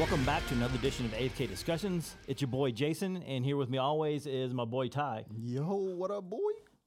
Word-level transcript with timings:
welcome 0.00 0.24
back 0.24 0.44
to 0.46 0.54
another 0.54 0.74
edition 0.76 1.04
of 1.04 1.12
AFK 1.12 1.46
Discussions. 1.46 2.16
It's 2.26 2.40
your 2.40 2.48
boy 2.48 2.70
Jason, 2.70 3.18
and 3.24 3.44
here 3.44 3.58
with 3.58 3.68
me 3.68 3.76
always 3.76 4.24
is 4.24 4.54
my 4.54 4.64
boy 4.64 4.88
Ty. 4.88 5.26
Yo, 5.36 5.62
what 5.62 6.10
up, 6.10 6.24
boy? 6.24 6.38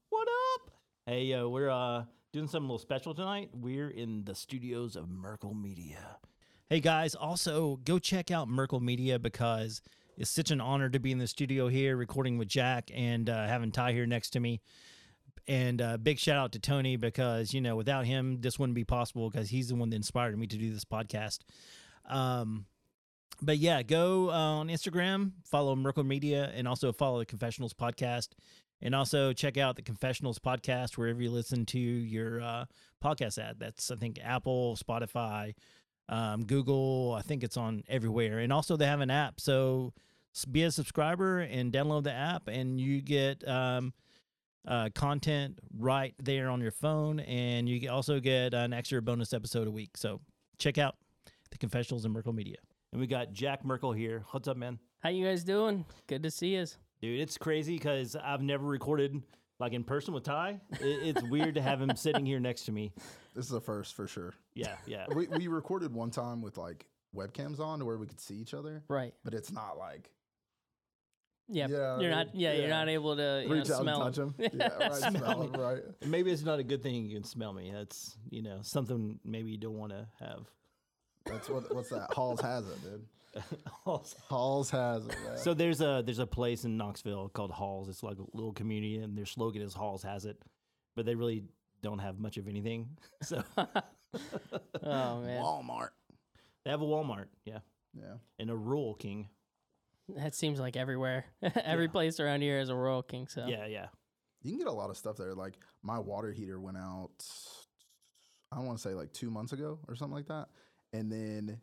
What 0.08 0.26
up? 0.26 0.72
Hey, 1.06 1.32
uh, 1.32 1.46
we're 1.46 1.70
uh, 1.70 2.06
doing 2.32 2.48
something 2.48 2.68
a 2.68 2.72
little 2.72 2.80
special 2.80 3.14
tonight. 3.14 3.50
We're 3.52 3.88
in 3.88 4.24
the 4.24 4.34
studios 4.34 4.96
of 4.96 5.08
Merkel 5.08 5.54
Media. 5.54 6.16
Hey 6.68 6.80
guys, 6.80 7.14
also 7.14 7.76
go 7.84 8.00
check 8.00 8.32
out 8.32 8.48
Merkel 8.48 8.80
Media 8.80 9.20
because 9.20 9.80
it's 10.16 10.32
such 10.32 10.50
an 10.50 10.60
honor 10.60 10.88
to 10.88 10.98
be 10.98 11.12
in 11.12 11.18
the 11.18 11.28
studio 11.28 11.68
here 11.68 11.96
recording 11.96 12.36
with 12.36 12.48
Jack 12.48 12.90
and 12.92 13.30
uh, 13.30 13.46
having 13.46 13.70
Ty 13.70 13.92
here 13.92 14.06
next 14.06 14.30
to 14.30 14.40
me. 14.40 14.60
And 15.46 15.80
uh, 15.80 15.98
big 15.98 16.18
shout 16.18 16.36
out 16.36 16.50
to 16.52 16.58
Tony 16.58 16.96
because, 16.96 17.54
you 17.54 17.60
know, 17.60 17.76
without 17.76 18.06
him, 18.06 18.40
this 18.40 18.58
wouldn't 18.58 18.74
be 18.74 18.82
possible 18.82 19.30
because 19.30 19.50
he's 19.50 19.68
the 19.68 19.76
one 19.76 19.90
that 19.90 19.96
inspired 19.96 20.36
me 20.36 20.48
to 20.48 20.56
do 20.56 20.72
this 20.72 20.84
podcast. 20.84 21.38
Um, 22.06 22.66
but 23.42 23.58
yeah, 23.58 23.82
go 23.82 24.30
uh, 24.30 24.32
on 24.32 24.68
Instagram, 24.68 25.32
follow 25.44 25.76
Merkel 25.76 26.04
Media, 26.04 26.50
and 26.54 26.66
also 26.66 26.92
follow 26.92 27.18
the 27.18 27.26
Confessionals 27.26 27.74
podcast. 27.74 28.28
And 28.82 28.94
also 28.94 29.32
check 29.32 29.56
out 29.56 29.76
the 29.76 29.82
Confessionals 29.82 30.38
podcast 30.38 30.98
wherever 30.98 31.22
you 31.22 31.30
listen 31.30 31.64
to 31.66 31.78
your 31.78 32.42
uh, 32.42 32.64
podcast 33.02 33.38
ad. 33.38 33.56
That's, 33.58 33.90
I 33.90 33.96
think, 33.96 34.18
Apple, 34.22 34.76
Spotify, 34.76 35.54
um, 36.08 36.44
Google. 36.44 37.16
I 37.18 37.22
think 37.22 37.42
it's 37.44 37.56
on 37.56 37.82
everywhere. 37.88 38.40
And 38.40 38.52
also, 38.52 38.76
they 38.76 38.86
have 38.86 39.00
an 39.00 39.10
app. 39.10 39.40
So 39.40 39.94
be 40.50 40.64
a 40.64 40.70
subscriber 40.70 41.40
and 41.40 41.72
download 41.72 42.04
the 42.04 42.12
app, 42.12 42.48
and 42.48 42.78
you 42.78 43.00
get 43.00 43.46
um, 43.48 43.94
uh, 44.66 44.90
content 44.94 45.60
right 45.78 46.14
there 46.22 46.50
on 46.50 46.60
your 46.60 46.72
phone. 46.72 47.20
And 47.20 47.68
you 47.68 47.90
also 47.90 48.20
get 48.20 48.52
an 48.52 48.72
extra 48.74 49.00
bonus 49.00 49.32
episode 49.32 49.66
a 49.66 49.70
week. 49.70 49.96
So 49.96 50.20
check 50.58 50.76
out 50.76 50.96
the 51.50 51.58
Confessionals 51.58 52.04
and 52.04 52.12
Merkel 52.12 52.32
Media. 52.34 52.56
And 52.94 53.00
we 53.00 53.08
got 53.08 53.32
Jack 53.32 53.64
Merkel 53.64 53.90
here. 53.92 54.22
What's 54.30 54.46
up, 54.46 54.56
man? 54.56 54.78
How 55.00 55.08
you 55.08 55.26
guys 55.26 55.42
doing? 55.42 55.84
Good 56.06 56.22
to 56.22 56.30
see 56.30 56.56
us. 56.60 56.78
Dude, 57.02 57.18
it's 57.18 57.36
crazy 57.36 57.74
because 57.74 58.14
I've 58.14 58.40
never 58.40 58.64
recorded 58.64 59.20
like 59.58 59.72
in 59.72 59.82
person 59.82 60.14
with 60.14 60.22
Ty. 60.22 60.60
It, 60.74 61.16
it's 61.16 61.22
weird 61.24 61.56
to 61.56 61.60
have 61.60 61.82
him 61.82 61.90
sitting 61.96 62.24
here 62.24 62.38
next 62.38 62.66
to 62.66 62.72
me. 62.72 62.92
This 63.34 63.46
is 63.46 63.50
a 63.50 63.60
first 63.60 63.96
for 63.96 64.06
sure. 64.06 64.32
Yeah, 64.54 64.76
yeah. 64.86 65.06
we 65.12 65.26
we 65.26 65.48
recorded 65.48 65.92
one 65.92 66.12
time 66.12 66.40
with 66.40 66.56
like 66.56 66.86
webcams 67.12 67.58
on 67.58 67.80
to 67.80 67.84
where 67.84 67.98
we 67.98 68.06
could 68.06 68.20
see 68.20 68.36
each 68.36 68.54
other, 68.54 68.84
Right. 68.86 69.12
but 69.24 69.34
it's 69.34 69.50
not 69.50 69.76
like 69.76 70.12
Yep. 71.48 71.70
Yeah, 71.70 71.98
you're 71.98 72.10
not. 72.12 72.32
Yeah, 72.32 72.52
yeah. 72.52 72.60
you're 72.60 72.68
not 72.68 72.88
able 72.88 73.16
to 73.16 73.40
you 73.42 73.48
know, 73.48 73.54
reach 73.56 73.70
out 73.72 73.80
and 73.80 73.84
smell 73.86 74.04
touch 74.04 74.18
him. 74.18 74.34
Yeah, 74.38 74.68
right. 74.68 74.94
Smell 74.94 75.10
smell 75.10 75.40
me. 75.40 75.46
them, 75.48 75.60
right. 75.60 75.82
Maybe 76.06 76.30
it's 76.30 76.44
not 76.44 76.60
a 76.60 76.62
good 76.62 76.84
thing 76.84 77.06
you 77.06 77.16
can 77.16 77.24
smell 77.24 77.52
me. 77.52 77.72
That's 77.74 78.16
you 78.30 78.42
know 78.42 78.60
something 78.62 79.18
maybe 79.24 79.50
you 79.50 79.58
don't 79.58 79.76
want 79.76 79.90
to 79.90 80.06
have. 80.20 80.46
That's 81.26 81.48
what 81.48 81.74
what's 81.74 81.88
that? 81.90 82.12
Halls 82.12 82.40
has 82.40 82.66
it, 82.68 82.82
dude. 82.82 83.04
Also- 83.86 84.16
Halls 84.28 84.70
has 84.70 85.04
it. 85.06 85.16
Man. 85.26 85.36
so 85.38 85.54
there's 85.54 85.80
a 85.80 86.02
there's 86.04 86.18
a 86.20 86.26
place 86.26 86.64
in 86.64 86.76
Knoxville 86.76 87.28
called 87.30 87.50
Halls. 87.50 87.88
It's 87.88 88.02
like 88.02 88.18
a 88.18 88.24
little 88.36 88.52
community, 88.52 88.98
and 88.98 89.16
their 89.18 89.26
slogan 89.26 89.62
is 89.62 89.74
"Halls 89.74 90.02
has 90.04 90.24
it," 90.24 90.40
but 90.94 91.04
they 91.06 91.14
really 91.14 91.44
don't 91.82 91.98
have 91.98 92.18
much 92.18 92.36
of 92.36 92.46
anything. 92.48 92.88
So 93.22 93.42
oh 93.56 95.20
man, 95.22 95.42
Walmart. 95.42 95.88
they 96.64 96.70
have 96.70 96.82
a 96.82 96.84
Walmart, 96.84 97.26
yeah, 97.44 97.58
Yeah. 97.94 98.14
and 98.38 98.50
a 98.50 98.56
Rural 98.56 98.94
King. 98.94 99.28
that 100.08 100.34
seems 100.34 100.60
like 100.60 100.76
everywhere. 100.76 101.24
Every 101.42 101.86
Yeah. 101.86 101.90
place 101.90 102.20
around 102.20 102.42
here 102.42 102.60
is 102.60 102.68
a 102.68 102.74
Rural 102.76 103.02
King. 103.02 103.26
So 103.28 103.46
Yeah, 103.46 103.66
yeah. 103.66 103.86
You 104.42 104.50
can 104.50 104.58
get 104.58 104.68
a 104.68 104.72
lot 104.72 104.90
of 104.90 104.96
stuff 104.96 105.16
there. 105.16 105.34
Like 105.34 105.54
my 105.82 105.98
water 105.98 106.30
heater 106.30 106.60
went 106.60 106.76
out. 106.76 107.10
I 108.52 108.60
want 108.60 108.78
to 108.78 108.82
say 108.82 108.94
like 108.94 109.12
two 109.12 109.30
months 109.30 109.52
ago 109.52 109.78
or 109.88 109.96
something 109.96 110.14
like 110.14 110.28
that, 110.28 110.48
and 110.94 111.10
then 111.10 111.60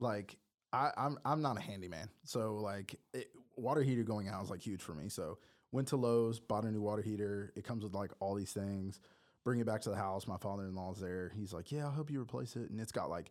like 0.00 0.36
I, 0.72 0.90
I'm 0.96 1.18
I'm 1.24 1.42
not 1.42 1.56
a 1.56 1.60
handyman, 1.60 2.08
so 2.24 2.56
like 2.56 2.98
it, 3.12 3.28
water 3.56 3.82
heater 3.82 4.02
going 4.02 4.26
out 4.28 4.42
is 4.42 4.50
like 4.50 4.62
huge 4.62 4.82
for 4.82 4.94
me. 4.94 5.08
So 5.08 5.38
went 5.70 5.88
to 5.88 5.96
Lowe's, 5.96 6.40
bought 6.40 6.64
a 6.64 6.70
new 6.70 6.80
water 6.80 7.02
heater. 7.02 7.52
It 7.54 7.64
comes 7.64 7.84
with 7.84 7.94
like 7.94 8.10
all 8.18 8.34
these 8.34 8.52
things. 8.52 9.00
Bring 9.44 9.60
it 9.60 9.66
back 9.66 9.82
to 9.82 9.90
the 9.90 9.96
house. 9.96 10.26
My 10.26 10.38
father 10.38 10.64
in 10.64 10.74
law's 10.74 10.98
there. 10.98 11.30
He's 11.36 11.52
like, 11.52 11.70
"Yeah, 11.70 11.84
I'll 11.84 11.92
help 11.92 12.10
you 12.10 12.20
replace 12.20 12.56
it." 12.56 12.70
And 12.70 12.80
it's 12.80 12.92
got 12.92 13.10
like 13.10 13.30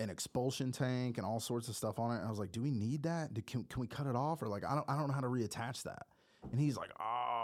an 0.00 0.10
expulsion 0.10 0.72
tank 0.72 1.16
and 1.16 1.24
all 1.24 1.38
sorts 1.38 1.68
of 1.68 1.76
stuff 1.76 2.00
on 2.00 2.10
it. 2.10 2.18
And 2.18 2.26
I 2.26 2.30
was 2.30 2.40
like, 2.40 2.50
"Do 2.50 2.60
we 2.60 2.72
need 2.72 3.04
that? 3.04 3.32
Do, 3.32 3.40
can 3.40 3.62
can 3.64 3.80
we 3.80 3.86
cut 3.86 4.08
it 4.08 4.16
off 4.16 4.42
or 4.42 4.48
like 4.48 4.64
I 4.64 4.74
don't 4.74 4.84
I 4.88 4.96
don't 4.96 5.06
know 5.06 5.14
how 5.14 5.20
to 5.20 5.28
reattach 5.28 5.84
that." 5.84 6.06
And 6.50 6.60
he's 6.60 6.76
like, 6.76 6.90
"Oh, 7.00 7.43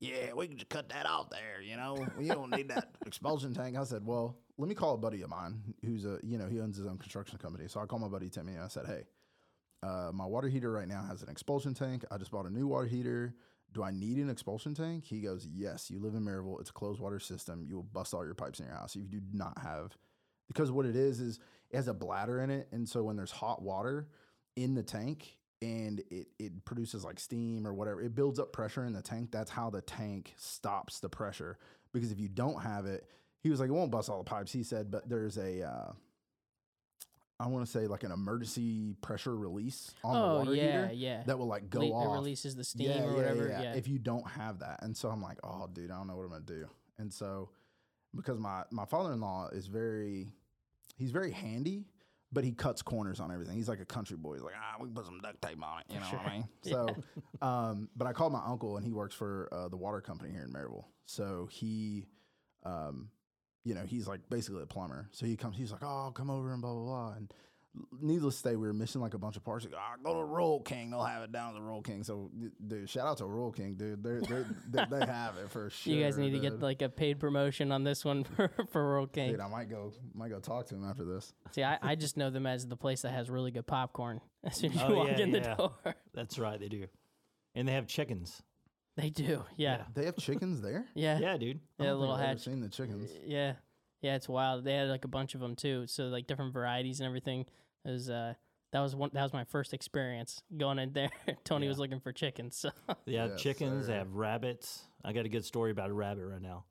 yeah, 0.00 0.32
we 0.34 0.46
can 0.46 0.58
just 0.58 0.68
cut 0.68 0.88
that 0.90 1.06
out 1.06 1.30
there. 1.30 1.62
You 1.62 1.76
know, 1.76 2.06
you 2.20 2.32
don't 2.32 2.50
need 2.50 2.68
that 2.68 2.96
expulsion 3.06 3.54
tank." 3.54 3.76
I 3.76 3.84
said, 3.84 4.04
"Well, 4.04 4.38
let 4.58 4.68
me 4.68 4.74
call 4.74 4.94
a 4.94 4.98
buddy 4.98 5.22
of 5.22 5.30
mine 5.30 5.74
who's 5.84 6.04
a 6.04 6.18
you 6.22 6.38
know 6.38 6.46
he 6.46 6.60
owns 6.60 6.76
his 6.76 6.86
own 6.86 6.98
construction 6.98 7.38
company." 7.38 7.68
So 7.68 7.80
I 7.80 7.86
called 7.86 8.02
my 8.02 8.08
buddy 8.08 8.28
Timmy 8.28 8.54
and 8.54 8.62
I 8.62 8.68
said, 8.68 8.86
"Hey, 8.86 9.04
uh, 9.82 10.10
my 10.12 10.26
water 10.26 10.48
heater 10.48 10.70
right 10.70 10.88
now 10.88 11.02
has 11.02 11.22
an 11.22 11.28
expulsion 11.28 11.74
tank. 11.74 12.04
I 12.10 12.18
just 12.18 12.30
bought 12.30 12.46
a 12.46 12.50
new 12.50 12.66
water 12.66 12.86
heater. 12.86 13.34
Do 13.72 13.82
I 13.82 13.90
need 13.90 14.18
an 14.18 14.30
expulsion 14.30 14.74
tank?" 14.74 15.04
He 15.04 15.20
goes, 15.20 15.46
"Yes. 15.46 15.90
You 15.90 15.98
live 16.00 16.14
in 16.14 16.24
Maryville. 16.24 16.60
It's 16.60 16.70
a 16.70 16.74
closed 16.74 17.00
water 17.00 17.20
system. 17.20 17.64
You 17.66 17.76
will 17.76 17.82
bust 17.82 18.12
all 18.12 18.24
your 18.24 18.34
pipes 18.34 18.60
in 18.60 18.66
your 18.66 18.74
house 18.74 18.96
if 18.96 19.02
you 19.02 19.20
do 19.20 19.20
not 19.32 19.58
have." 19.58 19.96
Because 20.48 20.70
what 20.70 20.86
it 20.86 20.94
is 20.94 21.20
is 21.20 21.40
it 21.70 21.76
has 21.76 21.88
a 21.88 21.94
bladder 21.94 22.40
in 22.40 22.50
it, 22.50 22.68
and 22.70 22.88
so 22.88 23.02
when 23.02 23.16
there's 23.16 23.32
hot 23.32 23.62
water 23.62 24.08
in 24.54 24.74
the 24.74 24.82
tank 24.82 25.35
and 25.62 26.00
it 26.10 26.28
it 26.38 26.64
produces 26.64 27.04
like 27.04 27.18
steam 27.18 27.66
or 27.66 27.72
whatever, 27.74 28.00
it 28.00 28.14
builds 28.14 28.38
up 28.38 28.52
pressure 28.52 28.84
in 28.84 28.92
the 28.92 29.02
tank. 29.02 29.30
That's 29.32 29.50
how 29.50 29.70
the 29.70 29.82
tank 29.82 30.34
stops 30.36 31.00
the 31.00 31.08
pressure. 31.08 31.58
Because 31.92 32.12
if 32.12 32.20
you 32.20 32.28
don't 32.28 32.60
have 32.62 32.86
it, 32.86 33.08
he 33.40 33.48
was 33.50 33.58
like, 33.60 33.70
it 33.70 33.72
won't 33.72 33.90
bust 33.90 34.10
all 34.10 34.18
the 34.18 34.24
pipes. 34.24 34.52
He 34.52 34.62
said, 34.62 34.90
but 34.90 35.08
there's 35.08 35.38
a 35.38 35.62
uh, 35.62 35.92
I 37.38 37.48
want 37.48 37.66
to 37.66 37.70
say 37.70 37.86
like 37.86 38.02
an 38.02 38.12
emergency 38.12 38.94
pressure 39.02 39.36
release 39.36 39.94
on 40.02 40.14
the 40.14 40.20
Oh 40.20 40.38
water 40.38 40.54
yeah, 40.54 40.82
heater 40.82 40.94
yeah. 40.94 41.22
that 41.26 41.38
will 41.38 41.46
like 41.46 41.68
go 41.68 41.80
Le- 41.80 41.92
off. 41.92 42.06
It 42.06 42.18
releases 42.18 42.56
the 42.56 42.64
steam 42.64 42.90
or 43.02 43.14
whatever. 43.14 43.48
Yeah. 43.48 43.74
If 43.74 43.88
you 43.88 43.98
don't 43.98 44.26
have 44.26 44.60
that, 44.60 44.80
and 44.82 44.96
so 44.96 45.10
I'm 45.10 45.22
like, 45.22 45.38
oh, 45.44 45.68
dude, 45.72 45.90
I 45.90 45.96
don't 45.96 46.06
know 46.06 46.16
what 46.16 46.24
I'm 46.24 46.30
gonna 46.30 46.42
do. 46.42 46.66
And 46.98 47.12
so 47.12 47.50
because 48.14 48.38
my 48.38 48.64
my 48.70 48.86
father 48.86 49.12
in 49.12 49.20
law 49.20 49.48
is 49.52 49.66
very, 49.66 50.28
he's 50.96 51.10
very 51.10 51.30
handy, 51.30 51.84
but 52.32 52.44
he 52.44 52.52
cuts 52.52 52.82
corners 52.82 53.20
on 53.20 53.30
everything. 53.32 53.56
He's 53.56 53.68
like 53.68 53.80
a 53.80 53.84
country 53.84 54.16
boy. 54.16 54.34
He's 54.34 54.42
like, 54.42 54.54
ah, 54.56 54.76
we 54.80 54.86
can 54.86 54.94
put 54.94 55.06
some 55.06 55.20
duct 55.20 55.40
tape 55.42 55.62
on 55.62 55.80
it. 55.80 55.86
You 55.92 56.00
know 56.00 56.06
what 56.06 56.26
I 56.26 56.32
mean? 56.34 56.48
So, 56.62 56.88
um, 57.40 57.88
but 57.96 58.06
I 58.06 58.12
called 58.12 58.32
my 58.32 58.42
uncle, 58.44 58.76
and 58.76 58.84
he 58.84 58.92
works 58.92 59.14
for 59.14 59.48
uh, 59.52 59.68
the 59.68 59.76
water 59.76 60.00
company 60.00 60.32
here 60.32 60.42
in 60.42 60.52
Maryville. 60.52 60.84
So 61.06 61.48
he, 61.50 62.06
um, 62.64 63.10
you 63.64 63.74
know, 63.74 63.84
he's 63.84 64.08
like 64.08 64.20
basically 64.28 64.62
a 64.62 64.66
plumber. 64.66 65.08
So 65.12 65.26
he 65.26 65.36
comes, 65.36 65.56
he's 65.56 65.70
like, 65.72 65.82
oh, 65.82 66.12
come 66.14 66.30
over 66.30 66.52
and 66.52 66.60
blah 66.60 66.72
blah 66.72 66.82
blah. 66.82 67.12
And 67.16 67.32
needless 68.00 68.36
to 68.36 68.48
say, 68.48 68.56
we 68.56 68.66
were 68.66 68.72
missing 68.72 69.00
like 69.00 69.14
a 69.14 69.18
bunch 69.18 69.36
of 69.36 69.44
parts. 69.44 69.64
Like, 69.64 69.74
oh, 69.76 70.02
go 70.02 70.14
to 70.20 70.24
Rural 70.24 70.60
King, 70.60 70.90
they'll 70.90 71.02
have 71.04 71.22
it 71.22 71.32
down 71.32 71.48
at 71.50 71.54
the 71.54 71.60
Rural 71.60 71.82
King. 71.82 72.02
So, 72.02 72.30
dude, 72.66 72.88
shout 72.88 73.06
out 73.06 73.18
to 73.18 73.26
Rural 73.26 73.52
King, 73.52 73.74
dude. 73.74 74.02
They're, 74.02 74.20
they're, 74.20 74.46
they 74.70 74.84
they 74.98 75.06
have 75.06 75.36
it 75.36 75.50
for 75.50 75.70
sure. 75.70 75.92
you 75.94 76.02
guys 76.02 76.18
need 76.18 76.30
to 76.30 76.38
get 76.38 76.60
like 76.60 76.82
a 76.82 76.88
paid 76.88 77.18
promotion 77.18 77.72
on 77.72 77.84
this 77.84 78.04
one 78.04 78.24
for 78.36 78.50
for 78.72 78.84
Rural 78.84 79.06
King. 79.06 79.32
Dude, 79.32 79.40
I 79.40 79.48
might 79.48 79.68
go, 79.70 79.92
might 80.14 80.30
go 80.30 80.40
talk 80.40 80.66
to 80.68 80.74
him 80.74 80.84
after 80.88 81.04
this. 81.04 81.32
See, 81.52 81.62
I, 81.62 81.78
I 81.82 81.94
just 81.94 82.16
know 82.16 82.30
them 82.30 82.46
as 82.46 82.66
the 82.66 82.76
place 82.76 83.02
that 83.02 83.12
has 83.12 83.28
really 83.30 83.50
good 83.50 83.66
popcorn. 83.66 84.20
As 84.44 84.56
soon 84.56 84.72
as 84.72 84.82
oh, 84.82 84.88
you 84.88 84.94
Oh, 84.94 84.98
walk 84.98 85.08
yeah, 85.08 85.18
in 85.18 85.30
the 85.32 85.38
yeah. 85.40 85.54
door, 85.56 85.72
That's 86.14 86.38
right, 86.38 86.60
they 86.60 86.68
do, 86.68 86.86
and 87.56 87.66
they 87.66 87.72
have 87.72 87.88
chickens. 87.88 88.42
they 88.96 89.10
do. 89.10 89.42
Yeah, 89.56 89.82
They 89.94 90.04
have 90.04 90.16
chickens 90.16 90.60
there. 90.60 90.86
yeah, 90.94 91.18
yeah. 91.18 91.32
Yeah, 91.32 91.36
dude. 91.38 91.60
I 91.80 91.84
don't 91.84 91.92
think 91.94 92.00
little 92.00 92.14
I've 92.14 92.20
hatch. 92.26 92.44
Seen 92.44 92.60
the 92.60 92.68
chickens. 92.68 93.10
Yeah, 93.24 93.54
yeah, 94.02 94.14
it's 94.14 94.28
wild. 94.28 94.64
They 94.64 94.74
had 94.74 94.88
like 94.88 95.04
a 95.04 95.08
bunch 95.08 95.34
of 95.34 95.40
them 95.40 95.56
too, 95.56 95.86
so 95.88 96.04
like 96.04 96.28
different 96.28 96.52
varieties 96.52 97.00
and 97.00 97.06
everything. 97.08 97.46
It 97.86 97.90
was 97.92 98.10
uh, 98.10 98.34
that 98.72 98.80
was 98.80 98.94
one 98.96 99.10
that 99.12 99.22
was 99.22 99.32
my 99.32 99.44
first 99.44 99.72
experience 99.72 100.42
going 100.56 100.78
in 100.78 100.92
there. 100.92 101.10
Tony 101.44 101.66
Yeah. 101.66 101.70
was 101.70 101.78
looking 101.78 102.00
for 102.00 102.12
chickens, 102.12 102.56
so 102.56 102.70
They 103.06 103.14
have 103.14 103.30
Yes, 103.32 103.40
chickens. 103.42 103.86
They 103.86 103.92
sir. 103.92 103.98
have 103.98 104.14
rabbits. 104.14 104.82
I 105.04 105.12
got 105.12 105.24
a 105.26 105.28
good 105.28 105.44
story 105.44 105.70
about 105.70 105.90
a 105.90 105.94
rabbit 105.94 106.24
right 106.26 106.42
now. 106.42 106.64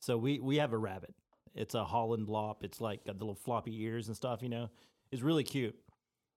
So 0.00 0.16
we 0.16 0.40
we 0.40 0.56
have 0.56 0.72
a 0.72 0.78
rabbit. 0.78 1.14
It's 1.54 1.74
a 1.74 1.84
Holland 1.84 2.28
Lop. 2.28 2.64
It's 2.64 2.80
like 2.80 3.04
got 3.04 3.18
the 3.18 3.24
little 3.24 3.34
floppy 3.34 3.82
ears 3.82 4.08
and 4.08 4.16
stuff. 4.16 4.42
You 4.42 4.48
know, 4.48 4.70
it's 5.10 5.22
really 5.22 5.44
cute. 5.44 5.76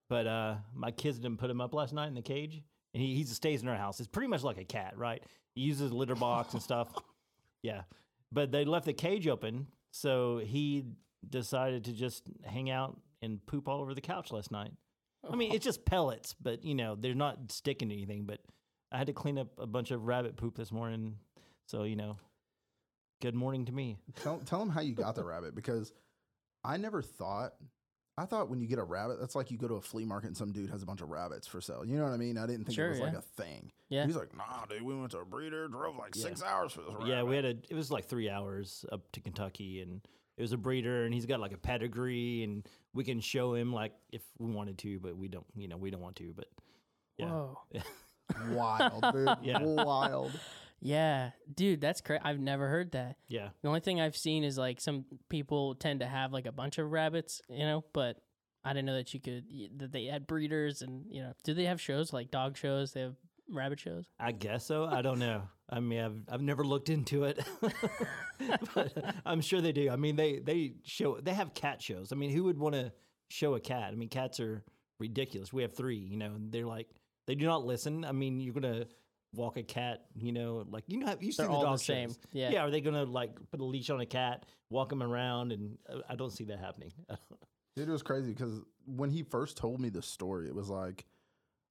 But 0.09 0.27
uh, 0.27 0.55
my 0.73 0.91
kids 0.91 1.17
didn't 1.17 1.37
put 1.37 1.49
him 1.49 1.61
up 1.61 1.73
last 1.73 1.93
night 1.93 2.07
in 2.09 2.13
the 2.13 2.21
cage, 2.21 2.61
and 2.93 3.01
he 3.01 3.15
he 3.15 3.23
stays 3.23 3.61
in 3.63 3.67
our 3.69 3.77
house. 3.77 3.99
It's 3.99 4.09
pretty 4.09 4.27
much 4.27 4.43
like 4.43 4.57
a 4.57 4.65
cat, 4.65 4.97
right? 4.97 5.23
He 5.55 5.61
uses 5.61 5.91
a 5.91 5.95
litter 5.95 6.15
box 6.15 6.53
and 6.53 6.61
stuff. 6.61 6.89
Yeah, 7.63 7.81
but 8.31 8.51
they 8.51 8.63
left 8.63 8.85
the 8.85 8.93
cage 8.93 9.27
open, 9.27 9.65
so 9.89 10.37
he 10.37 10.83
decided 11.27 11.85
to 11.85 11.93
just 11.93 12.29
hang 12.43 12.69
out 12.69 12.99
and 13.25 13.45
poop 13.45 13.67
all 13.67 13.81
over 13.81 13.93
the 13.93 14.01
couch 14.01 14.31
last 14.31 14.51
night. 14.51 14.71
I 15.29 15.35
mean, 15.35 15.51
oh. 15.51 15.55
it's 15.55 15.65
just 15.65 15.85
pellets, 15.85 16.35
but 16.41 16.63
you 16.63 16.75
know, 16.75 16.95
they're 16.95 17.13
not 17.15 17.51
sticking 17.51 17.89
to 17.89 17.95
anything. 17.95 18.25
But 18.25 18.39
I 18.91 18.97
had 18.97 19.07
to 19.07 19.13
clean 19.13 19.37
up 19.37 19.49
a 19.57 19.67
bunch 19.67 19.91
of 19.91 20.05
rabbit 20.05 20.37
poop 20.37 20.55
this 20.55 20.71
morning. 20.71 21.15
So, 21.67 21.83
you 21.83 21.95
know, 21.95 22.17
good 23.21 23.35
morning 23.35 23.65
to 23.65 23.71
me. 23.71 23.97
Tell 24.21 24.39
tell 24.39 24.59
them 24.59 24.69
how 24.69 24.81
you 24.81 24.93
got 24.93 25.15
the 25.15 25.23
rabbit 25.25 25.55
because 25.55 25.93
I 26.63 26.77
never 26.77 27.01
thought. 27.01 27.53
I 28.17 28.23
thought 28.23 28.49
when 28.49 28.61
you 28.61 28.67
get 28.67 28.79
a 28.79 28.83
rabbit, 28.83 29.19
that's 29.19 29.35
like 29.35 29.51
you 29.51 29.57
go 29.57 29.67
to 29.67 29.73
a 29.73 29.81
flea 29.81 30.05
market 30.05 30.27
and 30.27 30.37
some 30.37 30.53
dude 30.53 30.69
has 30.69 30.81
a 30.81 30.85
bunch 30.85 31.01
of 31.01 31.09
rabbits 31.09 31.47
for 31.47 31.59
sale. 31.59 31.83
You 31.83 31.97
know 31.97 32.05
what 32.05 32.13
I 32.13 32.17
mean? 32.17 32.37
I 32.37 32.47
didn't 32.47 32.63
think 32.63 32.75
Sure, 32.75 32.87
it 32.87 32.91
was 32.91 32.99
like 33.01 33.13
a 33.13 33.21
thing. 33.21 33.73
yeah. 33.89 34.05
He's 34.05 34.15
like, 34.15 34.33
nah, 34.37 34.65
dude, 34.69 34.83
we 34.83 34.95
went 34.95 35.11
to 35.11 35.17
a 35.17 35.25
breeder, 35.25 35.67
drove 35.67 35.97
like 35.97 36.15
Yeah. 36.15 36.23
six 36.23 36.41
hours 36.41 36.71
for 36.71 36.79
this. 36.79 36.93
Yeah, 37.05 37.23
we 37.23 37.35
had 37.35 37.43
a, 37.43 37.55
it 37.69 37.73
was 37.73 37.91
like 37.91 38.05
three 38.05 38.29
hours 38.29 38.85
up 38.89 39.11
to 39.11 39.19
Kentucky 39.19 39.81
and 39.81 39.99
it 40.37 40.41
was 40.41 40.51
a 40.51 40.57
breeder, 40.57 41.05
and 41.05 41.13
he's 41.13 41.25
got 41.25 41.39
like 41.39 41.53
a 41.53 41.57
pedigree, 41.57 42.43
and 42.43 42.67
we 42.93 43.03
can 43.03 43.19
show 43.19 43.53
him 43.53 43.71
like 43.73 43.93
if 44.11 44.21
we 44.39 44.51
wanted 44.51 44.77
to, 44.79 44.99
but 44.99 45.17
we 45.17 45.27
don't. 45.27 45.45
You 45.55 45.67
know, 45.67 45.77
we 45.77 45.91
don't 45.91 46.01
want 46.01 46.15
to. 46.17 46.33
But 46.35 46.47
yeah, 47.17 47.27
Whoa. 47.29 47.57
Wild, 48.49 49.03
dude. 49.13 49.29
Yeah. 49.43 49.59
Wild. 49.61 50.31
Yeah, 50.81 51.31
dude, 51.53 51.81
that's 51.81 52.01
crazy. 52.01 52.21
I've 52.23 52.39
never 52.39 52.67
heard 52.67 52.91
that. 52.91 53.15
yeah. 53.27 53.49
The 53.61 53.67
only 53.69 53.79
thing 53.79 53.99
I've 54.01 54.17
seen 54.17 54.43
is 54.43 54.57
like 54.57 54.79
some 54.81 55.05
people 55.29 55.73
tend 55.75 56.01
to 56.01 56.05
have 56.05 56.31
like 56.33 56.45
a 56.45 56.51
bunch 56.51 56.77
of 56.77 56.91
rabbits, 56.91 57.41
you 57.49 57.65
know, 57.65 57.83
but 57.93 58.17
I 58.63 58.73
didn't 58.73 58.85
know 58.85 58.95
that 58.95 59.13
you 59.13 59.19
could 59.19 59.45
that 59.77 59.91
they 59.91 60.05
had 60.05 60.27
breeders 60.27 60.81
and 60.81 61.05
you 61.09 61.21
know, 61.23 61.31
do 61.43 61.53
they 61.53 61.65
have 61.65 61.79
shows 61.81 62.11
like 62.13 62.29
dog 62.29 62.57
shows? 62.57 62.91
They 62.91 63.01
have 63.01 63.15
rabbit 63.49 63.79
shows. 63.79 64.05
I 64.19 64.31
guess 64.31 64.65
so. 64.65 64.85
I 64.85 65.01
don't 65.01 65.19
know. 65.19 65.43
I 65.69 65.79
mean, 65.79 65.99
I've 65.99 66.21
I've 66.29 66.41
never 66.41 66.63
looked 66.63 66.89
into 66.89 67.23
it, 67.23 67.43
but 68.75 69.15
I'm 69.25 69.41
sure 69.41 69.61
they 69.61 69.71
do. 69.71 69.89
I 69.89 69.95
mean, 69.95 70.15
they 70.15 70.39
they 70.39 70.75
show 70.83 71.19
they 71.19 71.33
have 71.33 71.53
cat 71.53 71.81
shows. 71.81 72.11
I 72.11 72.15
mean, 72.15 72.29
who 72.29 72.43
would 72.43 72.57
want 72.57 72.75
to 72.75 72.91
show 73.29 73.55
a 73.55 73.59
cat? 73.59 73.91
I 73.91 73.95
mean, 73.95 74.09
cats 74.09 74.39
are 74.39 74.63
ridiculous. 74.99 75.51
We 75.51 75.63
have 75.63 75.73
three, 75.73 75.97
you 75.97 76.17
know, 76.17 76.33
and 76.35 76.51
they're 76.51 76.65
like 76.65 76.87
they 77.27 77.35
do 77.35 77.45
not 77.45 77.65
listen. 77.65 78.05
I 78.05 78.11
mean, 78.11 78.39
you're 78.39 78.53
gonna 78.53 78.85
walk 79.33 79.57
a 79.57 79.63
cat, 79.63 80.05
you 80.15 80.31
know, 80.31 80.65
like 80.69 80.83
you 80.87 80.99
know, 80.99 81.07
have 81.07 81.21
you 81.21 81.33
They're 81.33 81.45
seen 81.45 81.51
the 81.51 81.57
all 81.57 81.61
the 81.61 81.67
dog 81.69 81.79
same. 81.79 82.09
shows? 82.09 82.19
Yeah. 82.31 82.49
yeah. 82.51 82.63
Are 82.63 82.71
they 82.71 82.81
gonna 82.81 83.03
like 83.05 83.31
put 83.51 83.59
a 83.59 83.65
leash 83.65 83.89
on 83.89 84.01
a 84.01 84.05
cat, 84.05 84.45
walk 84.69 84.91
him 84.91 85.01
around, 85.01 85.51
and 85.51 85.77
uh, 85.89 85.99
I 86.09 86.15
don't 86.15 86.31
see 86.31 86.45
that 86.45 86.59
happening. 86.59 86.91
Dude, 87.75 87.87
it 87.89 87.91
was 87.91 88.03
crazy 88.03 88.33
because 88.33 88.61
when 88.85 89.09
he 89.09 89.23
first 89.23 89.57
told 89.57 89.79
me 89.81 89.89
the 89.89 90.01
story, 90.01 90.47
it 90.47 90.55
was 90.55 90.69
like, 90.69 91.05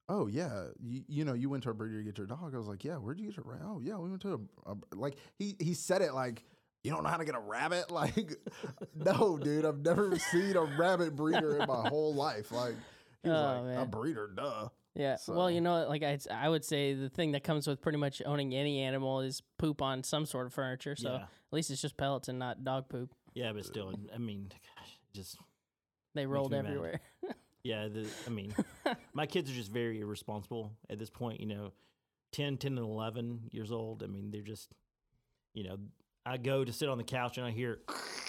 "Oh 0.09 0.27
yeah, 0.27 0.65
you, 0.81 1.03
you 1.07 1.25
know, 1.25 1.33
you 1.33 1.49
went 1.49 1.63
to 1.63 1.69
a 1.69 1.73
breeder 1.73 1.97
to 1.99 2.03
get 2.03 2.17
your 2.17 2.27
dog." 2.27 2.53
I 2.53 2.57
was 2.57 2.67
like, 2.67 2.83
"Yeah, 2.83 2.95
where'd 2.97 3.19
you 3.19 3.27
get 3.27 3.37
your 3.37 3.45
rabbit?" 3.47 3.65
Oh 3.67 3.79
yeah, 3.81 3.97
we 3.97 4.09
went 4.09 4.21
to 4.23 4.47
a, 4.65 4.71
a 4.71 4.75
like 4.95 5.15
he 5.37 5.55
he 5.59 5.73
said 5.73 6.01
it 6.01 6.13
like. 6.13 6.43
You 6.83 6.91
don't 6.91 7.01
know 7.01 7.09
how 7.09 7.17
to 7.17 7.25
get 7.25 7.33
a 7.33 7.39
rabbit? 7.39 7.89
Like, 7.91 8.35
no, 8.93 9.39
dude. 9.41 9.65
I've 9.65 9.79
never 9.79 10.19
seen 10.19 10.55
a 10.55 10.61
rabbit 10.77 11.15
breeder 11.15 11.57
in 11.59 11.67
my 11.67 11.87
whole 11.89 12.13
life. 12.13 12.51
Like, 12.51 12.75
he 13.23 13.29
was 13.29 13.57
Oh, 13.65 13.67
like, 13.67 13.79
a 13.79 13.85
breeder, 13.89 14.29
duh. 14.35 14.67
Yeah. 14.93 15.15
So- 15.15 15.33
Well, 15.33 15.49
you 15.49 15.61
know, 15.61 15.87
like 15.89 16.03
I, 16.03 16.19
I 16.31 16.47
would 16.47 16.63
say 16.63 16.93
the 16.93 17.09
thing 17.09 17.31
that 17.31 17.43
comes 17.43 17.65
with 17.65 17.81
pretty 17.81 17.97
much 17.97 18.21
owning 18.23 18.53
any 18.53 18.81
animal 18.81 19.21
is 19.21 19.41
poop 19.57 19.81
on 19.81 20.03
some 20.03 20.27
sort 20.27 20.45
of 20.45 20.53
furniture. 20.53 20.95
So 20.95 21.09
yeah, 21.13 21.23
at 21.23 21.27
least 21.53 21.71
it's 21.71 21.81
just 21.81 21.97
pellets 21.97 22.27
and 22.27 22.37
not 22.37 22.63
dog 22.63 22.87
poop. 22.87 23.15
yeah, 23.33 23.51
but 23.51 23.65
still, 23.65 23.91
I 24.13 24.19
mean, 24.19 24.49
gosh, 24.51 24.99
just 25.11 25.37
They 26.13 26.27
rolled 26.27 26.51
me 26.51 26.57
mad. 26.57 26.67
everywhere. 26.67 27.01
Yeah, 27.65 27.87
the, 27.87 28.07
I 28.27 28.29
mean, 28.29 28.53
my 29.13 29.25
kids 29.25 29.49
are 29.49 29.53
just 29.55 29.71
very 29.71 29.99
irresponsible 29.99 30.71
at 30.87 30.99
this 30.99 31.09
point. 31.09 31.39
You 31.39 31.47
know, 31.47 31.73
10, 32.33 32.57
10 32.57 32.77
and 32.77 32.85
11 32.85 33.49
years 33.51 33.71
old. 33.71 34.03
I 34.03 34.05
mean, 34.05 34.29
they're 34.29 34.43
just, 34.43 34.69
you 35.55 35.63
know, 35.63 35.77
I 36.27 36.37
go 36.37 36.63
to 36.63 36.71
sit 36.71 36.89
on 36.89 36.99
the 36.99 37.03
couch 37.03 37.39
and 37.39 37.47
I 37.47 37.49
hear, 37.49 37.79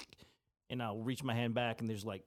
and 0.71 0.83
I'll 0.83 1.01
reach 1.01 1.23
my 1.23 1.35
hand 1.35 1.53
back 1.53 1.83
and 1.83 1.91
there's 1.91 2.05
like 2.05 2.25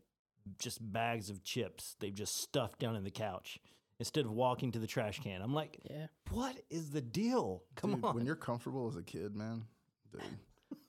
just 0.59 0.79
bags 0.81 1.31
of 1.31 1.43
chips 1.43 1.95
they've 1.99 2.13
just 2.13 2.31
stuffed 2.43 2.77
down 2.77 2.95
in 2.95 3.03
the 3.03 3.11
couch 3.11 3.59
instead 3.99 4.25
of 4.25 4.31
walking 4.31 4.71
to 4.73 4.79
the 4.79 4.87
trash 4.87 5.19
can. 5.19 5.41
I'm 5.41 5.53
like, 5.53 5.79
yeah. 5.89 6.07
what 6.29 6.55
is 6.69 6.91
the 6.91 7.01
deal? 7.01 7.63
Come 7.75 7.95
Dude, 7.95 8.05
on. 8.05 8.15
When 8.15 8.25
you're 8.27 8.35
comfortable 8.35 8.87
as 8.87 8.97
a 8.97 9.03
kid, 9.03 9.35
man, 9.35 9.65
dude. 10.11 10.21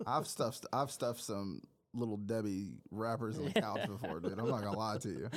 I've 0.07 0.27
stuffed 0.27 0.67
I've 0.71 0.91
stuffed 0.91 1.23
some 1.23 1.63
little 1.95 2.19
Debbie 2.19 2.73
wrappers 2.91 3.39
on 3.39 3.47
the 3.47 3.53
couch 3.61 3.87
before, 3.89 4.21
dude. 4.21 4.39
I'm 4.39 4.51
not 4.51 4.63
gonna 4.63 4.77
lie 4.77 4.99
to 4.99 5.09
you. 5.09 5.31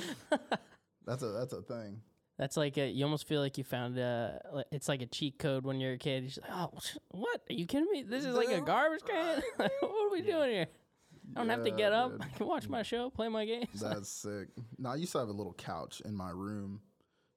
That's 1.06 1.22
a 1.22 1.28
that's 1.28 1.52
a 1.52 1.62
thing. 1.62 2.00
That's 2.38 2.56
like 2.56 2.76
a, 2.78 2.88
you 2.88 3.04
almost 3.04 3.28
feel 3.28 3.40
like 3.40 3.58
you 3.58 3.64
found 3.64 3.96
a. 3.96 4.64
It's 4.72 4.88
like 4.88 5.02
a 5.02 5.06
cheat 5.06 5.38
code 5.38 5.64
when 5.64 5.78
you're 5.80 5.92
a 5.92 5.98
kid. 5.98 6.24
You're 6.24 6.30
just 6.30 6.42
like, 6.42 6.50
oh, 6.52 6.70
what? 7.10 7.40
Are 7.48 7.52
you 7.52 7.66
kidding 7.66 7.90
me? 7.90 8.02
This 8.02 8.24
is 8.24 8.34
like 8.34 8.50
a 8.50 8.60
garbage 8.66 9.02
can. 9.06 9.42
what 9.56 9.70
are 9.82 10.10
we 10.10 10.22
doing 10.22 10.50
here? 10.50 10.66
I 11.36 11.40
don't 11.40 11.48
have 11.48 11.62
to 11.62 11.70
Yeah, 11.70 11.76
get 11.76 11.92
up. 11.92 12.12
dude. 12.12 12.22
I 12.22 12.36
can 12.36 12.46
watch 12.46 12.68
my 12.68 12.82
mm. 12.82 12.84
show, 12.84 13.08
play 13.10 13.28
my 13.28 13.44
games. 13.44 13.80
That's 13.80 14.10
sick. 14.10 14.48
No, 14.78 14.90
I 14.90 14.96
used 14.96 15.12
to 15.12 15.18
have 15.18 15.28
a 15.28 15.32
little 15.32 15.54
couch 15.54 16.02
in 16.04 16.14
my 16.14 16.30
room. 16.30 16.80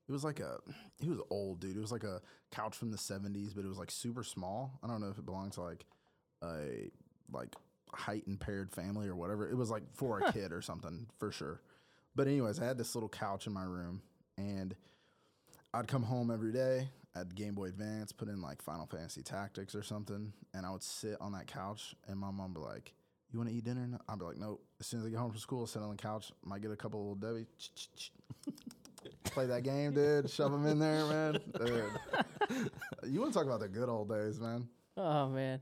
It 0.09 0.11
was 0.11 0.23
like 0.23 0.39
a, 0.39 0.57
it 1.01 1.07
was 1.07 1.19
old, 1.29 1.61
dude. 1.61 1.77
It 1.77 1.79
was 1.79 1.91
like 1.91 2.03
a 2.03 2.21
couch 2.51 2.75
from 2.75 2.91
the 2.91 2.97
70s, 2.97 3.53
but 3.55 3.63
it 3.63 3.67
was 3.67 3.77
like 3.77 3.91
super 3.91 4.23
small. 4.23 4.79
I 4.83 4.87
don't 4.87 4.99
know 4.99 5.09
if 5.09 5.17
it 5.17 5.25
belonged 5.25 5.53
to 5.53 5.61
like 5.61 5.85
a, 6.43 6.89
like 7.31 7.55
height 7.93 8.23
impaired 8.27 8.71
family 8.71 9.07
or 9.07 9.15
whatever. 9.15 9.49
It 9.49 9.55
was 9.55 9.69
like 9.69 9.83
for 9.93 10.19
a 10.19 10.31
kid 10.33 10.51
or 10.51 10.61
something 10.61 11.07
for 11.19 11.31
sure. 11.31 11.61
But, 12.17 12.27
anyways, 12.27 12.59
I 12.59 12.65
had 12.65 12.77
this 12.77 12.95
little 12.95 13.07
couch 13.07 13.47
in 13.47 13.53
my 13.53 13.63
room 13.63 14.01
and 14.37 14.75
I'd 15.73 15.87
come 15.87 16.03
home 16.03 16.31
every 16.31 16.51
day. 16.51 16.89
I'd 17.15 17.35
Game 17.35 17.53
Boy 17.55 17.65
Advance, 17.65 18.11
put 18.11 18.27
in 18.27 18.41
like 18.41 18.61
Final 18.61 18.85
Fantasy 18.85 19.21
Tactics 19.21 19.73
or 19.75 19.83
something, 19.83 20.33
and 20.53 20.65
I 20.65 20.71
would 20.71 20.83
sit 20.83 21.17
on 21.19 21.31
that 21.33 21.47
couch, 21.47 21.95
and 22.07 22.19
my 22.19 22.29
mom 22.29 22.53
would 22.53 22.61
be 22.61 22.65
like, 22.65 22.93
"You 23.31 23.39
want 23.39 23.49
to 23.49 23.55
eat 23.55 23.63
dinner?" 23.63 23.99
I'd 24.07 24.19
be 24.19 24.25
like, 24.25 24.37
"Nope." 24.37 24.63
As 24.79 24.85
soon 24.85 24.99
as 24.99 25.07
I 25.07 25.09
get 25.09 25.17
home 25.17 25.31
from 25.31 25.39
school, 25.39 25.61
I'll 25.61 25.67
sit 25.67 25.81
on 25.81 25.89
the 25.89 25.95
couch, 25.95 26.31
might 26.43 26.61
get 26.61 26.71
a 26.71 26.75
couple 26.75 26.99
of 26.99 27.19
little 27.19 27.33
Debbie, 27.33 27.47
play 29.23 29.47
that 29.47 29.63
game, 29.63 29.93
dude. 29.93 30.29
Shove 30.29 30.51
them 30.51 30.67
in 30.67 30.77
there, 30.79 31.05
man. 31.05 31.39
Dude. 31.57 32.71
You 33.07 33.19
want 33.21 33.33
to 33.33 33.39
talk 33.39 33.47
about 33.47 33.61
the 33.61 33.67
good 33.67 33.89
old 33.89 34.09
days, 34.09 34.39
man? 34.39 34.67
Oh 34.95 35.29
man. 35.29 35.61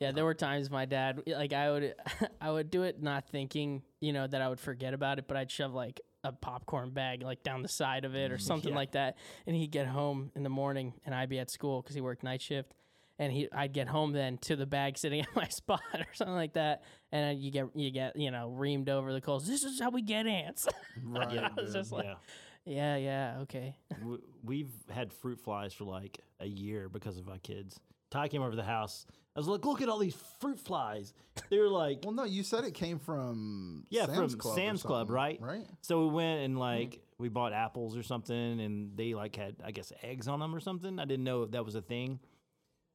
Yeah, 0.00 0.12
there 0.12 0.24
were 0.24 0.34
times 0.34 0.70
my 0.70 0.84
dad 0.84 1.22
like 1.26 1.52
I 1.52 1.70
would 1.70 1.94
I 2.40 2.50
would 2.50 2.70
do 2.70 2.82
it 2.82 3.02
not 3.02 3.28
thinking, 3.28 3.82
you 4.00 4.12
know, 4.12 4.26
that 4.26 4.40
I 4.42 4.48
would 4.48 4.60
forget 4.60 4.94
about 4.94 5.18
it, 5.18 5.26
but 5.28 5.36
I'd 5.36 5.50
shove 5.50 5.72
like 5.74 6.00
a 6.24 6.32
popcorn 6.32 6.90
bag 6.90 7.22
like 7.22 7.42
down 7.42 7.62
the 7.62 7.68
side 7.68 8.04
of 8.04 8.14
it 8.14 8.32
or 8.32 8.36
mm, 8.36 8.40
something 8.40 8.70
Yeah. 8.70 8.76
like 8.76 8.92
that. 8.92 9.16
And 9.46 9.54
he'd 9.56 9.70
get 9.70 9.86
home 9.86 10.30
in 10.34 10.42
the 10.42 10.48
morning 10.48 10.94
and 11.04 11.14
I'd 11.14 11.28
be 11.28 11.38
at 11.38 11.50
school 11.50 11.82
cuz 11.82 11.94
he 11.94 12.00
worked 12.00 12.22
night 12.22 12.42
shift. 12.42 12.74
And 13.20 13.32
he, 13.32 13.48
I'd 13.50 13.72
get 13.72 13.88
home 13.88 14.12
then 14.12 14.38
to 14.42 14.54
the 14.54 14.66
bag 14.66 14.96
sitting 14.96 15.20
at 15.22 15.34
my 15.34 15.48
spot 15.48 15.80
or 15.94 16.06
something 16.14 16.36
like 16.36 16.52
that, 16.52 16.84
and 17.10 17.36
you 17.40 17.50
get, 17.50 17.66
you 17.74 17.90
get, 17.90 18.14
you 18.14 18.30
know, 18.30 18.54
reamed 18.56 18.88
over 18.88 19.12
the 19.12 19.20
coals. 19.20 19.44
This 19.44 19.64
is 19.64 19.80
how 19.80 19.90
we 19.90 20.02
get 20.02 20.26
ants. 20.28 20.68
Right. 21.04 21.36
I 21.38 21.50
was 21.60 21.72
just 21.72 21.90
like, 21.90 22.04
yeah. 22.04 22.16
yeah, 22.64 22.96
yeah, 22.96 23.38
okay. 23.42 23.76
We've 24.44 24.70
had 24.90 25.12
fruit 25.12 25.40
flies 25.40 25.72
for 25.72 25.84
like 25.84 26.20
a 26.40 26.46
year 26.46 26.88
because 26.88 27.18
of 27.18 27.26
my 27.26 27.38
kids. 27.38 27.78
Ty 28.10 28.28
came 28.28 28.40
over 28.40 28.50
to 28.52 28.56
the 28.56 28.62
house. 28.62 29.04
I 29.38 29.40
was 29.40 29.46
like, 29.46 29.64
look 29.64 29.80
at 29.80 29.88
all 29.88 29.98
these 29.98 30.16
fruit 30.40 30.58
flies. 30.58 31.14
They 31.48 31.58
were 31.58 31.68
like, 31.68 32.00
well, 32.02 32.12
no, 32.12 32.24
you 32.24 32.42
said 32.42 32.64
it 32.64 32.74
came 32.74 32.98
from 32.98 33.84
Yeah, 33.88 34.06
Sam's 34.06 34.32
from 34.32 34.40
Club 34.40 34.54
Sam's 34.56 34.82
Club, 34.82 35.10
right? 35.10 35.40
Right. 35.40 35.64
so 35.80 36.00
we 36.08 36.12
went 36.12 36.40
and 36.40 36.58
like 36.58 37.00
we 37.18 37.28
bought 37.28 37.52
apples 37.52 37.96
or 37.96 38.02
something, 38.02 38.60
and 38.60 38.96
they 38.96 39.14
like 39.14 39.36
had 39.36 39.54
I 39.64 39.70
guess 39.70 39.92
eggs 40.02 40.26
on 40.26 40.40
them 40.40 40.52
or 40.52 40.58
something. 40.58 40.98
I 40.98 41.04
didn't 41.04 41.22
know 41.24 41.44
that 41.46 41.64
was 41.64 41.76
a 41.76 41.80
thing. 41.82 42.18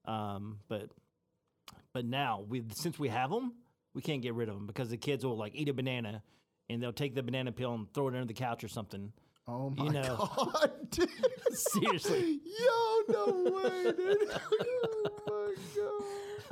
Um, 0.03 0.59
but 0.67 0.89
but 1.93 2.03
now 2.03 2.43
we 2.45 2.61
since 2.73 2.99
we 2.99 3.07
have 3.07 3.29
them, 3.29 3.53
we 3.93 4.01
can't 4.01 4.21
get 4.21 4.33
rid 4.33 4.49
of 4.49 4.55
them 4.55 4.67
because 4.67 4.89
the 4.89 4.97
kids 4.97 5.25
will 5.25 5.37
like 5.37 5.55
eat 5.55 5.69
a 5.69 5.73
banana, 5.73 6.21
and 6.69 6.83
they'll 6.83 6.91
take 6.91 7.15
the 7.15 7.23
banana 7.23 7.53
peel 7.53 7.73
and 7.73 7.87
throw 7.93 8.09
it 8.09 8.15
under 8.15 8.25
the 8.25 8.33
couch 8.33 8.65
or 8.65 8.67
something. 8.67 9.13
Oh 9.47 9.69
my 9.69 9.85
You 9.85 9.91
know. 9.91 10.29
god, 10.35 10.71
dude. 10.89 11.09
Seriously. 11.51 12.39
Yo, 12.59 13.13
no 13.13 13.51
way, 13.51 13.91
dude. 13.91 14.17
oh 14.61 15.09
my 15.27 15.53
god. 15.75 16.03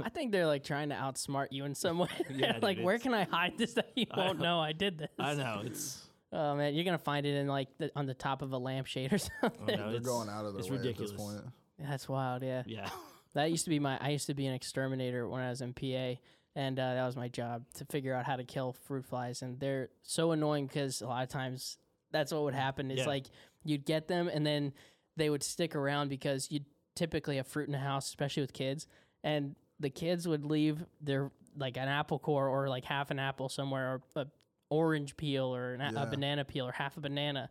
I 0.03 0.09
think 0.09 0.31
they're 0.31 0.45
like 0.47 0.63
trying 0.63 0.89
to 0.89 0.95
outsmart 0.95 1.47
you 1.51 1.65
in 1.65 1.75
some 1.75 1.97
way. 1.99 2.07
Yeah, 2.29 2.53
dude, 2.53 2.63
like, 2.63 2.79
where 2.79 2.95
it's- 2.95 3.03
can 3.03 3.13
I 3.13 3.23
hide 3.23 3.57
this 3.57 3.73
that 3.73 3.91
you 3.95 4.05
won't 4.17 4.37
know. 4.39 4.43
know 4.57 4.59
I 4.59 4.71
did 4.73 4.97
this? 4.99 5.09
I 5.19 5.33
know 5.35 5.61
it's 5.65 6.07
Oh 6.33 6.55
man, 6.55 6.73
you're 6.75 6.85
gonna 6.85 6.97
find 6.97 7.25
it 7.25 7.35
in 7.35 7.47
like 7.47 7.67
the, 7.77 7.91
on 7.95 8.05
the 8.05 8.13
top 8.13 8.41
of 8.41 8.53
a 8.53 8.57
lampshade 8.57 9.11
or 9.11 9.17
something. 9.17 9.77
know, 9.77 9.91
They're 9.91 9.99
going 9.99 10.29
out 10.29 10.45
of 10.45 10.53
their 10.53 10.61
it's 10.61 10.69
way 10.69 10.77
ridiculous. 10.77 11.11
at 11.11 11.17
this 11.17 11.25
point. 11.25 11.41
That's 11.79 12.07
wild. 12.07 12.41
Yeah, 12.43 12.63
yeah. 12.65 12.89
that 13.33 13.51
used 13.51 13.65
to 13.65 13.69
be 13.69 13.79
my. 13.79 13.97
I 13.99 14.09
used 14.09 14.27
to 14.27 14.33
be 14.33 14.45
an 14.45 14.53
exterminator 14.53 15.27
when 15.27 15.41
I 15.41 15.49
was 15.49 15.59
in 15.61 15.73
PA, 15.73 16.19
and 16.55 16.79
uh, 16.79 16.93
that 16.93 17.05
was 17.05 17.15
my 17.17 17.27
job 17.27 17.65
to 17.75 17.85
figure 17.85 18.13
out 18.13 18.25
how 18.25 18.37
to 18.37 18.43
kill 18.45 18.71
fruit 18.71 19.03
flies. 19.05 19.41
And 19.41 19.59
they're 19.59 19.89
so 20.03 20.31
annoying 20.31 20.67
because 20.67 21.01
a 21.01 21.07
lot 21.07 21.23
of 21.23 21.29
times 21.29 21.77
that's 22.11 22.31
what 22.31 22.43
would 22.43 22.53
happen. 22.53 22.91
Is 22.91 22.99
Yeah. 22.99 23.07
like 23.07 23.25
you'd 23.65 23.83
get 23.85 24.07
them, 24.07 24.29
and 24.29 24.45
then 24.45 24.71
they 25.17 25.29
would 25.29 25.43
stick 25.43 25.75
around 25.75 26.07
because 26.09 26.49
you'd 26.49 26.65
typically 26.95 27.37
have 27.37 27.47
fruit 27.47 27.67
in 27.67 27.73
the 27.73 27.77
house, 27.79 28.07
especially 28.07 28.41
with 28.41 28.53
kids, 28.53 28.87
and 29.23 29.55
the 29.81 29.89
kids 29.89 30.27
would 30.27 30.45
leave 30.45 30.85
their 31.01 31.31
like 31.57 31.75
an 31.75 31.89
apple 31.89 32.17
core 32.19 32.47
or 32.47 32.69
like 32.69 32.85
half 32.85 33.11
an 33.11 33.19
apple 33.19 33.49
somewhere 33.49 34.01
or 34.15 34.21
a 34.21 34.27
orange 34.69 35.17
peel 35.17 35.53
or 35.53 35.73
an, 35.73 35.81
a- 35.81 35.91
Yeah. 35.91 36.03
a 36.03 36.05
banana 36.05 36.45
peel 36.45 36.65
or 36.67 36.71
half 36.71 36.95
a 36.95 37.01
banana 37.01 37.49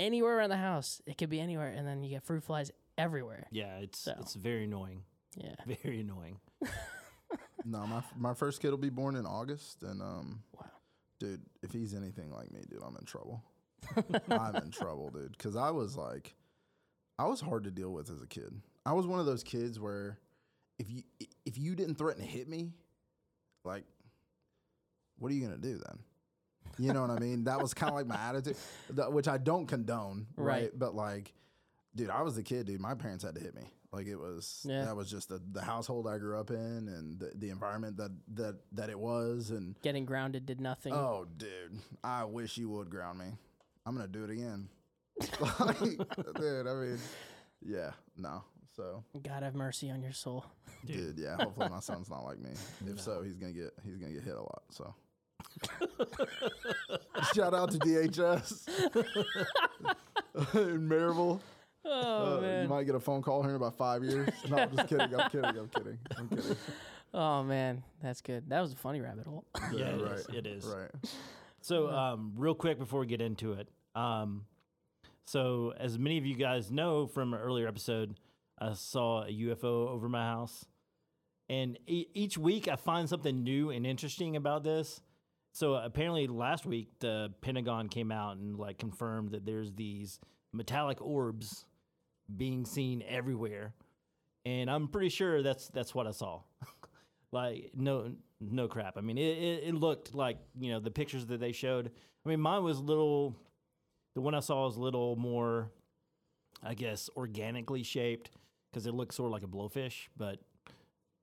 anywhere 0.00 0.38
around 0.38 0.48
the 0.50 0.56
house. 0.56 1.02
It 1.06 1.18
could 1.18 1.28
be 1.28 1.40
anywhere, 1.40 1.68
and 1.68 1.86
then 1.86 2.02
you 2.02 2.08
get 2.10 2.22
fruit 2.22 2.42
flies 2.42 2.70
everywhere. 2.96 3.46
Yeah, 3.50 3.76
it's 3.78 3.98
So. 3.98 4.14
it's 4.20 4.34
very 4.34 4.64
annoying. 4.64 5.02
Yeah. 5.36 5.54
Very 5.82 6.00
annoying. 6.00 6.38
No, 7.66 7.86
my 7.86 8.02
my 8.16 8.34
first 8.34 8.60
kid 8.60 8.70
will 8.70 8.76
be 8.76 8.90
born 8.90 9.16
in 9.16 9.24
August, 9.24 9.82
and 9.82 10.02
um, 10.02 10.42
Wow. 10.54 10.66
dude, 11.18 11.40
if 11.62 11.72
he's 11.72 11.94
anything 11.94 12.30
like 12.30 12.52
me, 12.52 12.60
dude, 12.68 12.82
I'm 12.86 12.94
in 12.96 13.04
trouble. 13.06 13.42
I'm 14.30 14.54
in 14.56 14.70
trouble, 14.70 15.08
dude, 15.10 15.32
because 15.32 15.56
I 15.56 15.70
was 15.70 15.96
like, 15.96 16.34
I 17.18 17.24
was 17.26 17.40
hard 17.40 17.64
to 17.64 17.70
deal 17.70 17.90
with 17.90 18.10
as 18.10 18.20
a 18.20 18.26
kid. 18.26 18.60
I 18.84 18.92
was 18.92 19.06
one 19.06 19.18
of 19.18 19.24
those 19.24 19.42
kids 19.42 19.80
where 19.80 20.18
if 20.78 20.90
you 20.90 21.02
if 21.46 21.58
you 21.58 21.74
didn't 21.74 21.96
threaten 21.96 22.22
to 22.22 22.28
hit 22.28 22.48
me, 22.48 22.72
like, 23.64 23.84
what 25.18 25.30
are 25.30 25.34
you 25.34 25.42
gonna 25.44 25.58
do 25.58 25.78
then? 25.86 25.98
You 26.78 26.92
know 26.92 27.02
what 27.02 27.10
I 27.10 27.18
mean? 27.20 27.44
That 27.44 27.60
was 27.60 27.72
kind 27.74 27.90
of 27.90 27.94
like 27.96 28.06
my 28.06 28.16
attitude, 28.16 28.56
which 29.10 29.28
I 29.28 29.38
don't 29.38 29.66
condone, 29.66 30.26
right? 30.36 30.46
Right. 30.62 30.70
But 30.76 30.94
like, 30.94 31.32
dude, 31.94 32.10
I 32.10 32.22
was 32.22 32.34
the 32.34 32.42
kid, 32.42 32.66
dude. 32.66 32.80
My 32.80 32.94
parents 32.94 33.22
had 33.24 33.34
to 33.36 33.40
hit 33.40 33.54
me. 33.54 33.70
Like 33.92 34.08
it 34.08 34.16
was 34.16 34.66
Yeah. 34.68 34.86
that 34.86 34.96
was 34.96 35.08
just 35.08 35.28
the, 35.28 35.40
the 35.52 35.62
household 35.62 36.08
I 36.08 36.18
grew 36.18 36.36
up 36.40 36.50
in 36.50 36.56
and 36.56 37.20
the, 37.20 37.30
the 37.36 37.50
environment 37.50 37.96
that 37.98 38.10
that 38.34 38.56
that 38.72 38.90
it 38.90 38.98
was 38.98 39.50
and 39.50 39.76
Getting 39.82 40.04
grounded 40.04 40.46
did 40.46 40.60
nothing. 40.60 40.92
oh 40.92 41.26
dude, 41.36 41.78
I 42.02 42.24
wish 42.24 42.56
you 42.58 42.68
would 42.70 42.90
ground 42.90 43.20
me. 43.20 43.26
I'm 43.86 43.94
gonna 43.94 44.08
do 44.08 44.24
it 44.24 44.30
again. 44.30 44.68
like, 45.60 45.78
dude, 45.78 46.66
I 46.66 46.74
mean, 46.74 46.98
yeah, 47.64 47.92
no. 48.16 48.42
So, 48.76 49.04
God 49.22 49.42
have 49.42 49.54
mercy 49.54 49.90
on 49.90 50.02
your 50.02 50.12
soul. 50.12 50.44
dude, 50.84 51.18
yeah. 51.18 51.36
Hopefully 51.36 51.68
my 51.70 51.80
son's 51.80 52.10
not 52.10 52.24
like 52.24 52.38
me. 52.40 52.50
If 52.86 53.00
so, 53.00 53.22
he's 53.22 53.36
gonna 53.36 53.52
get 53.52 53.70
he's 53.84 53.96
gonna 53.96 54.12
get 54.12 54.24
hit 54.24 54.34
a 54.34 54.40
lot. 54.40 54.62
So, 54.70 54.94
shout 57.34 57.54
out 57.54 57.70
to 57.72 57.78
DHS 57.78 58.68
in 60.54 60.88
Maryville. 60.88 61.40
Oh 61.86 62.38
Uh, 62.38 62.40
man. 62.40 62.62
you 62.64 62.68
might 62.68 62.84
get 62.84 62.94
a 62.94 63.00
phone 63.00 63.22
call 63.22 63.42
here 63.42 63.50
in 63.50 63.56
about 63.56 63.76
five 63.76 64.02
years. 64.02 64.28
No, 64.48 64.56
I'm 64.58 64.74
just 64.74 64.88
kidding. 64.88 65.14
I'm 65.14 65.30
kidding. 65.30 65.44
I'm 65.44 65.68
kidding. 65.68 65.98
I'm 66.18 66.28
kidding. 66.28 66.56
Oh 67.12 67.42
man, 67.44 67.82
that's 68.02 68.20
good. 68.22 68.48
That 68.48 68.60
was 68.60 68.72
a 68.72 68.76
funny 68.76 69.00
rabbit 69.00 69.26
hole. 69.26 69.44
Yeah, 69.72 69.86
it 69.90 70.02
right. 70.02 70.12
is, 70.18 70.26
it 70.32 70.46
is. 70.46 70.64
Right. 70.64 70.90
So, 71.60 71.88
um, 71.90 72.32
real 72.36 72.54
quick 72.54 72.78
before 72.78 73.00
we 73.00 73.06
get 73.06 73.20
into 73.20 73.52
it, 73.52 73.68
um, 73.94 74.46
so 75.26 75.72
as 75.78 75.98
many 75.98 76.18
of 76.18 76.26
you 76.26 76.34
guys 76.34 76.70
know 76.70 77.06
from 77.06 77.32
an 77.34 77.40
earlier 77.40 77.68
episode, 77.68 78.18
I 78.64 78.72
saw 78.72 79.24
a 79.24 79.28
UFO 79.30 79.88
over 79.88 80.08
my 80.08 80.24
house, 80.24 80.64
and 81.50 81.78
e- 81.86 82.06
each 82.14 82.38
week 82.38 82.66
I 82.66 82.76
find 82.76 83.08
something 83.08 83.42
new 83.42 83.70
and 83.70 83.86
interesting 83.86 84.36
about 84.36 84.64
this. 84.64 85.02
So 85.52 85.74
apparently, 85.74 86.26
last 86.26 86.64
week 86.64 86.88
the 86.98 87.32
Pentagon 87.42 87.88
came 87.88 88.10
out 88.10 88.38
and 88.38 88.56
like 88.56 88.78
confirmed 88.78 89.32
that 89.32 89.44
there's 89.44 89.72
these 89.72 90.18
metallic 90.52 91.02
orbs 91.02 91.66
being 92.34 92.64
seen 92.64 93.04
everywhere, 93.06 93.74
and 94.46 94.70
I'm 94.70 94.88
pretty 94.88 95.10
sure 95.10 95.42
that's 95.42 95.68
that's 95.68 95.94
what 95.94 96.06
I 96.06 96.12
saw. 96.12 96.40
like 97.32 97.72
no 97.74 98.12
no 98.40 98.66
crap. 98.66 98.96
I 98.96 99.02
mean, 99.02 99.18
it, 99.18 99.36
it, 99.38 99.64
it 99.64 99.74
looked 99.74 100.14
like 100.14 100.38
you 100.58 100.72
know 100.72 100.80
the 100.80 100.90
pictures 100.90 101.26
that 101.26 101.38
they 101.38 101.52
showed. 101.52 101.90
I 102.24 102.28
mean, 102.28 102.40
mine 102.40 102.64
was 102.64 102.80
little. 102.80 103.36
The 104.14 104.22
one 104.22 104.34
I 104.34 104.40
saw 104.40 104.64
was 104.64 104.76
a 104.76 104.80
little 104.80 105.16
more, 105.16 105.70
I 106.62 106.74
guess, 106.74 107.10
organically 107.16 107.82
shaped 107.82 108.30
because 108.74 108.86
it 108.86 108.94
looks 108.94 109.14
sort 109.14 109.28
of 109.28 109.32
like 109.32 109.44
a 109.44 109.46
blowfish. 109.46 110.08
But 110.16 110.40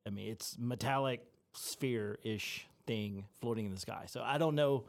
I 0.08 0.10
mean, 0.10 0.32
it's 0.32 0.56
metallic 0.58 1.22
sphere 1.54 2.18
ish 2.24 2.66
thing 2.88 3.26
floating 3.42 3.66
in 3.66 3.72
the 3.72 3.80
sky. 3.80 4.06
So 4.08 4.24
I 4.24 4.38
don't 4.38 4.56
know. 4.56 4.86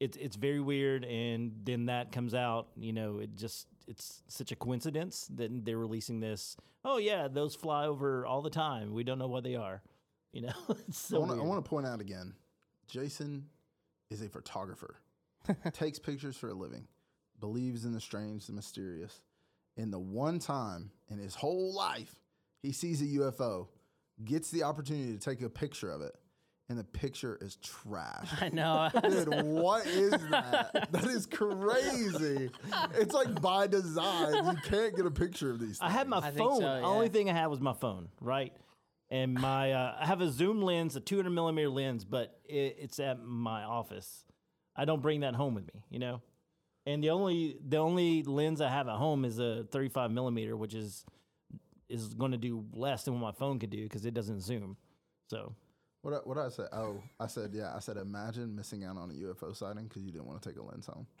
It's 0.00 0.16
it's 0.16 0.36
very 0.36 0.60
weird, 0.60 1.04
and 1.04 1.52
then 1.62 1.86
that 1.86 2.10
comes 2.10 2.34
out. 2.34 2.68
You 2.76 2.94
know, 2.94 3.18
it 3.18 3.36
just 3.36 3.66
it's 3.86 4.22
such 4.28 4.50
a 4.50 4.56
coincidence 4.56 5.28
that 5.34 5.64
they're 5.66 5.76
releasing 5.76 6.20
this. 6.20 6.56
Oh 6.84 6.96
yeah, 6.96 7.28
those 7.28 7.54
fly 7.54 7.84
over 7.84 8.24
all 8.24 8.40
the 8.40 8.50
time. 8.50 8.94
We 8.94 9.04
don't 9.04 9.18
know 9.18 9.28
what 9.28 9.44
they 9.44 9.56
are. 9.56 9.82
You 10.32 10.42
know, 10.42 10.52
it's 10.88 10.98
so 10.98 11.18
want 11.18 11.32
weird. 11.32 11.40
to 11.40 11.44
I 11.44 11.48
want 11.48 11.62
to 11.62 11.68
point 11.68 11.86
out 11.86 12.00
again. 12.00 12.32
Jason 12.88 13.44
is 14.10 14.22
a 14.22 14.28
photographer. 14.28 14.96
takes 15.72 15.98
pictures 15.98 16.36
for 16.36 16.48
a 16.48 16.54
living. 16.54 16.88
Believes 17.40 17.84
in 17.84 17.92
the 17.92 18.00
strange, 18.00 18.46
the 18.46 18.52
mysterious. 18.52 19.20
And 19.76 19.92
the 19.92 19.98
one 19.98 20.38
time 20.38 20.90
in 21.08 21.18
his 21.18 21.34
whole 21.34 21.74
life 21.74 22.14
he 22.62 22.72
sees 22.72 23.00
a 23.00 23.06
UFO, 23.18 23.68
gets 24.24 24.50
the 24.50 24.64
opportunity 24.64 25.12
to 25.12 25.18
take 25.18 25.40
a 25.40 25.48
picture 25.48 25.90
of 25.90 26.02
it, 26.02 26.14
and 26.68 26.78
the 26.78 26.84
picture 26.84 27.38
is 27.40 27.56
trash. 27.56 28.28
I 28.40 28.50
know. 28.50 28.90
Dude, 29.08 29.42
what 29.44 29.86
is 29.86 30.10
that? 30.30 30.88
That 30.92 31.04
is 31.04 31.26
crazy. 31.26 32.50
It's 32.94 33.14
like 33.14 33.40
by 33.40 33.66
design. 33.66 34.44
You 34.44 34.56
can't 34.64 34.94
get 34.94 35.06
a 35.06 35.10
picture 35.10 35.50
of 35.50 35.58
these. 35.58 35.78
I 35.80 35.90
had 35.90 36.06
my 36.06 36.20
iPhone. 36.20 36.58
so, 36.58 36.60
The 36.60 36.82
Only 36.82 37.08
thing 37.08 37.30
I 37.30 37.32
had 37.32 37.46
was 37.46 37.60
my 37.60 37.72
phone, 37.72 38.08
right? 38.20 38.52
And 39.10 39.34
my 39.34 39.72
uh, 39.72 39.96
I 40.00 40.06
have 40.06 40.20
a 40.20 40.30
zoom 40.30 40.62
lens, 40.62 40.94
a 40.94 41.00
200 41.00 41.30
millimeter 41.30 41.68
lens, 41.68 42.04
but 42.04 42.38
it, 42.44 42.76
it's 42.78 43.00
at 43.00 43.24
my 43.24 43.64
office. 43.64 44.24
I 44.76 44.84
don't 44.84 45.02
bring 45.02 45.20
that 45.20 45.34
home 45.34 45.54
with 45.54 45.66
me, 45.74 45.82
you 45.90 45.98
know. 45.98 46.22
And 46.86 47.02
the 47.04 47.10
only 47.10 47.56
the 47.66 47.76
only 47.76 48.22
lens 48.22 48.60
I 48.60 48.68
have 48.68 48.88
at 48.88 48.96
home 48.96 49.24
is 49.24 49.38
a 49.38 49.64
35 49.70 50.10
millimeter, 50.10 50.56
which 50.56 50.74
is 50.74 51.04
is 51.88 52.14
going 52.14 52.30
to 52.32 52.38
do 52.38 52.64
less 52.72 53.04
than 53.04 53.20
what 53.20 53.34
my 53.34 53.38
phone 53.38 53.58
could 53.58 53.70
do 53.70 53.82
because 53.82 54.06
it 54.06 54.14
doesn't 54.14 54.40
zoom. 54.40 54.76
So 55.28 55.54
What 56.02 56.14
I- 56.14 56.16
what 56.18 56.34
did 56.36 56.44
I 56.44 56.48
say? 56.48 56.64
Oh, 56.72 57.02
I 57.18 57.26
said 57.26 57.50
yeah. 57.52 57.74
I 57.74 57.80
said 57.80 57.96
imagine 57.96 58.54
missing 58.56 58.84
out 58.84 58.96
on 58.96 59.10
a 59.10 59.14
UFO 59.14 59.54
sighting 59.54 59.84
because 59.84 60.02
you 60.02 60.10
didn't 60.12 60.26
want 60.26 60.40
to 60.42 60.48
take 60.48 60.58
a 60.58 60.62
lens 60.62 60.86
home. 60.86 61.06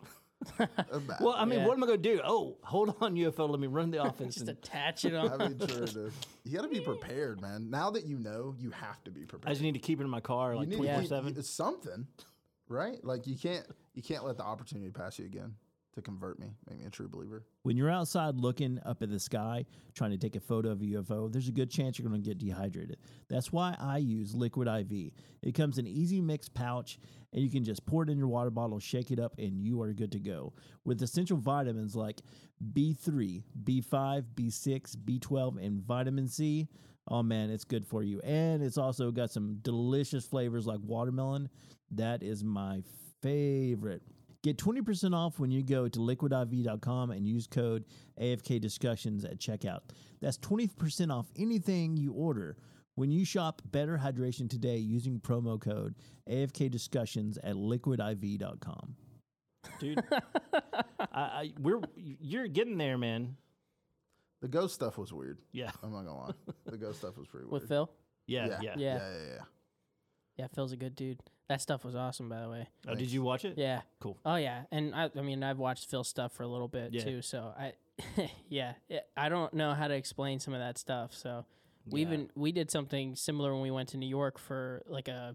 Well, 1.20 1.34
I 1.36 1.44
mean, 1.44 1.60
Yeah. 1.60 1.66
what 1.66 1.76
am 1.76 1.82
I 1.84 1.86
going 1.86 2.02
to 2.02 2.16
do? 2.16 2.20
Oh, 2.24 2.56
hold 2.62 2.94
on, 3.02 3.14
UFO. 3.14 3.46
Let 3.48 3.60
me 3.60 3.66
run 3.66 3.90
the 3.90 3.98
office. 3.98 4.34
Just 4.36 4.48
and, 4.48 4.56
attach 4.56 5.04
it 5.04 5.14
on. 5.14 5.30
I 5.38 5.48
mean, 5.48 5.58
true, 5.58 5.84
dude. 5.86 6.12
You 6.44 6.56
got 6.56 6.62
to 6.62 6.68
be 6.68 6.80
prepared, 6.92 7.42
man. 7.42 7.68
Now 7.68 7.90
that 7.90 8.06
you 8.06 8.18
know, 8.18 8.54
you 8.58 8.70
have 8.70 9.04
to 9.04 9.10
be 9.10 9.26
prepared. 9.26 9.50
I 9.50 9.52
just 9.52 9.62
need 9.62 9.72
to 9.74 9.78
keep 9.80 10.00
it 10.00 10.04
in 10.04 10.08
my 10.08 10.20
car 10.20 10.56
like 10.56 10.64
you 10.64 10.70
need 10.70 10.76
twenty 10.76 10.88
to 10.88 10.94
four 10.94 11.00
keep- 11.02 11.08
seven. 11.10 11.34
It's 11.36 11.50
something, 11.50 12.06
right? 12.70 13.04
Like 13.04 13.26
you 13.26 13.36
can't 13.36 13.66
you 13.94 14.02
can't 14.02 14.24
let 14.24 14.38
the 14.38 14.44
opportunity 14.44 14.90
pass 14.90 15.18
you 15.18 15.26
again 15.26 15.54
to 15.94 16.00
convert 16.00 16.38
me, 16.38 16.54
make 16.68 16.78
me 16.78 16.86
a 16.86 16.90
true 16.90 17.08
believer. 17.08 17.44
When 17.64 17.76
you're 17.76 17.90
outside 17.90 18.36
looking 18.36 18.78
up 18.86 19.02
at 19.02 19.10
the 19.10 19.18
sky, 19.18 19.66
trying 19.94 20.12
to 20.12 20.18
take 20.18 20.36
a 20.36 20.40
photo 20.40 20.70
of 20.70 20.80
a 20.80 20.84
UFO, 20.84 21.30
there's 21.30 21.48
a 21.48 21.52
good 21.52 21.68
chance 21.68 21.98
you're 21.98 22.08
going 22.08 22.22
to 22.22 22.26
get 22.26 22.38
dehydrated. 22.38 22.98
That's 23.28 23.50
why 23.50 23.74
I 23.78 23.98
use 23.98 24.32
Liquid 24.32 24.68
IV. 24.68 25.10
It 25.42 25.54
comes 25.56 25.78
in 25.78 25.88
easy 25.88 26.20
mix 26.20 26.48
pouch, 26.48 27.00
and 27.32 27.42
you 27.42 27.50
can 27.50 27.64
just 27.64 27.84
pour 27.86 28.04
it 28.04 28.08
in 28.08 28.18
your 28.18 28.28
water 28.28 28.50
bottle, 28.50 28.78
shake 28.78 29.10
it 29.10 29.18
up, 29.18 29.34
and 29.38 29.60
you 29.60 29.82
are 29.82 29.92
good 29.92 30.12
to 30.12 30.20
go. 30.20 30.52
With 30.84 31.02
essential 31.02 31.38
vitamins 31.38 31.96
like 31.96 32.20
B3, 32.72 33.42
B5, 33.64 34.24
B6, 34.36 34.96
B12, 34.96 35.64
and 35.64 35.82
vitamin 35.82 36.28
C. 36.28 36.68
Oh 37.08 37.24
man, 37.24 37.50
it's 37.50 37.64
good 37.64 37.84
for 37.84 38.04
you. 38.04 38.20
And 38.20 38.62
it's 38.62 38.78
also 38.78 39.10
got 39.10 39.32
some 39.32 39.58
delicious 39.62 40.24
flavors 40.24 40.66
like 40.68 40.78
watermelon. 40.84 41.48
That 41.90 42.22
is 42.22 42.44
my 42.44 42.82
favorite. 43.22 44.02
Get 44.42 44.56
20% 44.56 45.14
off 45.14 45.38
when 45.38 45.50
you 45.50 45.62
go 45.62 45.86
to 45.88 45.98
liquidiv.com 45.98 47.10
and 47.10 47.28
use 47.28 47.46
code 47.46 47.84
AFK 48.20 48.60
discussions 48.60 49.24
at 49.24 49.38
checkout. 49.38 49.80
That's 50.22 50.38
20% 50.38 51.12
off 51.14 51.26
anything 51.36 51.96
you 51.96 52.12
order 52.12 52.56
when 52.94 53.10
you 53.10 53.24
shop 53.24 53.60
Better 53.66 53.98
Hydration 53.98 54.48
today 54.48 54.76
using 54.78 55.20
promo 55.20 55.60
code 55.60 55.94
AFK 56.28 56.70
discussions 56.70 57.38
at 57.44 57.54
liquidiv.com. 57.54 58.96
dude. 59.78 60.02
I, 61.12 61.20
I, 61.20 61.52
we're 61.60 61.80
you're 61.96 62.48
getting 62.48 62.78
there, 62.78 62.96
man. 62.96 63.36
The 64.40 64.48
ghost 64.48 64.74
stuff 64.74 64.96
was 64.96 65.12
weird. 65.12 65.38
Yeah, 65.52 65.70
I'm 65.82 65.92
not 65.92 66.04
gonna 66.06 66.16
lie. 66.18 66.32
The 66.64 66.78
ghost 66.78 67.00
stuff 67.00 67.18
was 67.18 67.26
pretty 67.28 67.44
weird. 67.46 67.60
With 67.62 67.68
Phil. 67.68 67.90
yeah, 68.26 68.46
yeah. 68.46 68.58
yeah, 68.62 68.62
Yeah. 68.62 68.74
yeah, 68.76 68.98
yeah, 69.12 69.26
yeah. 69.34 69.42
Yeah, 70.38 70.46
Phil's 70.54 70.72
a 70.72 70.76
good 70.78 70.94
dude. 70.94 71.20
That 71.50 71.60
stuff 71.60 71.84
was 71.84 71.96
awesome, 71.96 72.28
by 72.28 72.40
the 72.42 72.48
way. 72.48 72.68
Oh, 72.88 72.94
did 72.94 73.10
you 73.10 73.22
watch 73.22 73.44
it? 73.44 73.54
Yeah. 73.58 73.80
Cool. 73.98 74.16
Oh 74.24 74.36
yeah, 74.36 74.62
and 74.70 74.94
I, 74.94 75.10
I 75.18 75.20
mean, 75.20 75.42
I've 75.42 75.58
watched 75.58 75.90
Phil 75.90 76.04
stuff 76.04 76.30
for 76.32 76.44
a 76.44 76.46
little 76.46 76.68
bit 76.68 76.92
Yeah. 76.94 77.02
too. 77.02 77.22
So 77.22 77.52
I, 77.58 77.72
yeah, 78.48 78.74
it, 78.88 79.04
I 79.16 79.28
don't 79.28 79.52
know 79.52 79.74
how 79.74 79.88
to 79.88 79.94
explain 79.94 80.38
some 80.38 80.54
of 80.54 80.60
that 80.60 80.78
stuff. 80.78 81.12
So 81.12 81.44
we 81.86 82.02
Yeah. 82.02 82.06
even 82.06 82.30
we 82.36 82.52
did 82.52 82.70
something 82.70 83.16
similar 83.16 83.52
when 83.52 83.62
we 83.62 83.72
went 83.72 83.88
to 83.88 83.96
New 83.96 84.06
York 84.08 84.38
for 84.38 84.82
like 84.86 85.08
a, 85.08 85.34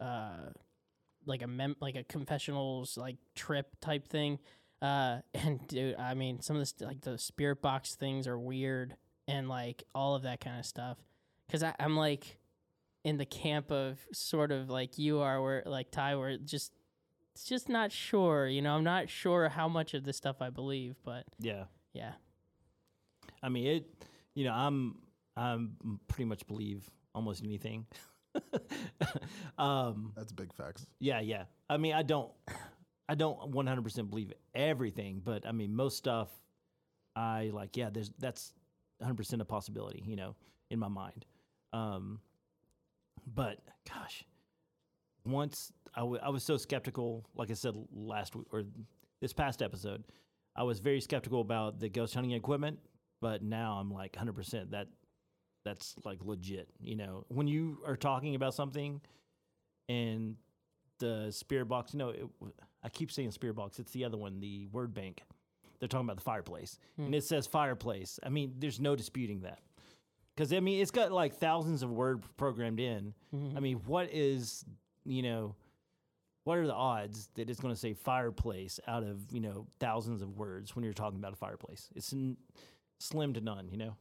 uh, 0.00 0.48
like 1.26 1.42
a 1.42 1.46
mem- 1.46 1.76
like 1.80 1.96
a 1.96 2.04
confessionals 2.04 2.96
like 2.96 3.16
trip 3.34 3.76
type 3.82 4.08
thing. 4.08 4.38
Uh, 4.80 5.18
and 5.34 5.68
dude, 5.68 5.96
I 5.96 6.14
mean, 6.14 6.40
some 6.40 6.56
of 6.56 6.60
the 6.60 6.66
st- 6.66 6.88
like 6.88 7.02
the 7.02 7.18
spirit 7.18 7.60
box 7.60 7.94
things 7.94 8.26
are 8.26 8.38
weird 8.38 8.96
and 9.28 9.50
like 9.50 9.84
all 9.94 10.14
of 10.14 10.22
that 10.22 10.40
kind 10.40 10.58
of 10.58 10.64
stuff. 10.64 10.96
Cause 11.50 11.62
I, 11.62 11.74
I'm 11.78 11.94
like 11.94 12.38
in 13.04 13.16
the 13.18 13.26
camp 13.26 13.70
of 13.70 13.98
sort 14.12 14.52
of 14.52 14.70
like 14.70 14.98
you 14.98 15.20
are, 15.20 15.42
where 15.42 15.62
like 15.66 15.90
Ty, 15.90 16.16
where 16.16 16.30
it 16.30 16.44
just 16.44 16.72
it's 17.34 17.44
just 17.44 17.68
not 17.68 17.90
sure. 17.92 18.46
You 18.46 18.62
know, 18.62 18.74
I'm 18.74 18.84
not 18.84 19.08
sure 19.08 19.48
how 19.48 19.68
much 19.68 19.94
of 19.94 20.04
this 20.04 20.16
stuff 20.16 20.36
I 20.40 20.50
believe, 20.50 20.96
but 21.04 21.24
Yeah. 21.38 21.64
yeah, 21.92 22.12
I 23.42 23.48
mean, 23.48 23.66
it. 23.66 24.04
You 24.34 24.44
know, 24.44 24.52
I'm 24.52 24.96
I'm 25.36 25.76
pretty 26.08 26.26
much 26.26 26.46
believe 26.46 26.88
almost 27.14 27.42
anything. 27.44 27.86
um. 29.58 30.12
That's 30.16 30.32
big 30.32 30.52
facts. 30.54 30.86
Yeah. 31.00 31.20
Yeah. 31.20 31.44
I 31.68 31.76
mean, 31.76 31.92
I 31.94 32.02
don't. 32.02 32.30
I 33.08 33.14
don't 33.14 33.50
100% 33.52 34.08
believe 34.10 34.32
everything, 34.54 35.20
but 35.22 35.46
I 35.46 35.52
mean, 35.52 35.74
most 35.74 35.96
stuff. 35.98 36.28
I 37.14 37.50
like. 37.52 37.76
Yeah. 37.76 37.90
There's 37.90 38.10
that's 38.18 38.52
100% 39.02 39.40
a 39.40 39.44
possibility. 39.44 40.02
You 40.06 40.16
know, 40.16 40.36
in 40.70 40.78
my 40.78 40.88
mind. 40.88 41.26
Um. 41.72 42.20
But 43.34 43.58
gosh, 43.88 44.24
once 45.24 45.72
I, 45.94 46.00
w- 46.00 46.20
I 46.22 46.30
was 46.30 46.42
so 46.42 46.56
skeptical. 46.56 47.24
Like 47.34 47.50
I 47.50 47.54
said 47.54 47.74
last 47.94 48.34
week 48.34 48.46
or 48.52 48.64
this 49.20 49.32
past 49.32 49.62
episode, 49.62 50.04
I 50.56 50.62
was 50.64 50.80
very 50.80 51.00
skeptical 51.00 51.40
about 51.40 51.80
the 51.80 51.88
ghost 51.88 52.14
hunting 52.14 52.32
equipment. 52.32 52.78
But 53.20 53.42
now 53.42 53.74
I'm 53.74 53.90
like 53.90 54.14
100% 54.14 54.70
that 54.72 54.88
that's 55.64 55.94
like 56.04 56.18
legit. 56.24 56.68
You 56.80 56.96
know, 56.96 57.24
when 57.28 57.46
you 57.46 57.78
are 57.86 57.96
talking 57.96 58.34
about 58.34 58.54
something 58.54 59.00
and 59.88 60.36
the 60.98 61.28
spirit 61.30 61.66
box, 61.66 61.94
no, 61.94 62.10
it, 62.10 62.26
I 62.82 62.88
keep 62.88 63.12
saying 63.12 63.30
spirit 63.30 63.54
box. 63.54 63.78
It's 63.78 63.92
the 63.92 64.04
other 64.04 64.16
one, 64.16 64.40
the 64.40 64.66
word 64.72 64.92
bank. 64.92 65.22
they're 65.78 65.88
talking 65.88 66.06
about 66.06 66.16
the 66.16 66.22
fireplace, 66.22 66.78
hmm. 66.96 67.06
and 67.06 67.14
it 67.14 67.24
says 67.24 67.46
fireplace. 67.46 68.18
I 68.24 68.28
mean, 68.28 68.54
there's 68.58 68.80
no 68.80 68.96
disputing 68.96 69.40
that. 69.42 69.60
Because 70.34 70.52
I 70.52 70.60
mean, 70.60 70.80
it's 70.80 70.90
got 70.90 71.12
like 71.12 71.34
thousands 71.34 71.82
of 71.82 71.90
words 71.90 72.26
programmed 72.36 72.80
in. 72.80 73.14
Mm-hmm. 73.34 73.56
I 73.56 73.60
mean, 73.60 73.76
what 73.86 74.08
is 74.12 74.64
you 75.04 75.22
know, 75.22 75.54
what 76.44 76.58
are 76.58 76.66
the 76.66 76.74
odds 76.74 77.28
that 77.34 77.50
it's 77.50 77.60
going 77.60 77.74
to 77.74 77.78
say 77.78 77.92
fireplace 77.92 78.80
out 78.86 79.02
of 79.02 79.20
you 79.32 79.40
know 79.40 79.66
thousands 79.78 80.22
of 80.22 80.36
words 80.38 80.74
when 80.74 80.84
you're 80.84 80.94
talking 80.94 81.18
about 81.18 81.32
a 81.32 81.36
fireplace? 81.36 81.88
It's 81.94 82.12
n- 82.12 82.36
slim 83.00 83.34
to 83.34 83.40
none. 83.40 83.68
You 83.70 83.78
know. 83.78 83.96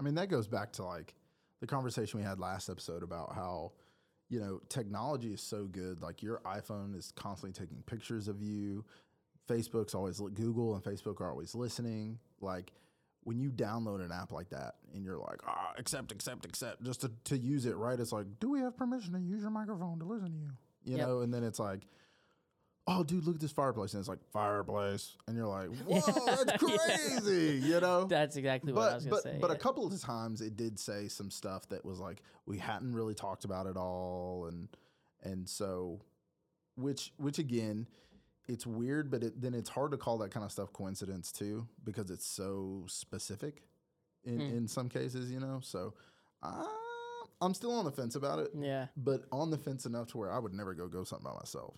I 0.00 0.04
mean, 0.04 0.14
that 0.14 0.28
goes 0.28 0.46
back 0.46 0.72
to 0.74 0.84
like 0.84 1.14
the 1.60 1.66
conversation 1.66 2.20
we 2.20 2.24
had 2.24 2.38
last 2.38 2.68
episode 2.68 3.02
about 3.02 3.34
how, 3.34 3.72
you 4.28 4.38
know, 4.38 4.60
technology 4.68 5.32
is 5.32 5.40
so 5.40 5.64
good. 5.64 6.02
Like 6.02 6.22
your 6.22 6.40
iPhone 6.44 6.96
is 6.96 7.12
constantly 7.16 7.58
taking 7.58 7.82
pictures 7.82 8.28
of 8.28 8.42
you. 8.42 8.84
Facebook's 9.48 9.94
always 9.94 10.20
Google 10.20 10.74
and 10.74 10.84
Facebook 10.84 11.20
are 11.20 11.30
always 11.30 11.54
listening. 11.54 12.18
Like 12.40 12.72
when 13.24 13.38
you 13.38 13.50
download 13.50 14.02
an 14.04 14.10
app 14.12 14.32
like 14.32 14.48
that 14.50 14.74
and 14.94 15.04
you're 15.04 15.18
like, 15.18 15.40
ah, 15.46 15.72
accept, 15.76 16.12
accept, 16.12 16.44
accept, 16.46 16.82
just 16.82 17.02
to, 17.02 17.10
to 17.24 17.36
use 17.36 17.66
it, 17.66 17.76
right? 17.76 17.98
It's 17.98 18.12
like, 18.12 18.26
do 18.40 18.50
we 18.50 18.60
have 18.60 18.76
permission 18.76 19.12
to 19.12 19.20
use 19.20 19.42
your 19.42 19.50
microphone 19.50 19.98
to 19.98 20.04
listen 20.04 20.30
to 20.32 20.38
you? 20.38 20.50
You 20.84 20.96
Yep. 20.98 21.06
know, 21.06 21.20
and 21.20 21.34
then 21.34 21.42
it's 21.44 21.58
like, 21.58 21.86
oh, 22.86 23.02
dude, 23.04 23.26
look 23.26 23.34
at 23.34 23.40
this 23.42 23.52
fireplace. 23.52 23.92
And 23.92 24.00
it's 24.00 24.08
like, 24.08 24.24
fireplace. 24.32 25.14
And 25.26 25.36
you're 25.36 25.46
like, 25.46 25.68
whoa, 25.86 26.44
that's 26.44 26.62
crazy, 26.62 27.58
you 27.66 27.80
know? 27.80 28.04
That's 28.08 28.36
exactly 28.36 28.72
what 28.72 28.92
I 28.92 28.94
was 28.94 29.04
gonna 29.04 29.20
say. 29.20 29.36
but 29.40 29.50
yeah. 29.50 29.56
a 29.56 29.58
couple 29.58 29.86
of 29.86 30.00
times 30.00 30.40
it 30.40 30.56
did 30.56 30.78
say 30.78 31.08
some 31.08 31.30
stuff 31.30 31.68
that 31.68 31.84
was 31.84 32.00
like 32.00 32.22
we 32.46 32.56
hadn't 32.56 32.94
really 32.94 33.14
talked 33.14 33.44
about 33.44 33.66
at 33.66 33.76
all, 33.76 34.46
and 34.48 34.68
and 35.22 35.46
so 35.46 36.00
which 36.76 37.12
which 37.18 37.38
again, 37.38 37.86
it's 38.48 38.66
weird, 38.66 39.10
but 39.10 39.22
it, 39.22 39.40
then 39.40 39.54
it's 39.54 39.68
hard 39.70 39.90
to 39.92 39.96
call 39.96 40.18
that 40.18 40.30
kind 40.30 40.44
of 40.44 40.50
stuff 40.50 40.72
coincidence 40.72 41.30
too 41.30 41.66
because 41.84 42.10
it's 42.10 42.26
so 42.26 42.84
specific 42.88 43.62
in 44.24 44.40
Hmm. 44.40 44.56
in 44.56 44.68
some 44.68 44.88
cases, 44.88 45.30
you 45.30 45.38
know. 45.40 45.60
So 45.62 45.94
uh, 46.42 46.64
I'm 47.40 47.54
still 47.54 47.72
on 47.72 47.84
the 47.84 47.92
fence 47.92 48.14
about 48.16 48.38
it, 48.40 48.50
yeah. 48.58 48.86
but 48.96 49.22
on 49.30 49.50
the 49.50 49.58
fence 49.58 49.86
enough 49.86 50.08
to 50.08 50.18
where 50.18 50.32
I 50.32 50.38
would 50.38 50.52
never 50.54 50.74
go 50.74 50.88
go 50.88 51.04
something 51.04 51.30
by 51.30 51.36
myself. 51.38 51.76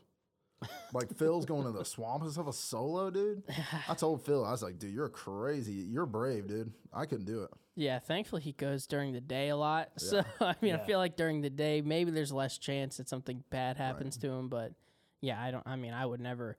like 0.92 1.16
Phil's 1.16 1.46
going 1.46 1.64
to 1.64 1.72
the 1.72 1.84
swamp 1.86 2.22
and 2.22 2.30
stuff 2.32 2.46
a 2.46 2.52
solo, 2.52 3.10
dude. 3.10 3.42
I 3.88 3.94
told 3.94 4.24
Phil, 4.26 4.44
I 4.44 4.50
was 4.50 4.62
like, 4.62 4.78
dude, 4.78 4.92
you're 4.92 5.08
crazy. 5.08 5.72
You're 5.72 6.04
brave, 6.06 6.48
dude. 6.48 6.72
I 6.92 7.06
couldn't 7.06 7.24
do 7.24 7.42
it. 7.44 7.50
Yeah, 7.76 7.98
thankfully 7.98 8.42
he 8.42 8.52
goes 8.52 8.86
during 8.86 9.14
the 9.14 9.22
day 9.22 9.48
a 9.48 9.56
lot. 9.56 9.88
So 9.96 10.22
I 10.40 10.54
mean, 10.60 10.74
I 10.74 10.78
feel 10.86 10.98
like 10.98 11.16
during 11.16 11.40
the 11.40 11.48
day 11.50 11.80
maybe 11.80 12.10
there's 12.10 12.32
less 12.32 12.58
chance 12.58 12.98
that 12.98 13.08
something 13.08 13.42
bad 13.50 13.76
happens 13.78 14.18
to 14.18 14.28
him. 14.28 14.48
But 14.50 14.72
yeah, 15.20 15.40
I 15.40 15.50
don't. 15.50 15.66
I 15.66 15.76
mean, 15.76 15.92
I 15.92 16.04
would 16.06 16.20
never. 16.20 16.56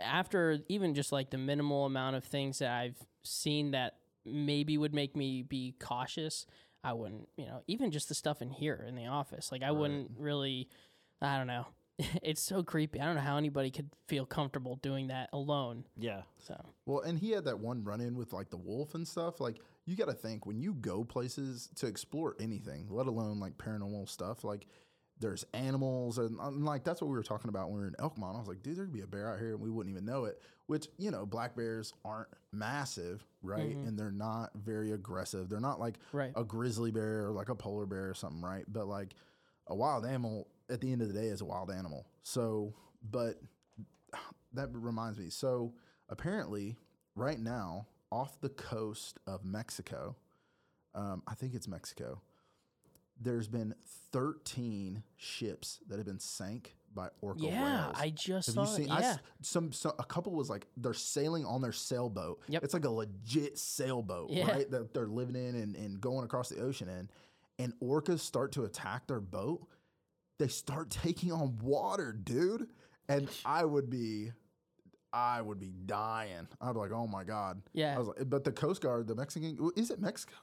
After 0.00 0.58
even 0.68 0.94
just 0.94 1.12
like 1.12 1.30
the 1.30 1.38
minimal 1.38 1.86
amount 1.86 2.16
of 2.16 2.24
things 2.24 2.58
that 2.60 2.70
I've 2.70 2.96
seen 3.22 3.72
that 3.72 3.96
maybe 4.24 4.78
would 4.78 4.94
make 4.94 5.14
me 5.16 5.42
be 5.42 5.74
cautious, 5.78 6.46
I 6.82 6.92
wouldn't. 6.92 7.28
You 7.36 7.46
know, 7.46 7.62
even 7.66 7.90
just 7.90 8.08
the 8.08 8.14
stuff 8.14 8.42
in 8.42 8.50
here 8.50 8.84
in 8.86 8.94
the 8.94 9.06
office, 9.06 9.52
like 9.52 9.62
I 9.62 9.70
wouldn't 9.70 10.12
really. 10.18 10.68
I 11.22 11.36
don't 11.36 11.46
know. 11.46 11.66
It's 12.22 12.40
so 12.40 12.62
creepy. 12.62 12.98
I 12.98 13.04
don't 13.04 13.14
know 13.14 13.20
how 13.20 13.36
anybody 13.36 13.70
could 13.70 13.90
feel 14.08 14.24
comfortable 14.24 14.76
doing 14.76 15.08
that 15.08 15.28
alone. 15.34 15.84
Yeah. 15.98 16.22
So 16.38 16.58
Well, 16.86 17.00
and 17.00 17.18
he 17.18 17.30
had 17.32 17.44
that 17.44 17.58
one 17.58 17.84
run 17.84 18.00
in 18.00 18.16
with 18.16 18.32
like 18.32 18.48
the 18.48 18.56
wolf 18.56 18.94
and 18.94 19.06
stuff. 19.06 19.38
Like, 19.38 19.58
you 19.84 19.96
got 19.96 20.08
to 20.08 20.14
think 20.14 20.46
when 20.46 20.58
you 20.58 20.72
go 20.72 21.04
places 21.04 21.68
to 21.76 21.86
explore 21.86 22.36
anything, 22.40 22.86
let 22.88 23.06
alone 23.06 23.38
like 23.38 23.58
paranormal 23.58 24.08
stuff, 24.08 24.44
like 24.44 24.66
there's 25.20 25.44
animals. 25.54 26.18
And, 26.18 26.38
and 26.40 26.64
like, 26.64 26.82
that's 26.82 27.00
what 27.00 27.08
we 27.08 27.16
were 27.16 27.22
talking 27.22 27.48
about 27.48 27.68
when 27.68 27.76
we 27.76 27.80
were 27.82 27.88
in 27.88 27.94
Elkmont. 27.94 28.34
I 28.34 28.38
was 28.38 28.48
like, 28.48 28.62
dude, 28.62 28.76
there 28.76 28.84
could 28.86 28.94
be 28.94 29.02
a 29.02 29.06
bear 29.06 29.30
out 29.32 29.38
here 29.38 29.50
and 29.52 29.60
we 29.60 29.70
wouldn't 29.70 29.94
even 29.94 30.04
know 30.06 30.24
it. 30.24 30.40
Which, 30.66 30.88
you 30.98 31.10
know, 31.10 31.26
black 31.26 31.54
bears 31.56 31.92
aren't 32.04 32.28
massive, 32.52 33.24
right? 33.42 33.74
And 33.76 33.98
they're 33.98 34.10
not 34.10 34.50
very 34.54 34.92
aggressive. 34.92 35.48
They're 35.48 35.60
not 35.60 35.78
like 35.80 35.98
Right. 36.12 36.32
a 36.36 36.44
grizzly 36.44 36.90
bear 36.90 37.26
or 37.26 37.32
like 37.32 37.48
a 37.48 37.54
polar 37.54 37.86
bear 37.86 38.08
or 38.08 38.14
something, 38.14 38.40
right? 38.40 38.64
But 38.68 38.86
like 38.86 39.14
a 39.66 39.74
wild 39.74 40.06
animal 40.06 40.48
at 40.70 40.80
the 40.80 40.92
end 40.92 41.02
of 41.02 41.08
the 41.08 41.14
day 41.14 41.26
is 41.26 41.40
a 41.40 41.44
wild 41.44 41.70
animal. 41.70 42.06
So, 42.22 42.72
but 43.10 43.40
that 44.52 44.68
reminds 44.72 45.18
me. 45.18 45.28
So 45.30 45.74
apparently, 46.08 46.76
right 47.14 47.38
now, 47.38 47.86
off 48.12 48.40
the 48.40 48.48
coast 48.48 49.18
of 49.26 49.44
Mexico, 49.44 50.16
um, 50.94 51.22
I 51.28 51.34
think 51.34 51.54
it's 51.54 51.68
Mexico. 51.68 52.20
There's 53.20 53.48
been 53.48 53.74
13 54.12 55.02
ships 55.16 55.78
that 55.88 55.96
have 55.98 56.06
been 56.06 56.18
sank 56.18 56.74
by 56.94 57.08
orca 57.20 57.40
yeah, 57.42 57.84
whales. 57.86 57.96
I 57.98 58.10
just 58.10 58.46
Have 58.48 58.54
saw 58.54 58.62
you 58.62 58.76
seen? 58.76 58.84
it. 58.86 58.90
I 58.90 59.00
Yeah, 59.00 59.10
s- 59.10 59.18
some, 59.42 59.72
some 59.72 59.92
a 59.98 60.04
couple 60.04 60.32
was 60.32 60.50
like 60.50 60.66
they're 60.76 60.92
sailing 60.94 61.44
on 61.44 61.60
their 61.62 61.72
sailboat. 61.72 62.40
Yep. 62.48 62.64
It's 62.64 62.74
like 62.74 62.84
a 62.84 62.90
legit 62.90 63.58
sailboat, 63.58 64.30
Yeah. 64.30 64.50
right? 64.50 64.70
That 64.70 64.92
they're 64.94 65.06
living 65.06 65.36
in 65.36 65.54
and, 65.54 65.76
and 65.76 66.00
going 66.00 66.24
across 66.24 66.48
the 66.48 66.60
ocean 66.60 66.88
in. 66.88 67.08
And 67.58 67.74
orcas 67.80 68.20
start 68.20 68.52
to 68.52 68.64
attack 68.64 69.06
their 69.06 69.20
boat. 69.20 69.66
They 70.38 70.48
start 70.48 70.90
taking 70.90 71.30
on 71.30 71.58
water, 71.62 72.12
dude. 72.12 72.68
And 73.08 73.28
I 73.44 73.64
would 73.64 73.90
be, 73.90 74.32
I 75.12 75.42
would 75.42 75.60
be 75.60 75.72
dying. 75.86 76.48
I'd 76.60 76.72
be 76.72 76.78
like, 76.78 76.92
oh 76.92 77.06
my 77.06 77.22
god. 77.24 77.60
yeah. 77.72 77.94
I 77.94 77.98
was 77.98 78.08
like, 78.08 78.28
but 78.28 78.44
the 78.44 78.52
Coast 78.52 78.80
Guard, 78.80 79.06
the 79.06 79.14
Mexican, 79.14 79.58
is 79.76 79.90
it 79.90 80.00
Mexico? 80.00 80.34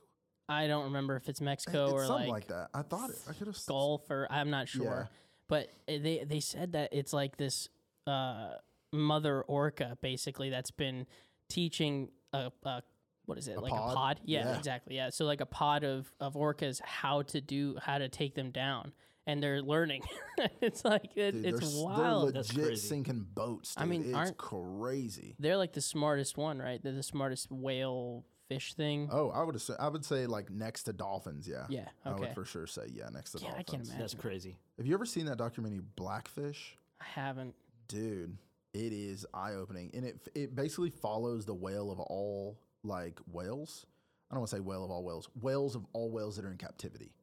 I 0.50 0.68
don't 0.68 0.86
remember 0.86 1.16
if 1.18 1.28
it's 1.30 1.42
Mexico 1.42 1.86
it's 1.86 1.94
or 1.94 2.06
something 2.06 2.30
like, 2.30 2.50
like, 2.50 2.58
that. 2.58 2.70
I 2.74 2.82
thought 2.82 3.10
it. 3.10 3.18
I 3.30 3.34
could 3.34 3.48
have. 3.48 3.58
Gulf 3.68 4.10
or 4.10 4.28
I'm 4.30 4.50
not 4.50 4.70
sure. 4.70 5.10
Yeah. 5.12 5.18
But 5.50 5.70
uh, 5.90 6.00
they 6.02 6.24
they 6.28 6.40
said 6.40 6.74
that 6.74 6.90
it's 6.94 7.14
like 7.14 7.38
this 7.38 7.70
uh, 8.06 8.52
mother 8.94 9.42
orca 9.42 9.98
basically 10.02 10.50
that's 10.50 10.72
been 10.72 11.06
teaching 11.50 12.10
a, 12.34 12.52
a 12.64 12.82
what 13.26 13.38
is 13.38 13.48
it 13.50 13.58
A 13.58 13.60
like 13.60 13.72
pod? 13.72 13.92
a 13.92 13.96
pod? 13.96 14.20
Yeah, 14.24 14.46
Yeah. 14.52 14.58
exactly. 14.58 14.96
Yeah, 14.96 15.10
so 15.10 15.26
like 15.26 15.42
a 15.42 15.46
pod 15.46 15.84
of 15.84 16.12
of 16.20 16.36
orcas 16.36 16.82
how 16.82 17.24
to 17.24 17.42
do 17.42 17.78
how 17.82 17.98
to 17.98 18.08
take 18.08 18.36
them 18.36 18.52
down, 18.52 18.94
and 19.26 19.44
they're 19.44 19.62
learning. 19.62 20.04
it's 20.62 20.86
like 20.86 21.12
it, 21.16 21.32
Dude, 21.32 21.46
it's 21.46 21.74
they're, 21.74 21.84
wild. 21.86 22.26
They're 22.28 22.32
That's 22.34 22.50
legit 22.54 22.66
crazy. 22.70 22.88
sinking 22.88 23.28
boats. 23.34 23.74
I 23.78 23.86
mean, 23.86 24.04
it's 24.06 24.14
aren't- 24.16 24.38
crazy. 24.38 25.36
They're 25.40 25.58
like 25.58 25.74
the 25.74 25.82
smartest 25.82 26.38
one, 26.38 26.60
right? 26.60 26.82
They're 26.82 26.94
the 26.94 27.04
smartest 27.04 27.52
whale 27.52 28.24
fish 28.50 28.74
thing. 28.74 29.10
Oh, 29.12 29.30
I 29.30 29.44
would 29.44 29.56
assume, 29.56 29.76
I 29.80 29.88
would 29.90 30.06
say 30.06 30.26
like 30.26 30.50
next 30.50 30.84
to 30.84 30.94
dolphins. 30.94 31.48
Yeah. 31.48 31.66
Yeah, 31.70 31.88
I 32.06 32.14
would 32.14 32.34
for 32.34 32.46
sure 32.46 32.68
say 32.68 32.84
yeah 32.94 33.10
next 33.14 33.32
to 33.32 33.40
Yeah, 33.40 33.48
I 33.50 33.62
dolphins. 33.62 33.68
can 33.70 33.80
imagine. 33.82 34.00
That's 34.00 34.14
crazy. 34.14 34.58
Have 34.78 34.86
you 34.86 34.94
ever 34.94 35.06
seen 35.06 35.26
that 35.26 35.38
documentary 35.38 35.82
Blackfish? 35.96 36.78
I 37.02 37.06
haven't. 37.06 37.56
Dude, 37.88 38.38
it 38.74 38.92
is 38.94 39.26
eye 39.34 39.54
opening, 39.54 39.92
and 39.94 40.06
it 40.06 40.28
it 40.36 40.56
basically 40.56 40.90
follows 40.90 41.46
the 41.46 41.54
whale 41.54 41.92
of 41.92 42.00
all 42.00 42.58
like 42.84 43.20
whales. 43.32 43.86
I 44.30 44.36
don't 44.36 44.42
want 44.42 44.50
to 44.50 44.56
say 44.58 44.60
whale 44.62 44.84
of 44.84 44.92
all 44.92 45.04
whales. 45.04 45.30
Whales 45.42 45.76
of 45.76 45.86
all 45.94 46.12
whales 46.12 46.36
that 46.36 46.44
are 46.46 46.52
in 46.52 46.58
captivity. 46.58 47.14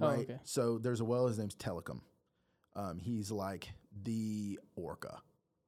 Oh, 0.00 0.08
Right. 0.08 0.18
okay. 0.20 0.38
So 0.44 0.78
there's 0.78 1.00
a 1.00 1.04
whale. 1.04 1.26
His 1.26 1.38
name's 1.38 1.56
Tilikum. 1.56 2.00
Um, 2.76 2.98
he's 2.98 3.30
like 3.30 3.68
the 4.04 4.58
orca. 4.76 5.20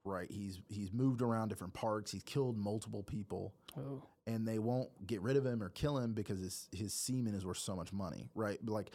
Right. 0.05 0.31
He's 0.31 0.61
he's 0.69 0.93
moved 0.93 1.21
around 1.23 1.49
different 1.49 1.75
parks. 1.75 2.11
He's 2.13 2.23
killed 2.23 2.57
multiple 2.57 3.03
people 3.03 3.55
Oh, 3.77 4.03
and 4.29 4.47
they 4.47 4.59
won't 4.59 4.91
get 5.07 5.23
rid 5.23 5.37
of 5.37 5.47
him 5.47 5.63
or 5.63 5.71
kill 5.71 5.99
him 5.99 6.13
because 6.13 6.39
his 6.39 6.69
his 6.71 6.93
semen 6.93 7.35
is 7.35 7.45
worth 7.45 7.59
so 7.59 7.75
much 7.75 7.93
money, 7.93 8.29
right? 8.35 8.59
Like 8.65 8.91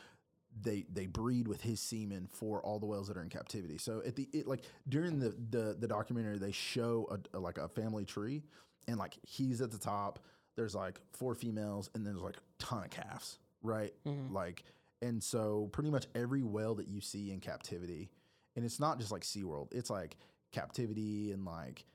they 0.62 0.86
they 0.94 1.08
breed 1.08 1.48
with 1.48 1.62
his 1.62 1.80
semen 1.80 2.30
for 2.32 2.62
all 2.62 2.80
the 2.80 2.86
whales 2.86 3.08
that 3.08 3.18
are 3.18 3.24
in 3.24 3.30
captivity. 3.30 3.80
So 3.80 4.04
at 4.06 4.16
the 4.16 4.30
it, 4.32 4.48
like 4.48 4.64
during 4.88 5.20
the 5.20 5.36
the 5.50 5.76
the 5.78 5.88
documentary, 5.88 6.38
they 6.38 6.52
show 6.52 7.08
a, 7.12 7.38
a- 7.38 7.40
like 7.40 7.58
a 7.58 7.68
family 7.68 8.06
tree, 8.06 8.44
and 8.88 8.98
like 8.98 9.18
he's 9.24 9.60
at 9.60 9.72
the 9.72 9.80
top. 9.80 10.20
There's 10.56 10.76
like 10.76 11.00
four 11.14 11.34
females, 11.34 11.90
and 11.96 12.06
there's 12.06 12.22
like 12.22 12.38
a 12.38 12.64
ton 12.64 12.84
of 12.84 12.92
calves, 12.92 13.40
right? 13.64 13.92
Mm-hmm. 14.06 14.34
Like 14.34 14.64
and 15.02 15.22
so 15.22 15.70
pretty 15.72 15.90
much 15.90 16.06
every 16.14 16.44
whale 16.44 16.76
that 16.76 16.88
you 16.88 17.02
see 17.02 17.32
in 17.32 17.40
captivity, 17.40 18.12
and 18.56 18.64
it's 18.64 18.80
not 18.80 19.00
just 19.00 19.12
like 19.12 19.24
SeaWorld, 19.24 19.74
it's 19.74 19.90
like 19.90 20.16
captivity 20.52 21.32
and 21.32 21.44
like 21.44 21.86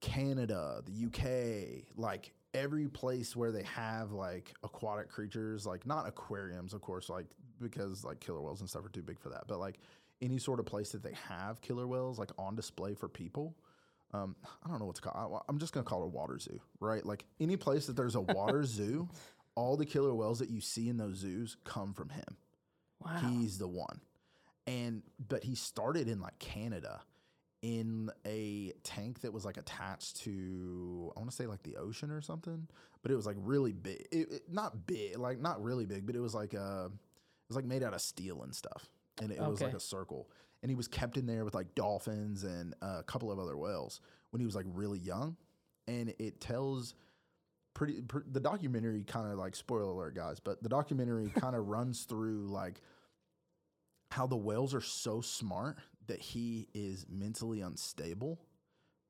Canada, 0.00 0.82
the 0.84 1.06
UK, 1.06 1.84
like 1.96 2.32
every 2.54 2.88
place 2.88 3.36
where 3.36 3.52
they 3.52 3.62
have 3.62 4.12
like 4.12 4.54
aquatic 4.62 5.08
creatures, 5.08 5.66
like 5.66 5.86
not 5.86 6.06
aquariums, 6.06 6.74
of 6.74 6.80
course, 6.80 7.08
like 7.08 7.26
because 7.60 8.04
like 8.04 8.20
killer 8.20 8.40
whales 8.40 8.60
and 8.60 8.68
stuff 8.68 8.84
are 8.84 8.90
too 8.90 9.02
big 9.02 9.18
for 9.20 9.28
that, 9.30 9.44
but 9.46 9.58
like 9.58 9.78
any 10.22 10.38
sort 10.38 10.60
of 10.60 10.66
place 10.66 10.90
that 10.92 11.02
they 11.02 11.14
have 11.28 11.60
killer 11.60 11.86
whales 11.86 12.18
like 12.18 12.30
on 12.38 12.54
display 12.54 12.94
for 12.94 13.08
people. 13.08 13.56
Um, 14.12 14.34
I 14.64 14.68
don't 14.68 14.80
know 14.80 14.86
what 14.86 14.96
to 14.96 15.02
call. 15.02 15.36
I, 15.36 15.50
I'm 15.50 15.58
just 15.58 15.72
gonna 15.72 15.84
call 15.84 16.02
it 16.02 16.06
a 16.06 16.08
water 16.08 16.38
zoo, 16.38 16.60
right? 16.80 17.04
Like 17.04 17.24
any 17.38 17.56
place 17.56 17.86
that 17.86 17.96
there's 17.96 18.16
a 18.16 18.20
water 18.20 18.64
zoo, 18.64 19.08
all 19.54 19.76
the 19.76 19.86
killer 19.86 20.14
whales 20.14 20.40
that 20.40 20.50
you 20.50 20.60
see 20.60 20.88
in 20.88 20.96
those 20.96 21.16
zoos 21.16 21.56
come 21.64 21.92
from 21.94 22.08
him. 22.08 22.36
wow. 23.04 23.18
He's 23.20 23.58
the 23.58 23.68
one. 23.68 24.00
And 24.66 25.02
but 25.28 25.44
he 25.44 25.54
started 25.54 26.08
in 26.08 26.20
like 26.20 26.38
Canada 26.38 27.00
in 27.62 28.10
a 28.26 28.72
tank 28.84 29.20
that 29.20 29.32
was 29.32 29.44
like 29.44 29.56
attached 29.58 30.16
to 30.22 31.12
I 31.14 31.20
want 31.20 31.30
to 31.30 31.36
say 31.36 31.46
like 31.46 31.62
the 31.62 31.76
ocean 31.76 32.10
or 32.10 32.20
something, 32.22 32.66
but 33.02 33.10
it 33.12 33.16
was 33.16 33.26
like 33.26 33.36
really 33.38 33.72
big. 33.72 34.06
It, 34.10 34.32
it- 34.32 34.42
not 34.50 34.86
big, 34.86 35.18
like 35.18 35.40
not 35.40 35.62
really 35.62 35.86
big, 35.86 36.06
but 36.06 36.16
it 36.16 36.20
was 36.20 36.34
like 36.34 36.54
uh 36.54 36.86
it 36.86 37.48
was 37.48 37.56
like 37.56 37.64
made 37.66 37.82
out 37.82 37.94
of 37.94 38.00
steel 38.00 38.42
and 38.42 38.54
stuff. 38.54 38.88
And 39.20 39.30
it 39.32 39.38
was 39.40 39.60
like 39.60 39.74
a 39.76 39.80
circle. 39.80 40.30
And 40.62 40.70
he 40.70 40.74
was 40.76 40.88
kept 40.88 41.16
in 41.16 41.26
there 41.26 41.44
with 41.44 41.54
like 41.54 41.74
dolphins 41.74 42.44
and 42.44 42.74
a 42.80 43.02
couple 43.02 43.30
of 43.32 43.38
other 43.38 43.56
whales 43.56 44.00
when 44.30 44.40
he 44.40 44.46
was 44.46 44.54
like 44.54 44.66
really 44.68 44.98
young. 44.98 45.36
and 45.88 46.14
it 46.18 46.40
tells 46.40 46.94
pretty. 47.74 48.00
pr 48.02 48.18
the 48.30 48.40
documentary 48.40 49.02
kind 49.04 49.30
of 49.30 49.38
like 49.38 49.54
spoiler 49.56 49.90
alert, 49.90 50.14
guys, 50.14 50.38
but 50.40 50.62
the 50.62 50.68
documentary 50.68 51.28
kind 51.40 51.54
of 51.56 51.66
runs 51.68 52.04
through 52.04 52.46
like 52.46 52.80
how 54.10 54.26
the 54.26 54.36
whales 54.36 54.74
are 54.74 54.80
so 54.80 55.20
smart 55.20 55.78
that 56.10 56.20
he 56.20 56.66
is 56.74 57.06
mentally 57.08 57.60
unstable 57.60 58.40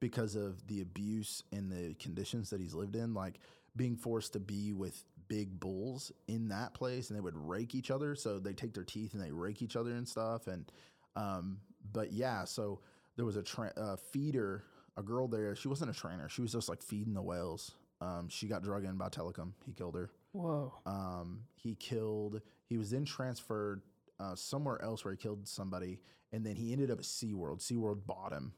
because 0.01 0.37
of 0.37 0.67
the 0.67 0.83
abuse 0.83 1.43
and 1.51 1.73
the 1.73 1.95
conditions 1.95 2.51
that 2.51 2.61
he's 2.61 2.75
lived 2.75 2.95
in, 2.95 3.15
like 3.15 3.41
being 3.75 3.97
forced 3.97 4.35
to 4.35 4.39
be 4.39 4.73
with 4.75 5.03
big 5.27 5.59
bulls 5.59 6.13
in 6.29 6.49
that 6.49 6.75
place, 6.75 7.09
and 7.09 7.17
they 7.17 7.23
would 7.23 7.37
rake 7.37 7.75
each 7.75 7.91
other. 7.91 8.15
So 8.15 8.39
they 8.39 8.53
take 8.53 8.75
their 8.75 8.85
teeth 8.85 9.15
and 9.15 9.23
they 9.23 9.31
rake 9.31 9.63
each 9.63 9.77
other 9.77 9.93
and 9.93 10.07
stuff. 10.07 10.47
And 10.47 10.71
um, 11.17 11.59
but 11.91 12.13
yeah, 12.13 12.45
so 12.45 12.81
there 13.17 13.25
was 13.25 13.37
a 13.37 13.43
tra- 13.43 13.73
uh, 13.79 13.97
feeder, 13.97 14.65
a 14.99 15.03
girl 15.03 15.27
there. 15.27 15.57
She 15.57 15.69
wasn't 15.69 15.91
a 15.91 15.95
trainer. 15.95 16.29
She 16.29 16.43
was 16.43 16.53
just 16.53 16.69
like 16.69 16.83
feeding 16.83 17.15
the 17.15 17.23
whales. 17.23 17.73
Um, 18.03 18.29
she 18.29 18.47
got 18.47 18.63
drug 18.63 18.85
in 18.85 18.97
by 18.97 19.09
Tilikum. 19.09 19.53
He 19.65 19.73
killed 19.73 19.95
her. 19.95 20.11
Whoa. 20.33 20.75
Um, 20.85 21.45
he 21.55 21.77
killed. 21.77 22.43
He 22.67 22.77
was 22.77 22.91
then 22.91 23.07
transferred 23.07 23.83
uh, 24.21 24.35
somewhere 24.35 24.81
else 24.83 25.05
where 25.05 25.13
he 25.13 25.19
killed 25.19 25.49
somebody, 25.49 26.01
and 26.33 26.45
then 26.45 26.57
he 26.57 26.73
ended 26.73 26.91
up 26.91 26.99
at 26.99 27.05
SeaWorld. 27.05 27.61
SeaWorld 27.61 28.07
bought 28.07 28.33
him. 28.33 28.53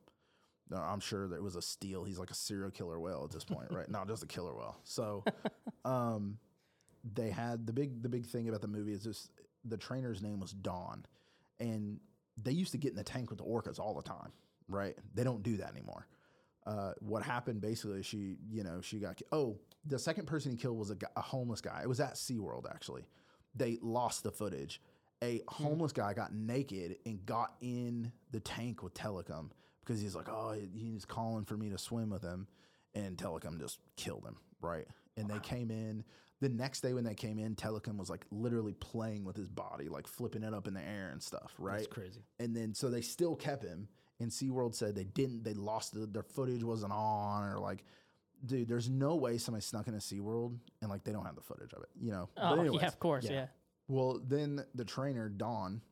I'm 0.75 1.01
sure 1.01 1.29
that 1.29 1.37
it 1.37 1.42
was 1.42 1.57
a 1.57 1.62
steal. 1.62 2.05
He's 2.05 2.18
like 2.18 2.31
a 2.31 2.35
serial 2.35 2.70
killer 2.70 2.98
whale 2.98 3.22
at 3.25 3.31
this 3.31 3.44
point, 3.44 3.70
right? 3.70 3.88
Not 3.90 4.09
just 4.09 4.22
a 4.22 4.27
killer 4.27 4.55
whale. 4.55 4.79
So, 4.85 5.22
um, 5.85 6.38
they 7.14 7.31
had 7.31 7.66
the 7.66 7.72
big 7.72 8.03
the 8.03 8.09
big 8.09 8.27
thing 8.27 8.48
about 8.48 8.62
the 8.62 8.68
movie 8.68 8.92
is 8.92 9.03
just 9.03 9.31
the 9.64 9.77
trainer's 9.77 10.22
name 10.22 10.40
was 10.40 10.53
Dawn, 10.53 11.05
and 11.61 12.01
they 12.42 12.53
used 12.53 12.72
to 12.72 12.79
get 12.79 12.92
in 12.92 12.96
the 12.96 13.05
tank 13.05 13.31
with 13.31 13.38
the 13.38 13.44
orcas 13.44 13.79
all 13.79 13.94
the 13.94 14.03
time, 14.03 14.33
right? 14.68 14.96
They 15.14 15.25
don't 15.25 15.42
do 15.42 15.59
that 15.59 15.70
anymore. 15.70 16.07
Uh, 16.64 16.92
what 17.01 17.22
happened 17.22 17.61
basically? 17.61 18.03
She, 18.03 18.37
you 18.51 18.62
know, 18.62 18.81
she 18.81 18.98
got. 18.98 19.20
Oh, 19.31 19.59
the 19.85 19.98
second 19.98 20.27
person 20.27 20.53
he 20.53 20.57
killed 20.57 20.79
was 20.79 20.90
a, 20.90 20.96
a 21.16 21.20
homeless 21.20 21.61
guy. 21.61 21.81
It 21.83 21.88
was 21.88 22.01
at 22.01 22.14
SeaWorld 22.14 22.70
actually. 22.70 23.03
They 23.55 23.79
lost 23.83 24.22
the 24.22 24.31
footage. 24.31 24.81
A 25.23 25.41
hmm. 25.49 25.65
homeless 25.65 25.93
guy 25.93 26.13
got 26.13 26.35
naked 26.35 26.97
and 27.07 27.25
got 27.25 27.55
in 27.61 28.13
the 28.33 28.41
tank 28.41 28.83
with 28.83 28.95
Tilikum 28.95 29.51
because 29.85 30.01
he's 30.01 30.15
like, 30.15 30.29
oh, 30.29 30.57
he's 30.75 31.05
calling 31.05 31.45
for 31.45 31.57
me 31.57 31.71
to 31.71 31.79
swim 31.79 32.11
with 32.11 32.23
him, 32.23 32.47
and 32.95 33.17
Tilikum 33.17 33.59
just 33.59 33.79
killed 33.97 34.25
him, 34.25 34.37
right? 34.61 34.87
And 35.17 35.29
they 35.29 35.39
came 35.41 35.71
in 35.71 36.05
the 36.41 36.49
next 36.49 36.81
day 36.81 36.93
when 36.93 37.05
they 37.05 37.15
came 37.15 37.39
in. 37.39 37.55
Tilikum 37.55 37.97
was 37.97 38.11
like 38.11 38.25
literally 38.31 38.75
playing 38.75 39.25
with 39.25 39.37
his 39.37 39.49
body, 39.49 39.89
like 39.89 40.07
flipping 40.07 40.43
it 40.43 40.53
up 40.53 40.67
in 40.67 40.75
the 40.75 40.83
air 40.83 41.11
and 41.13 41.23
stuff, 41.23 41.55
right? 41.59 41.77
That's 41.77 41.87
crazy. 41.87 42.21
And 42.39 42.55
then 42.55 42.75
so 42.75 42.91
they 42.91 43.01
still 43.01 43.37
kept 43.37 43.63
him. 43.63 43.89
And 44.21 44.31
SeaWorld 44.31 44.77
said 44.77 44.95
they 44.95 45.05
didn't, 45.05 45.43
they 45.43 45.55
lost 45.55 45.97
it, 45.97 46.13
their 46.13 46.23
footage 46.23 46.63
wasn't 46.63 46.93
on, 46.93 47.43
or 47.43 47.59
like, 47.59 47.85
dude, 48.47 48.69
there's 48.69 48.89
no 48.89 49.17
way 49.17 49.37
somebody 49.37 49.63
snuck 49.63 49.89
into 49.89 49.99
SeaWorld 49.99 50.57
and 50.81 50.91
like 50.91 51.03
they 51.03 51.11
don't 51.11 51.25
have 51.25 51.35
the 51.35 51.43
footage 51.43 51.73
of 51.73 51.83
it, 51.83 51.89
you 52.01 52.13
know? 52.13 52.29
Oh, 52.37 52.61
anyways, 52.61 52.83
yeah, 52.83 52.87
of 52.87 53.01
course, 53.01 53.25
yeah. 53.25 53.33
yeah. 53.33 53.47
Well, 53.88 54.21
then 54.27 54.64
the 54.75 54.85
trainer, 54.85 55.29
Dawn, 55.29 55.83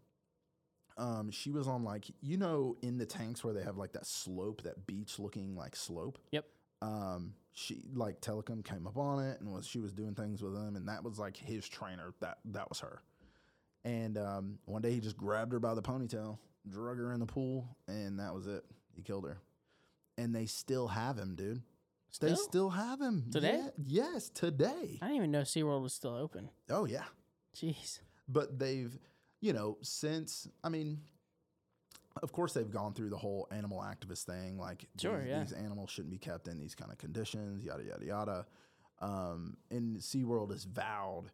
um, 0.97 1.31
she 1.31 1.51
was 1.51 1.67
on 1.67 1.85
like, 1.85 2.07
you 2.21 2.37
know, 2.37 2.77
in 2.83 2.99
the 2.99 3.07
tanks 3.07 3.43
where 3.43 3.55
they 3.55 3.63
have 3.63 3.77
like 3.77 3.93
that 3.93 4.07
slope, 4.07 4.63
that 4.63 4.87
beach 4.87 5.19
looking 5.19 5.57
like 5.57 5.75
slope. 5.77 6.19
Yep. 6.31 6.47
Um, 6.83 7.35
she 7.53 7.83
like 7.95 8.21
Tilikum 8.21 8.65
came 8.65 8.87
up 8.87 8.97
on 8.97 9.23
it 9.25 9.41
and 9.41 9.53
was 9.53 9.67
she 9.67 9.81
was 9.81 9.93
doing 9.93 10.15
things 10.15 10.43
with 10.43 10.55
him, 10.55 10.77
and 10.77 10.89
that 10.89 11.03
was 11.05 11.19
like 11.19 11.37
his 11.37 11.69
trainer. 11.69 12.15
That 12.21 12.39
that 12.47 12.69
was 12.69 12.81
her. 12.81 13.03
And 13.85 14.19
um, 14.19 14.59
one 14.67 14.83
day 14.83 14.93
he 14.93 15.01
just 15.01 15.17
grabbed 15.17 15.53
her 15.53 15.59
by 15.59 15.75
the 15.75 15.83
ponytail, 15.83 16.39
drug 16.69 16.99
her 16.99 17.13
in 17.13 17.21
the 17.21 17.27
pool, 17.27 17.77
and 17.89 18.19
that 18.21 18.35
was 18.35 18.47
it. 18.47 18.65
He 18.95 19.03
killed 19.03 19.25
her. 19.25 19.39
And 20.19 20.35
they 20.35 20.47
still 20.47 20.89
have 20.89 21.17
him, 21.17 21.35
dude. 21.35 21.63
They 22.21 22.29
Still? 22.35 22.37
still 22.37 22.71
have 22.71 23.01
him 23.01 23.27
Today? 23.31 23.61
Yeah, 23.87 24.13
yes, 24.13 24.29
today. 24.31 24.99
I 25.01 25.07
didn't 25.07 25.17
even 25.17 25.31
know 25.31 25.43
SeaWorld 25.43 25.83
was 25.83 25.95
still 25.95 26.15
open. 26.15 26.51
Oh 26.69 26.85
yeah. 26.85 27.05
Jeez. 27.57 28.01
but 28.29 28.59
they've 28.59 28.99
you 29.41 29.53
know 29.53 29.77
since 29.83 30.49
i 30.65 30.69
mean 30.69 31.01
of 32.23 32.33
course 32.33 32.53
they've 32.53 32.71
gone 32.71 32.93
through 32.93 33.09
the 33.11 33.17
whole 33.17 33.49
animal 33.51 33.81
activist 33.81 34.25
thing 34.25 34.59
like 34.59 34.85
Sure, 35.01 35.19
these, 35.21 35.29
yeah. 35.29 35.41
these 35.41 35.53
animals 35.53 35.91
shouldn't 35.91 36.11
be 36.13 36.19
kept 36.19 36.49
in 36.49 36.59
these 36.59 36.75
kind 36.75 36.91
of 36.91 36.99
conditions 36.99 37.65
yada 37.65 37.83
yada 37.85 38.05
yada 38.05 38.47
um, 39.03 39.57
and 39.71 39.97
SeaWorld 39.97 40.51
has 40.51 40.65
vowed 40.65 41.31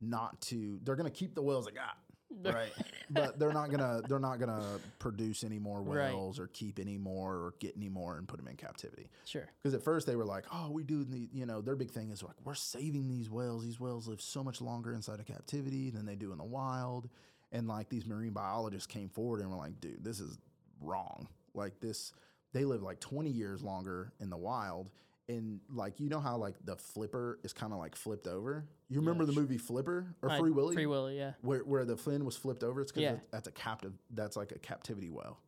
not 0.00 0.40
to 0.42 0.80
they're 0.82 0.96
going 0.96 1.10
to 1.10 1.16
keep 1.16 1.34
the 1.34 1.42
whales 1.42 1.66
they 1.66 1.72
got 1.72 1.96
right 2.42 2.72
but 3.10 3.38
they're 3.38 3.52
not 3.52 3.70
gonna 3.70 4.00
they're 4.08 4.18
not 4.18 4.38
gonna 4.40 4.78
produce 4.98 5.44
any 5.44 5.58
more 5.58 5.82
Right. 5.82 6.12
whales 6.12 6.38
or 6.38 6.46
keep 6.48 6.78
any 6.78 6.96
more 6.98 7.34
or 7.36 7.54
get 7.60 7.76
any 7.76 7.88
more 7.88 8.16
and 8.18 8.26
put 8.26 8.38
them 8.38 8.48
in 8.48 8.56
captivity 8.56 9.08
Sure. 9.24 9.46
because 9.62 9.74
at 9.74 9.82
first 9.82 10.06
they 10.06 10.16
were 10.16 10.24
like, 10.24 10.44
"Oh, 10.52 10.70
we 10.70 10.82
do 10.84 11.04
the 11.04 11.28
you 11.32 11.46
know 11.46 11.60
their 11.60 11.76
big 11.76 11.90
thing 11.90 12.10
is 12.10 12.22
like 12.22 12.36
we're 12.44 12.54
saving 12.54 13.08
these 13.08 13.30
whales. 13.30 13.62
These 13.62 13.78
whales 13.80 14.08
live 14.08 14.20
so 14.20 14.42
much 14.42 14.60
longer 14.60 14.92
inside 14.94 15.20
of 15.20 15.26
captivity 15.26 15.90
than 15.90 16.06
they 16.06 16.16
do 16.16 16.32
in 16.32 16.38
the 16.38 16.44
wild." 16.44 17.08
And 17.52 17.68
like 17.68 17.88
these 17.88 18.06
marine 18.06 18.32
biologists 18.32 18.86
came 18.86 19.08
forward 19.08 19.40
and 19.40 19.50
were 19.50 19.56
like, 19.56 19.80
"Dude, 19.80 20.02
this 20.02 20.18
is 20.20 20.38
wrong. 20.80 21.28
Like 21.54 21.78
this, 21.80 22.12
they 22.52 22.64
live 22.64 22.82
like 22.82 22.98
20 23.00 23.30
years 23.30 23.62
longer 23.62 24.12
in 24.20 24.30
the 24.30 24.36
wild." 24.36 24.90
And 25.28 25.60
like 25.72 26.00
you 26.00 26.10
know 26.10 26.20
how 26.20 26.36
like 26.36 26.54
the 26.64 26.76
flipper 26.76 27.38
is 27.42 27.52
kind 27.54 27.72
of 27.72 27.78
like 27.78 27.96
flipped 27.96 28.26
over. 28.26 28.66
You 28.90 29.00
remember 29.00 29.24
the 29.24 29.32
movie 29.32 29.56
Flipper 29.56 30.14
or 30.20 30.30
I- 30.30 30.38
Free 30.38 30.50
Willy? 30.50 30.74
Free 30.74 30.84
Willy, 30.86 31.16
yeah. 31.16 31.32
where 31.40 31.60
where 31.60 31.84
the 31.86 31.96
fin 31.96 32.24
was 32.26 32.36
flipped 32.36 32.62
over. 32.62 32.82
It's 32.82 32.92
because 32.92 33.02
Yeah. 33.04 33.16
that's 33.30 33.48
a 33.48 33.52
captive. 33.52 33.94
That's 34.10 34.36
like 34.36 34.52
a 34.52 34.58
captivity 34.58 35.08
whale 35.10 35.38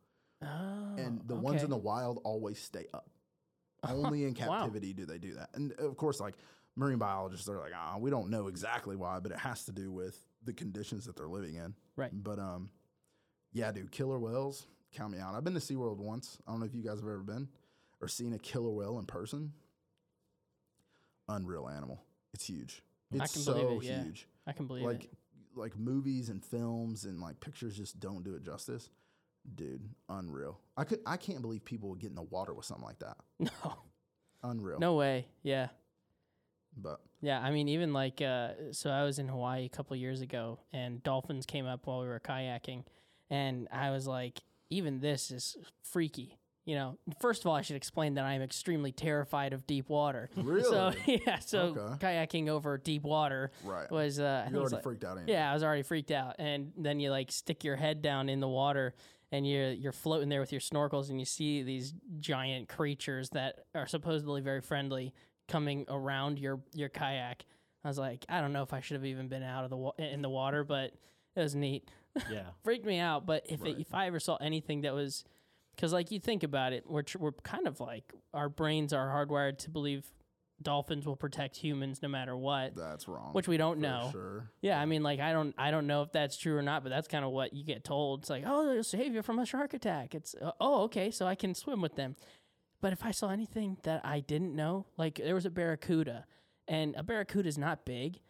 Oh, 0.43 0.95
and 0.97 1.21
the 1.27 1.35
ones 1.35 1.63
in 1.63 1.69
the 1.71 1.77
wild 1.77 2.21
always 2.25 2.59
stay 2.59 2.87
up. 2.95 3.11
Only 3.87 4.25
in 4.25 4.35
Wow. 4.41 4.61
captivity 4.61 4.95
do 4.95 5.05
they 5.05 5.19
do 5.19 5.35
that. 5.35 5.51
And 5.55 5.73
of 5.73 5.97
course, 5.99 6.21
like 6.21 6.37
marine 6.75 6.99
biologists, 6.99 7.47
they're 7.47 7.59
like, 7.59 7.73
ah, 7.77 7.97
we 7.99 8.11
don't 8.11 8.31
know 8.31 8.47
exactly 8.49 8.97
why, 8.97 9.19
but 9.21 9.31
it 9.33 9.39
has 9.39 9.65
to 9.67 9.73
do 9.73 9.93
with 9.93 10.19
the 10.45 10.53
conditions 10.55 11.05
that 11.05 11.17
they're 11.17 11.29
living 11.29 11.55
in. 11.57 11.75
Right. 11.97 12.11
But 12.13 12.39
um, 12.39 12.71
yeah, 13.53 13.73
dude, 13.73 13.91
killer 13.93 14.19
whales, 14.19 14.67
count 14.93 15.13
me 15.13 15.19
out. 15.19 15.35
I've 15.35 15.45
been 15.45 15.55
to 15.55 15.61
SeaWorld 15.61 15.99
once. 15.99 16.39
I 16.47 16.51
don't 16.53 16.61
know 16.61 16.67
if 16.67 16.75
you 16.75 16.83
guys 16.83 17.01
have 17.01 17.09
ever 17.09 17.19
been 17.23 17.49
or 18.01 18.09
seen 18.09 18.33
a 18.35 18.39
killer 18.39 18.71
whale 18.71 18.99
in 18.99 19.07
person. 19.07 19.53
Unreal 21.29 21.69
animal. 21.69 22.03
It's 22.33 22.47
huge. 22.47 22.83
I 23.13 23.25
It's 23.25 23.33
can 23.33 23.43
so 23.43 23.55
believe 23.55 23.83
it, 23.83 23.87
yeah. 23.87 24.03
huge 24.03 24.27
I 24.47 24.53
can 24.53 24.67
believe 24.67 24.85
it. 24.85 24.87
like 24.87 25.05
it. 25.05 25.11
like 25.55 25.77
movies 25.79 26.29
and 26.29 26.45
films 26.45 27.05
and 27.05 27.21
like 27.21 27.41
pictures 27.41 27.77
just 27.77 27.99
don't 28.01 28.25
do 28.25 28.35
it 28.35 28.43
justice 28.43 28.91
dude 29.55 29.89
unreal 30.09 30.59
i 30.77 30.83
could 30.83 30.99
i 31.07 31.17
can't 31.17 31.41
believe 31.41 31.65
people 31.65 31.89
would 31.89 32.01
get 32.01 32.11
in 32.11 32.17
the 32.17 32.23
water 32.23 32.53
with 32.53 32.65
something 32.65 32.85
like 32.85 32.99
that 32.99 33.17
No, 33.39 33.75
unreal 34.43 34.81
no 34.81 34.95
way. 34.95 35.29
Yeah. 35.45 35.69
but 36.77 37.01
Yeah, 37.21 37.41
I 37.41 37.51
mean, 37.53 37.69
even 37.69 37.93
like, 37.93 38.21
uh, 38.21 38.73
so 38.73 38.91
I 38.91 39.05
was 39.05 39.19
in 39.21 39.29
Hawaii 39.29 39.65
a 39.67 39.69
couple 39.69 39.95
years 39.97 40.21
ago, 40.21 40.59
and 40.73 41.01
dolphins 41.03 41.47
came 41.47 41.65
up 41.67 41.87
while 41.87 42.01
we 42.01 42.07
were 42.09 42.21
kayaking, 42.21 42.85
and 43.31 43.69
I 43.73 43.91
was 43.93 44.07
like, 44.07 44.41
even 44.69 45.01
this 45.01 45.31
is 45.31 45.57
freaky. 45.83 46.37
You 46.67 46.75
know, 46.75 46.99
first 47.21 47.43
of 47.43 47.47
all, 47.47 47.55
I 47.55 47.63
should 47.63 47.77
explain 47.77 48.15
that 48.15 48.25
I 48.25 48.35
am 48.35 48.43
extremely 48.43 48.91
terrified 48.93 49.53
of 49.53 49.67
deep 49.67 49.89
water. 49.89 50.29
really 50.37 50.63
So 50.65 50.93
yeah, 51.07 51.39
so 51.39 51.61
Okay. 51.79 52.05
kayaking 52.07 52.49
over 52.49 52.77
deep 52.77 53.03
water 53.05 53.53
right 53.65 53.91
was 53.91 54.19
uh, 54.21 54.45
I 54.47 54.51
you're 54.51 54.61
was 54.61 54.73
already 54.73 54.75
like- 54.77 54.83
freaked 54.83 55.05
out 55.05 55.19
ain't 55.19 55.29
you? 55.29 55.35
yeah, 55.35 55.51
I 55.51 55.55
was 55.55 55.63
already 55.63 55.83
freaked 55.83 56.11
out, 56.11 56.35
and 56.39 56.73
then 56.77 56.99
you 57.01 57.11
like 57.11 57.31
stick 57.33 57.63
your 57.65 57.77
head 57.77 58.03
down 58.03 58.29
in 58.29 58.41
the 58.41 58.49
water, 58.49 58.95
and 59.33 59.47
you're 59.49 59.71
you're 59.71 59.93
floating 59.93 60.29
there 60.29 60.41
with 60.41 60.51
your 60.53 60.61
snorkels, 60.61 61.09
and 61.09 61.21
you 61.21 61.25
see 61.25 61.63
these 61.63 61.95
giant 62.19 62.69
creatures 62.69 63.31
that 63.31 63.61
are 63.75 63.87
supposedly 63.87 64.41
very 64.41 64.61
friendly 64.61 65.15
coming 65.49 65.85
around 65.89 66.39
your 66.41 66.61
your 66.75 66.89
kayak. 66.89 67.45
I 67.85 67.89
was 67.89 67.99
like, 67.99 68.25
I 68.29 68.41
don't 68.41 68.53
know 68.53 68.65
if 68.65 68.73
I 68.73 68.81
should 68.81 68.97
have 68.97 69.05
even 69.05 69.29
been 69.29 69.45
out 69.45 69.63
of 69.63 69.71
the 69.71 69.77
wa- 69.77 69.93
in 69.99 70.21
the 70.21 70.29
water, 70.31 70.65
but 70.65 70.93
it 71.37 71.41
was 71.41 71.55
neat. 71.55 71.89
Yeah. 72.33 72.47
Freaked 72.65 72.87
me 72.87 72.99
out. 72.99 73.25
But 73.27 73.45
if 73.49 73.63
Right. 73.63 73.77
it, 73.77 73.81
if 73.83 73.95
I 73.95 74.07
ever 74.09 74.19
saw 74.19 74.37
anything 74.37 74.81
that 74.81 74.95
was, 74.95 75.23
because 75.77 75.93
like 75.93 76.11
you 76.11 76.19
think 76.19 76.43
about 76.43 76.73
it, 76.73 76.85
we're 76.89 77.03
tr- 77.03 77.19
we're 77.19 77.33
kind 77.33 77.67
of 77.67 77.79
like 77.81 78.13
our 78.35 78.49
brains 78.49 78.93
are 78.93 79.09
hardwired 79.09 79.59
to 79.59 79.71
believe 79.71 80.11
dolphins 80.63 81.05
will 81.05 81.17
protect 81.17 81.57
humans 81.57 82.01
no 82.03 82.09
matter 82.09 82.35
what, 82.35 82.75
that's 82.75 83.07
wrong 83.07 83.33
which 83.33 83.47
we 83.47 83.59
don't 83.59 83.79
know. 83.79 84.09
sure 84.11 84.51
Yeah, 84.63 84.81
I 84.81 84.87
mean, 84.87 85.03
like 85.03 85.21
I 85.21 85.33
don't, 85.33 85.55
I 85.59 85.71
don't 85.71 85.87
know 85.87 86.03
if 86.03 86.13
that's 86.13 86.37
true 86.39 86.57
or 86.57 86.63
not, 86.63 86.83
but 86.83 86.89
that's 86.89 87.09
kind 87.09 87.25
of 87.25 87.31
what 87.31 87.53
you 87.53 87.63
get 87.63 87.85
told. 87.85 88.21
It's 88.21 88.31
like, 88.31 88.45
oh, 88.47 88.73
they'll 88.73 88.83
save 88.83 89.15
you 89.15 89.23
from 89.23 89.39
a 89.39 89.45
shark 89.45 89.75
attack. 89.75 90.15
It's, 90.15 90.35
uh, 90.41 90.53
oh, 90.59 90.85
okay, 90.85 91.11
so 91.11 91.27
I 91.27 91.35
can 91.35 91.55
swim 91.55 91.83
with 91.83 91.97
them. 91.97 92.17
But 92.81 92.93
if 92.93 93.05
I 93.05 93.11
saw 93.11 93.31
anything 93.31 93.77
that 93.83 94.05
I 94.05 94.21
didn't 94.21 94.55
know, 94.55 94.87
like 94.97 95.17
there 95.17 95.35
was 95.35 95.47
a 95.47 95.51
barracuda, 95.51 96.25
and 96.69 96.95
a 96.97 97.03
barracuda 97.03 97.49
is 97.49 97.59
not 97.59 97.85
big, 97.85 98.21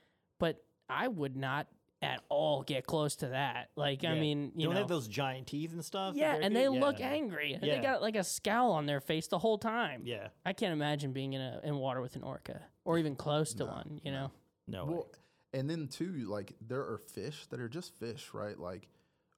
but 0.41 0.65
I 0.89 1.09
would 1.09 1.37
not 1.37 1.69
at 2.07 2.23
all 2.29 2.63
get 2.63 2.87
close 2.87 3.17
to 3.17 3.29
that. 3.29 3.71
Like, 3.77 4.05
I 4.05 4.15
mean, 4.15 4.53
you 4.55 4.65
Don't 4.65 4.71
they 4.71 4.75
know, 4.75 4.81
have 4.81 4.89
those 4.89 5.09
giant 5.09 5.47
teeth 5.47 5.73
and 5.73 5.85
stuff? 5.85 6.15
the 6.15 6.21
yeah, 6.21 6.35
and 6.37 6.55
they 6.55 6.61
barracuda? 6.63 6.87
look 6.87 6.99
Yeah. 7.01 7.09
angry. 7.09 7.53
and 7.55 7.63
They 7.63 7.69
Yeah. 7.69 7.83
got 7.83 8.03
like 8.03 8.17
a 8.17 8.25
scowl 8.25 8.73
on 8.73 8.87
their 8.87 9.01
face 9.01 9.27
the 9.29 9.39
whole 9.39 9.59
time. 9.59 10.03
Yeah. 10.05 10.29
I 10.45 10.53
can't 10.53 10.73
imagine 10.73 11.13
being 11.13 11.33
in 11.35 11.41
a 11.41 11.61
in 11.65 11.77
water 11.79 12.01
with 12.01 12.17
an 12.17 12.23
orca 12.23 12.63
or 12.85 12.99
even 12.99 13.17
close 13.17 13.53
to 13.55 13.65
No, 13.65 13.71
one. 13.73 14.01
You 14.05 14.13
know, 14.13 14.31
No 14.67 14.85
way. 14.87 14.93
well 14.95 15.09
and 15.53 15.71
then 15.71 15.89
too 15.89 16.13
like 16.29 16.55
there 16.61 16.81
are 16.81 16.99
fish 16.99 17.47
that 17.47 17.61
are 17.61 17.69
just 17.69 17.95
fish 17.95 18.31
right 18.35 18.59
like 18.59 18.89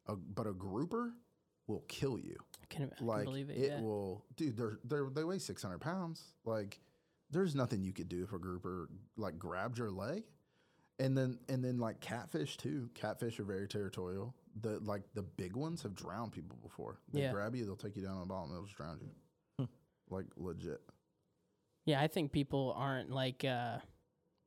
a, 0.06 0.16
but 0.16 0.46
a 0.46 0.52
grouper 0.52 1.12
will 1.66 1.84
kill 1.86 2.18
you 2.18 2.36
I 2.62 2.66
can, 2.74 2.90
I 2.92 2.96
can 2.96 3.06
like 3.06 3.24
believe 3.24 3.50
it. 3.50 3.58
it 3.58 3.70
yeah. 3.72 3.80
will 3.80 4.24
dude 4.36 4.56
they're, 4.56 4.78
they're 4.84 5.08
they 5.10 5.22
weigh 5.22 5.38
600 5.38 5.78
pounds 5.80 6.32
like 6.44 6.80
there's 7.30 7.54
nothing 7.54 7.82
you 7.84 7.92
could 7.92 8.08
do 8.08 8.24
if 8.24 8.32
a 8.32 8.38
grouper 8.38 8.88
like 9.18 9.38
grabbed 9.38 9.76
your 9.78 9.90
leg. 9.90 10.24
And 11.00 11.16
then 11.16 11.38
and 11.48 11.64
then 11.64 11.78
like 11.78 12.00
catfish 12.00 12.56
too. 12.56 12.90
Catfish 12.94 13.38
are 13.38 13.44
very 13.44 13.68
territorial. 13.68 14.34
The 14.60 14.80
like 14.80 15.02
the 15.14 15.22
big 15.22 15.54
ones 15.54 15.82
have 15.82 15.94
drowned 15.94 16.32
people 16.32 16.58
before. 16.62 16.98
They 17.12 17.20
Yeah. 17.22 17.32
grab 17.32 17.54
you, 17.54 17.64
they'll 17.64 17.76
take 17.76 17.94
you 17.96 18.02
down 18.02 18.14
on 18.14 18.20
the 18.20 18.26
bottom, 18.26 18.50
they'll 18.52 18.64
just 18.64 18.76
drown 18.76 18.98
you. 19.00 19.68
like 20.10 20.26
legit. 20.36 20.80
Yeah, 21.84 22.00
I 22.00 22.08
think 22.08 22.32
people 22.32 22.74
aren't 22.76 23.10
like 23.10 23.44
uh 23.44 23.78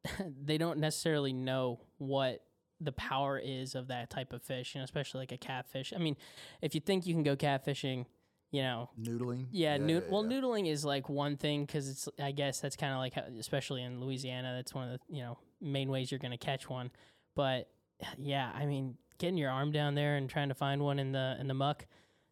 they 0.44 0.58
don't 0.58 0.80
necessarily 0.80 1.32
know 1.34 1.80
what 2.00 2.44
the 2.80 2.92
power 2.92 3.38
is 3.38 3.76
of 3.76 3.88
that 3.90 4.10
type 4.10 4.34
of 4.34 4.42
fish, 4.42 4.74
and 4.76 4.84
especially 4.84 5.20
like 5.20 5.32
a 5.32 5.38
catfish. 5.38 5.94
I 5.96 6.00
mean, 6.00 6.18
if 6.62 6.74
you 6.74 6.82
think 6.82 7.06
you 7.06 7.14
can 7.14 7.22
go 7.22 7.36
catfishing, 7.36 8.08
you 8.52 8.64
know, 8.64 8.90
Noodling. 9.00 9.46
yeah, 9.52 9.78
nood- 9.78 10.10
well, 10.10 10.26
yeah. 10.26 10.40
noodling 10.42 10.68
is 10.68 10.84
like 10.84 11.08
one 11.08 11.38
thing 11.38 11.64
because 11.66 11.88
it's 11.88 12.10
I 12.20 12.32
guess 12.32 12.60
that's 12.60 12.76
kind 12.76 12.92
of 12.94 12.98
like 12.98 13.14
how, 13.14 13.22
especially 13.40 13.84
in 13.84 14.02
Louisiana, 14.02 14.54
that's 14.56 14.74
one 14.74 14.90
of 14.90 15.00
the 15.00 15.16
you 15.16 15.22
know 15.24 15.38
main 15.62 15.90
ways 15.90 16.12
you're 16.12 16.20
gonna 16.20 16.38
catch 16.38 16.70
one. 16.70 16.92
But 17.36 17.70
yeah, 18.18 18.52
I 18.54 18.66
mean, 18.66 18.96
getting 19.18 19.38
your 19.38 19.52
arm 19.52 19.72
down 19.72 19.96
there 19.96 20.16
and 20.16 20.30
trying 20.30 20.50
to 20.50 20.56
find 20.56 20.82
one 20.82 21.00
in 21.00 21.12
the 21.12 21.38
in 21.40 21.48
the 21.48 21.54
muck, 21.54 21.86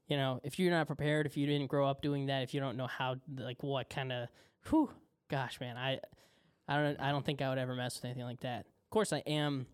you 0.07 0.17
know, 0.17 0.41
if 0.43 0.59
you're 0.59 0.71
not 0.71 0.87
prepared, 0.87 1.25
if 1.25 1.37
you 1.37 1.45
didn't 1.45 1.67
grow 1.67 1.87
up 1.87 2.01
doing 2.01 2.25
that, 2.25 2.41
if 2.41 2.53
you 2.53 2.59
don't 2.59 2.75
know 2.75 2.87
how 2.87 3.15
like 3.37 3.61
what 3.61 3.89
kind 3.89 4.11
of, 4.11 4.27
whew, 4.69 4.89
gosh, 5.29 5.59
man, 5.59 5.77
I 5.77 5.99
I 6.67 6.77
don't 6.77 6.99
I 6.99 7.11
don't 7.11 7.25
think 7.25 7.41
I 7.41 7.49
would 7.49 7.59
ever 7.59 7.75
mess 7.75 7.95
with 7.95 8.05
anything 8.05 8.23
like 8.23 8.41
that. 8.41 8.61
Of 8.61 8.89
course, 8.89 9.13
I 9.13 9.19
am, 9.19 9.67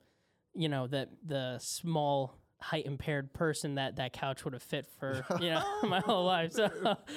you 0.54 0.70
know, 0.70 0.88
the 0.88 1.08
the 1.26 1.58
small 1.60 2.36
height 2.62 2.86
impaired 2.86 3.34
person 3.34 3.76
that 3.76 3.98
that 3.98 4.13
couch 4.13 4.44
would 4.44 4.54
have 4.54 4.63
fit 4.63 4.88
for 5.00 5.26
you 5.39 5.50
know 5.50 5.63
my 5.84 6.02
whole 6.02 6.26
life. 6.26 6.52
So 6.52 6.70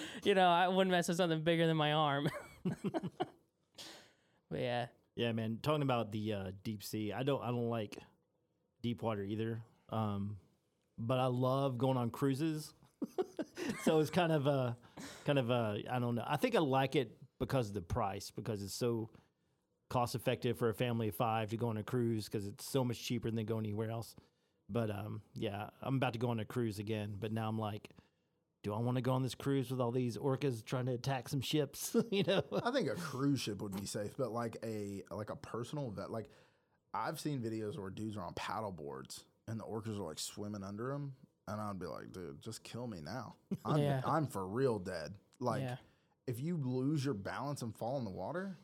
you 0.22 0.34
know, 0.34 0.48
I 0.48 0.68
wouldn't 0.68 0.90
mess 0.90 1.08
with 1.08 1.16
something 1.16 1.42
bigger 1.42 1.66
than 1.66 1.76
my 1.76 1.92
arm. 1.92 2.28
but 2.64 4.60
yeah, 4.60 4.86
Yeah, 5.18 5.32
man. 5.32 5.58
Talking 5.60 5.82
about 5.82 6.12
the 6.12 6.32
uh, 6.32 6.50
deep 6.62 6.84
sea, 6.84 7.12
I 7.12 7.24
don't 7.24 7.42
I 7.42 7.48
don't 7.48 7.68
like 7.68 7.98
deep 8.82 9.02
water 9.02 9.24
either. 9.24 9.60
Um, 9.90 10.36
but 10.96 11.18
I 11.18 11.26
love 11.26 11.76
going 11.76 11.96
on 11.96 12.10
cruises. 12.10 12.72
so 13.84 13.98
it's 13.98 14.10
kind 14.10 14.30
of 14.30 14.46
a 14.46 14.76
kind 15.26 15.40
of 15.40 15.50
a 15.50 15.82
I 15.90 15.98
don't 15.98 16.14
know. 16.14 16.24
I 16.24 16.36
think 16.36 16.54
I 16.54 16.60
like 16.60 16.94
it 16.94 17.16
because 17.40 17.66
of 17.66 17.74
the 17.74 17.80
price 17.80 18.30
because 18.30 18.62
it's 18.62 18.74
so 18.74 19.10
cost 19.90 20.14
effective 20.14 20.56
for 20.56 20.68
a 20.68 20.74
family 20.74 21.08
of 21.08 21.16
five 21.16 21.50
to 21.50 21.56
go 21.56 21.68
on 21.68 21.78
a 21.78 21.82
cruise 21.82 22.26
because 22.26 22.46
it's 22.46 22.70
so 22.70 22.84
much 22.84 23.02
cheaper 23.02 23.28
than 23.28 23.44
going 23.44 23.64
anywhere 23.66 23.90
else. 23.90 24.14
But 24.70 24.88
um, 24.88 25.22
yeah, 25.34 25.70
I'm 25.82 25.96
about 25.96 26.12
to 26.12 26.20
go 26.20 26.28
on 26.28 26.38
a 26.38 26.44
cruise 26.44 26.78
again. 26.78 27.16
But 27.18 27.32
now 27.32 27.48
I'm 27.48 27.58
like, 27.58 27.90
do 28.68 28.74
I 28.74 28.80
want 28.80 28.96
to 28.96 29.02
go 29.02 29.12
on 29.12 29.22
this 29.22 29.34
cruise 29.34 29.70
with 29.70 29.80
all 29.80 29.90
these 29.90 30.18
orcas 30.18 30.62
trying 30.62 30.86
to 30.86 30.92
attack 30.92 31.30
some 31.30 31.40
ships? 31.40 31.96
you 32.10 32.22
know? 32.22 32.42
I 32.62 32.70
think 32.70 32.90
a 32.90 32.94
cruise 32.94 33.40
ship 33.40 33.62
would 33.62 33.74
be 33.74 33.86
safe, 33.86 34.12
but 34.18 34.30
like 34.30 34.58
a 34.62 35.02
like 35.10 35.30
a 35.30 35.36
personal 35.36 35.90
vet, 35.90 36.10
like 36.10 36.28
I've 36.92 37.18
seen 37.18 37.40
videos 37.40 37.78
where 37.78 37.88
dudes 37.88 38.18
are 38.18 38.24
on 38.24 38.34
paddle 38.34 38.70
boards 38.70 39.24
and 39.46 39.58
the 39.58 39.64
orcas 39.64 39.98
are 39.98 40.02
like 40.02 40.18
swimming 40.18 40.62
under 40.62 40.92
them, 40.92 41.14
and 41.46 41.58
I'd 41.58 41.78
be 41.78 41.86
like, 41.86 42.12
dude, 42.12 42.42
just 42.42 42.62
kill 42.62 42.86
me 42.86 43.00
now. 43.02 43.36
I'm 43.64 43.78
Yeah. 43.78 44.02
I'm 44.04 44.26
for 44.26 44.46
real 44.46 44.78
dead. 44.78 45.14
Like 45.40 45.62
yeah. 45.62 45.76
if 46.26 46.38
you 46.38 46.58
lose 46.62 47.02
your 47.02 47.14
balance 47.14 47.62
and 47.62 47.74
fall 47.74 47.96
in 47.96 48.04
the 48.04 48.10
water, 48.10 48.58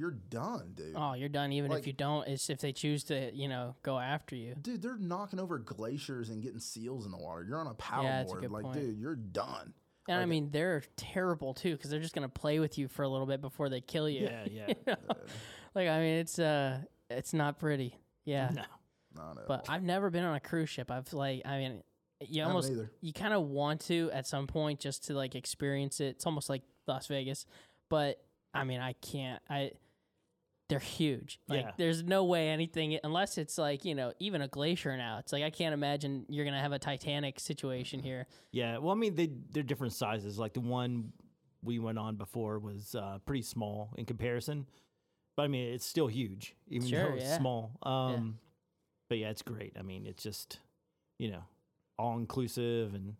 you're 0.00 0.10
done, 0.30 0.72
dude. 0.74 0.94
Oh, 0.96 1.12
you're 1.12 1.28
done. 1.28 1.52
Even 1.52 1.70
Like- 1.70 1.80
if 1.80 1.86
you 1.86 1.92
don't, 1.92 2.26
it's 2.26 2.48
if 2.48 2.58
they 2.60 2.72
choose 2.72 3.04
to, 3.04 3.30
you 3.34 3.48
know, 3.48 3.76
go 3.82 3.98
after 3.98 4.34
you. 4.34 4.54
Dude, 4.60 4.80
they're 4.82 4.96
knocking 4.96 5.38
over 5.38 5.58
glaciers 5.58 6.30
and 6.30 6.42
getting 6.42 6.58
seals 6.58 7.04
in 7.04 7.12
the 7.12 7.18
water. 7.18 7.44
You're 7.44 7.58
on 7.58 7.66
a 7.66 7.74
paddle 7.74 8.04
that's 8.04 8.32
a 8.32 8.36
good 8.36 8.50
Like, 8.50 8.64
point. 8.64 8.74
dude, 8.76 8.98
you're 8.98 9.14
done. 9.16 9.74
And 10.08 10.18
I 10.18 10.24
mean, 10.24 10.50
they're 10.50 10.82
terrible 10.96 11.54
too 11.54 11.76
because 11.76 11.90
they're 11.90 12.00
just 12.00 12.14
gonna 12.14 12.28
play 12.28 12.58
with 12.58 12.78
you 12.78 12.88
for 12.88 13.02
a 13.02 13.08
little 13.08 13.26
bit 13.26 13.40
before 13.40 13.68
they 13.68 13.80
kill 13.80 14.08
you. 14.08 14.22
Yeah, 14.24 14.44
yeah. 14.50 14.66
You 14.68 14.74
know? 14.86 14.96
Like 15.74 15.88
I 15.88 16.00
mean, 16.00 16.14
it's 16.18 16.38
uh, 16.38 16.80
it's 17.10 17.32
not 17.32 17.58
pretty. 17.60 17.94
Yeah. 18.24 18.50
No. 18.52 18.62
Not 19.14 19.38
at 19.38 19.46
But 19.46 19.68
all. 19.68 19.74
I've 19.74 19.82
never 19.84 20.10
been 20.10 20.24
on 20.24 20.34
a 20.34 20.40
cruise 20.40 20.68
ship. 20.70 20.90
I've 20.90 21.12
like, 21.12 21.42
I 21.44 21.58
mean, 21.58 21.82
you 22.20 22.42
almost 22.44 22.70
either. 22.72 22.90
you 23.00 23.12
kind 23.12 23.34
of 23.34 23.42
want 23.48 23.82
to 23.82 24.10
at 24.12 24.26
some 24.26 24.46
point 24.46 24.80
just 24.80 25.04
to 25.08 25.14
like 25.14 25.34
experience 25.36 26.00
it. 26.00 26.06
It's 26.16 26.26
almost 26.26 26.48
like 26.48 26.62
Las 26.88 27.06
Vegas, 27.06 27.44
but 27.88 28.20
I 28.52 28.64
mean, 28.64 28.80
I 28.80 28.94
can't. 28.94 29.40
I 29.48 29.72
they're 30.70 30.78
huge. 30.78 31.38
Like, 31.48 31.64
Yeah. 31.64 31.72
there's 31.76 32.02
no 32.02 32.24
way 32.24 32.48
anything 32.48 32.98
unless 33.04 33.36
it's 33.36 33.58
like 33.58 33.84
you 33.84 33.94
know 33.94 34.14
even 34.18 34.40
a 34.40 34.48
glacier 34.48 34.96
now. 34.96 35.18
It's 35.18 35.32
like 35.32 35.42
I 35.42 35.50
can't 35.50 35.74
imagine 35.74 36.24
you're 36.30 36.46
gonna 36.46 36.60
have 36.60 36.72
a 36.72 36.78
Titanic 36.78 37.38
situation 37.38 38.00
here. 38.00 38.26
Yeah, 38.52 38.78
well, 38.78 38.92
I 38.92 38.98
mean, 38.98 39.14
they 39.16 39.28
they're 39.50 39.62
different 39.62 39.92
sizes. 39.92 40.38
Like 40.38 40.54
the 40.54 40.60
one 40.60 41.12
we 41.62 41.78
went 41.78 41.98
on 41.98 42.16
before 42.16 42.58
was 42.58 42.94
uh, 42.94 43.18
pretty 43.26 43.42
small 43.42 43.92
in 43.98 44.06
comparison, 44.06 44.66
but 45.36 45.42
I 45.42 45.48
mean, 45.48 45.74
it's 45.74 45.84
still 45.84 46.06
huge, 46.06 46.56
even 46.68 46.88
Sure, 46.88 47.10
though 47.10 47.16
it's 47.16 47.24
yeah. 47.26 47.36
small. 47.38 47.72
Um, 47.82 48.38
But 49.10 49.18
yeah, 49.18 49.28
it's 49.30 49.42
great. 49.42 49.76
I 49.78 49.82
mean, 49.82 50.06
it's 50.06 50.22
just 50.22 50.58
you 51.18 51.30
know 51.30 51.42
all 51.98 52.16
inclusive, 52.16 52.94
and 52.94 53.16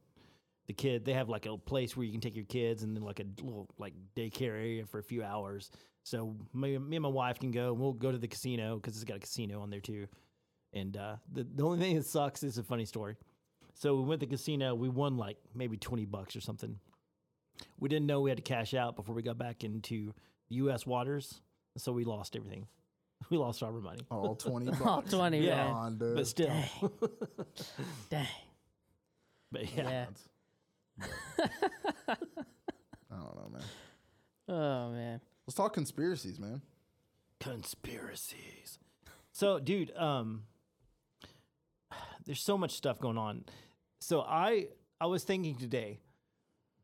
the 0.68 0.72
kid 0.72 1.04
they 1.04 1.12
have 1.14 1.28
like 1.28 1.44
a 1.46 1.58
place 1.58 1.96
where 1.96 2.06
you 2.06 2.12
can 2.12 2.20
take 2.20 2.36
your 2.36 2.44
kids, 2.46 2.82
and 2.84 2.96
then 2.96 3.02
like 3.02 3.20
a 3.20 3.24
little 3.44 3.68
like 3.78 3.92
daycare 4.16 4.54
area 4.54 4.86
for 4.86 4.98
a 5.00 5.02
few 5.02 5.22
hours. 5.24 5.70
So 6.10 6.34
me, 6.52 6.76
me 6.76 6.96
and 6.96 7.04
my 7.04 7.08
wife 7.08 7.38
can 7.38 7.52
go. 7.52 7.68
and 7.70 7.78
We'll 7.80 7.92
go 7.92 8.10
to 8.10 8.18
the 8.18 8.26
casino 8.26 8.74
because 8.76 8.96
it's 8.96 9.04
got 9.04 9.18
a 9.18 9.20
casino 9.20 9.60
on 9.60 9.70
there 9.70 9.80
too. 9.80 10.08
And 10.72 10.96
uh, 10.96 11.16
the 11.32 11.44
the 11.54 11.62
only 11.64 11.78
thing 11.78 11.94
that 11.94 12.04
sucks 12.04 12.42
is 12.42 12.58
a 12.58 12.64
funny 12.64 12.84
story. 12.84 13.14
So 13.74 13.94
we 13.94 14.02
went 14.02 14.20
to 14.20 14.26
the 14.26 14.30
casino. 14.34 14.74
We 14.74 14.88
won 14.88 15.16
like 15.16 15.36
maybe 15.54 15.76
20 15.76 16.04
bucks 16.06 16.34
or 16.34 16.40
something. 16.40 16.80
We 17.78 17.88
didn't 17.88 18.06
know 18.06 18.20
we 18.22 18.30
had 18.30 18.38
to 18.38 18.42
cash 18.42 18.74
out 18.74 18.96
before 18.96 19.14
we 19.14 19.22
got 19.22 19.38
back 19.38 19.62
into 19.62 20.12
U.S. 20.48 20.84
waters. 20.84 21.40
So 21.76 21.92
we 21.92 22.02
lost 22.04 22.34
everything. 22.34 22.66
We 23.28 23.36
lost 23.36 23.62
all 23.62 23.68
our 23.74 23.80
money. 23.80 24.00
All 24.10 24.34
20 24.48 24.68
Oh, 24.70 24.72
bucks. 24.84 25.10
20 25.12 25.38
Yeah. 25.46 25.56
man. 25.64 25.66
on. 25.74 25.96
But 25.98 26.26
still. 26.26 26.46
Dang. 26.48 26.68
Dang. 28.10 28.26
but 29.52 29.76
yeah. 29.76 30.06
Yeah. 30.98 31.06
I 32.08 32.16
don't 33.10 33.36
know, 33.36 33.50
man. 33.52 33.62
Oh 34.48 34.90
man. 34.92 35.20
Let's 35.50 35.56
talk 35.56 35.72
conspiracies, 35.74 36.38
man. 36.38 36.62
Conspiracies. 37.40 38.78
So, 39.32 39.58
dude, 39.58 39.90
um, 39.96 40.44
there's 42.24 42.40
so 42.40 42.56
much 42.56 42.70
stuff 42.70 43.00
going 43.00 43.18
on. 43.18 43.46
So 43.98 44.20
I 44.20 44.68
I 45.00 45.06
was 45.06 45.24
thinking 45.24 45.56
today. 45.56 45.98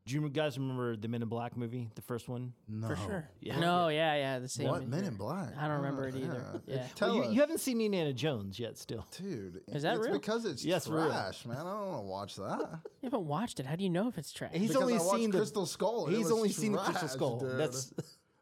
Do 0.05 0.13
you 0.15 0.29
guys 0.29 0.57
remember 0.57 0.95
the 0.95 1.09
Men 1.09 1.21
in 1.21 1.27
Black 1.27 1.57
movie, 1.57 1.89
the 1.95 2.01
first 2.01 2.29
one? 2.29 2.53
No. 2.69 2.87
For 2.87 2.95
sure. 2.95 3.29
Yeah. 3.41 3.59
No, 3.59 3.89
yeah, 3.89 4.15
yeah. 4.15 4.39
The 4.39 4.47
same. 4.47 4.67
What? 4.69 4.87
Men 4.87 5.03
in 5.03 5.15
Black? 5.15 5.49
I 5.57 5.67
don't 5.67 5.77
remember 5.77 6.03
Oh, 6.05 6.07
it 6.07 6.15
either. 6.15 6.61
Yeah. 6.65 6.85
Tell 6.95 7.09
Well, 7.09 7.17
you, 7.17 7.23
us. 7.23 7.33
you 7.35 7.41
haven't 7.41 7.59
seen 7.59 7.81
Indiana 7.81 8.13
Jones 8.13 8.57
yet, 8.57 8.77
still. 8.77 9.05
Dude, 9.17 9.61
Is 9.67 9.83
that 9.83 9.95
it's 9.97 10.05
real? 10.05 10.13
because 10.13 10.45
it's 10.45 10.63
Yes, 10.63 10.87
for 10.87 10.95
real. 10.95 11.07
trash, 11.07 11.45
man. 11.45 11.57
I 11.57 11.63
don't 11.63 11.87
want 11.87 12.03
to 12.03 12.07
watch 12.07 12.35
that. 12.37 12.79
You 13.01 13.09
haven't 13.11 13.27
watched 13.27 13.59
it. 13.59 13.65
How 13.65 13.75
do 13.75 13.83
you 13.83 13.89
know 13.89 14.07
if 14.07 14.17
it's 14.17 14.31
trash? 14.31 14.51
He's 14.53 14.69
Because 14.69 14.81
only 14.81 14.93
I 14.93 14.97
watched 15.01 15.19
seen 15.19 15.31
the 15.31 15.37
Crystal 15.39 15.65
Skull. 15.65 16.05
He's 16.07 16.19
was 16.19 16.31
only 16.31 16.49
seen 16.53 16.71
the 16.71 16.77
Crystal 16.79 17.07
Skull. 17.09 17.39
dude. 17.39 17.57
That's 17.59 17.93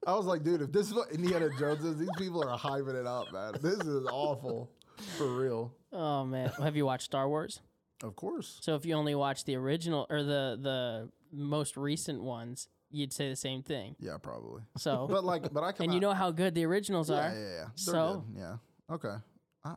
I 0.08 0.14
was 0.16 0.26
like, 0.26 0.44
dude, 0.44 0.62
if 0.62 0.72
this 0.72 0.88
is 0.88 0.94
what 0.94 1.12
Indiana 1.12 1.50
Jones 1.60 1.84
is, 1.84 1.98
these 1.98 2.10
people 2.18 2.44
are 2.48 2.58
hyping 2.58 3.00
it 3.00 3.08
up, 3.08 3.32
man. 3.34 3.54
This 3.62 3.80
is 3.80 4.06
awful. 4.12 4.70
For 5.18 5.28
real. 5.28 5.74
Oh 5.92 6.26
man. 6.26 6.50
Have 6.62 6.76
you 6.76 6.86
watched 6.86 7.06
Star 7.06 7.28
Wars? 7.28 7.60
Of 8.04 8.16
course. 8.16 8.58
So 8.62 8.76
if 8.76 8.86
you 8.86 8.94
only 8.96 9.16
watch 9.16 9.44
the 9.46 9.56
original 9.56 10.06
or 10.10 10.24
the 10.24 10.58
the 10.62 11.10
most 11.32 11.76
recent 11.76 12.22
ones, 12.24 12.68
you'd 12.92 13.12
say 13.14 13.30
the 13.30 13.36
same 13.36 13.62
thing. 13.64 13.96
Yeah, 14.00 14.18
probably. 14.22 14.62
So 14.78 15.08
But 15.10 15.24
like, 15.26 15.52
but 15.54 15.64
I 15.64 15.72
come 15.74 15.86
and 15.86 15.94
you 15.94 16.00
know 16.00 16.14
how 16.14 16.32
good 16.32 16.56
the 16.56 16.66
originals 16.66 17.10
yeah, 17.10 17.16
are. 17.16 17.34
yeah, 17.34 17.40
yeah. 17.40 17.58
They're 17.58 17.70
So? 17.76 18.24
good. 18.34 18.40
yeah, 18.40 18.56
okay. 18.96 19.16
I, 19.64 19.76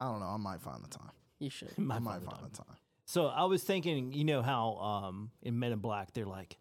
I 0.00 0.04
don't 0.06 0.20
know. 0.20 0.26
I 0.26 0.36
might 0.38 0.60
find 0.62 0.82
the 0.82 0.88
time. 0.88 1.10
You 1.38 1.50
should. 1.50 1.72
I 1.78 1.80
my 1.82 1.98
might 1.98 2.22
fault. 2.22 2.40
find 2.40 2.52
the 2.52 2.56
time. 2.56 2.76
So 3.04 3.26
I 3.26 3.44
was 3.44 3.62
thinking, 3.62 4.12
you 4.12 4.24
know 4.24 4.42
how 4.42 4.76
um, 4.78 5.30
in 5.42 5.58
Men 5.58 5.70
in 5.72 5.78
Black 5.78 6.12
they're 6.12 6.26
like, 6.26 6.56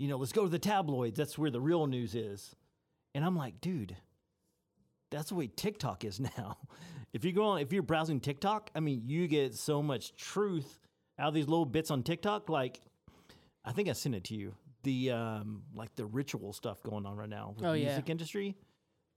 you 0.00 0.08
know, 0.08 0.16
let's 0.16 0.32
go 0.32 0.44
to 0.44 0.48
the 0.48 0.58
tabloids. 0.58 1.18
That's 1.18 1.36
where 1.36 1.50
the 1.50 1.60
real 1.60 1.86
news 1.86 2.14
is. 2.14 2.56
And 3.14 3.22
I'm 3.22 3.36
like, 3.36 3.60
dude, 3.60 3.94
that's 5.10 5.28
the 5.28 5.34
way 5.34 5.46
TikTok 5.54 6.04
is 6.04 6.18
now. 6.36 6.56
If 7.12 7.24
you 7.24 7.32
go 7.32 7.44
on, 7.44 7.60
if 7.60 7.70
you're 7.72 7.82
browsing 7.82 8.18
TikTok, 8.18 8.70
I 8.74 8.80
mean, 8.80 9.02
you 9.04 9.28
get 9.28 9.54
so 9.54 9.82
much 9.82 10.16
truth 10.16 10.80
out 11.18 11.28
of 11.28 11.34
these 11.34 11.48
little 11.48 11.66
bits 11.66 11.90
on 11.90 12.02
TikTok. 12.02 12.48
Like, 12.48 12.80
I 13.62 13.72
think 13.72 13.88
I 13.90 13.92
sent 13.92 14.14
it 14.14 14.24
to 14.24 14.34
you. 14.34 14.54
The 14.84 15.10
um, 15.10 15.64
like 15.74 15.94
the 15.96 16.06
ritual 16.06 16.54
stuff 16.54 16.82
going 16.82 17.04
on 17.04 17.14
right 17.16 17.28
now 17.28 17.52
with 17.54 17.66
Oh, 17.66 17.72
the 17.72 17.80
yeah. 17.80 17.86
music 17.88 18.08
industry. 18.08 18.56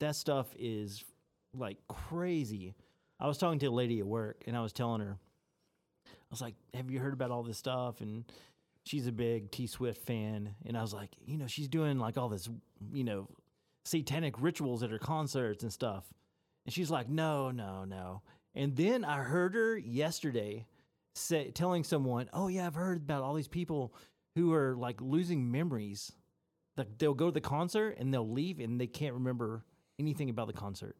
That 0.01 0.17
stuff 0.17 0.47
is 0.59 1.05
like 1.55 1.77
crazy. 1.87 2.73
I 3.21 3.27
was 3.27 3.37
talking 3.37 3.59
to 3.59 3.67
a 3.67 3.71
lady 3.71 3.99
at 3.99 4.05
work, 4.05 4.43
and 4.47 4.57
I 4.57 4.61
was 4.61 4.73
telling 4.73 4.99
her, 4.99 5.17
I 6.05 6.09
was 6.29 6.41
like, 6.41 6.55
"Have 6.73 6.91
you 6.91 6.99
heard 6.99 7.13
about 7.13 7.31
all 7.31 7.43
this 7.43 7.57
stuff?" 7.57 8.01
And 8.01 8.25
she's 8.85 9.07
a 9.07 9.11
big 9.11 9.51
T 9.51 9.67
Swift 9.67 10.05
fan, 10.05 10.55
and 10.65 10.77
I 10.77 10.81
was 10.81 10.93
like, 10.93 11.11
"You 11.25 11.37
know, 11.37 11.47
she's 11.47 11.67
doing 11.67 11.99
like 11.99 12.17
all 12.17 12.29
this, 12.29 12.49
you 12.91 13.03
know, 13.03 13.29
satanic 13.85 14.41
rituals 14.41 14.83
at 14.83 14.91
her 14.91 14.99
concerts 14.99 15.63
and 15.63 15.71
stuff." 15.71 16.05
And 16.65 16.73
she's 16.73 16.91
like, 16.91 17.09
"No, 17.09 17.51
no, 17.51 17.85
no." 17.85 18.21
And 18.55 18.75
then 18.75 19.03
I 19.03 19.17
heard 19.17 19.55
her 19.55 19.77
yesterday 19.77 20.67
say, 21.15 21.51
telling 21.51 21.83
someone, 21.83 22.29
"Oh 22.33 22.47
yeah, 22.47 22.67
I've 22.67 22.75
heard 22.75 22.97
about 22.97 23.23
all 23.23 23.33
these 23.33 23.47
people 23.47 23.93
who 24.35 24.53
are 24.53 24.75
like 24.75 25.01
losing 25.01 25.51
memories 25.51 26.11
the, 26.75 26.87
they'll 26.97 27.13
go 27.13 27.27
to 27.27 27.31
the 27.31 27.41
concert 27.41 27.97
and 27.99 28.13
they'll 28.13 28.29
leave 28.29 28.59
and 28.59 28.79
they 28.79 28.87
can't 28.87 29.13
remember 29.13 29.63
anything 29.99 30.29
about 30.29 30.47
the 30.47 30.53
concert. 30.53 30.95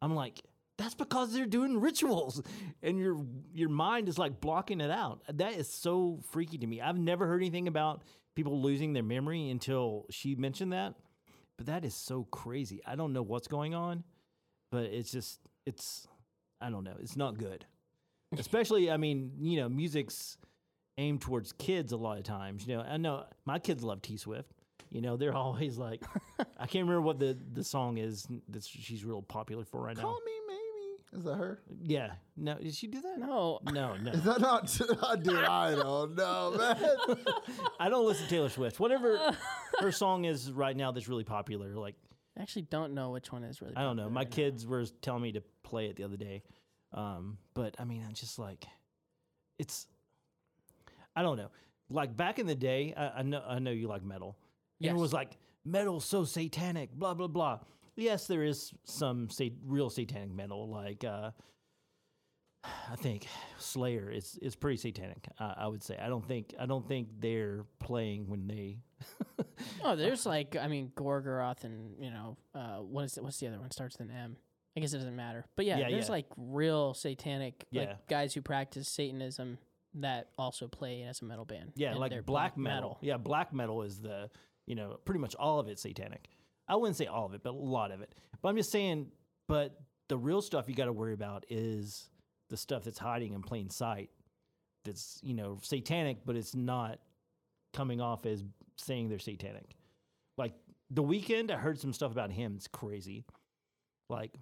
I'm 0.00 0.14
like, 0.14 0.42
that's 0.78 0.94
because 0.94 1.32
they're 1.32 1.46
doing 1.46 1.80
rituals 1.80 2.42
and 2.82 2.98
your 2.98 3.24
your 3.54 3.68
mind 3.68 4.08
is 4.08 4.18
like 4.18 4.40
blocking 4.40 4.80
it 4.80 4.90
out. 4.90 5.22
That 5.32 5.54
is 5.54 5.68
so 5.68 6.20
freaky 6.30 6.58
to 6.58 6.66
me. 6.66 6.80
I've 6.80 6.98
never 6.98 7.26
heard 7.26 7.40
anything 7.42 7.68
about 7.68 8.02
people 8.34 8.60
losing 8.60 8.92
their 8.92 9.02
memory 9.02 9.48
until 9.50 10.06
she 10.10 10.34
mentioned 10.34 10.72
that. 10.72 10.94
But 11.56 11.66
that 11.66 11.84
is 11.84 11.94
so 11.94 12.24
crazy. 12.30 12.82
I 12.86 12.96
don't 12.96 13.14
know 13.14 13.22
what's 13.22 13.48
going 13.48 13.74
on, 13.74 14.04
but 14.70 14.84
it's 14.84 15.10
just 15.10 15.40
it's 15.64 16.06
I 16.60 16.70
don't 16.70 16.84
know. 16.84 16.96
It's 17.00 17.16
not 17.16 17.38
good. 17.38 17.64
Especially, 18.38 18.90
I 18.90 18.96
mean, 18.96 19.32
you 19.40 19.60
know, 19.60 19.68
music's 19.68 20.36
aimed 20.98 21.20
towards 21.20 21.52
kids 21.52 21.92
a 21.92 21.96
lot 21.96 22.18
of 22.18 22.24
times. 22.24 22.66
You 22.66 22.76
know, 22.76 22.82
I 22.82 22.96
know 22.96 23.24
my 23.46 23.58
kids 23.58 23.82
love 23.82 24.02
T 24.02 24.16
Swift. 24.16 24.50
You 24.90 25.00
know, 25.00 25.16
they're 25.16 25.34
always 25.44 25.78
like, 25.78 26.02
I 26.58 26.66
can't 26.66 26.86
remember 26.86 27.00
what 27.00 27.18
the, 27.18 27.38
the 27.54 27.64
song 27.64 27.98
is 27.98 28.26
that 28.48 28.64
she's 28.64 29.04
real 29.04 29.22
popular 29.22 29.64
for 29.64 29.80
right 29.80 29.96
Call 29.96 30.12
now. 30.12 30.24
me. 30.24 30.32
Is 31.16 31.24
that 31.24 31.36
her? 31.36 31.60
Yeah. 31.82 32.12
No, 32.36 32.56
did 32.58 32.74
she 32.74 32.86
do 32.86 33.00
that? 33.00 33.18
No, 33.18 33.58
No, 33.64 33.96
no. 33.96 34.10
Is 34.12 34.22
that 34.24 34.40
not? 34.40 34.66
Dude, 35.22 35.36
I 35.36 35.74
don't 35.74 36.14
know, 36.14 36.54
man. 36.58 37.18
I 37.80 37.88
don't 37.88 38.04
listen 38.06 38.24
to 38.24 38.30
Taylor 38.30 38.48
Swift. 38.50 38.78
Whatever 38.78 39.34
her 39.80 39.92
song 39.92 40.26
is 40.26 40.52
right 40.52 40.76
now 40.76 40.92
that's 40.92 41.08
really 41.08 41.24
popular, 41.24 41.74
like, 41.74 41.94
I 42.38 42.42
actually 42.42 42.62
don't 42.62 42.92
know 42.92 43.10
which 43.12 43.32
one 43.32 43.44
is 43.44 43.62
really. 43.62 43.74
I 43.76 43.82
don't 43.82 43.96
know. 43.96 44.10
My 44.10 44.20
right 44.20 44.30
now. 44.30 44.34
kids 44.36 44.66
were 44.66 44.84
telling 45.00 45.22
me 45.22 45.32
to 45.32 45.42
play 45.62 45.86
it 45.86 45.96
the 45.96 46.04
other 46.04 46.18
day. 46.18 46.42
Um, 46.92 47.38
but 47.54 47.74
I 47.78 47.84
mean, 47.84 48.04
I'm 48.06 48.12
just 48.12 48.38
like, 48.38 48.66
it's, 49.58 49.86
I 51.14 51.22
don't 51.22 51.38
know. 51.38 51.50
Like 51.88 52.14
back 52.14 52.38
in 52.38 52.46
the 52.46 52.54
day, 52.54 52.92
I, 52.96 53.20
I 53.20 53.22
know, 53.22 53.42
I 53.46 53.58
know 53.58 53.70
you 53.70 53.88
like 53.88 54.04
metal. 54.04 54.36
And 54.82 54.90
it 54.90 55.00
was 55.00 55.14
like 55.14 55.38
metal 55.64 56.00
so 56.00 56.24
satanic, 56.24 56.92
blah 56.92 57.14
blah 57.14 57.28
blah. 57.28 57.60
Yes, 57.96 58.26
there 58.26 58.44
is 58.44 58.72
some 58.84 59.28
real 59.64 59.88
satanic 59.90 60.34
metal, 60.34 60.68
like 60.68 61.02
uh, 61.04 61.30
I 62.64 62.96
think 62.96 63.26
Slayer 63.58 64.10
is 64.10 64.38
is 64.42 64.54
pretty 64.56 64.76
satanic. 64.76 65.28
Uh, 65.38 65.54
I 65.56 65.66
would 65.66 65.82
say. 65.82 65.96
I 66.00 66.08
don't 66.08 66.26
think 66.26 66.54
I 66.58 66.66
don't 66.66 66.86
think 66.86 67.08
they're 67.20 67.64
playing 67.80 68.28
when 68.28 68.46
they. 68.46 68.78
Oh, 69.82 69.94
there's 69.96 70.26
like 70.26 70.56
I 70.56 70.68
mean 70.68 70.90
Gorgoroth 70.96 71.64
and 71.64 71.94
you 72.00 72.10
know 72.10 72.36
uh, 72.54 72.76
what 72.78 73.04
is 73.04 73.16
it? 73.16 73.24
What's 73.24 73.38
the 73.38 73.46
other 73.46 73.58
one? 73.60 73.70
Starts 73.70 73.98
with 73.98 74.08
an 74.08 74.14
M. 74.14 74.36
I 74.76 74.80
guess 74.80 74.92
it 74.92 74.98
doesn't 74.98 75.16
matter. 75.16 75.46
But 75.56 75.64
yeah, 75.64 75.78
Yeah, 75.78 75.90
there's 75.90 76.06
yeah. 76.06 76.12
like 76.12 76.26
real 76.36 76.92
satanic 76.94 77.64
Yeah. 77.70 77.80
like 77.82 78.08
guys 78.08 78.34
who 78.34 78.42
practice 78.42 78.88
Satanism 78.88 79.58
that 79.94 80.28
also 80.36 80.66
play 80.68 81.02
as 81.02 81.22
a 81.22 81.24
metal 81.24 81.44
band. 81.44 81.72
Yeah, 81.76 81.94
like 81.94 82.10
they're 82.10 82.22
black 82.22 82.58
metal. 82.58 82.98
Yeah, 83.00 83.16
black 83.16 83.52
metal 83.54 83.82
is 83.82 84.00
the 84.00 84.28
you 84.66 84.74
know 84.74 84.98
pretty 85.04 85.20
much 85.20 85.34
all 85.36 85.58
of 85.60 85.68
it 85.68 85.78
satanic. 85.78 86.28
I 86.68 86.76
wouldn't 86.76 86.96
say 86.96 87.06
all 87.06 87.26
of 87.26 87.34
it, 87.34 87.42
but 87.42 87.50
a 87.50 87.56
lot 87.56 87.90
of 87.92 88.00
it. 88.02 88.12
But 88.42 88.48
I'm 88.48 88.56
just 88.56 88.70
saying. 88.72 89.08
But 89.48 89.78
the 90.08 90.16
real 90.18 90.42
stuff 90.42 90.68
you 90.68 90.74
got 90.74 90.86
to 90.86 90.92
worry 90.92 91.12
about 91.14 91.44
is 91.48 92.08
the 92.50 92.56
stuff 92.56 92.84
that's 92.84 92.98
hiding 92.98 93.32
in 93.32 93.42
plain 93.42 93.70
sight. 93.70 94.10
That's 94.84 95.20
you 95.22 95.34
know 95.34 95.58
satanic, 95.62 96.18
but 96.24 96.36
it's 96.36 96.54
not 96.54 96.98
coming 97.72 98.00
off 98.00 98.26
as 98.26 98.42
saying 98.76 99.08
they're 99.08 99.18
satanic. 99.18 99.76
Like 100.38 100.52
the 100.90 101.02
Weeknd, 101.02 101.50
I 101.50 101.56
heard 101.56 101.78
some 101.80 101.92
stuff 101.92 102.12
about 102.12 102.30
him. 102.30 102.54
It's 102.56 102.68
crazy. 102.68 103.24
Like 104.08 104.32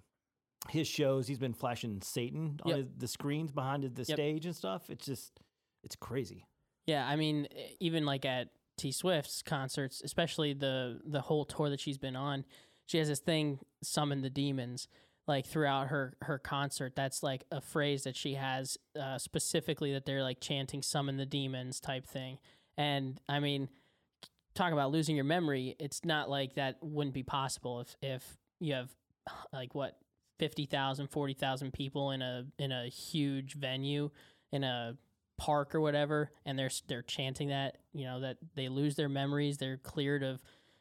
his 0.69 0.87
shows, 0.87 1.27
he's 1.27 1.39
been 1.39 1.53
flashing 1.53 2.01
Satan 2.01 2.59
on 2.63 2.69
Yep. 2.69 2.77
his, 2.77 2.87
the 2.97 3.07
screens 3.07 3.51
behind 3.51 3.83
the 3.83 4.03
Yep. 4.07 4.15
stage 4.15 4.45
and 4.45 4.55
stuff. 4.55 4.89
It's 4.89 5.05
just, 5.05 5.39
it's 5.83 5.95
crazy. 5.95 6.45
Yeah, 6.87 7.07
I 7.07 7.15
mean, 7.15 7.47
even 7.79 8.05
like 8.05 8.25
at 8.25 8.49
T 8.77 8.91
Swift's 8.91 9.41
concerts, 9.41 10.01
especially 10.03 10.53
the 10.53 10.99
the 11.05 11.21
whole 11.21 11.45
tour 11.45 11.69
that 11.69 11.79
she's 11.79 11.97
been 11.97 12.15
on, 12.15 12.45
she 12.85 12.97
has 12.97 13.07
this 13.07 13.19
thing, 13.19 13.59
"Summon 13.83 14.21
the 14.21 14.29
Demons." 14.29 14.87
Like 15.27 15.47
throughout 15.47 15.87
her 15.87 16.15
her 16.21 16.37
concert, 16.37 16.93
that's 16.95 17.23
like 17.23 17.45
a 17.51 17.59
phrase 17.59 18.03
that 18.03 18.15
she 18.15 18.35
has 18.35 18.77
uh, 18.99 19.17
specifically 19.17 19.91
that 19.93 20.05
they're 20.05 20.21
like 20.21 20.39
chanting 20.39 20.81
"Summon 20.81 21.17
the 21.17 21.25
Demons" 21.25 21.79
type 21.79 22.05
thing. 22.05 22.37
And 22.77 23.19
I 23.27 23.39
mean, 23.39 23.69
talk 24.53 24.71
about 24.71 24.91
losing 24.91 25.15
your 25.15 25.25
memory. 25.25 25.75
It's 25.79 26.05
not 26.05 26.29
like 26.29 26.55
that 26.55 26.77
wouldn't 26.81 27.13
be 27.13 27.23
possible 27.23 27.79
if 27.79 27.95
if 28.01 28.37
you 28.59 28.73
have 28.73 28.91
like 29.51 29.73
what 29.73 29.97
50,000, 30.39 31.07
40,000 31.07 31.73
people 31.73 32.11
in 32.11 32.21
a 32.21 32.45
in 32.59 32.71
a 32.71 32.87
huge 32.87 33.55
venue 33.55 34.11
in 34.51 34.63
a 34.63 34.97
park 35.37 35.75
or 35.75 35.81
whatever 35.81 36.31
and 36.45 36.57
they're 36.57 36.69
they're 36.87 37.01
chanting 37.01 37.49
that, 37.49 37.77
you 37.93 38.05
know, 38.05 38.21
that 38.21 38.37
they 38.55 38.69
lose 38.69 38.95
their 38.95 39.09
memories, 39.09 39.57
they're 39.57 39.77
cleared 39.77 40.23
of, 40.23 40.39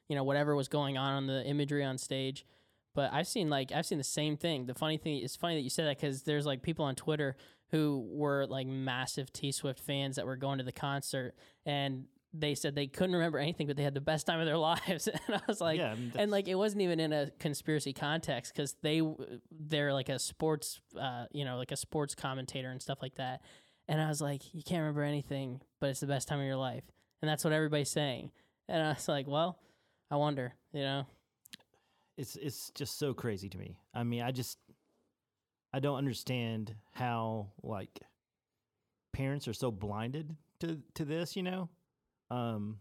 you 0.08 0.16
know, 0.16 0.24
whatever 0.24 0.54
was 0.54 0.68
going 0.68 0.96
on 0.96 1.14
on 1.14 1.26
the 1.26 1.44
imagery 1.44 1.84
on 1.84 1.98
stage. 1.98 2.46
But 2.94 3.12
I've 3.12 3.26
seen 3.26 3.50
like 3.50 3.72
I've 3.72 3.86
seen 3.86 3.98
the 3.98 4.04
same 4.04 4.36
thing. 4.36 4.66
The 4.66 4.74
funny 4.74 4.96
thing 4.96 5.20
it's 5.22 5.36
funny 5.36 5.56
that 5.56 5.62
you 5.62 5.70
said 5.70 5.86
that 5.86 6.00
cuz 6.00 6.22
there's 6.22 6.46
like 6.46 6.62
people 6.62 6.84
on 6.84 6.94
Twitter 6.94 7.36
who 7.70 8.06
were 8.12 8.46
like 8.46 8.66
massive 8.68 9.32
T 9.32 9.50
Swift 9.50 9.80
fans 9.80 10.16
that 10.16 10.26
were 10.26 10.36
going 10.36 10.58
to 10.58 10.64
the 10.64 10.72
concert 10.72 11.34
and 11.66 12.04
they 12.36 12.54
said 12.56 12.74
they 12.74 12.88
couldn't 12.88 13.14
remember 13.14 13.38
anything, 13.38 13.68
but 13.68 13.76
they 13.76 13.84
had 13.84 13.94
the 13.94 14.00
best 14.00 14.26
time 14.26 14.40
of 14.40 14.46
their 14.46 14.56
lives. 14.70 15.06
and 15.08 15.36
I 15.36 15.40
was 15.46 15.60
like, 15.60 15.78
Yeah, 15.78 15.92
I 15.92 15.94
mean, 15.94 16.12
and 16.16 16.30
like 16.30 16.48
it 16.48 16.56
wasn't 16.56 16.82
even 16.82 17.00
in 17.00 17.12
a 17.12 17.30
conspiracy 17.38 17.92
context 17.92 18.52
because 18.52 18.74
they 18.82 18.98
w- 18.98 19.40
they're 19.52 19.92
like 19.92 20.08
a 20.08 20.18
sports, 20.18 20.80
uh, 20.98 21.26
you 21.32 21.44
know, 21.44 21.56
like 21.56 21.70
a 21.72 21.76
sports 21.76 22.14
commentator 22.14 22.70
and 22.70 22.82
stuff 22.82 22.98
like 23.02 23.14
that. 23.16 23.42
And 23.88 24.00
I 24.00 24.08
was 24.08 24.20
like, 24.20 24.54
you 24.54 24.62
can't 24.62 24.80
remember 24.80 25.02
anything, 25.02 25.60
but 25.80 25.90
it's 25.90 26.00
the 26.00 26.06
best 26.06 26.26
time 26.28 26.40
of 26.40 26.46
your 26.46 26.56
life, 26.56 26.84
and 27.20 27.28
that's 27.28 27.44
what 27.44 27.52
everybody's 27.52 27.90
saying. 27.90 28.30
And 28.68 28.82
I 28.82 28.90
was 28.90 29.08
like, 29.08 29.26
well, 29.26 29.58
I 30.10 30.16
wonder, 30.16 30.54
you 30.72 30.80
know, 30.80 31.06
it's 32.16 32.36
it's 32.36 32.70
just 32.74 32.98
so 32.98 33.14
crazy 33.14 33.48
to 33.48 33.58
me. 33.58 33.78
I 33.92 34.04
mean, 34.04 34.22
I 34.22 34.30
just 34.30 34.58
I 35.72 35.80
don't 35.80 35.98
understand 35.98 36.74
how 36.92 37.48
like 37.62 38.00
parents 39.12 39.48
are 39.48 39.52
so 39.52 39.70
blinded 39.70 40.36
to 40.60 40.80
to 40.94 41.04
this, 41.04 41.36
you 41.36 41.42
know? 41.42 41.68
Um 42.30 42.78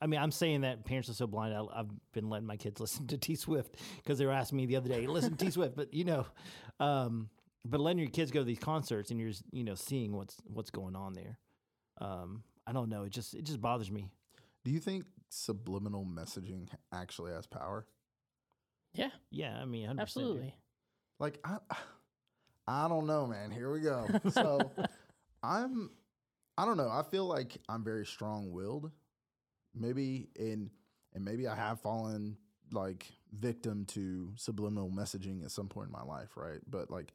I 0.00 0.06
mean, 0.06 0.18
I'm 0.18 0.32
saying 0.32 0.62
that 0.62 0.84
parents 0.84 1.08
are 1.08 1.14
so 1.14 1.28
blind. 1.28 1.54
I, 1.54 1.64
I've 1.78 1.90
been 2.12 2.28
letting 2.28 2.46
my 2.46 2.56
kids 2.56 2.80
listen 2.80 3.06
to 3.08 3.18
T 3.18 3.36
Swift 3.36 3.76
because 3.98 4.18
they 4.18 4.26
were 4.26 4.32
asking 4.32 4.58
me 4.58 4.66
the 4.66 4.76
other 4.76 4.88
day, 4.88 5.06
listen 5.06 5.36
to 5.36 5.44
T 5.44 5.50
Swift, 5.50 5.76
but 5.76 5.94
you 5.94 6.04
know, 6.04 6.26
um, 6.80 7.28
but 7.64 7.80
letting 7.80 7.98
your 8.00 8.10
kids 8.10 8.30
go 8.30 8.40
to 8.40 8.44
these 8.44 8.58
concerts 8.58 9.10
and 9.10 9.20
you're 9.20 9.30
s- 9.30 9.42
you 9.52 9.64
know 9.64 9.74
seeing 9.74 10.12
what's 10.16 10.36
what's 10.44 10.70
going 10.70 10.96
on 10.96 11.12
there. 11.14 11.38
Um, 12.00 12.42
I 12.66 12.72
don't 12.72 12.88
know. 12.88 13.04
It 13.04 13.10
just 13.12 13.34
it 13.34 13.44
just 13.44 13.60
bothers 13.60 13.90
me. 13.90 14.10
Do 14.64 14.70
you 14.70 14.78
think 14.78 15.04
subliminal 15.28 16.04
messaging 16.04 16.68
actually 16.92 17.32
has 17.32 17.46
power? 17.46 17.86
yeah, 18.94 19.10
Yeah, 19.30 19.56
I 19.60 19.64
mean, 19.64 19.86
100%, 19.88 19.90
dude. 19.90 20.00
absolutely. 20.00 20.54
Like 21.18 21.38
I, 21.44 21.56
I 22.68 22.88
don't 22.88 23.06
know, 23.06 23.26
man. 23.26 23.50
Here 23.50 23.70
we 23.72 23.80
go. 23.80 24.08
So 24.30 24.70
I'm, 25.42 25.90
I 26.56 26.64
don't 26.64 26.76
know. 26.76 26.88
I 26.88 27.02
feel 27.02 27.24
like 27.26 27.56
I'm 27.68 27.82
very 27.82 28.06
strong-willed. 28.06 28.90
Maybe 29.74 30.28
in, 30.36 30.70
and 31.14 31.24
maybe 31.24 31.48
I 31.48 31.56
have 31.56 31.80
fallen 31.80 32.36
like 32.72 33.06
victim 33.32 33.84
to 33.86 34.30
subliminal 34.36 34.90
messaging 34.90 35.42
at 35.44 35.50
some 35.50 35.66
point 35.68 35.86
in 35.88 35.92
my 35.92 36.02
life, 36.04 36.36
right? 36.36 36.60
But 36.68 36.90
like, 36.90 37.12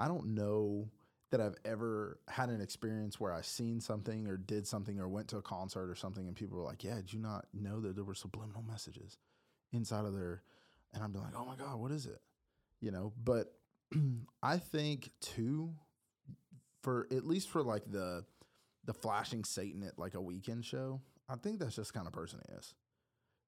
I 0.00 0.08
don't 0.08 0.34
know 0.34 0.90
that 1.30 1.40
I've 1.40 1.54
ever 1.64 2.18
had 2.28 2.48
an 2.48 2.60
experience 2.60 3.20
where 3.20 3.32
I 3.32 3.42
seen 3.42 3.80
something 3.80 4.26
or 4.26 4.36
did 4.36 4.66
something 4.66 4.98
or 4.98 5.08
went 5.08 5.28
to 5.28 5.36
a 5.36 5.42
concert 5.42 5.88
or 5.88 5.94
something, 5.94 6.26
and 6.26 6.34
people 6.34 6.58
were 6.58 6.64
like, 6.64 6.82
"Yeah, 6.82 6.96
did 6.96 7.12
you 7.12 7.20
not 7.20 7.46
know 7.52 7.80
that 7.80 7.94
there 7.94 8.04
were 8.04 8.14
subliminal 8.14 8.62
messages 8.62 9.18
inside 9.72 10.06
of 10.06 10.14
there?" 10.14 10.42
And 10.92 11.04
I'm 11.04 11.12
like, 11.12 11.36
"Oh 11.36 11.44
my 11.44 11.54
god, 11.54 11.78
what 11.78 11.92
is 11.92 12.06
it?" 12.06 12.20
you 12.80 12.90
know 12.90 13.12
but 13.22 13.52
i 14.42 14.56
think 14.56 15.10
too 15.20 15.72
for 16.82 17.06
at 17.10 17.26
least 17.26 17.48
for 17.48 17.62
like 17.62 17.84
the 17.90 18.24
the 18.84 18.94
flashing 18.94 19.44
satan 19.44 19.82
at 19.82 19.98
like 19.98 20.14
a 20.14 20.18
Weeknd 20.18 20.64
show 20.64 21.00
i 21.28 21.36
think 21.36 21.58
that's 21.58 21.76
just 21.76 21.94
kind 21.94 22.06
of 22.06 22.12
person 22.12 22.40
he 22.48 22.54
is 22.54 22.74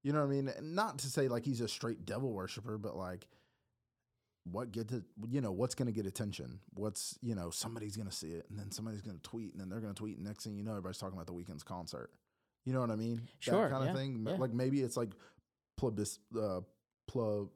you 0.02 0.12
know 0.12 0.20
what 0.20 0.26
i 0.26 0.40
mean 0.40 0.52
not 0.62 0.98
to 0.98 1.06
say 1.06 1.28
like 1.28 1.44
he's 1.44 1.60
a 1.60 1.68
straight 1.68 2.04
devil 2.04 2.32
worshiper 2.32 2.78
but 2.78 2.96
like 2.96 3.26
what 4.44 4.72
get 4.72 4.88
to 4.88 5.04
you 5.30 5.40
know 5.40 5.52
what's 5.52 5.74
going 5.74 5.86
to 5.86 5.92
get 5.92 6.04
attention 6.06 6.58
what's 6.74 7.16
you 7.22 7.34
know 7.34 7.50
somebody's 7.50 7.96
going 7.96 8.08
to 8.08 8.14
see 8.14 8.30
it 8.30 8.44
and 8.50 8.58
then 8.58 8.70
somebody's 8.72 9.00
going 9.02 9.16
to 9.16 9.22
tweet 9.22 9.52
and 9.52 9.60
then 9.60 9.68
they're 9.68 9.80
going 9.80 9.94
to 9.94 9.98
tweet 9.98 10.16
and 10.16 10.26
next 10.26 10.42
thing 10.44 10.56
you 10.56 10.64
know 10.64 10.72
everybody's 10.72 10.98
talking 10.98 11.14
about 11.14 11.26
the 11.26 11.32
Weeknd's 11.32 11.62
concert 11.62 12.10
you 12.64 12.72
know 12.72 12.80
what 12.80 12.90
i 12.90 12.96
mean 12.96 13.22
Sure, 13.38 13.62
that 13.62 13.70
kind 13.70 13.84
yeah, 13.84 13.90
of 13.90 13.96
thing 13.96 14.26
yeah. 14.26 14.34
like 14.34 14.52
maybe 14.52 14.80
it's 14.82 14.96
like 14.96 15.10
plebis 15.80 16.18
uh 16.36 16.60
plub 17.08 17.48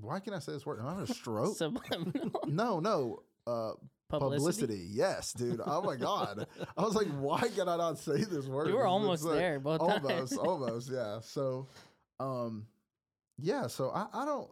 why 0.00 0.20
can 0.20 0.34
I 0.34 0.40
say 0.40 0.52
this 0.52 0.66
word? 0.66 0.78
Am 0.78 0.86
I 0.86 0.90
having 0.90 1.04
a 1.04 1.14
stroke? 1.14 1.56
No, 2.46 2.80
no. 2.80 3.22
Uh, 3.46 3.72
publicity. 4.10 4.66
publicity. 4.66 4.88
Yes, 4.90 5.32
dude. 5.32 5.60
Oh 5.64 5.82
my 5.82 5.96
god. 5.96 6.46
I 6.76 6.82
was 6.82 6.94
like, 6.94 7.06
why 7.18 7.40
can 7.48 7.68
I 7.68 7.76
not 7.76 7.98
say 7.98 8.22
this 8.24 8.46
word? 8.46 8.68
You 8.68 8.76
were 8.76 8.86
almost 8.86 9.24
like- 9.24 9.36
there 9.36 9.58
both 9.58 9.80
Almost, 9.80 10.36
almost. 10.36 10.90
Yeah. 10.90 11.20
So, 11.20 11.66
um, 12.20 12.66
yeah. 13.38 13.68
So 13.68 13.90
I, 13.90 14.06
I 14.12 14.24
don't. 14.26 14.50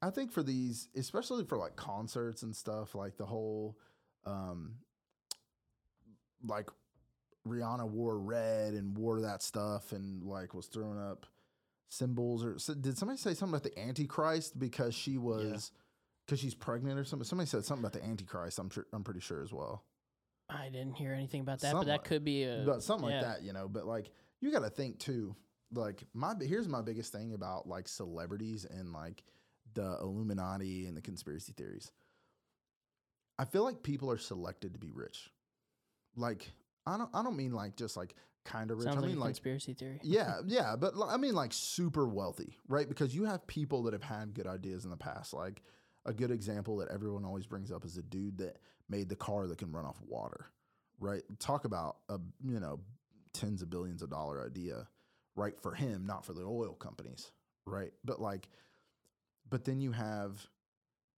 I 0.00 0.10
think 0.10 0.32
for 0.32 0.42
these, 0.42 0.88
especially 0.96 1.44
for 1.44 1.58
like 1.58 1.76
concerts 1.76 2.42
and 2.42 2.54
stuff, 2.54 2.94
like 2.94 3.16
the 3.16 3.26
whole, 3.26 3.76
um, 4.24 4.76
like 6.46 6.68
Rihanna 7.46 7.88
wore 7.88 8.18
red 8.18 8.74
and 8.74 8.96
wore 8.96 9.20
that 9.22 9.42
stuff 9.42 9.92
and 9.92 10.22
like 10.22 10.54
was 10.54 10.66
throwing 10.66 11.00
up 11.00 11.26
symbols 11.90 12.44
or 12.44 12.58
so 12.58 12.74
did 12.74 12.98
somebody 12.98 13.16
say 13.16 13.32
something 13.32 13.56
about 13.56 13.62
the 13.62 13.78
Antichrist 13.78 14.58
because 14.58 14.94
she 14.94 15.16
was 15.16 15.72
because 16.26 16.38
she's 16.38 16.54
pregnant 16.54 16.98
or 16.98 17.04
something? 17.04 17.24
Somebody 17.24 17.48
said 17.48 17.64
something 17.64 17.84
about 17.84 17.94
the 17.94 18.04
Antichrist. 18.04 18.58
I'm 18.58 18.70
sure 18.70 18.86
I'm 18.92 19.02
pretty 19.02 19.20
sure 19.20 19.42
as 19.42 19.52
well. 19.52 19.84
I 20.50 20.68
didn't 20.70 20.94
hear 20.94 21.12
anything 21.12 21.42
about 21.42 21.60
that, 21.60 21.72
but 21.72 21.80
Somewhat. 21.80 21.86
that 21.86 22.04
could 22.04 22.24
be 22.24 22.44
a 22.44 22.62
but 22.64 22.82
something 22.82 23.08
yeah. 23.08 23.16
like 23.16 23.24
that, 23.24 23.42
you 23.42 23.52
know. 23.52 23.68
But 23.68 23.86
like, 23.86 24.10
you 24.40 24.50
got 24.50 24.60
to 24.60 24.70
think 24.70 24.98
too. 24.98 25.36
Like, 25.72 26.04
my 26.14 26.34
here's 26.40 26.68
my 26.68 26.80
biggest 26.80 27.12
thing 27.12 27.34
about 27.34 27.68
like 27.68 27.88
celebrities 27.88 28.64
and 28.64 28.92
like 28.92 29.22
the 29.78 29.98
Illuminati 30.00 30.86
and 30.86 30.96
the 30.96 31.00
conspiracy 31.00 31.52
theories. 31.56 31.92
I 33.38 33.44
feel 33.44 33.62
like 33.62 33.84
people 33.84 34.10
are 34.10 34.18
selected 34.18 34.72
to 34.72 34.80
be 34.80 34.90
rich. 34.90 35.30
Like, 36.16 36.50
I 36.84 36.98
don't, 36.98 37.08
I 37.14 37.22
don't 37.22 37.36
mean 37.36 37.52
like 37.52 37.76
just 37.76 37.96
like 37.96 38.16
kind 38.44 38.72
of 38.72 38.78
rich. 38.78 38.86
Sounds 38.86 38.96
I 38.96 39.00
like 39.00 39.08
mean 39.10 39.18
a 39.18 39.20
like 39.20 39.28
conspiracy 39.28 39.74
theory. 39.74 40.00
yeah, 40.02 40.40
yeah, 40.46 40.74
but 40.76 40.94
I 41.06 41.16
mean 41.16 41.34
like 41.34 41.52
super 41.52 42.08
wealthy, 42.08 42.56
right? 42.66 42.88
Because 42.88 43.14
you 43.14 43.24
have 43.24 43.46
people 43.46 43.84
that 43.84 43.92
have 43.92 44.02
had 44.02 44.34
good 44.34 44.48
ideas 44.48 44.84
in 44.84 44.90
the 44.90 44.96
past. 44.96 45.32
Like 45.32 45.62
a 46.04 46.12
good 46.12 46.32
example 46.32 46.78
that 46.78 46.88
everyone 46.88 47.24
always 47.24 47.46
brings 47.46 47.70
up 47.70 47.84
is 47.84 47.96
a 47.96 48.02
dude 48.02 48.38
that 48.38 48.56
made 48.88 49.08
the 49.08 49.16
car 49.16 49.46
that 49.46 49.58
can 49.58 49.70
run 49.70 49.84
off 49.84 50.00
water, 50.04 50.46
right? 50.98 51.22
Talk 51.38 51.64
about 51.64 51.98
a 52.08 52.18
you 52.44 52.58
know 52.58 52.80
tens 53.32 53.62
of 53.62 53.70
billions 53.70 54.02
of 54.02 54.10
dollar 54.10 54.44
idea, 54.44 54.88
right? 55.36 55.54
For 55.60 55.74
him, 55.74 56.06
not 56.06 56.24
for 56.24 56.32
the 56.32 56.42
oil 56.42 56.72
companies, 56.72 57.30
right? 57.66 57.92
But 58.04 58.20
like, 58.20 58.48
but 59.50 59.64
then 59.64 59.80
you 59.80 59.92
have 59.92 60.46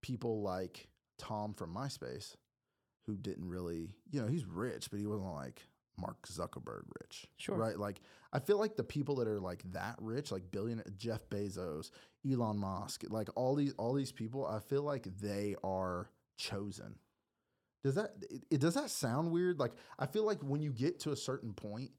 people 0.01 0.41
like 0.41 0.87
Tom 1.17 1.53
from 1.53 1.73
MySpace, 1.73 2.35
who 3.05 3.17
didn't 3.17 3.47
really, 3.49 3.89
you 4.11 4.21
know, 4.21 4.27
he's 4.27 4.45
rich, 4.45 4.89
but 4.91 4.99
he 4.99 5.05
wasn't 5.05 5.33
like 5.33 5.63
Mark 5.97 6.25
Zuckerberg 6.27 6.83
rich, 7.01 7.27
Sure. 7.37 7.57
right? 7.57 7.77
Like, 7.77 7.99
I 8.31 8.39
feel 8.39 8.57
like 8.57 8.75
the 8.77 8.83
people 8.83 9.15
that 9.17 9.27
are 9.27 9.39
like 9.39 9.63
that 9.73 9.95
rich, 9.99 10.31
like 10.31 10.49
billionaire 10.51 10.85
Jeff 10.95 11.27
Bezos, 11.29 11.91
Elon 12.29 12.57
Musk, 12.57 13.03
like 13.09 13.29
all 13.35 13.55
these 13.55 13.73
all 13.77 13.93
these 13.93 14.11
people, 14.11 14.45
I 14.47 14.59
feel 14.59 14.83
like 14.83 15.07
they 15.19 15.55
are 15.63 16.09
chosen. 16.37 16.95
Does 17.83 17.95
that 17.95 18.13
it, 18.29 18.43
it- 18.51 18.61
does 18.61 18.75
that 18.75 18.89
sound 18.89 19.31
weird? 19.31 19.59
Like 19.59 19.73
I 19.97 20.05
feel 20.05 20.25
like 20.25 20.39
when 20.41 20.61
you 20.61 20.71
get 20.71 20.99
to 21.01 21.11
a 21.11 21.15
certain 21.17 21.53
point, 21.53 21.91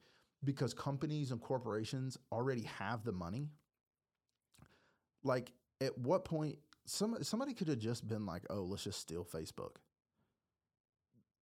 because 0.44 0.72
companies 0.72 1.30
and 1.32 1.40
corporations 1.40 2.16
already 2.32 2.62
have 2.78 3.04
the 3.04 3.12
money. 3.12 3.48
Like 5.22 5.52
at 5.80 5.96
what 5.98 6.24
point 6.24 6.58
some 6.86 7.22
somebody 7.22 7.54
could 7.54 7.68
have 7.68 7.78
just 7.78 8.06
been 8.08 8.26
like, 8.26 8.42
oh, 8.50 8.62
let's 8.62 8.84
just 8.84 9.00
steal 9.00 9.24
Facebook. 9.24 9.76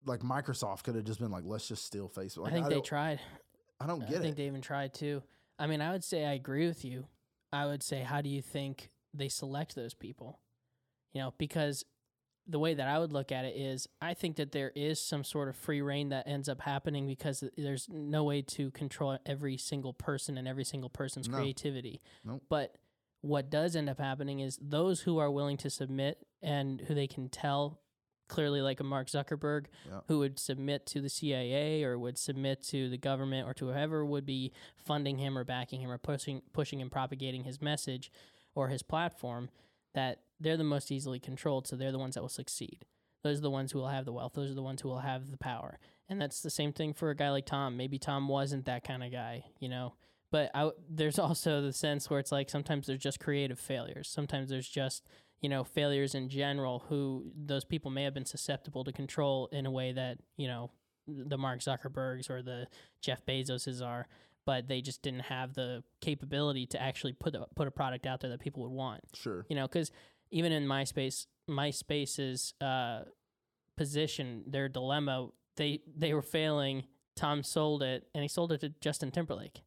Like 0.06 0.20
Microsoft 0.20 0.84
could 0.84 0.94
have 0.94 1.04
just 1.04 1.20
been 1.20 1.30
like, 1.30 1.44
let's 1.44 1.68
just 1.68 1.84
steal 1.84 2.08
Facebook. 2.08 2.44
Like, 2.44 2.52
I 2.52 2.56
think 2.56 2.68
they 2.68 2.80
tried. 2.80 3.20
I 3.80 3.86
don't 3.86 4.00
get 4.00 4.10
it. 4.10 4.18
I 4.18 4.20
think 4.20 4.32
it. 4.32 4.36
they 4.36 4.46
even 4.46 4.60
tried 4.60 4.94
too. 4.94 5.22
I 5.58 5.66
mean, 5.66 5.80
I 5.80 5.92
would 5.92 6.04
say 6.04 6.24
I 6.24 6.32
agree 6.34 6.66
with 6.66 6.84
you. 6.84 7.06
I 7.52 7.66
would 7.66 7.82
say, 7.82 8.02
how 8.02 8.20
do 8.20 8.28
you 8.28 8.42
think 8.42 8.90
they 9.14 9.28
select 9.28 9.74
those 9.74 9.94
people? 9.94 10.40
You 11.12 11.22
know, 11.22 11.34
because 11.38 11.84
the 12.46 12.58
way 12.58 12.74
that 12.74 12.88
I 12.88 12.98
would 12.98 13.12
look 13.12 13.32
at 13.32 13.44
it 13.44 13.56
is, 13.56 13.88
I 14.00 14.14
think 14.14 14.36
that 14.36 14.52
there 14.52 14.72
is 14.74 15.00
some 15.00 15.24
sort 15.24 15.48
of 15.48 15.56
free 15.56 15.82
reign 15.82 16.10
that 16.10 16.28
ends 16.28 16.48
up 16.48 16.60
happening 16.60 17.06
because 17.06 17.44
there's 17.56 17.88
no 17.90 18.24
way 18.24 18.42
to 18.42 18.70
control 18.70 19.18
every 19.26 19.56
single 19.56 19.92
person 19.92 20.38
and 20.38 20.46
every 20.46 20.64
single 20.64 20.90
person's 20.90 21.28
No. 21.28 21.38
creativity. 21.38 22.00
Nope. 22.24 22.42
But 22.48 22.76
what 23.28 23.50
does 23.50 23.76
end 23.76 23.88
up 23.90 23.98
happening 24.00 24.40
is 24.40 24.58
those 24.60 25.00
who 25.02 25.18
are 25.18 25.30
willing 25.30 25.56
to 25.58 25.70
submit 25.70 26.26
and 26.42 26.80
who 26.82 26.94
they 26.94 27.06
can 27.06 27.28
tell 27.28 27.80
clearly 28.28 28.60
like 28.60 28.80
a 28.80 28.84
Mark 28.84 29.08
Zuckerberg 29.08 29.66
Yeah. 29.86 30.00
who 30.08 30.18
would 30.18 30.38
submit 30.38 30.84
to 30.86 31.00
the 31.00 31.08
CIA 31.08 31.82
or 31.84 31.98
would 31.98 32.18
submit 32.18 32.62
to 32.64 32.88
the 32.90 32.98
government 32.98 33.48
or 33.48 33.54
to 33.54 33.66
whoever 33.68 34.04
would 34.04 34.26
be 34.26 34.52
funding 34.76 35.18
him 35.18 35.36
or 35.38 35.44
backing 35.44 35.80
him 35.80 35.90
or 35.90 35.98
pushing 35.98 36.42
pushing 36.52 36.82
and 36.82 36.90
propagating 36.90 37.44
his 37.44 37.60
message 37.62 38.10
or 38.54 38.68
his 38.68 38.82
platform 38.82 39.48
that 39.94 40.20
they're 40.40 40.56
the 40.58 40.64
most 40.64 40.92
easily 40.92 41.18
controlled. 41.18 41.66
So 41.66 41.74
they're 41.76 41.92
the 41.92 41.98
ones 41.98 42.14
that 42.14 42.20
will 42.22 42.28
succeed. 42.28 42.84
Those 43.24 43.38
are 43.38 43.42
the 43.42 43.50
ones 43.50 43.72
who 43.72 43.78
will 43.78 43.88
have 43.88 44.04
the 44.04 44.12
wealth. 44.12 44.34
Those 44.34 44.50
are 44.50 44.54
the 44.54 44.62
ones 44.62 44.82
who 44.82 44.88
will 44.88 45.00
have 45.00 45.30
the 45.30 45.36
power. 45.38 45.78
And 46.08 46.20
that's 46.20 46.40
the 46.40 46.50
same 46.50 46.72
thing 46.72 46.92
for 46.94 47.10
a 47.10 47.16
guy 47.16 47.30
like 47.30 47.46
Tom. 47.46 47.76
Maybe 47.76 47.98
Tom 47.98 48.28
wasn't 48.28 48.64
that 48.66 48.84
kind 48.84 49.02
of 49.02 49.10
guy 49.10 49.44
you 49.58 49.68
know 49.68 49.94
but 50.30 50.50
I, 50.54 50.70
there's 50.88 51.18
also 51.18 51.62
the 51.62 51.72
sense 51.72 52.10
where 52.10 52.20
it's 52.20 52.32
like 52.32 52.50
sometimes 52.50 52.86
there's 52.86 53.00
just 53.00 53.20
creative 53.20 53.58
failures. 53.58 54.08
Sometimes 54.08 54.50
there's 54.50 54.68
just 54.68 55.08
you 55.40 55.48
know 55.48 55.64
failures 55.64 56.14
in 56.14 56.28
general 56.28 56.84
who 56.88 57.30
those 57.36 57.64
people 57.64 57.90
may 57.90 58.04
have 58.04 58.14
been 58.14 58.24
susceptible 58.24 58.84
to 58.84 58.92
control 58.92 59.48
in 59.52 59.66
a 59.66 59.70
way 59.70 59.92
that 59.92 60.18
you 60.36 60.48
know 60.48 60.70
the 61.06 61.38
Mark 61.38 61.60
Zuckerbergs 61.60 62.28
or 62.28 62.42
the 62.42 62.66
Jeff 63.00 63.24
Bezoses 63.24 63.84
are 63.84 64.06
but 64.44 64.66
they 64.66 64.80
just 64.80 65.02
didn't 65.02 65.24
have 65.24 65.52
the 65.52 65.84
capability 66.00 66.64
to 66.64 66.80
actually 66.80 67.12
put 67.12 67.34
a, 67.34 67.44
put 67.54 67.68
a 67.68 67.70
product 67.70 68.06
out 68.06 68.20
there 68.22 68.30
that 68.30 68.40
people 68.40 68.62
would 68.62 68.72
want. 68.72 69.02
Sure. 69.14 69.46
you 69.48 69.56
know 69.56 69.66
because 69.66 69.90
even 70.30 70.52
in 70.52 70.66
MySpace 70.66 71.26
MySpace's 71.48 72.54
uh, 72.60 73.02
position 73.76 74.44
their 74.46 74.68
dilemma 74.68 75.28
they 75.56 75.80
they 75.96 76.12
were 76.12 76.22
failing 76.22 76.84
Tom 77.16 77.42
sold 77.42 77.82
it 77.82 78.06
and 78.14 78.22
he 78.22 78.28
sold 78.28 78.52
it 78.52 78.60
to 78.60 78.70
Justin 78.80 79.10
Timberlake 79.10 79.62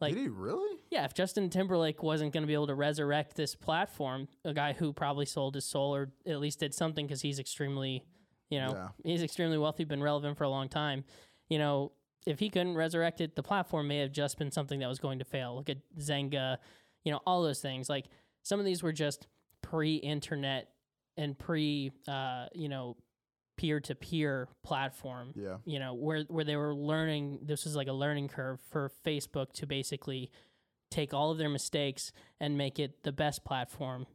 like 0.00 0.14
Did 0.14 0.20
he 0.22 0.28
really? 0.28 0.78
yeah, 0.90 1.04
if 1.04 1.14
Justin 1.14 1.50
Timberlake 1.50 2.02
wasn't 2.02 2.32
going 2.32 2.42
to 2.42 2.46
be 2.46 2.54
able 2.54 2.68
to 2.68 2.74
resurrect 2.74 3.34
this 3.36 3.54
platform, 3.54 4.28
a 4.44 4.54
guy 4.54 4.72
who 4.72 4.92
probably 4.92 5.26
sold 5.26 5.54
his 5.54 5.64
soul 5.64 5.94
or 5.94 6.10
at 6.26 6.40
least 6.40 6.60
did 6.60 6.74
something 6.74 7.06
because 7.06 7.20
he's 7.22 7.38
extremely, 7.38 8.04
you 8.50 8.58
know, 8.60 8.72
Yeah. 8.74 8.88
he's 9.04 9.22
extremely 9.22 9.58
wealthy, 9.58 9.84
been 9.84 10.02
relevant 10.02 10.38
for 10.38 10.44
a 10.44 10.48
long 10.48 10.68
time. 10.68 11.04
You 11.48 11.58
know, 11.58 11.92
if 12.26 12.38
he 12.38 12.50
couldn't 12.50 12.74
resurrect 12.76 13.20
it, 13.20 13.34
the 13.36 13.42
platform 13.42 13.88
may 13.88 13.98
have 13.98 14.12
just 14.12 14.38
been 14.38 14.50
something 14.50 14.80
that 14.80 14.88
was 14.88 14.98
going 14.98 15.18
to 15.18 15.24
fail. 15.24 15.56
Look 15.56 15.68
at 15.70 15.78
Zynga, 15.98 16.58
you 17.04 17.12
know, 17.12 17.20
all 17.26 17.42
those 17.42 17.60
things. 17.60 17.88
Like 17.88 18.06
some 18.42 18.60
of 18.60 18.66
these 18.66 18.82
were 18.82 18.92
just 18.92 19.26
pre-internet 19.62 20.68
and 21.16 21.38
pre, 21.38 21.92
uh, 22.06 22.46
you 22.54 22.68
know, 22.68 22.96
peer-to-peer 23.58 24.48
platform 24.64 25.32
Yeah. 25.36 25.56
you 25.66 25.78
know 25.78 25.92
where 25.92 26.22
where 26.28 26.44
they 26.44 26.56
were 26.56 26.74
learning 26.74 27.40
this 27.42 27.64
was 27.66 27.76
like 27.76 27.88
a 27.88 27.92
learning 27.92 28.28
curve 28.28 28.58
for 28.70 28.90
Facebook 29.04 29.52
to 29.54 29.66
basically 29.66 30.30
take 30.90 31.12
all 31.12 31.30
of 31.30 31.36
their 31.38 31.50
mistakes 31.50 32.12
and 32.40 32.56
make 32.56 32.78
it 32.78 33.02
the 33.02 33.12
best 33.12 33.44
platform 33.44 34.06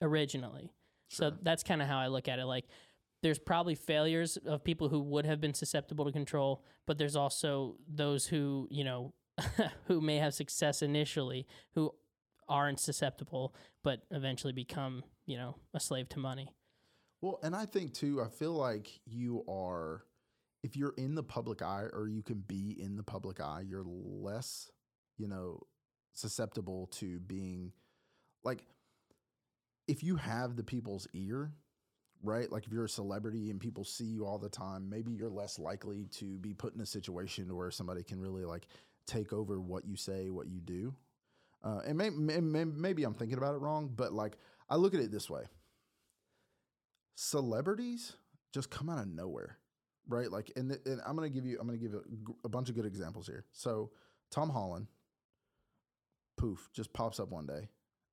originally. 0.00 0.70
So 1.08 1.32
that's 1.42 1.64
kind 1.64 1.82
of 1.82 1.88
how 1.88 1.98
I 1.98 2.06
look 2.06 2.28
at 2.28 2.38
it 2.38 2.44
like 2.44 2.66
there's 3.22 3.38
probably 3.38 3.74
failures 3.74 4.36
of 4.46 4.62
people 4.64 4.88
who 4.88 5.00
would 5.00 5.26
have 5.26 5.40
been 5.40 5.52
susceptible 5.54 6.04
to 6.06 6.12
control, 6.12 6.64
but 6.86 6.96
there's 6.98 7.16
also 7.16 7.76
those 7.86 8.26
who, 8.26 8.66
you 8.70 8.84
know, 8.84 9.12
who 9.88 10.00
may 10.00 10.16
have 10.18 10.32
success 10.34 10.82
initially 10.82 11.46
who 11.74 11.92
aren't 12.48 12.80
susceptible 12.80 13.54
but 13.82 14.02
eventually 14.10 14.52
become, 14.52 15.02
you 15.26 15.36
know, 15.36 15.56
a 15.74 15.80
slave 15.80 16.08
to 16.10 16.18
money. 16.18 16.54
Well, 17.20 17.38
and 17.42 17.54
I 17.54 17.66
think 17.66 17.92
too, 17.92 18.22
I 18.22 18.28
feel 18.28 18.52
like 18.52 18.88
you 19.06 19.44
are, 19.48 20.04
if 20.62 20.76
you're 20.76 20.94
in 20.96 21.14
the 21.14 21.22
public 21.22 21.62
eye 21.62 21.86
or 21.92 22.08
you 22.08 22.22
can 22.22 22.42
be 22.46 22.76
in 22.80 22.96
the 22.96 23.02
public 23.02 23.40
eye, 23.40 23.62
you're 23.66 23.84
less, 23.86 24.70
you 25.18 25.28
know, 25.28 25.60
susceptible 26.14 26.86
to 26.92 27.20
being 27.20 27.72
like, 28.42 28.64
if 29.86 30.02
you 30.02 30.16
have 30.16 30.56
the 30.56 30.62
people's 30.62 31.06
ear, 31.12 31.52
right? 32.22 32.50
Like 32.50 32.66
if 32.66 32.72
you're 32.72 32.84
a 32.84 32.88
celebrity 32.88 33.50
and 33.50 33.60
people 33.60 33.84
see 33.84 34.04
you 34.04 34.24
all 34.24 34.38
the 34.38 34.48
time, 34.48 34.88
maybe 34.88 35.12
you're 35.12 35.28
less 35.28 35.58
likely 35.58 36.06
to 36.12 36.38
be 36.38 36.54
put 36.54 36.74
in 36.74 36.80
a 36.80 36.86
situation 36.86 37.54
where 37.54 37.70
somebody 37.70 38.02
can 38.02 38.20
really 38.20 38.44
like 38.44 38.66
take 39.06 39.32
over 39.32 39.60
what 39.60 39.84
you 39.84 39.96
say, 39.96 40.30
what 40.30 40.46
you 40.46 40.60
do. 40.60 40.94
Uh, 41.62 41.80
and 41.86 41.98
may, 41.98 42.08
may, 42.08 42.40
may, 42.40 42.64
maybe 42.64 43.04
I'm 43.04 43.14
thinking 43.14 43.36
about 43.36 43.54
it 43.54 43.58
wrong, 43.58 43.90
but 43.94 44.12
like 44.14 44.38
I 44.70 44.76
look 44.76 44.94
at 44.94 45.00
it 45.00 45.10
this 45.10 45.28
way 45.28 45.42
celebrities 47.14 48.14
just 48.52 48.70
come 48.70 48.88
out 48.88 48.98
of 48.98 49.08
nowhere, 49.08 49.58
right? 50.08 50.30
Like, 50.30 50.52
and, 50.56 50.70
th- 50.70 50.80
and 50.86 51.00
I'm 51.06 51.14
gonna 51.16 51.28
give 51.28 51.46
you, 51.46 51.58
I'm 51.60 51.66
gonna 51.66 51.78
give 51.78 51.94
a 52.44 52.48
bunch 52.48 52.68
of 52.68 52.74
good 52.74 52.86
examples 52.86 53.26
here. 53.26 53.44
So, 53.52 53.90
Tom 54.30 54.50
Holland, 54.50 54.86
poof, 56.36 56.70
just 56.72 56.92
pops 56.92 57.20
up 57.20 57.30
one 57.30 57.46
day. 57.46 57.68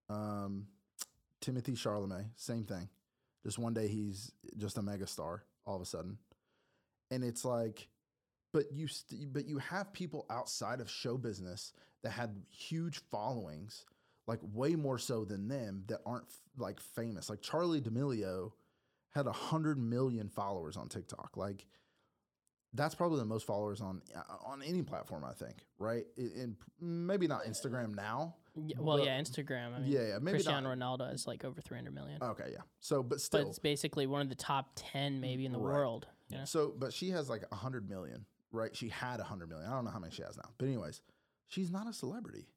Um, 0.09 0.67
Timothée 1.41 1.77
Chalamet, 1.77 2.25
same 2.35 2.63
thing. 2.63 2.89
Just 3.43 3.59
one 3.59 3.73
day, 3.73 3.87
he's 3.87 4.31
just 4.57 4.77
a 4.77 4.81
megastar 4.81 5.41
all 5.65 5.75
of 5.75 5.81
a 5.81 5.85
sudden, 5.85 6.17
and 7.11 7.23
it's 7.23 7.45
like, 7.45 7.87
but 8.53 8.71
you, 8.71 8.87
st- 8.87 9.31
but 9.33 9.45
you 9.45 9.57
have 9.59 9.93
people 9.93 10.25
outside 10.29 10.81
of 10.81 10.89
show 10.89 11.17
business 11.17 11.73
that 12.03 12.11
had 12.11 12.41
huge 12.49 12.99
followings, 13.11 13.85
like 14.27 14.39
way 14.53 14.75
more 14.75 14.97
so 14.97 15.23
than 15.25 15.47
them 15.47 15.83
that 15.87 15.99
aren't 16.05 16.25
f- 16.25 16.39
like 16.57 16.79
famous. 16.79 17.29
Like 17.29 17.41
Charli 17.41 17.81
D'Amelio 17.83 18.51
had 19.11 19.27
a 19.27 19.31
hundred 19.31 19.77
million 19.77 20.29
followers 20.29 20.77
on 20.77 20.89
TikTok. 20.89 21.37
Like 21.37 21.65
that's 22.73 22.95
probably 22.95 23.19
the 23.19 23.25
most 23.25 23.45
followers 23.47 23.81
on 23.81 24.01
uh, 24.15 24.21
on 24.45 24.61
any 24.61 24.83
platform. 24.83 25.23
I 25.23 25.33
think, 25.33 25.65
right? 25.79 26.05
And 26.17 26.55
maybe 26.79 27.27
not 27.27 27.45
Instagram 27.45 27.95
now. 27.95 28.35
Y- 28.55 28.73
Well, 28.77 28.99
yeah, 29.05 29.19
Instagram. 29.19 29.75
I 29.75 29.79
mean, 29.79 29.91
yeah, 29.91 30.07
yeah, 30.07 30.17
maybe 30.19 30.37
Cristiano 30.37 30.73
not. 30.73 30.99
Ronaldo 30.99 31.13
is 31.13 31.27
like 31.27 31.45
over 31.45 31.61
300 31.61 31.93
million. 31.93 32.21
Okay, 32.21 32.49
yeah. 32.51 32.61
So, 32.79 33.03
but 33.03 33.21
still, 33.21 33.43
but 33.43 33.49
it's 33.49 33.59
basically 33.59 34.07
one 34.07 34.21
of 34.21 34.29
the 34.29 34.35
top 34.35 34.71
10 34.75 35.21
maybe 35.21 35.45
in 35.45 35.51
the 35.51 35.59
Right. 35.59 35.73
world. 35.75 36.07
You 36.29 36.39
know? 36.39 36.45
So, 36.45 36.73
but 36.77 36.91
she 36.91 37.09
has 37.11 37.29
like 37.29 37.43
a 37.51 37.55
hundred 37.55 37.87
million, 37.89 38.25
right? 38.51 38.75
She 38.75 38.89
had 38.89 39.19
a 39.19 39.23
hundred 39.23 39.49
million. 39.49 39.69
I 39.69 39.73
don't 39.75 39.85
know 39.85 39.91
how 39.91 39.99
many 39.99 40.11
she 40.11 40.23
has 40.23 40.35
now, 40.37 40.49
but 40.57 40.65
anyways, 40.65 41.01
she's 41.47 41.71
not 41.71 41.87
a 41.87 41.93
celebrity. 41.93 42.47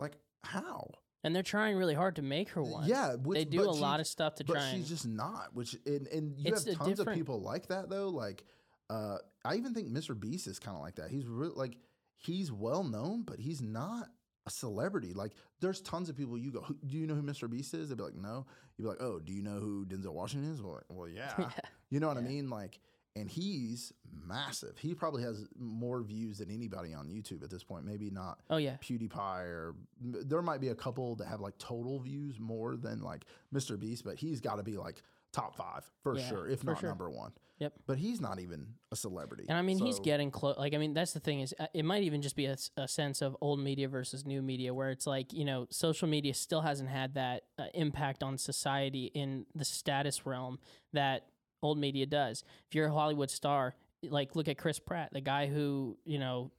Like 0.00 0.16
how? 0.42 0.88
And 1.24 1.34
they're 1.34 1.42
trying 1.42 1.76
really 1.76 1.94
hard 1.94 2.16
to 2.16 2.22
make 2.22 2.50
her 2.50 2.62
one. 2.62 2.86
Yeah, 2.86 3.14
which, 3.14 3.38
they 3.38 3.44
do 3.44 3.68
a 3.68 3.74
she- 3.74 3.80
lot 3.80 3.98
of 3.98 4.06
stuff 4.06 4.36
to 4.36 4.44
but 4.44 4.52
try. 4.52 4.62
But 4.62 4.76
she's 4.76 4.88
just 4.88 5.06
not. 5.06 5.48
Which 5.54 5.76
and, 5.86 6.06
and 6.08 6.38
you 6.38 6.52
have 6.52 6.76
tons 6.76 7.00
of 7.00 7.12
people 7.12 7.40
like 7.40 7.68
that 7.68 7.88
though. 7.88 8.10
Like, 8.10 8.44
uh, 8.90 9.16
I 9.44 9.56
even 9.56 9.74
think 9.74 9.88
Mr. 9.88 10.18
Beast 10.18 10.46
is 10.46 10.58
kind 10.58 10.76
of 10.76 10.82
like 10.82 10.96
that. 10.96 11.10
He's 11.10 11.26
really 11.26 11.54
like 11.56 11.78
he's 12.16 12.52
well 12.52 12.84
known, 12.84 13.22
but 13.22 13.40
he's 13.40 13.62
not 13.62 14.08
a 14.46 14.50
celebrity. 14.50 15.14
Like, 15.14 15.32
there's 15.60 15.80
tons 15.80 16.08
of 16.08 16.16
people 16.16 16.36
you 16.36 16.52
go, 16.52 16.66
do 16.86 16.96
you 16.98 17.06
know 17.06 17.14
who 17.14 17.22
Mr. 17.22 17.48
Beast 17.48 17.72
is? 17.74 17.88
They'd 17.88 17.96
be 17.96 18.04
like, 18.04 18.14
no. 18.14 18.46
You'd 18.76 18.84
be 18.84 18.88
like, 18.88 19.00
oh, 19.00 19.18
do 19.18 19.32
you 19.32 19.42
know 19.42 19.58
who 19.58 19.86
Denzel 19.86 20.12
Washington 20.12 20.52
is? 20.52 20.60
Well, 20.60 20.82
well 20.88 21.08
yeah. 21.08 21.32
Yeah. 21.38 21.48
You 21.90 22.00
know 22.00 22.08
what 22.08 22.16
I 22.16 22.22
mean? 22.22 22.50
Like, 22.50 22.80
and 23.16 23.28
he's 23.30 23.92
massive. 24.26 24.78
He 24.78 24.94
probably 24.94 25.22
has 25.22 25.46
more 25.58 26.02
views 26.02 26.38
than 26.38 26.50
anybody 26.50 26.94
on 26.94 27.06
YouTube 27.08 27.42
at 27.42 27.50
this 27.50 27.62
point. 27.62 27.84
Maybe 27.84 28.10
not 28.10 28.40
oh 28.50 28.56
yeah, 28.56 28.76
PewDiePie 28.82 29.44
or 29.46 29.74
there 30.00 30.42
might 30.42 30.60
be 30.60 30.68
a 30.68 30.74
couple 30.74 31.14
that 31.16 31.26
have 31.26 31.40
like 31.40 31.56
total 31.58 31.98
views 32.00 32.38
more 32.40 32.76
than 32.76 33.00
like 33.02 33.24
Mr. 33.54 33.78
Beast, 33.78 34.04
but 34.04 34.16
he's 34.16 34.40
got 34.40 34.56
to 34.56 34.62
be 34.62 34.76
like 34.76 35.02
top 35.32 35.56
five 35.56 35.88
for 36.02 36.16
Yeah, 36.16 36.28
sure, 36.28 36.48
if 36.48 36.60
for 36.60 36.66
not 36.66 36.80
sure. 36.80 36.88
number 36.88 37.10
one. 37.10 37.32
Yep. 37.58 37.72
But 37.86 37.98
he's 37.98 38.20
not 38.20 38.40
even 38.40 38.66
a 38.90 38.96
celebrity. 38.96 39.44
and 39.48 39.56
I 39.56 39.62
mean 39.62 39.78
he's 39.78 40.00
getting 40.00 40.32
close. 40.32 40.56
Like 40.58 40.74
I 40.74 40.78
mean 40.78 40.92
that's 40.92 41.12
the 41.12 41.20
thing 41.20 41.38
is 41.40 41.54
uh, 41.60 41.66
it 41.72 41.84
might 41.84 42.02
even 42.02 42.20
just 42.20 42.34
be 42.34 42.46
a 42.46 42.88
sense 42.88 43.22
of 43.22 43.36
old 43.40 43.60
media 43.60 43.88
versus 43.88 44.26
new 44.26 44.42
media, 44.42 44.74
where 44.74 44.90
it's 44.90 45.06
like 45.06 45.32
you 45.32 45.44
know 45.44 45.68
social 45.70 46.08
media 46.08 46.34
still 46.34 46.62
hasn't 46.62 46.88
had 46.90 47.14
that 47.14 47.44
uh, 47.58 47.66
impact 47.74 48.24
on 48.24 48.38
society 48.38 49.04
in 49.14 49.46
the 49.54 49.64
status 49.64 50.26
realm 50.26 50.58
that 50.94 51.26
old 51.64 51.78
media 51.78 52.06
does. 52.06 52.44
If 52.68 52.74
you're 52.74 52.86
a 52.88 52.92
Hollywood 52.92 53.30
star, 53.30 53.74
like 54.02 54.36
look 54.36 54.48
at 54.48 54.58
Chris 54.58 54.78
Pratt, 54.78 55.10
the 55.12 55.20
guy 55.20 55.46
who 55.46 55.96
you 56.04 56.18
know 56.18 56.50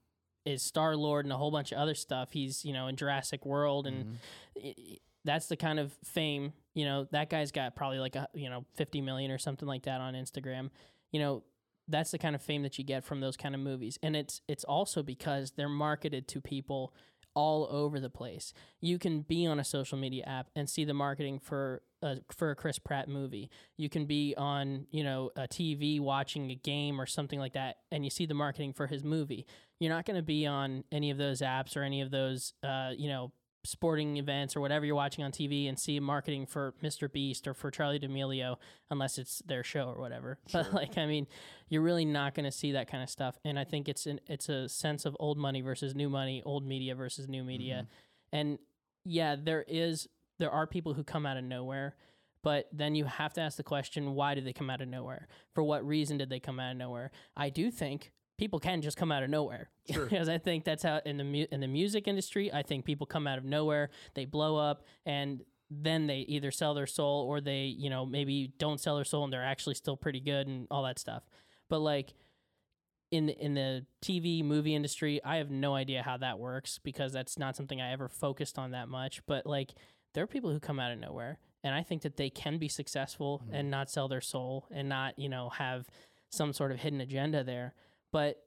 is 0.45 0.61
Star 0.61 0.95
Lord 0.95 1.25
and 1.25 1.33
a 1.33 1.37
whole 1.37 1.51
bunch 1.51 1.71
of 1.71 1.77
other 1.77 1.95
stuff. 1.95 2.29
He's 2.31 2.63
you 2.65 2.73
know 2.73 2.87
in 2.87 2.95
Jurassic 2.95 3.45
World 3.45 3.87
and. 3.87 4.05
Mhm. 4.05 4.15
i- 4.63 4.97
that's 5.27 5.47
the 5.47 5.57
kind 5.57 5.79
of 5.79 5.91
fame 6.03 6.53
you 6.75 6.85
know 6.85 7.07
that 7.11 7.31
guy's 7.31 7.51
got 7.51 7.75
probably 7.75 7.97
like 7.97 8.15
a 8.15 8.27
you 8.35 8.47
know 8.47 8.63
50 8.75 9.01
million 9.01 9.31
or 9.31 9.39
something 9.39 9.67
like 9.67 9.81
that 9.85 9.99
on 9.99 10.13
instagram 10.13 10.69
you 11.11 11.19
know 11.19 11.41
that's 11.87 12.11
the 12.11 12.19
kind 12.19 12.35
of 12.35 12.43
fame 12.43 12.61
that 12.61 12.77
you 12.77 12.83
get 12.83 13.03
from 13.03 13.21
those 13.21 13.35
kind 13.35 13.55
of 13.55 13.59
movies 13.61 13.97
and 14.03 14.15
it's 14.15 14.41
it's 14.47 14.63
also 14.63 15.01
because 15.01 15.53
they're 15.57 15.67
marketed 15.67 16.27
to 16.27 16.39
people 16.39 16.93
all 17.35 17.67
over 17.69 17.99
the 17.99 18.09
place. 18.09 18.53
You 18.81 18.97
can 18.97 19.21
be 19.21 19.45
on 19.45 19.59
a 19.59 19.63
social 19.63 19.97
media 19.97 20.23
app 20.25 20.47
and 20.55 20.69
see 20.69 20.85
the 20.85 20.93
marketing 20.93 21.39
for 21.39 21.81
a, 22.01 22.17
for 22.31 22.51
a 22.51 22.55
chris 22.55 22.79
pratt 22.79 23.07
movie. 23.07 23.49
You 23.77 23.89
can 23.89 24.05
be 24.05 24.33
on 24.37 24.87
you 24.91 25.03
know 25.03 25.31
a 25.35 25.47
tv 25.47 25.99
watching 25.99 26.49
a 26.49 26.55
game 26.55 26.99
or 26.99 27.05
something 27.05 27.39
like 27.39 27.53
that 27.53 27.77
and 27.91 28.03
you 28.03 28.09
see 28.09 28.25
the 28.25 28.33
marketing 28.33 28.73
for 28.73 28.87
his 28.87 29.03
movie. 29.03 29.45
You're 29.79 29.93
not 29.93 30.05
going 30.05 30.17
to 30.17 30.23
be 30.23 30.47
on 30.47 30.85
any 30.91 31.11
of 31.11 31.17
those 31.17 31.41
apps 31.41 31.75
or 31.75 31.83
any 31.83 32.01
of 32.01 32.09
those 32.09 32.53
uh, 32.63 32.91
you 32.97 33.09
know 33.09 33.31
sporting 33.65 34.17
events 34.17 34.55
or 34.55 34.61
whatever 34.61 34.85
you're 34.85 34.95
watching 34.95 35.23
on 35.23 35.31
TV 35.31 35.67
and 35.67 35.77
see 35.77 35.99
marketing 35.99 36.45
for 36.45 36.73
Mr. 36.83 37.11
Beast 37.11 37.47
or 37.47 37.53
for 37.53 37.71
Charli 37.71 37.99
D'Amelio 37.99 38.57
unless 38.89 39.17
it's 39.17 39.39
their 39.45 39.63
show 39.63 39.89
or 39.89 39.99
whatever. 39.99 40.37
But 40.53 40.73
like 40.73 40.97
I 40.97 41.05
mean, 41.05 41.27
you're 41.69 41.81
really 41.81 42.05
not 42.05 42.35
going 42.35 42.45
to 42.45 42.51
see 42.51 42.71
that 42.73 42.89
kind 42.89 43.03
of 43.03 43.09
stuff. 43.09 43.37
And 43.43 43.59
I 43.59 43.63
think 43.63 43.89
it's 43.89 44.05
an 44.05 44.19
it's 44.27 44.49
a 44.49 44.69
sense 44.69 45.05
of 45.05 45.17
old 45.19 45.37
money 45.37 45.61
versus 45.61 45.95
new 45.95 46.09
money, 46.09 46.41
old 46.45 46.65
media 46.65 46.95
versus 46.95 47.27
new 47.27 47.43
media. 47.43 47.75
Mm-hmm. 47.75 48.37
And 48.37 48.59
yeah, 49.03 49.35
there 49.35 49.65
is 49.67 50.07
there 50.37 50.51
are 50.51 50.67
people 50.67 50.93
who 50.93 51.03
come 51.03 51.25
out 51.25 51.37
of 51.37 51.43
nowhere. 51.43 51.95
But 52.43 52.69
then 52.71 52.93
you 52.93 53.05
have 53.05 53.33
to 53.33 53.41
ask 53.41 53.57
the 53.57 53.63
question, 53.63 54.13
why 54.13 54.35
did 54.35 54.45
they 54.45 54.53
come 54.53 54.69
out 54.69 54.79
of 54.79 54.87
nowhere? 54.87 55.27
For 55.55 55.63
what 55.63 55.83
reason 55.83 56.19
did 56.19 56.29
they 56.29 56.39
come 56.39 56.59
out 56.59 56.73
of 56.73 56.77
nowhere? 56.77 57.09
I 57.35 57.49
do 57.49 57.71
think 57.71 58.11
people 58.37 58.59
can 58.59 58.81
just 58.81 58.97
come 58.97 59.11
out 59.11 59.23
of 59.23 59.29
nowhere 59.29 59.69
Sure. 59.91 60.05
because 60.05 60.27
I 60.29 60.37
think 60.37 60.63
that's 60.65 60.83
how 60.83 60.99
in 61.05 61.17
the 61.17 61.23
mu- 61.23 61.47
in 61.51 61.59
the 61.61 61.67
music 61.67 62.07
industry, 62.07 62.51
I 62.51 62.63
think 62.63 62.85
people 62.85 63.07
come 63.07 63.27
out 63.27 63.37
of 63.37 63.45
nowhere, 63.45 63.89
they 64.13 64.25
blow 64.25 64.57
up, 64.57 64.83
and 65.05 65.41
then 65.71 66.05
they 66.07 66.19
either 66.19 66.51
sell 66.51 66.73
their 66.73 66.85
soul 66.87 67.25
or 67.27 67.41
they 67.41 67.63
you 67.65 67.89
know 67.89 68.05
maybe 68.05 68.53
don't 68.59 68.79
sell 68.79 68.95
their 68.95 69.05
soul 69.05 69.23
and 69.23 69.33
they're 69.33 69.43
actually 69.43 69.75
still 69.75 69.97
pretty 69.97 70.19
good 70.19 70.47
and 70.47 70.67
all 70.69 70.83
that 70.83 70.99
stuff. 70.99 71.23
But 71.69 71.79
like 71.79 72.13
in 73.11 73.27
the, 73.27 73.33
in 73.39 73.53
the 73.53 73.85
TV 74.03 74.43
movie 74.43 74.75
industry, 74.75 75.21
I 75.23 75.37
have 75.37 75.49
no 75.51 75.73
idea 75.75 76.01
how 76.03 76.17
that 76.17 76.37
works 76.39 76.79
because 76.83 77.13
that's 77.13 77.37
not 77.39 77.55
something 77.55 77.79
I 77.79 77.91
ever 77.91 78.07
focused 78.09 78.57
on 78.57 78.71
that 78.71 78.89
much. 78.89 79.25
But 79.25 79.45
like 79.45 79.73
there 80.13 80.23
are 80.23 80.27
people 80.27 80.51
who 80.51 80.59
come 80.59 80.79
out 80.79 80.91
of 80.91 80.99
nowhere, 80.99 81.37
and 81.63 81.73
I 81.73 81.83
think 81.83 82.01
that 82.01 82.17
they 82.17 82.29
can 82.29 82.57
be 82.57 82.67
successful 82.67 83.41
Mhm. 83.47 83.53
and 83.59 83.71
not 83.71 83.89
sell 83.89 84.07
their 84.07 84.21
soul 84.21 84.67
and 84.71 84.89
not 84.89 85.17
you 85.17 85.29
know 85.29 85.49
have 85.49 85.87
some 86.31 86.51
sort 86.53 86.71
of 86.71 86.79
hidden 86.79 86.99
agenda 87.01 87.43
there. 87.43 87.73
But 88.15 88.37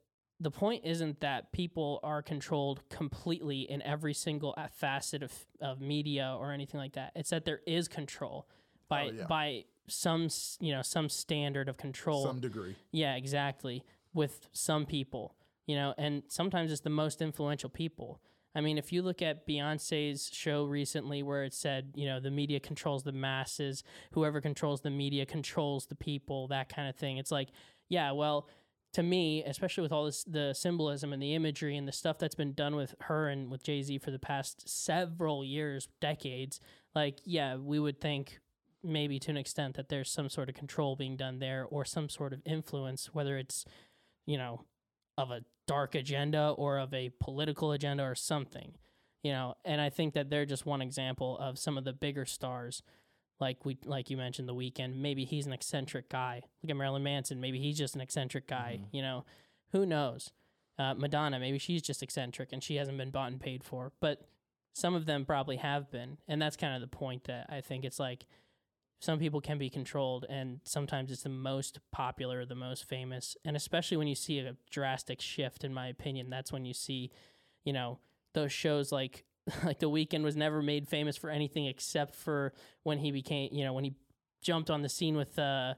the 0.40 0.50
point 0.50 0.86
isn't 0.86 1.20
that 1.20 1.52
people 1.52 2.00
are 2.02 2.22
controlled 2.22 2.80
completely 2.88 3.70
in 3.70 3.82
every 3.82 4.14
single 4.14 4.54
uh, 4.56 4.68
facet 4.68 5.22
of, 5.22 5.30
of 5.60 5.78
media 5.78 6.34
or 6.40 6.52
anything 6.52 6.80
like 6.80 6.94
that. 6.94 7.12
It's 7.14 7.28
that 7.28 7.44
there 7.44 7.60
is 7.66 7.86
control 7.86 8.46
oh, 8.48 8.52
by 8.88 9.02
Oh, 9.02 9.10
yeah. 9.10 9.26
by 9.26 9.64
some 9.86 10.30
you 10.58 10.72
know 10.72 10.80
some 10.80 11.10
standard 11.10 11.68
of 11.68 11.76
control. 11.76 12.24
some 12.24 12.40
degree. 12.40 12.76
Yeah, 12.92 13.16
exactly. 13.16 13.84
With 14.14 14.48
some 14.52 14.86
people, 14.86 15.34
you 15.66 15.76
know, 15.76 15.92
and 15.98 16.22
sometimes 16.28 16.72
it's 16.72 16.80
the 16.80 16.88
most 16.88 17.20
influential 17.20 17.68
people. 17.68 18.22
I 18.54 18.62
mean, 18.62 18.78
if 18.78 18.90
you 18.90 19.02
look 19.02 19.20
at 19.20 19.46
Beyonce's 19.46 20.30
show 20.32 20.64
recently 20.64 21.22
where 21.22 21.44
it 21.44 21.52
said, 21.52 21.92
you 21.94 22.06
know, 22.06 22.20
the 22.20 22.30
media 22.30 22.58
controls 22.58 23.02
the 23.02 23.12
masses, 23.12 23.84
whoever 24.12 24.40
controls 24.40 24.80
the 24.80 24.90
media 24.90 25.26
controls 25.26 25.84
the 25.84 25.94
people, 25.94 26.48
that 26.48 26.70
kind 26.70 26.88
of 26.88 26.96
thing. 26.96 27.18
It's 27.18 27.30
like, 27.30 27.50
yeah, 27.90 28.12
well, 28.12 28.48
to 28.94 29.02
me, 29.02 29.44
especially 29.44 29.82
with 29.82 29.92
all 29.92 30.04
this 30.06 30.24
the 30.24 30.54
symbolism 30.54 31.12
and 31.12 31.22
the 31.22 31.34
imagery 31.34 31.76
and 31.76 31.86
the 31.86 31.92
stuff 31.92 32.18
that's 32.18 32.34
been 32.34 32.54
done 32.54 32.74
with 32.74 32.94
her 33.02 33.28
and 33.28 33.50
with 33.50 33.62
Jay-Z 33.62 33.98
for 33.98 34.10
the 34.10 34.18
past 34.18 34.68
several 34.68 35.44
years, 35.44 35.88
decades, 36.00 36.60
like, 36.94 37.18
yeah, 37.24 37.56
we 37.56 37.78
would 37.78 38.00
think 38.00 38.40
maybe 38.82 39.18
to 39.18 39.30
an 39.30 39.36
extent 39.36 39.76
that 39.76 39.88
there's 39.88 40.10
some 40.10 40.28
sort 40.28 40.48
of 40.48 40.54
control 40.54 40.96
being 40.96 41.16
done 41.16 41.38
there 41.38 41.66
or 41.70 41.84
some 41.84 42.08
sort 42.08 42.32
of 42.32 42.40
influence, 42.44 43.12
whether 43.12 43.36
it's, 43.36 43.64
you 44.24 44.38
know, 44.38 44.64
of 45.16 45.30
a 45.30 45.42
dark 45.66 45.94
agenda 45.94 46.50
or 46.56 46.78
of 46.78 46.94
a 46.94 47.10
political 47.20 47.72
agenda 47.72 48.02
or 48.04 48.14
something, 48.14 48.72
you 49.22 49.32
know. 49.32 49.54
And 49.64 49.80
I 49.80 49.90
think 49.90 50.14
that 50.14 50.30
they're 50.30 50.46
just 50.46 50.64
one 50.64 50.80
example 50.80 51.36
of 51.38 51.58
some 51.58 51.76
of 51.76 51.84
the 51.84 51.92
bigger 51.92 52.24
stars, 52.24 52.82
like 53.40 53.64
we 53.64 53.78
like 53.84 54.10
you 54.10 54.16
mentioned, 54.16 54.48
the 54.48 54.54
Weeknd. 54.54 54.96
Maybe 54.96 55.24
he's 55.24 55.46
an 55.46 55.52
eccentric 55.52 56.08
guy. 56.08 56.42
Look 56.62 56.70
at 56.70 56.76
Marilyn 56.76 57.02
Manson. 57.02 57.40
Maybe 57.40 57.58
he's 57.58 57.78
just 57.78 57.94
an 57.94 58.00
eccentric 58.00 58.46
guy. 58.46 58.80
You 58.92 59.02
know, 59.02 59.24
who 59.72 59.86
knows? 59.86 60.32
Uh, 60.78 60.94
Madonna. 60.94 61.38
Maybe 61.38 61.58
she's 61.58 61.82
just 61.82 62.02
eccentric 62.02 62.52
and 62.52 62.62
she 62.62 62.76
hasn't 62.76 62.98
been 62.98 63.10
bought 63.10 63.32
and 63.32 63.40
paid 63.40 63.64
for. 63.64 63.92
But 64.00 64.28
some 64.74 64.94
of 64.94 65.06
them 65.06 65.24
probably 65.24 65.56
have 65.56 65.90
been, 65.90 66.18
and 66.28 66.40
that's 66.40 66.56
kind 66.56 66.74
of 66.74 66.80
the 66.80 66.96
point 66.96 67.24
that 67.24 67.46
I 67.48 67.60
think 67.60 67.84
it's 67.84 67.98
like 67.98 68.26
some 69.00 69.18
people 69.18 69.40
can 69.40 69.58
be 69.58 69.70
controlled 69.70 70.26
and 70.28 70.60
sometimes 70.64 71.12
it's 71.12 71.22
the 71.22 71.28
most 71.28 71.78
popular 71.92 72.44
the 72.44 72.54
most 72.54 72.84
famous 72.84 73.36
and 73.44 73.56
especially 73.56 73.96
when 73.96 74.08
you 74.08 74.14
see 74.14 74.40
a 74.40 74.56
drastic 74.70 75.20
shift 75.20 75.62
in 75.62 75.72
my 75.72 75.86
opinion 75.86 76.28
that's 76.28 76.52
when 76.52 76.64
you 76.64 76.74
see 76.74 77.10
you 77.64 77.72
know 77.72 77.98
those 78.34 78.52
shows 78.52 78.90
like 78.90 79.24
like 79.64 79.78
the 79.78 79.90
Weeknd 79.90 80.22
was 80.22 80.36
never 80.36 80.62
made 80.62 80.88
famous 80.88 81.16
for 81.16 81.30
anything 81.30 81.66
except 81.66 82.14
for 82.14 82.52
when 82.82 82.98
he 82.98 83.10
became 83.12 83.50
you 83.52 83.64
know 83.64 83.72
when 83.72 83.84
he 83.84 83.94
jumped 84.42 84.70
on 84.70 84.82
the 84.82 84.88
scene 84.88 85.16
with 85.16 85.38
uh 85.38 85.74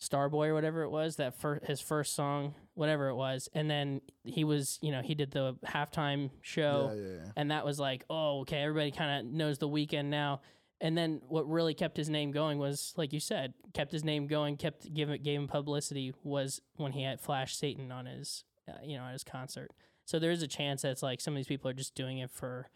Starboy 0.00 0.48
or 0.48 0.54
whatever 0.54 0.82
it 0.82 0.90
was 0.90 1.16
that 1.16 1.34
fir- 1.40 1.60
his 1.64 1.80
first 1.80 2.14
song 2.14 2.54
whatever 2.74 3.08
it 3.08 3.14
was 3.14 3.48
and 3.54 3.70
then 3.70 4.00
he 4.24 4.44
was 4.44 4.78
you 4.82 4.90
know 4.92 5.00
he 5.02 5.14
did 5.14 5.30
the 5.30 5.54
halftime 5.64 6.30
show 6.42 6.90
Yeah, 6.94 7.00
yeah, 7.00 7.08
yeah. 7.24 7.30
and 7.36 7.50
that 7.50 7.64
was 7.64 7.78
like, 7.78 8.04
oh, 8.10 8.40
okay, 8.40 8.58
everybody 8.62 8.90
kind 8.90 9.20
of 9.26 9.32
knows 9.32 9.58
the 9.58 9.68
Weeknd 9.68 10.06
now. 10.06 10.40
And 10.80 10.98
then 10.98 11.22
what 11.28 11.48
really 11.48 11.72
kept 11.72 11.96
his 11.96 12.10
name 12.10 12.32
going 12.32 12.58
was, 12.58 12.92
like 12.96 13.12
you 13.12 13.20
said, 13.20 13.54
kept 13.72 13.92
his 13.92 14.04
name 14.04 14.26
going, 14.26 14.56
kept 14.56 14.92
giving 14.92 15.22
gave 15.22 15.38
him 15.40 15.46
publicity 15.48 16.12
was 16.24 16.60
when 16.76 16.92
he 16.92 17.04
had 17.04 17.20
Flash 17.20 17.56
Satan 17.56 17.90
on 17.92 18.04
his, 18.06 18.44
uh, 18.68 18.72
you 18.82 18.98
know, 18.98 19.04
at 19.04 19.12
his 19.12 19.24
concert. 19.24 19.70
So 20.06 20.18
there 20.18 20.30
is 20.30 20.42
a 20.42 20.46
chance 20.48 20.82
that 20.82 20.90
it's 20.90 21.02
like 21.02 21.20
some 21.20 21.34
of 21.34 21.36
these 21.36 21.46
people 21.46 21.70
are 21.70 21.74
just 21.74 21.94
doing 21.94 22.18
it 22.18 22.30
for 22.30 22.68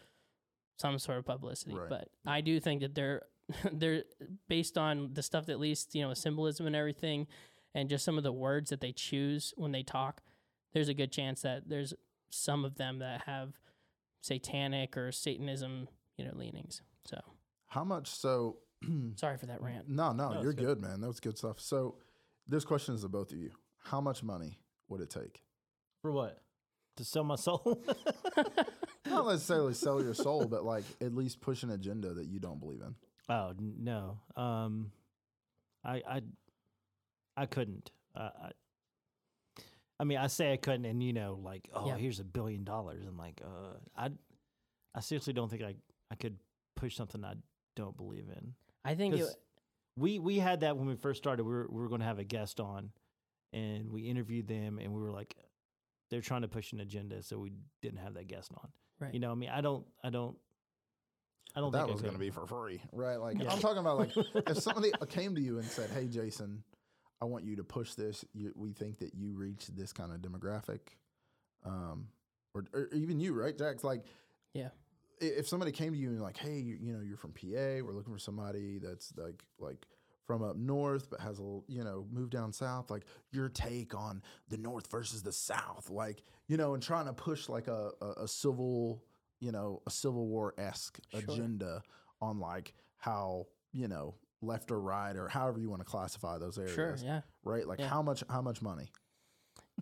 some 0.78 0.98
sort 0.98 1.18
of 1.18 1.26
publicity. 1.26 1.74
Right. 1.74 1.88
But 1.88 2.08
I 2.26 2.40
do 2.40 2.58
think 2.60 2.80
that 2.82 2.94
they're 2.94 3.22
they're 3.72 4.04
based 4.48 4.76
on 4.78 5.10
the 5.14 5.22
stuff 5.22 5.46
that 5.46 5.52
at 5.52 5.60
least 5.60 5.94
you 5.94 6.02
know 6.02 6.14
symbolism 6.14 6.66
and 6.66 6.76
everything, 6.76 7.26
and 7.74 7.88
just 7.88 8.04
some 8.04 8.18
of 8.18 8.24
the 8.24 8.32
words 8.32 8.70
that 8.70 8.80
they 8.80 8.92
choose 8.92 9.52
when 9.56 9.72
they 9.72 9.82
talk. 9.82 10.22
There's 10.72 10.88
a 10.88 10.94
good 10.94 11.10
chance 11.12 11.42
that 11.42 11.68
there's 11.68 11.94
some 12.30 12.64
of 12.64 12.76
them 12.76 12.98
that 12.98 13.22
have 13.24 13.54
satanic 14.20 14.96
or 14.96 15.12
Satanism, 15.12 15.88
you 16.16 16.24
know, 16.26 16.32
leanings. 16.34 16.82
So 17.06 17.18
How 17.68 17.84
much 17.84 18.10
so? 18.10 18.58
sorry 19.16 19.38
for 19.38 19.46
that 19.46 19.60
rant. 19.62 19.88
No, 19.88 20.12
no, 20.12 20.34
No, 20.34 20.42
you're 20.42 20.50
it's 20.52 20.60
good. 20.60 20.80
man. 20.80 21.00
That 21.00 21.08
was 21.08 21.20
good 21.20 21.38
stuff. 21.38 21.58
So, 21.58 21.96
this 22.46 22.64
question 22.64 22.94
is 22.94 23.00
to 23.02 23.08
both 23.08 23.32
of 23.32 23.38
you. 23.38 23.50
How 23.84 24.00
much 24.00 24.22
money 24.22 24.58
would 24.88 25.00
it 25.00 25.10
take? 25.10 25.42
For 26.02 26.12
what? 26.12 26.38
To 26.98 27.04
sell 27.04 27.24
my 27.24 27.36
soul? 27.36 27.82
Not 29.06 29.26
necessarily 29.26 29.72
sell 29.74 30.02
your 30.02 30.14
soul, 30.14 30.44
but 30.46 30.64
like 30.64 30.84
at 31.00 31.14
least 31.14 31.40
push 31.40 31.62
an 31.62 31.70
agenda 31.70 32.12
that 32.14 32.26
you 32.26 32.38
don't 32.38 32.60
believe 32.60 32.80
in. 32.82 32.94
oh 33.28 33.54
no. 33.58 34.18
Um, 34.36 34.90
I 35.84 36.02
I 36.08 36.22
I 37.36 37.46
couldn't. 37.46 37.90
Uh, 38.14 38.30
I, 38.44 38.50
I 40.00 40.04
mean, 40.04 40.18
I 40.18 40.26
say 40.26 40.52
I 40.52 40.56
couldn't, 40.56 40.84
and 40.84 41.02
you 41.02 41.12
know, 41.12 41.38
like, 41.42 41.68
oh, 41.72 41.86
Yeah. 41.86 41.96
here's 41.96 42.20
a 42.20 42.24
billion 42.24 42.64
dollars. 42.64 43.04
I'm 43.06 43.16
like, 43.16 43.40
uh, 43.44 43.76
I 43.96 44.10
I 44.94 45.00
seriously 45.00 45.32
don't 45.32 45.48
think 45.48 45.62
I 45.62 45.74
I 46.10 46.14
could 46.16 46.36
push 46.76 46.94
something 46.96 47.24
I 47.24 47.34
don't 47.76 47.96
believe 47.96 48.26
in. 48.28 48.54
I 48.84 48.94
think 48.94 49.14
it, 49.14 49.18
'Cause 49.20 49.36
we 49.96 50.18
we 50.18 50.38
had 50.38 50.60
that 50.60 50.76
when 50.76 50.86
we 50.88 50.96
first 50.96 51.18
started. 51.22 51.44
We 51.44 51.52
were 51.52 51.66
we 51.70 51.80
were 51.80 51.88
going 51.88 52.00
to 52.00 52.06
have 52.06 52.18
a 52.18 52.24
guest 52.24 52.60
on, 52.60 52.90
and 53.52 53.90
we 53.90 54.02
interviewed 54.02 54.46
them, 54.48 54.78
and 54.78 54.92
we 54.92 55.00
were 55.00 55.12
like, 55.12 55.36
they're 56.10 56.20
trying 56.20 56.42
to 56.42 56.48
push 56.48 56.72
an 56.72 56.80
agenda, 56.80 57.22
so 57.22 57.38
we 57.38 57.52
didn't 57.82 57.98
have 57.98 58.14
that 58.14 58.28
guest 58.28 58.52
on. 58.56 58.68
Right. 59.00 59.14
You 59.14 59.20
know, 59.20 59.30
I 59.30 59.34
mean, 59.34 59.50
I 59.50 59.60
don't, 59.60 59.86
I 60.02 60.10
don't, 60.10 60.36
I 61.54 61.60
don't 61.60 61.72
that 61.72 61.78
think 61.86 61.90
I 61.90 61.92
was 61.92 62.02
going 62.02 62.14
to 62.14 62.20
be 62.20 62.30
for 62.30 62.46
free, 62.46 62.80
right? 62.92 63.16
Like 63.16 63.38
Yeah. 63.40 63.52
I'm 63.52 63.60
talking 63.60 63.78
about 63.78 63.98
like 63.98 64.10
if 64.46 64.58
somebody 64.58 64.92
came 65.08 65.34
to 65.34 65.40
you 65.40 65.58
and 65.58 65.66
said, 65.66 65.90
"Hey, 65.90 66.06
Jason, 66.06 66.62
I 67.20 67.24
want 67.24 67.44
you 67.44 67.56
to 67.56 67.64
push 67.64 67.94
this. 67.94 68.24
You, 68.34 68.52
we 68.54 68.72
think 68.72 68.98
that 68.98 69.14
you 69.14 69.34
reach 69.34 69.66
this 69.68 69.92
kind 69.92 70.12
of 70.12 70.18
demographic, 70.18 70.80
um, 71.64 72.08
or, 72.54 72.64
or 72.72 72.88
even 72.92 73.18
you, 73.20 73.34
right, 73.34 73.56
Jack's 73.56 73.84
like, 73.84 74.04
Yeah. 74.54 74.68
If 75.20 75.48
somebody 75.48 75.72
came 75.72 75.92
to 75.92 75.98
you 75.98 76.10
and 76.10 76.20
like, 76.20 76.36
"Hey, 76.36 76.58
you, 76.58 76.76
you 76.80 76.92
know, 76.92 77.00
you're 77.00 77.16
from 77.16 77.32
PA. 77.32 77.82
We're 77.84 77.92
looking 77.92 78.12
for 78.12 78.20
somebody 78.20 78.78
that's 78.78 79.12
like 79.16 79.42
like." 79.58 79.86
From 80.28 80.42
up 80.44 80.56
north, 80.56 81.08
but 81.10 81.20
has 81.20 81.40
a 81.40 81.42
you 81.68 81.82
know, 81.82 82.06
moved 82.12 82.32
down 82.32 82.52
south. 82.52 82.90
Like 82.90 83.06
your 83.32 83.48
take 83.48 83.94
on 83.94 84.22
the 84.48 84.58
north 84.58 84.88
versus 84.90 85.22
the 85.22 85.32
south, 85.32 85.88
like 85.90 86.22
you 86.48 86.56
know, 86.58 86.74
and 86.74 86.82
trying 86.82 87.06
to 87.06 87.14
push 87.14 87.48
like 87.48 87.66
a 87.66 87.90
a, 88.02 88.24
a 88.24 88.28
civil, 88.28 89.02
you 89.40 89.50
know, 89.52 89.80
a 89.86 89.90
civil 89.90 90.26
war 90.28 90.54
esque 90.58 91.00
Sure. 91.10 91.20
agenda 91.20 91.82
on 92.20 92.38
like 92.38 92.74
how 92.98 93.46
you 93.72 93.88
know 93.88 94.14
left 94.42 94.70
or 94.70 94.78
right 94.80 95.16
or 95.16 95.28
however 95.28 95.58
you 95.58 95.70
want 95.70 95.80
to 95.80 95.86
classify 95.86 96.36
those 96.36 96.58
areas 96.58 96.74
sure, 96.74 96.96
yeah. 97.02 97.22
right 97.42 97.66
like 97.66 97.78
Yeah. 97.80 97.88
how 97.88 98.02
much 98.02 98.22
how 98.28 98.42
much 98.42 98.60
money 98.60 98.90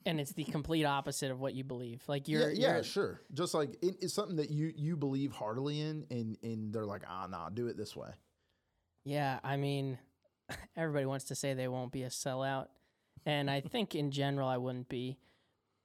And 0.06 0.20
it's 0.20 0.32
the 0.32 0.44
complete 0.44 0.84
opposite 0.84 1.30
of 1.32 1.40
what 1.40 1.54
you 1.54 1.64
believe. 1.64 2.02
Like 2.06 2.28
you're, 2.28 2.52
yeah 2.52 2.74
you're 2.74 2.84
sure 2.84 3.20
just 3.34 3.52
like 3.52 3.70
it, 3.82 3.96
it's 4.00 4.14
something 4.14 4.36
that 4.36 4.50
you 4.50 4.72
you 4.76 4.96
believe 4.96 5.32
heartily 5.32 5.80
in 5.80 6.06
and 6.10 6.38
and 6.42 6.72
they're 6.72 6.86
like 6.86 7.02
ah 7.08 7.26
nah 7.28 7.48
do 7.50 7.66
it 7.66 7.76
this 7.76 7.96
way 7.96 8.10
Yeah, 9.04 9.40
I 9.42 9.56
mean, 9.56 9.98
everybody 10.76 11.06
wants 11.06 11.26
to 11.26 11.34
say 11.34 11.54
they 11.54 11.68
won't 11.68 11.92
be 11.92 12.02
a 12.02 12.08
sellout, 12.08 12.66
and 13.24 13.50
I 13.50 13.60
think 13.60 13.94
in 13.94 14.10
general 14.10 14.48
I 14.48 14.56
wouldn't 14.56 14.88
be, 14.88 15.18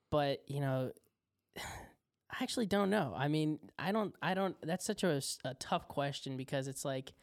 but 0.09 0.43
you 0.47 0.59
know, 0.59 0.91
I 1.57 2.43
actually 2.43 2.66
don't 2.66 2.89
know. 2.89 3.14
I 3.16 3.28
mean, 3.28 3.59
I 3.78 3.91
don't, 3.91 4.16
I 4.22 4.34
don't. 4.34 4.55
That's 4.62 4.86
such 4.86 5.03
a, 5.03 5.22
a 5.43 5.53
tough 5.55 5.88
question 5.88 6.38
because 6.38 6.68
it's 6.68 6.86
like, 6.86 7.14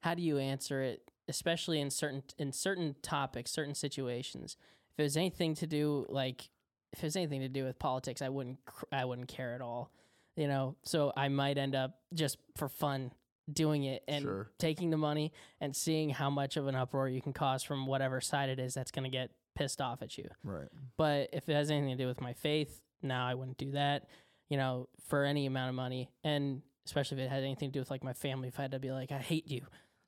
how 0.00 0.14
do 0.14 0.22
you 0.22 0.38
answer 0.38 0.82
it, 0.82 1.10
especially 1.28 1.80
in 1.80 1.90
certain 1.90 2.22
in 2.38 2.52
certain 2.52 2.96
topics, 3.02 3.50
certain 3.50 3.74
situations. 3.74 4.56
If 4.92 5.00
it 5.00 5.02
was 5.02 5.16
anything 5.16 5.54
to 5.56 5.66
do 5.66 6.06
like, 6.08 6.50
if 6.92 7.02
it 7.02 7.06
was 7.06 7.16
anything 7.16 7.40
to 7.40 7.48
do 7.48 7.64
with 7.64 7.78
politics, 7.78 8.22
I 8.22 8.28
wouldn't, 8.28 8.58
I 8.90 9.04
wouldn't 9.04 9.28
care 9.28 9.54
at 9.54 9.60
all. 9.60 9.90
You 10.36 10.48
know, 10.48 10.76
so 10.82 11.12
I 11.16 11.28
might 11.28 11.58
end 11.58 11.74
up 11.74 11.98
just 12.14 12.38
for 12.56 12.68
fun 12.68 13.10
doing 13.52 13.84
it 13.84 14.02
and 14.08 14.22
Sure. 14.22 14.50
taking 14.58 14.90
the 14.90 14.96
money 14.96 15.32
and 15.60 15.74
seeing 15.74 16.10
how 16.10 16.30
much 16.30 16.56
of 16.56 16.66
an 16.66 16.74
uproar 16.74 17.08
you 17.08 17.20
can 17.22 17.32
cause 17.32 17.62
from 17.62 17.86
whatever 17.86 18.20
side 18.20 18.48
it 18.48 18.58
is 18.58 18.74
that's 18.74 18.90
going 18.90 19.04
to 19.04 19.10
get 19.10 19.30
pissed 19.54 19.80
off 19.80 20.02
at 20.02 20.18
you. 20.18 20.28
right 20.42 20.68
But 20.96 21.30
if 21.32 21.48
it 21.48 21.54
has 21.54 21.70
anything 21.70 21.96
to 21.96 22.02
do 22.02 22.06
with 22.08 22.20
my 22.20 22.32
faith, 22.32 22.82
no, 23.02 23.14
I 23.14 23.34
wouldn't 23.34 23.58
do 23.58 23.72
that. 23.72 24.08
You 24.48 24.56
know, 24.56 24.88
for 25.08 25.24
any 25.24 25.46
amount 25.46 25.70
of 25.70 25.74
money, 25.74 26.10
and 26.24 26.62
especially 26.84 27.18
if 27.20 27.26
it 27.26 27.30
had 27.30 27.42
anything 27.42 27.70
to 27.70 27.72
do 27.72 27.80
with 27.80 27.90
like 27.90 28.04
my 28.04 28.12
family, 28.12 28.48
if 28.48 28.58
I 28.58 28.62
had 28.62 28.72
to 28.72 28.78
be 28.78 28.92
like, 28.92 29.10
I 29.12 29.18
hate 29.18 29.48
you, 29.48 29.66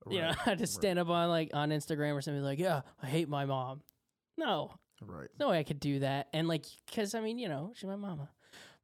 you 0.09 0.21
know, 0.21 0.29
I 0.47 0.51
had 0.51 0.59
to 0.59 0.67
stand 0.67 0.99
up 0.99 1.09
on 1.09 1.29
like 1.29 1.51
on 1.55 1.71
Instagram 1.71 2.15
or 2.15 2.21
something 2.21 2.43
like, 2.43 2.59
yeah, 2.59 2.83
I 3.03 3.07
hate 3.07 3.29
my 3.29 3.45
mom. 3.47 3.83
No, 4.37 4.75
right 5.01 5.29
no 5.39 5.51
way 5.51 5.59
I 5.59 5.63
could 5.65 5.81
do 5.81 6.01
that. 6.01 6.29
And 6.33 6.47
like, 6.49 6.65
cause 6.95 7.15
I 7.15 7.21
mean, 7.21 7.39
you 7.39 7.49
know, 7.49 7.73
she's 7.75 7.89
my 7.89 7.97
mama. 7.97 8.31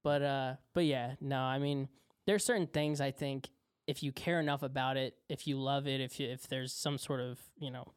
But 0.02 0.22
uh, 0.22 0.54
but 0.74 0.84
yeah, 0.86 1.14
no, 1.20 1.38
I 1.38 1.58
mean, 1.58 1.88
there's 2.26 2.44
certain 2.44 2.66
things 2.66 3.00
I 3.00 3.10
think 3.10 3.48
if 3.86 4.02
you 4.02 4.12
care 4.12 4.40
enough 4.40 4.62
about 4.62 4.96
it, 4.96 5.16
if 5.28 5.46
you 5.46 5.58
love 5.58 5.86
it, 5.86 6.00
if 6.00 6.18
you, 6.18 6.28
if 6.28 6.48
there's 6.48 6.72
some 6.72 6.98
sort 6.98 7.20
of 7.20 7.38
you 7.58 7.70
know, 7.70 7.92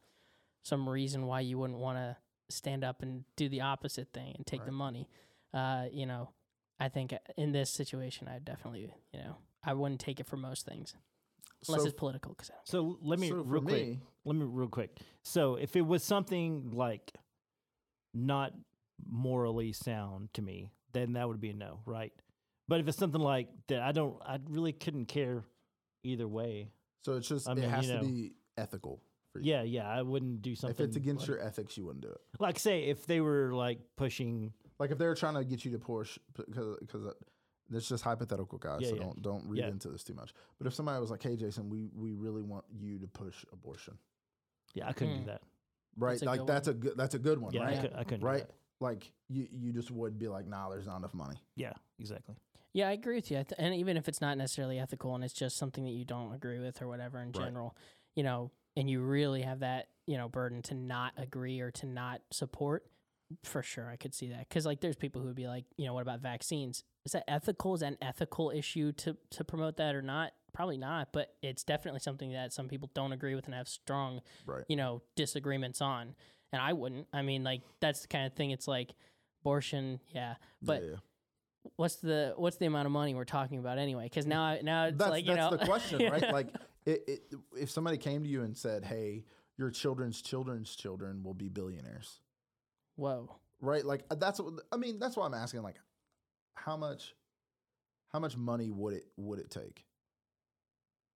some 0.62 0.88
reason 0.88 1.26
why 1.26 1.40
you 1.40 1.58
wouldn't 1.58 1.78
want 1.78 1.98
to 1.98 2.16
stand 2.50 2.84
up 2.84 3.02
and 3.02 3.24
do 3.36 3.48
the 3.48 3.60
opposite 3.60 4.12
thing 4.12 4.34
and 4.36 4.46
take 4.46 4.64
the 4.64 4.72
money, 4.72 5.08
uh, 5.52 5.84
you 5.92 6.06
know, 6.06 6.30
I 6.80 6.88
think 6.88 7.12
in 7.36 7.52
this 7.52 7.70
situation, 7.70 8.28
I 8.28 8.38
definitely, 8.38 8.92
you 9.12 9.20
know, 9.20 9.36
I 9.64 9.74
wouldn't 9.74 10.00
take 10.00 10.20
it 10.20 10.26
for 10.26 10.36
most 10.36 10.64
things 10.66 10.94
unless 11.66 11.82
so, 11.82 11.88
it's 11.88 11.98
political. 11.98 12.34
Cause 12.34 12.50
I 12.50 12.56
don't 12.56 12.68
So 12.68 12.98
let 13.02 13.18
me 13.18 13.30
so 13.30 13.36
real 13.36 13.62
quick. 13.62 13.88
me 13.88 14.00
Let 14.24 14.36
me 14.36 14.44
real 14.46 14.68
quick. 14.68 14.98
So 15.22 15.56
if 15.56 15.76
it 15.76 15.86
was 15.86 16.04
something 16.04 16.70
like 16.72 17.12
not 18.14 18.52
morally 19.06 19.72
sound 19.72 20.32
to 20.34 20.42
me, 20.42 20.72
then 20.92 21.14
that 21.14 21.28
would 21.28 21.40
be 21.40 21.50
a 21.50 21.54
no, 21.54 21.80
right? 21.84 22.12
But 22.68 22.80
if 22.80 22.88
it's 22.88 22.98
something 22.98 23.20
like 23.20 23.48
that, 23.68 23.80
I 23.80 23.92
don't. 23.92 24.16
I 24.24 24.38
really 24.48 24.72
couldn't 24.72 25.06
care 25.06 25.44
either 26.08 26.26
way. 26.28 26.70
so 27.02 27.14
it's 27.14 27.28
just 27.28 27.48
I 27.48 27.54
mean, 27.54 27.64
it 27.64 27.70
has 27.70 27.86
you 27.86 27.92
to 27.94 28.00
be 28.00 28.32
ethical 28.56 29.02
for 29.32 29.40
you 29.40 29.52
Yeah, 29.52 29.62
yeah, 29.62 29.88
I 29.88 30.02
wouldn't 30.02 30.42
do 30.42 30.54
something. 30.54 30.74
if 30.74 30.80
it's 30.88 30.96
against 30.96 31.22
like, 31.22 31.28
your 31.28 31.40
ethics 31.46 31.76
you 31.76 31.84
wouldn't 31.84 32.02
do 32.04 32.10
it 32.10 32.20
like 32.40 32.58
say 32.58 32.84
if 32.84 33.06
they 33.06 33.20
were 33.20 33.52
like 33.54 33.78
pushing. 33.96 34.52
like 34.78 34.90
if 34.90 34.98
they're 34.98 35.14
trying 35.14 35.34
to 35.34 35.44
get 35.44 35.64
you 35.64 35.70
to 35.72 35.78
push 35.78 36.18
because 36.34 36.76
because 36.80 37.14
it's 37.70 37.86
just 37.88 38.02
hypothetical 38.02 38.56
guys 38.58 38.80
Yeah, 38.80 38.88
so 38.90 38.94
yeah. 38.96 39.02
don't 39.02 39.22
don't 39.22 39.44
read 39.46 39.58
Yeah. 39.60 39.68
into 39.68 39.88
this 39.90 40.02
too 40.02 40.14
much 40.14 40.32
but 40.58 40.66
if 40.66 40.74
somebody 40.74 41.00
was 41.00 41.10
like 41.10 41.22
hey 41.22 41.36
jason 41.36 41.68
we 41.68 41.90
we 41.94 42.14
really 42.14 42.42
want 42.42 42.64
you 42.74 42.98
to 42.98 43.06
push 43.06 43.44
abortion 43.52 43.98
Yeah, 44.74 44.88
I 44.88 44.92
couldn't 44.92 45.14
Hmm. 45.14 45.20
do 45.20 45.26
that. 45.26 45.42
right 45.96 46.10
That's 46.12 46.22
like 46.24 46.38
good 46.40 46.46
that's 46.48 46.68
a 46.68 46.74
good 46.74 46.96
that's 46.96 47.14
a 47.14 47.18
good 47.18 47.38
one 47.38 47.52
Yeah, 47.52 47.62
I, 47.62 47.64
right 47.66 47.80
could, 47.82 47.92
I 47.94 48.04
couldn't. 48.04 48.20
do 48.20 48.26
right 48.26 48.46
that. 48.48 48.54
Like 48.80 49.12
you 49.28 49.46
you 49.50 49.72
just 49.72 49.90
would 49.90 50.18
be 50.18 50.28
like 50.28 50.46
nah 50.46 50.68
there's 50.68 50.86
not 50.86 50.96
enough 50.98 51.14
money 51.14 51.36
Yeah, 51.56 51.72
exactly. 51.98 52.36
Yeah, 52.74 52.88
I 52.88 52.92
agree 52.92 53.16
with 53.16 53.30
you. 53.30 53.38
I 53.38 53.42
th- 53.42 53.58
and 53.58 53.74
even 53.74 53.96
if 53.96 54.08
it's 54.08 54.20
not 54.20 54.36
necessarily 54.38 54.78
ethical 54.78 55.14
and 55.14 55.24
it's 55.24 55.32
just 55.32 55.56
something 55.56 55.84
that 55.84 55.90
you 55.90 56.04
don't 56.04 56.32
agree 56.34 56.60
with 56.60 56.80
or 56.82 56.86
whatever 56.86 57.18
in 57.20 57.32
Right. 57.32 57.46
general, 57.46 57.74
you 58.14 58.22
know, 58.22 58.50
and 58.76 58.88
you 58.88 59.00
really 59.00 59.42
have 59.42 59.60
that, 59.60 59.88
you 60.06 60.16
know, 60.18 60.28
burden 60.28 60.62
to 60.62 60.74
not 60.74 61.12
agree 61.16 61.60
or 61.60 61.70
to 61.72 61.86
not 61.86 62.20
support, 62.30 62.86
for 63.42 63.62
sure 63.62 63.88
I 63.90 63.96
could 63.96 64.14
see 64.14 64.28
that. 64.28 64.48
Cuz 64.50 64.64
like 64.66 64.80
there's 64.80 64.96
people 64.96 65.20
who 65.22 65.26
would 65.28 65.34
be 65.36 65.48
like, 65.48 65.64
you 65.76 65.86
know, 65.86 65.94
what 65.94 66.02
about 66.02 66.20
vaccines? 66.20 66.84
Is 67.04 67.12
that 67.12 67.24
ethical? 67.26 67.74
Is 67.74 67.80
that 67.80 67.92
an 67.92 67.98
ethical 68.02 68.50
issue 68.50 68.92
to 68.92 69.16
to 69.30 69.44
promote 69.44 69.76
that 69.78 69.94
or 69.94 70.02
not? 70.02 70.34
Probably 70.52 70.78
not, 70.78 71.12
but 71.12 71.36
it's 71.42 71.64
definitely 71.64 72.00
something 72.00 72.32
that 72.32 72.52
some 72.52 72.68
people 72.68 72.90
don't 72.94 73.12
agree 73.12 73.34
with 73.34 73.46
and 73.46 73.54
have 73.54 73.68
strong, 73.68 74.20
right 74.46 74.64
you 74.68 74.76
know, 74.76 75.02
disagreements 75.16 75.80
on. 75.80 76.14
And 76.52 76.62
I 76.62 76.72
wouldn't. 76.72 77.06
I 77.12 77.22
mean, 77.22 77.44
like 77.44 77.62
that's 77.80 78.00
the 78.02 78.08
kind 78.08 78.26
of 78.26 78.32
thing 78.34 78.50
it's 78.52 78.66
like 78.68 78.92
abortion, 79.42 80.00
yeah, 80.14 80.34
but 80.62 80.82
yeah, 80.82 80.88
yeah. 80.90 80.96
what's 81.76 81.96
the 81.96 82.32
what's 82.36 82.56
the 82.56 82.66
amount 82.66 82.86
of 82.86 82.92
money 82.92 83.14
we're 83.14 83.24
talking 83.24 83.58
about 83.58 83.78
anyway? 83.78 84.04
Because 84.04 84.26
now 84.26 84.42
I- 84.44 84.60
now 84.62 84.86
it's 84.86 84.96
that's 84.98 85.10
like 85.10 85.26
you 85.26 85.34
that's 85.34 85.50
know 85.52 85.56
the 85.58 85.64
question 85.66 86.10
right 86.12 86.32
like 86.32 86.48
it, 86.86 87.02
it, 87.06 87.34
if 87.60 87.70
somebody 87.70 87.98
came 87.98 88.22
to 88.22 88.28
you 88.28 88.42
and 88.44 88.56
said 88.56 88.84
hey 88.84 89.24
your 89.58 89.70
children's 89.70 90.22
children's 90.22 90.74
children 90.74 91.22
will 91.22 91.34
be 91.34 91.48
billionaires 91.48 92.20
whoa, 92.96 93.28
right 93.60 93.84
like 93.84 94.04
uh, 94.10 94.14
that's 94.14 94.40
what 94.40 94.54
i 94.72 94.76
mean 94.76 94.98
that's 94.98 95.16
why 95.16 95.26
i'm 95.26 95.34
asking 95.34 95.62
like 95.62 95.76
how 96.54 96.76
much 96.76 97.14
how 98.12 98.18
much 98.20 98.36
money 98.36 98.70
would 98.70 98.94
it 98.94 99.04
would 99.18 99.38
it 99.38 99.50
take 99.50 99.84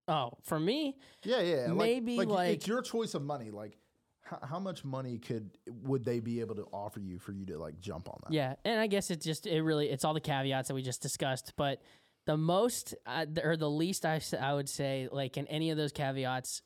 oh 0.08 0.32
for 0.44 0.60
me 0.60 0.98
yeah 1.24 1.40
yeah 1.42 1.68
like- 1.68 1.78
Maybe, 1.78 2.18
like, 2.18 2.28
like- 2.28 2.54
it's 2.56 2.68
your 2.68 2.82
choice 2.82 3.14
of 3.14 3.24
money 3.24 3.52
like 3.52 3.78
how, 4.24 4.40
how 4.44 4.60
much 4.60 4.84
money 4.84 5.18
could 5.18 5.50
would 5.84 6.04
they 6.06 6.20
be 6.20 6.40
able 6.40 6.56
to 6.56 6.68
offer 6.72 7.00
you 7.00 7.20
for 7.20 7.32
you 7.32 7.46
to 7.48 7.58
like 7.58 7.80
jump 7.80 8.10
on 8.10 8.20
that 8.24 8.34
yeah, 8.34 8.56
and 8.66 8.80
I 8.80 8.88
guess 8.88 9.12
it 9.12 9.22
just 9.22 9.48
it 9.48 9.62
really 9.62 9.90
it's 9.90 10.06
all 10.06 10.14
the 10.14 10.22
caveats 10.22 10.68
that 10.68 10.76
we 10.76 10.82
just 10.82 11.02
discussed, 11.02 11.54
but 11.58 11.82
the 12.26 12.38
most 12.38 12.96
uh, 13.06 13.26
or 13.44 13.58
the 13.58 13.70
least 13.70 14.06
I, 14.06 14.22
I 14.40 14.54
would 14.54 14.70
say 14.70 15.08
like 15.12 15.38
in 15.38 15.48
any 15.48 15.72
of 15.72 15.78
those 15.78 15.92
caveats, 15.92 16.62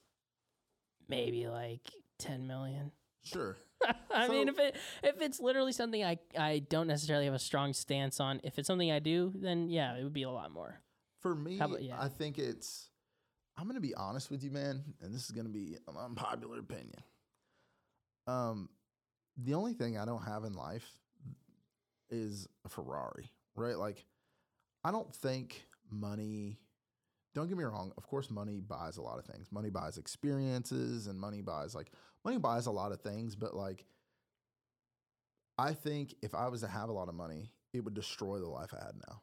maybe 1.07 1.47
like 1.47 1.81
ten 2.19 2.47
million. 2.47 2.91
sure 3.23 3.57
I 4.13 4.27
mean, 4.27 4.47
if 4.47 4.59
it 4.59 4.75
if 5.03 5.21
it's 5.21 5.39
literally 5.39 5.71
something 5.71 6.03
I 6.03 6.17
I 6.37 6.59
don't 6.69 6.87
necessarily 6.87 7.25
have 7.25 7.33
a 7.33 7.39
strong 7.39 7.73
stance 7.73 8.19
on, 8.19 8.39
if 8.43 8.57
it's 8.57 8.67
something 8.67 8.91
I 8.91 8.99
do, 8.99 9.31
then 9.35 9.69
yeah, 9.69 9.95
it 9.95 10.03
would 10.03 10.13
be 10.13 10.23
a 10.23 10.29
lot 10.31 10.51
more. 10.51 10.79
For 11.21 11.35
me, 11.35 11.59
about- 11.59 11.81
yeah. 11.81 11.97
I 11.99 12.07
think 12.07 12.37
it's. 12.37 12.89
I'm 13.57 13.67
gonna 13.67 13.79
be 13.79 13.95
honest 13.95 14.29
with 14.29 14.43
you, 14.43 14.51
man, 14.51 14.83
and 15.01 15.13
this 15.13 15.25
is 15.25 15.31
gonna 15.31 15.49
be 15.49 15.77
an 15.87 15.95
unpopular 15.97 16.59
opinion. 16.59 17.01
Um, 18.27 18.69
the 19.37 19.53
only 19.53 19.73
thing 19.73 19.97
I 19.97 20.05
don't 20.05 20.23
have 20.23 20.43
in 20.43 20.53
life 20.53 20.89
is 22.09 22.47
a 22.65 22.69
Ferrari, 22.69 23.31
right? 23.55 23.77
Like, 23.77 24.05
I 24.83 24.91
don't 24.91 25.13
think 25.13 25.65
money. 25.89 26.59
Don't 27.33 27.47
get 27.47 27.57
me 27.57 27.63
wrong. 27.63 27.91
Of 27.97 28.07
course, 28.07 28.31
money 28.31 28.61
buys 28.61 28.97
a 28.97 29.01
lot 29.01 29.19
of 29.19 29.25
things. 29.25 29.51
Money 29.51 29.69
buys 29.69 29.97
experiences, 29.97 31.07
and 31.07 31.19
money 31.19 31.41
buys 31.41 31.75
like 31.75 31.91
money 32.23 32.37
buys 32.37 32.65
a 32.67 32.71
lot 32.71 32.91
of 32.91 33.01
things. 33.01 33.35
But 33.35 33.55
like, 33.55 33.85
I 35.57 35.73
think 35.73 36.15
if 36.21 36.33
I 36.33 36.47
was 36.47 36.61
to 36.61 36.67
have 36.67 36.89
a 36.89 36.93
lot 36.93 37.09
of 37.09 37.15
money, 37.15 37.51
it 37.73 37.83
would 37.83 37.93
destroy 37.93 38.39
the 38.39 38.47
life 38.47 38.73
I 38.73 38.83
had 38.85 38.95
now 39.07 39.21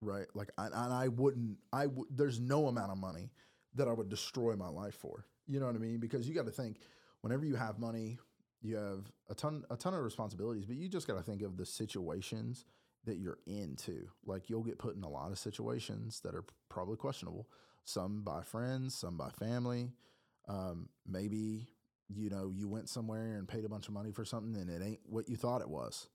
right? 0.00 0.26
Like, 0.34 0.50
I, 0.58 0.66
and 0.66 0.92
I 0.92 1.08
wouldn't. 1.08 1.58
I 1.72 1.84
w- 1.84 2.06
there's 2.10 2.40
no 2.40 2.68
amount 2.68 2.92
of 2.92 2.98
money 2.98 3.32
that 3.74 3.88
I 3.88 3.92
would 3.92 4.08
destroy 4.08 4.56
my 4.56 4.68
life 4.68 4.94
for. 4.94 5.24
You 5.46 5.60
know 5.60 5.66
what 5.66 5.76
I 5.76 5.78
mean? 5.78 5.98
Because 5.98 6.28
you 6.28 6.34
got 6.34 6.46
to 6.46 6.52
think, 6.52 6.78
whenever 7.22 7.44
you 7.44 7.56
have 7.56 7.78
money, 7.78 8.18
you 8.62 8.76
have 8.76 9.10
a 9.28 9.34
ton 9.34 9.64
a 9.70 9.76
ton 9.76 9.94
of 9.94 10.02
responsibilities, 10.02 10.66
but 10.66 10.76
you 10.76 10.88
just 10.88 11.06
got 11.06 11.16
to 11.16 11.22
think 11.22 11.42
of 11.42 11.56
the 11.56 11.66
situations 11.66 12.64
that 13.04 13.18
you're 13.18 13.38
into. 13.46 14.08
Like, 14.26 14.50
you'll 14.50 14.64
get 14.64 14.78
put 14.78 14.96
in 14.96 15.02
a 15.04 15.08
lot 15.08 15.30
of 15.30 15.38
situations 15.38 16.20
that 16.20 16.34
are 16.34 16.44
probably 16.68 16.96
questionable. 16.96 17.48
some 17.84 18.22
by 18.22 18.42
friends, 18.42 18.94
some 18.94 19.16
by 19.16 19.30
family. 19.30 19.92
Um, 20.48 20.88
maybe 21.06 21.68
you 22.08 22.30
know 22.30 22.50
you 22.54 22.68
went 22.68 22.88
somewhere 22.88 23.36
and 23.36 23.46
paid 23.48 23.64
a 23.64 23.68
bunch 23.68 23.88
of 23.88 23.94
money 23.94 24.12
for 24.12 24.24
something 24.24 24.60
and 24.60 24.70
it 24.70 24.82
ain't 24.82 25.00
what 25.04 25.28
you 25.28 25.36
thought 25.36 25.60
it 25.62 25.68
was, 25.68 26.08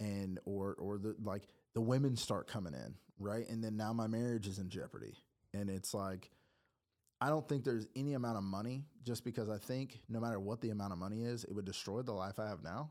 and 0.00 0.38
or 0.44 0.74
or 0.78 0.98
the 0.98 1.14
like 1.22 1.42
the 1.74 1.80
women 1.80 2.16
start 2.16 2.46
coming 2.48 2.74
in 2.74 2.94
right, 3.18 3.48
and 3.48 3.62
then 3.62 3.76
now 3.76 3.92
my 3.92 4.06
marriage 4.06 4.46
is 4.46 4.58
in 4.58 4.68
jeopardy, 4.68 5.14
and 5.54 5.68
it's 5.70 5.94
like. 5.94 6.30
I 7.22 7.28
don't 7.28 7.48
think 7.48 7.62
there's 7.62 7.86
any 7.94 8.14
amount 8.14 8.36
of 8.36 8.42
money 8.42 8.82
just 9.04 9.24
because 9.24 9.48
I 9.48 9.56
think 9.56 10.00
no 10.08 10.18
matter 10.18 10.40
what 10.40 10.60
the 10.60 10.70
amount 10.70 10.92
of 10.92 10.98
money 10.98 11.22
is, 11.22 11.44
it 11.44 11.54
would 11.54 11.64
destroy 11.64 12.02
the 12.02 12.12
life 12.12 12.40
I 12.40 12.48
have 12.48 12.64
now. 12.64 12.90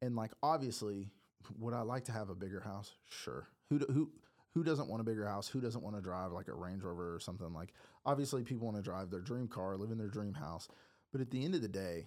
And 0.00 0.14
like 0.14 0.30
obviously, 0.44 1.10
would 1.58 1.74
I 1.74 1.80
like 1.80 2.04
to 2.04 2.12
have 2.12 2.30
a 2.30 2.36
bigger 2.36 2.60
house? 2.60 2.92
Sure. 3.10 3.48
Who 3.70 3.80
do- 3.80 3.92
who 3.92 4.12
who 4.54 4.62
doesn't 4.62 4.88
want 4.88 5.00
a 5.00 5.04
bigger 5.04 5.26
house? 5.26 5.48
Who 5.48 5.60
doesn't 5.60 5.82
want 5.82 5.96
to 5.96 6.02
drive 6.02 6.30
like 6.30 6.46
a 6.46 6.54
Range 6.54 6.84
Rover 6.84 7.12
or 7.12 7.18
something 7.18 7.52
like? 7.52 7.74
Obviously, 8.06 8.44
people 8.44 8.66
want 8.66 8.76
to 8.76 8.82
drive 8.82 9.10
their 9.10 9.20
dream 9.20 9.48
car, 9.48 9.76
live 9.76 9.90
in 9.90 9.98
their 9.98 10.06
dream 10.06 10.34
house. 10.34 10.68
But 11.10 11.20
at 11.20 11.32
the 11.32 11.44
end 11.44 11.56
of 11.56 11.62
the 11.62 11.68
day, 11.68 12.06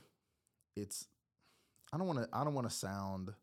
it's 0.77 1.07
I 1.91 1.97
don't 1.97 2.07
want 2.07 2.19
to 2.19 2.29
I 2.31 2.45
don't 2.45 2.53
want 2.53 2.69
to 2.69 2.73
sound 2.75 3.33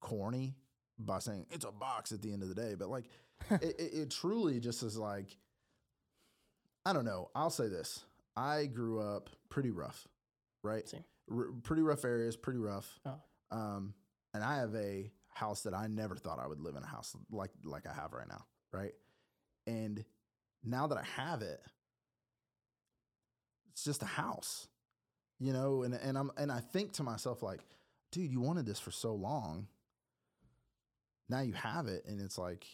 corny 0.00 0.56
by 0.98 1.20
saying 1.20 1.46
it's 1.50 1.64
a 1.64 1.72
box 1.72 2.12
at 2.12 2.20
the 2.20 2.34
end 2.34 2.42
of 2.42 2.50
the 2.50 2.54
day, 2.54 2.74
but 2.78 2.90
like 2.90 3.06
it, 3.50 3.74
it, 3.78 3.94
it 3.94 4.10
truly 4.10 4.60
just 4.60 4.82
is 4.82 4.98
like 4.98 5.38
I 6.84 6.92
don't 6.92 7.04
know. 7.04 7.30
I'll 7.34 7.50
say 7.50 7.68
this: 7.68 8.04
I 8.36 8.66
grew 8.66 9.00
up 9.00 9.30
pretty 9.48 9.70
rough, 9.70 10.08
right? 10.62 10.88
Same. 10.88 11.04
R- 11.30 11.52
pretty 11.62 11.82
rough 11.82 12.04
areas, 12.04 12.36
pretty 12.36 12.58
rough. 12.58 12.98
Oh. 13.06 13.20
Um, 13.50 13.94
and 14.34 14.42
I 14.42 14.56
have 14.56 14.74
a 14.74 15.10
house 15.28 15.62
that 15.62 15.74
I 15.74 15.86
never 15.86 16.16
thought 16.16 16.38
I 16.38 16.46
would 16.46 16.60
live 16.60 16.76
in 16.76 16.82
a 16.82 16.86
house 16.86 17.16
like 17.30 17.50
like 17.64 17.86
I 17.86 17.92
have 17.92 18.12
right 18.12 18.28
now, 18.28 18.44
right? 18.72 18.92
And 19.66 20.04
now 20.64 20.86
that 20.88 20.98
I 20.98 21.04
have 21.16 21.42
it, 21.42 21.60
it's 23.70 23.84
just 23.84 24.02
a 24.02 24.06
house, 24.06 24.68
you 25.38 25.52
know. 25.52 25.82
And 25.82 25.94
and 25.94 26.18
I'm 26.18 26.30
and 26.36 26.50
I 26.50 26.60
think 26.60 26.92
to 26.94 27.02
myself 27.02 27.42
like, 27.42 27.60
dude, 28.10 28.30
you 28.30 28.40
wanted 28.40 28.66
this 28.66 28.80
for 28.80 28.90
so 28.90 29.14
long. 29.14 29.68
Now 31.28 31.40
you 31.40 31.52
have 31.52 31.86
it, 31.86 32.04
and 32.06 32.20
it's 32.20 32.38
like 32.38 32.66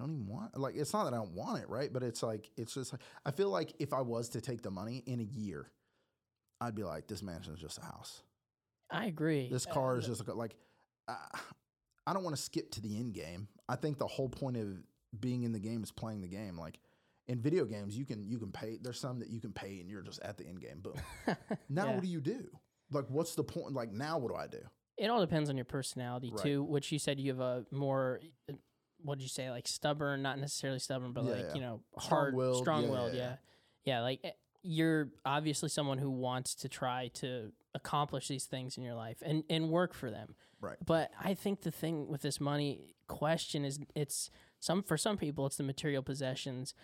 you 0.00 0.06
don't 0.06 0.14
even 0.14 0.26
want 0.26 0.56
like 0.56 0.76
it's 0.76 0.92
not 0.92 1.04
that 1.04 1.12
I 1.14 1.16
don't 1.16 1.32
want 1.34 1.60
it, 1.62 1.68
right? 1.68 1.92
But 1.92 2.02
it's 2.02 2.22
like 2.22 2.50
it's 2.56 2.74
just 2.74 2.92
like 2.92 3.02
I 3.26 3.30
feel 3.32 3.50
like 3.50 3.74
if 3.78 3.92
I 3.92 4.00
was 4.00 4.28
to 4.30 4.40
take 4.40 4.62
the 4.62 4.70
money 4.70 5.02
in 5.06 5.20
a 5.20 5.24
year, 5.24 5.70
I'd 6.60 6.74
be 6.74 6.84
like, 6.84 7.06
this 7.08 7.22
mansion 7.22 7.54
is 7.54 7.60
just 7.60 7.78
a 7.78 7.82
house. 7.84 8.22
I 8.90 9.06
agree. 9.06 9.48
This 9.50 9.66
Uh, 9.66 9.72
car 9.72 9.98
is 9.98 10.06
just 10.06 10.26
like, 10.26 10.36
like 10.36 10.56
uh, 11.08 11.16
I 12.06 12.12
don't 12.12 12.22
want 12.24 12.36
to 12.36 12.42
skip 12.42 12.70
to 12.72 12.80
the 12.80 12.96
end 12.98 13.14
game. 13.14 13.48
I 13.68 13.76
think 13.76 13.98
the 13.98 14.06
whole 14.06 14.28
point 14.28 14.56
of 14.56 14.68
being 15.18 15.42
in 15.42 15.52
the 15.52 15.58
game 15.60 15.82
is 15.82 15.90
playing 15.90 16.20
the 16.20 16.28
game. 16.28 16.56
Like 16.58 16.78
in 17.26 17.40
video 17.40 17.64
games, 17.64 17.96
you 17.98 18.04
can 18.06 18.24
you 18.26 18.38
can 18.38 18.52
pay. 18.52 18.78
There's 18.80 19.00
some 19.00 19.18
that 19.18 19.28
you 19.30 19.40
can 19.40 19.52
pay 19.52 19.80
and 19.80 19.88
you're 19.90 20.02
just 20.02 20.20
at 20.22 20.38
the 20.38 20.46
end 20.46 20.60
game. 20.60 20.80
Boom. 20.80 20.94
now 21.68 21.86
Yeah. 21.86 21.94
what 21.94 22.02
do 22.02 22.08
you 22.08 22.20
do? 22.20 22.46
Like 22.92 23.06
what's 23.08 23.34
the 23.34 23.44
point? 23.44 23.74
Like 23.74 23.92
now 23.92 24.18
what 24.18 24.30
do 24.30 24.36
I 24.36 24.46
do? 24.46 24.60
It 24.96 25.10
all 25.10 25.20
depends 25.20 25.48
on 25.48 25.56
your 25.56 25.64
personality 25.64 26.30
Right. 26.32 26.42
too. 26.42 26.62
Which 26.64 26.90
you 26.90 26.98
said 26.98 27.20
you 27.20 27.30
have 27.30 27.38
a 27.40 27.66
more, 27.70 28.20
what 29.02 29.18
did 29.18 29.24
you 29.24 29.28
say, 29.30 29.50
like 29.50 29.66
stubborn? 29.68 30.22
Not 30.22 30.38
necessarily 30.38 30.78
stubborn, 30.78 31.12
but 31.12 31.24
Yeah, 31.24 31.30
like 31.32 31.44
yeah. 31.48 31.54
you 31.54 31.60
know, 31.60 31.80
hard, 31.96 32.32
Strong-willed, 32.34 32.56
yeah, 32.56 32.62
strong-willed. 32.62 33.38
yeah. 33.84 34.00
Like 34.02 34.20
eh, 34.24 34.30
you're 34.62 35.08
obviously 35.24 35.68
someone 35.68 35.98
who 35.98 36.10
wants 36.10 36.54
to 36.56 36.68
try 36.68 37.08
to 37.14 37.52
accomplish 37.74 38.28
these 38.28 38.44
things 38.44 38.76
in 38.76 38.82
your 38.82 38.94
life 38.94 39.18
and 39.24 39.44
and 39.48 39.70
work 39.70 39.94
for 39.94 40.10
them. 40.10 40.34
Right. 40.60 40.76
But 40.84 41.10
I 41.22 41.34
think 41.34 41.62
the 41.62 41.70
thing 41.70 42.08
with 42.08 42.22
this 42.22 42.40
money 42.40 42.94
question 43.06 43.64
is 43.64 43.78
it's 43.94 44.30
some 44.60 44.82
for 44.82 44.96
some 44.96 45.16
people 45.16 45.46
it's 45.46 45.56
the 45.56 45.62
material 45.62 46.02
possessions. 46.02 46.74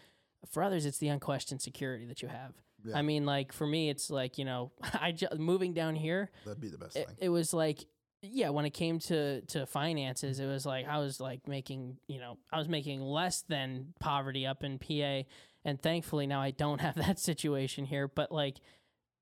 For 0.51 0.63
others, 0.63 0.85
it's 0.87 0.99
the 0.99 1.09
unquestioned 1.09 1.63
security 1.63 2.05
that 2.07 2.21
you 2.23 2.29
have. 2.29 2.53
Yeah. 2.85 2.99
I 2.99 3.03
mean, 3.03 3.25
like 3.25 3.51
for 3.53 3.67
me, 3.67 3.89
it's 3.89 4.11
like 4.11 4.37
you 4.39 4.45
know, 4.45 4.73
I 5.01 5.11
ju- 5.13 5.27
moving 5.39 5.73
down 5.73 5.97
here 5.97 6.31
That'd 6.45 6.61
be 6.61 6.69
the 6.69 6.77
best 6.79 6.97
it, 6.97 7.07
thing. 7.09 7.17
it 7.19 7.29
was 7.31 7.53
like 7.55 7.87
yeah 8.33 8.49
when 8.51 8.65
it 8.65 8.71
came 8.71 8.99
to 8.99 9.41
to 9.43 9.67
finances 9.67 10.41
it 10.41 10.47
was 10.47 10.65
like 10.65 10.87
i 10.87 10.99
was 10.99 11.21
like 11.21 11.47
making 11.47 11.97
you 12.07 12.19
know 12.19 12.39
i 12.53 12.59
was 12.59 12.69
making 12.69 13.01
less 13.01 13.43
than 13.43 13.93
poverty 14.01 14.47
up 14.47 14.65
in 14.65 14.79
pa 14.79 15.23
and 15.65 15.81
thankfully 15.83 16.27
now 16.27 16.41
i 16.41 16.51
don't 16.51 16.81
have 16.81 16.95
that 17.07 17.19
situation 17.19 17.85
here 17.85 18.09
but 18.09 18.33
like 18.33 18.57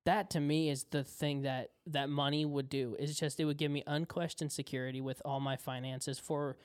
that 0.05 0.31
to 0.31 0.41
me 0.41 0.69
is 0.69 0.85
the 0.91 1.05
thing 1.05 1.43
that 1.43 1.71
that 1.87 2.09
money 2.09 2.45
would 2.45 2.69
do 2.69 2.97
is 2.99 3.19
just 3.19 3.39
it 3.39 3.45
would 3.45 3.59
give 3.59 3.71
me 3.71 3.83
unquestioned 3.87 4.51
security 4.51 5.01
with 5.01 5.23
all 5.25 5.41
my 5.41 5.57
finances 5.57 6.19
for 6.19 6.57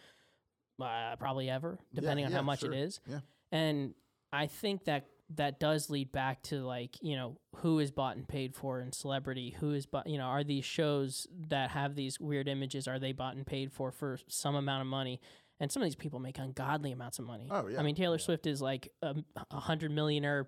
uh, 0.81 1.15
probably 1.17 1.49
ever 1.49 1.79
depending 1.93 2.25
on 2.25 2.31
yeah, 2.31 2.38
how 2.38 2.43
much 2.43 2.59
sure. 2.61 2.71
it 2.71 2.77
is 2.77 2.99
Yeah. 3.07 3.19
and 3.51 3.93
I 4.31 4.47
think 4.47 4.85
that 4.85 5.05
that 5.36 5.59
does 5.59 5.89
lead 5.89 6.11
back 6.11 6.41
to 6.41 6.61
like 6.65 6.95
you 7.01 7.15
know 7.15 7.38
who 7.57 7.80
is 7.80 7.91
bought 7.91 8.15
and 8.15 8.28
paid 8.28 8.55
for 8.55 8.80
in 8.80 8.91
celebrity 8.93 9.55
who 9.59 9.73
is 9.73 9.86
bought 9.86 10.07
you 10.07 10.17
know 10.17 10.23
are 10.25 10.43
these 10.43 10.63
shows 10.63 11.28
that 11.49 11.71
have 11.71 11.95
these 11.95 12.19
weird 12.19 12.47
images 12.47 12.88
are 12.88 12.97
they 12.97 13.11
bought 13.11 13.36
and 13.36 13.45
paid 13.45 13.71
for 13.71 13.91
for 13.91 14.17
some 14.28 14.55
amount 14.55 14.82
of 14.82 14.88
money 14.88 15.19
and 15.59 15.69
some 15.71 15.82
of 15.82 15.86
these 15.88 15.95
people 15.95 16.19
make 16.19 16.38
ungodly 16.39 16.91
amounts 16.93 17.19
of 17.19 17.25
money 17.25 17.47
Oh, 17.51 17.67
yeah. 17.67 17.78
i 17.80 17.84
mean 17.84 17.93
taylor 17.95 18.17
swift 18.19 18.47
is 18.47 18.61
like 18.61 18.89
a, 19.01 19.15
a 19.51 19.59
hundred 19.59 19.91
millionaire 19.91 20.47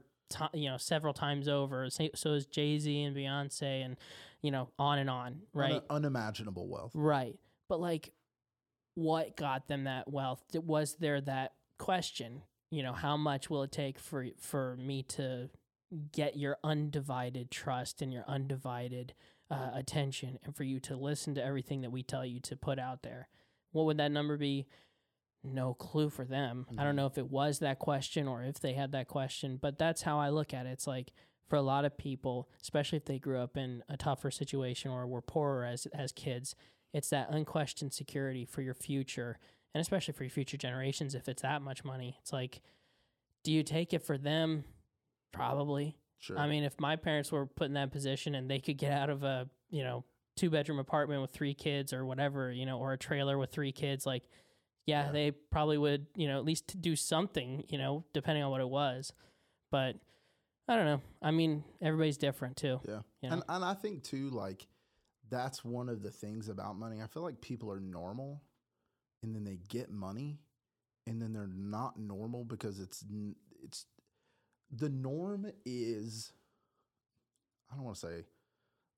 you 0.53 0.69
know 0.69 0.77
several 0.77 1.13
times 1.13 1.47
over 1.49 1.89
so, 1.89 2.07
so 2.15 2.33
is 2.33 2.45
jay-z 2.45 3.03
and 3.03 3.15
beyonce 3.17 3.83
and 3.83 3.97
you 4.41 4.51
know 4.51 4.69
on 4.79 4.97
and 4.99 5.09
on 5.09 5.41
right 5.53 5.73
Un- 5.73 5.81
unimaginable 5.89 6.67
wealth. 6.69 6.91
Right. 6.93 7.35
But 7.67 7.81
like 7.81 8.13
what 8.95 9.35
got 9.35 9.67
them 9.67 9.83
that 9.85 10.09
wealth? 10.11 10.41
Was 10.53 10.95
there 10.95 11.19
that 11.21 11.53
question, 11.77 12.41
you 12.71 12.83
know, 12.83 12.93
how 12.93 13.17
much 13.17 13.49
will 13.49 13.63
it 13.63 13.71
take 13.71 13.97
for 13.99 14.25
for 14.37 14.75
me 14.77 15.03
to 15.03 15.49
get 16.11 16.37
your 16.37 16.57
undivided 16.63 17.49
trust 17.49 18.01
and 18.01 18.13
your 18.13 18.23
undivided 18.27 19.13
uh, 19.49 19.71
attention 19.73 20.37
and 20.43 20.55
for 20.55 20.63
you 20.63 20.79
to 20.79 20.95
listen 20.95 21.33
to 21.35 21.43
everything 21.43 21.81
that 21.81 21.89
we 21.91 22.03
tell 22.03 22.25
you 22.25 22.39
to 22.41 22.55
put 22.55 22.77
out 22.79 23.01
there? 23.01 23.27
What 23.71 23.85
would 23.85 23.97
that 23.97 24.11
number 24.11 24.37
be? 24.37 24.67
No 25.43 25.73
clue 25.73 26.09
for 26.09 26.25
them. 26.25 26.65
I 26.77 26.83
don't 26.83 26.93
Mhm. 26.93 26.97
know 26.97 27.05
if 27.07 27.17
it 27.17 27.31
was 27.31 27.59
that 27.59 27.79
question 27.79 28.27
or 28.27 28.43
if 28.43 28.59
they 28.59 28.73
had 28.73 28.91
that 28.91 29.07
question, 29.07 29.57
but 29.57 29.77
that's 29.77 30.01
how 30.01 30.19
I 30.19 30.29
look 30.29 30.53
at 30.53 30.65
it. 30.65 30.71
It's 30.71 30.85
like 30.87 31.13
for 31.47 31.55
a 31.55 31.61
lot 31.61 31.85
of 31.85 31.97
people, 31.97 32.49
especially 32.61 32.97
if 32.97 33.05
they 33.05 33.19
grew 33.19 33.39
up 33.39 33.55
in 33.57 33.83
a 33.87 33.95
tougher 33.97 34.29
situation 34.31 34.91
or 34.91 35.07
were 35.07 35.21
poorer 35.21 35.65
as 35.65 35.85
as 35.87 36.11
kids, 36.11 36.55
it's 36.93 37.09
that 37.09 37.29
unquestioned 37.31 37.93
security 37.93 38.43
for 38.45 38.61
your 38.61 38.73
future 38.73 39.39
and 39.73 39.81
especially 39.81 40.13
for 40.13 40.23
your 40.23 40.31
future 40.31 40.57
generations 40.57 41.15
if 41.15 41.27
it's 41.27 41.41
that 41.41 41.61
much 41.61 41.83
money. 41.83 42.17
It's 42.21 42.33
like 42.33 42.61
do 43.43 43.53
you 43.53 43.63
take 43.63 43.93
it 43.93 44.03
for 44.03 44.17
them? 44.17 44.65
Probably. 45.31 45.97
Sure. 46.19 46.37
I 46.37 46.47
mean, 46.47 46.63
if 46.63 46.77
my 46.79 46.95
parents 46.97 47.31
were 47.31 47.45
put 47.45 47.65
in 47.67 47.73
that 47.75 47.91
position 47.91 48.35
and 48.35 48.49
they 48.49 48.59
could 48.59 48.77
get 48.77 48.91
out 48.91 49.09
of 49.09 49.23
a, 49.23 49.47
you 49.69 49.83
know, 49.83 50.03
two 50.35 50.49
bedroom 50.49 50.79
apartment 50.79 51.21
with 51.21 51.31
three 51.31 51.53
kids 51.53 51.93
or 51.93 52.05
whatever, 52.05 52.51
you 52.51 52.65
know, 52.65 52.77
or 52.79 52.91
a 52.93 52.97
trailer 52.97 53.37
with 53.37 53.51
three 53.51 53.71
kids, 53.71 54.05
like, 54.05 54.23
yeah, 54.85 55.05
Yeah. 55.05 55.11
they 55.11 55.31
probably 55.31 55.77
would, 55.77 56.07
you 56.15 56.27
know, 56.27 56.37
at 56.37 56.45
least 56.45 56.81
do 56.81 56.95
something, 56.95 57.63
you 57.69 57.77
know, 57.77 58.03
depending 58.13 58.43
on 58.43 58.51
what 58.51 58.59
it 58.61 58.69
was. 58.69 59.13
But 59.71 59.95
I 60.67 60.75
don't 60.75 60.85
know. 60.85 61.01
I 61.21 61.31
mean, 61.31 61.63
everybody's 61.81 62.17
different 62.17 62.57
too. 62.57 62.81
Yeah. 62.87 63.01
You 63.21 63.29
know? 63.29 63.35
And 63.35 63.43
and 63.47 63.63
I 63.65 63.73
think 63.73 64.03
too, 64.03 64.29
like 64.31 64.67
that's 65.29 65.63
one 65.63 65.89
of 65.89 66.01
the 66.01 66.11
things 66.11 66.49
about 66.49 66.75
money. 66.77 67.01
I 67.01 67.07
feel 67.07 67.23
like 67.23 67.39
people 67.39 67.71
are 67.71 67.79
normal 67.79 68.41
and 69.23 69.35
then 69.35 69.43
they 69.43 69.59
get 69.67 69.91
money 69.91 70.39
and 71.07 71.21
then 71.21 71.33
they're 71.33 71.49
not 71.53 71.99
normal 71.99 72.43
because 72.43 72.79
it's 72.79 73.03
it's 73.63 73.85
the 74.71 74.89
norm 74.89 75.47
is 75.65 76.31
I 77.71 77.75
don't 77.75 77.85
want 77.85 77.97
to 77.97 78.07
say 78.07 78.25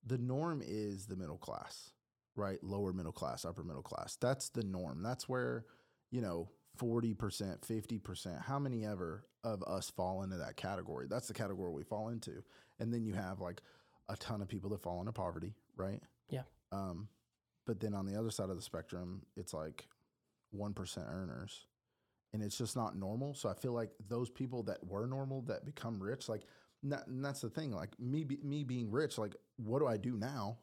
the 0.05 0.17
norm 0.17 0.61
is 0.65 1.05
the 1.05 1.15
middle 1.15 1.37
class, 1.37 1.91
right? 2.35 2.63
Lower 2.63 2.93
middle 2.93 3.11
class, 3.11 3.45
upper 3.45 3.63
middle 3.63 3.81
class. 3.81 4.17
That's 4.19 4.49
the 4.49 4.63
norm. 4.63 5.03
That's 5.03 5.29
where, 5.29 5.65
you 6.09 6.21
know, 6.21 6.49
40%, 6.79 7.15
50%, 7.17 8.41
how 8.41 8.57
many 8.57 8.85
ever 8.85 9.25
of 9.43 9.61
us 9.63 9.89
fall 9.89 10.23
into 10.23 10.37
that 10.37 10.55
category? 10.55 11.07
That's 11.09 11.27
the 11.27 11.33
category 11.33 11.71
we 11.71 11.83
fall 11.83 12.09
into. 12.09 12.43
And 12.79 12.93
then 12.93 13.03
you 13.03 13.13
have 13.13 13.39
like 13.39 13.61
a 14.09 14.15
ton 14.15 14.41
of 14.41 14.47
people 14.47 14.69
that 14.71 14.81
fall 14.81 14.99
into 15.01 15.11
poverty, 15.11 15.53
right? 15.75 16.01
Yeah. 16.29 16.43
Um, 16.71 17.09
but 17.67 17.79
then 17.79 17.93
on 17.93 18.05
the 18.05 18.17
other 18.17 18.31
side 18.31 18.49
of 18.49 18.55
the 18.55 18.61
spectrum, 18.61 19.23
it's 19.35 19.53
like 19.53 19.87
1% 20.55 21.13
earners. 21.13 21.65
And 22.33 22.41
it's 22.41 22.57
just 22.57 22.75
not 22.75 22.95
normal. 22.95 23.33
So 23.33 23.49
I 23.49 23.53
feel 23.53 23.73
like 23.73 23.91
those 24.07 24.29
people 24.29 24.63
that 24.63 24.85
were 24.85 25.05
normal 25.05 25.41
that 25.43 25.65
become 25.65 26.01
rich, 26.01 26.29
like, 26.29 26.43
and 26.83 26.91
that, 26.91 27.07
and 27.07 27.23
that's 27.23 27.41
the 27.41 27.49
thing. 27.49 27.71
Like 27.71 27.99
me, 27.99 28.23
be, 28.23 28.39
me 28.43 28.63
being 28.63 28.89
rich, 28.89 29.17
like, 29.17 29.35
what 29.57 29.79
do 29.79 29.87
I 29.87 29.97
do 29.97 30.17
now? 30.17 30.59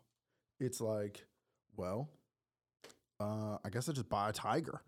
It's 0.58 0.80
like, 0.80 1.24
well, 1.76 2.08
uh, 3.20 3.58
I 3.64 3.70
guess 3.70 3.88
I 3.88 3.92
just 3.92 4.08
buy 4.08 4.30
a 4.30 4.32
tiger, 4.32 4.82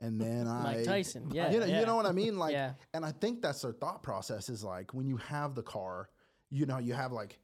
and 0.00 0.20
then 0.20 0.48
I 0.48 0.84
Tyson. 0.84 1.30
Yeah. 1.32 1.50
you 1.52 1.60
know, 1.60 1.66
yeah. 1.66 1.80
you 1.80 1.86
know 1.86 1.96
what 1.96 2.06
I 2.06 2.12
mean? 2.12 2.36
Like, 2.42 2.52
yeah. 2.52 2.72
and 2.94 3.04
I 3.04 3.12
think 3.12 3.42
that's 3.42 3.62
their 3.62 3.72
thought 3.72 4.02
process 4.02 4.48
is 4.48 4.64
like 4.64 4.94
when 4.94 5.06
you 5.06 5.18
have 5.18 5.54
the 5.54 5.62
car, 5.62 6.08
you 6.50 6.66
know, 6.66 6.78
you 6.78 6.94
have 6.94 7.12
like 7.12 7.38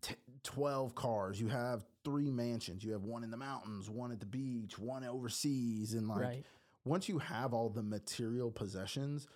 t- 0.00 0.16
12 0.42 0.94
cars, 0.94 1.40
you 1.40 1.48
have 1.48 1.84
three 2.06 2.30
mansions, 2.30 2.84
you 2.84 2.92
have 2.92 3.02
one 3.02 3.24
in 3.24 3.32
the 3.32 3.36
mountains, 3.36 3.90
one 3.90 4.12
at 4.12 4.20
the 4.20 4.26
beach, 4.26 4.78
one 4.78 5.02
overseas. 5.04 5.92
And 5.92 6.06
like, 6.06 6.20
right. 6.20 6.44
once 6.84 7.08
you 7.08 7.18
have 7.18 7.52
all 7.52 7.68
the 7.68 7.82
material 7.82 8.52
possessions, 8.52 9.26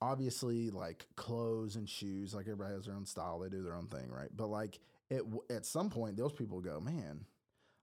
obviously 0.00 0.70
like 0.70 1.06
clothes 1.16 1.74
and 1.74 1.88
shoes, 1.88 2.32
like 2.32 2.46
everybody 2.46 2.72
has 2.72 2.84
their 2.84 2.94
own 2.94 3.04
style, 3.04 3.40
they 3.40 3.48
do 3.48 3.64
their 3.64 3.74
own 3.74 3.88
thing, 3.88 4.08
right? 4.12 4.28
But 4.34 4.46
like 4.46 4.78
it 5.10 5.24
at 5.50 5.66
some 5.66 5.90
point, 5.90 6.16
those 6.16 6.32
people 6.32 6.60
go, 6.60 6.78
man, 6.78 7.24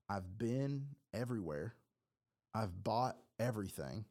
I've 0.07 0.37
been 0.37 0.87
everywhere, 1.13 1.75
I've 2.53 2.85
bought 2.85 3.17
everything. 3.37 4.05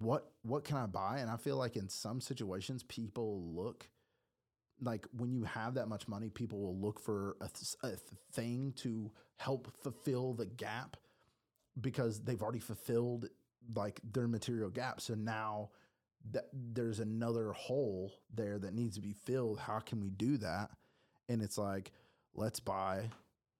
What 0.00 0.28
what 0.42 0.64
can 0.64 0.76
I 0.76 0.86
buy? 0.86 1.18
And 1.18 1.30
I 1.30 1.36
feel 1.36 1.56
like 1.56 1.76
in 1.76 1.88
some 1.88 2.20
situations, 2.20 2.82
people 2.82 3.44
look 3.54 3.88
like 4.80 5.06
when 5.16 5.32
you 5.32 5.44
have 5.44 5.74
that 5.74 5.88
much 5.88 6.06
money, 6.08 6.28
people 6.30 6.60
will 6.60 6.76
look 6.78 7.00
for 7.00 7.36
a, 7.40 7.48
th- 7.48 7.74
a 7.82 7.88
th- 7.88 8.00
thing 8.32 8.72
to 8.78 9.10
help 9.36 9.72
fulfill 9.82 10.34
the 10.34 10.46
gap 10.46 10.96
because 11.80 12.20
they've 12.20 12.42
already 12.42 12.58
fulfilled 12.58 13.28
like 13.74 14.00
their 14.12 14.28
material 14.28 14.70
gap. 14.70 15.00
So 15.00 15.14
now 15.14 15.70
that 16.32 16.48
there's 16.52 17.00
another 17.00 17.52
hole 17.52 18.12
there 18.34 18.58
that 18.58 18.74
needs 18.74 18.96
to 18.96 19.00
be 19.02 19.12
filled. 19.12 19.58
How 19.60 19.78
can 19.80 20.00
we 20.00 20.10
do 20.10 20.36
that? 20.38 20.70
And 21.28 21.42
it's 21.42 21.58
like, 21.58 21.92
let's 22.34 22.60
buy, 22.60 23.10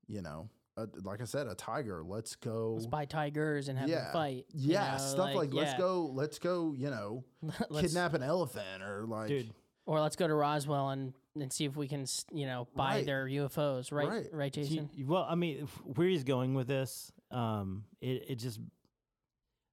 you 0.06 0.22
know, 0.22 0.48
a, 0.76 0.88
like 1.02 1.20
I 1.20 1.24
said, 1.24 1.46
a 1.46 1.54
tiger. 1.54 2.02
Let's 2.06 2.34
go. 2.36 2.72
Let's 2.74 2.86
buy 2.86 3.04
tigers 3.04 3.68
and 3.68 3.78
have 3.78 3.88
them 3.88 3.98
Yeah. 3.98 4.12
fight. 4.12 4.46
yeah, 4.54 4.92
know, 4.92 4.98
stuff 4.98 5.34
like, 5.34 5.52
let's 5.52 5.74
go. 5.74 6.10
Let's 6.12 6.38
go. 6.38 6.74
You 6.76 6.90
know, 6.90 7.24
kidnap 7.80 8.14
an 8.14 8.22
elephant 8.22 8.82
or 8.82 9.04
like, 9.06 9.28
Dude, 9.28 9.52
or 9.88 10.00
let's 10.02 10.16
go 10.16 10.28
to 10.28 10.34
Roswell 10.34 10.90
and, 10.90 11.14
and 11.40 11.50
see 11.50 11.64
if 11.64 11.74
we 11.74 11.88
can, 11.88 12.04
you 12.30 12.44
know, 12.44 12.68
buy 12.76 12.96
Right. 12.96 13.06
their 13.06 13.26
UFOs. 13.26 13.90
Right, 13.90 14.06
right, 14.08 14.26
Right. 14.32 14.56
you- 14.56 14.62
Jason. 14.64 14.90
you- 14.92 15.06
well, 15.06 15.26
I 15.28 15.34
mean, 15.34 15.62
if- 15.64 15.74
where 15.96 16.06
he's 16.06 16.24
going 16.24 16.52
with 16.54 16.66
this, 16.68 17.10
um, 17.30 17.84
it, 18.02 18.24
it 18.28 18.34
just 18.36 18.60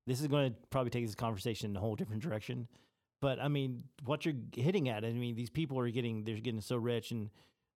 this 0.08 0.22
is 0.22 0.28
going 0.28 0.54
to 0.54 0.58
probably 0.70 0.90
take 0.92 1.06
this 1.06 1.16
conversation 1.16 1.72
in 1.72 1.76
a 1.78 1.80
whole 1.80 1.96
different 1.96 2.22
direction. 2.24 2.68
But 3.22 3.40
I 3.42 3.48
mean, 3.50 3.84
what 4.04 4.26
you're 4.26 4.36
hitting 4.54 4.88
at, 4.88 5.04
I 5.04 5.12
mean, 5.12 5.36
these 5.36 5.50
people 5.50 5.80
are 5.80 5.90
getting 5.90 6.24
they're 6.24 6.40
getting 6.40 6.62
so 6.62 6.76
rich 6.78 7.12
and 7.12 7.30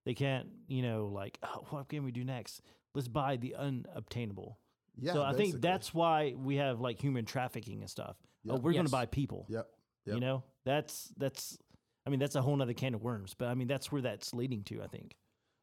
they 0.06 0.14
can't, 0.14 0.48
you 0.68 0.80
know, 0.82 1.06
like 1.12 1.38
oh, 1.42 1.66
what 1.70 1.88
can 1.88 2.04
we 2.04 2.12
do 2.12 2.24
next? 2.24 2.62
Let's 2.94 3.08
buy 3.08 3.36
the 3.36 3.54
unobtainable. 3.56 4.58
yeah. 4.96 5.12
so 5.12 5.22
I 5.22 5.32
think 5.34 5.60
that's 5.60 5.92
why 5.92 6.34
we 6.36 6.56
have 6.56 6.80
like 6.80 6.98
human 7.00 7.24
trafficking 7.24 7.80
and 7.80 7.90
stuff. 7.90 8.16
Oh, 8.48 8.54
Yep. 8.54 8.62
we're 8.62 8.72
going 8.72 8.84
Yes. 8.84 8.90
to 8.90 8.96
buy 8.96 9.06
people. 9.06 9.46
Yep. 9.50 9.68
You 10.06 10.20
know, 10.20 10.42
that's 10.64 11.12
that's. 11.18 11.58
I 12.06 12.10
mean, 12.10 12.20
that's 12.20 12.34
a 12.34 12.42
whole 12.42 12.60
other 12.60 12.74
can 12.74 12.94
of 12.94 13.02
worms. 13.02 13.34
But 13.34 13.48
I 13.48 13.54
mean, 13.54 13.68
that's 13.68 13.92
where 13.92 14.02
that's 14.02 14.34
leading 14.34 14.62
to. 14.64 14.82
I 14.82 14.86
think. 14.86 15.16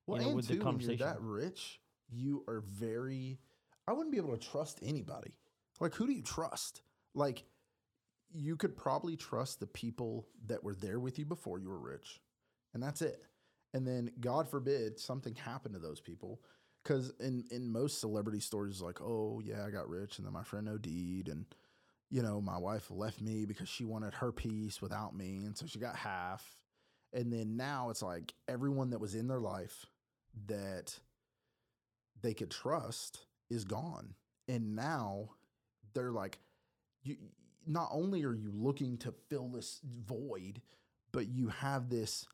Well, 0.06 0.20
you 0.20 0.24
know, 0.24 0.30
and 0.30 0.36
with 0.36 0.48
the 0.48 0.56
too, 0.56 0.64
when 0.64 0.80
you're 0.80 0.96
that 0.98 1.22
rich, 1.22 1.80
you 2.10 2.44
are 2.48 2.62
very. 2.62 3.40
I 3.88 3.94
wouldn't 3.94 4.12
be 4.12 4.18
able 4.18 4.36
to 4.38 4.50
trust 4.50 4.80
anybody. 4.82 5.34
Like, 5.80 5.96
who 5.96 6.08
do 6.08 6.14
you 6.14 6.22
trust? 6.22 6.82
Like, 7.14 7.44
you 8.34 8.56
could 8.56 8.76
probably 8.76 9.16
trust 9.16 9.60
the 9.60 9.68
people 9.68 10.28
that 10.48 10.64
were 10.64 10.76
there 10.76 11.00
with 11.00 11.18
you 11.18 11.26
before 11.26 11.60
you 11.60 11.70
were 11.70 11.80
rich, 11.80 12.22
and 12.74 12.82
that's 12.82 13.02
it. 13.02 13.24
And 13.74 13.86
then, 13.86 14.12
God 14.20 14.50
forbid, 14.50 15.00
something 15.00 15.36
happened 15.36 15.76
to 15.76 15.80
those 15.80 16.00
people. 16.00 16.42
Because 16.84 17.12
in 17.20 17.44
in 17.52 17.70
most 17.70 18.00
celebrity 18.00 18.40
stories, 18.40 18.82
like, 18.82 19.02
oh 19.02 19.42
yeah, 19.44 19.66
I 19.66 19.72
got 19.72 19.90
rich, 19.90 20.18
and 20.18 20.26
then 20.26 20.34
my 20.34 20.44
friend 20.44 20.70
OD'd, 20.70 21.28
and 21.28 21.46
you 22.10 22.22
know, 22.22 22.40
my 22.42 22.58
wife 22.58 22.90
left 22.90 23.22
me 23.22 23.46
because 23.46 23.68
she 23.68 23.86
wanted 23.86 24.14
her 24.16 24.32
piece 24.32 24.82
without 24.82 25.16
me, 25.16 25.44
and 25.46 25.58
so 25.58 25.66
she 25.66 25.80
got 25.80 25.96
half. 25.96 26.56
And 27.14 27.32
then 27.32 27.56
now 27.58 27.90
it's 27.90 28.02
like 28.02 28.34
everyone 28.48 28.90
that 28.92 29.00
was 29.00 29.16
in 29.16 29.28
their 29.28 29.40
life 29.40 29.86
that 30.48 31.00
they 32.22 32.34
could 32.34 32.52
trust 32.52 33.26
is 33.50 33.64
gone. 33.64 34.14
And 34.48 34.76
now 34.76 35.30
they're 35.94 36.12
like, 36.12 36.40
you 37.04 37.18
not 37.66 37.90
only 37.92 38.24
are 38.24 38.34
you 38.34 38.52
looking 38.54 38.98
to 39.00 39.14
fill 39.30 39.50
this 39.50 39.82
void, 39.84 40.62
but 41.12 41.28
you 41.28 41.50
have 41.50 41.90
this 41.90 42.26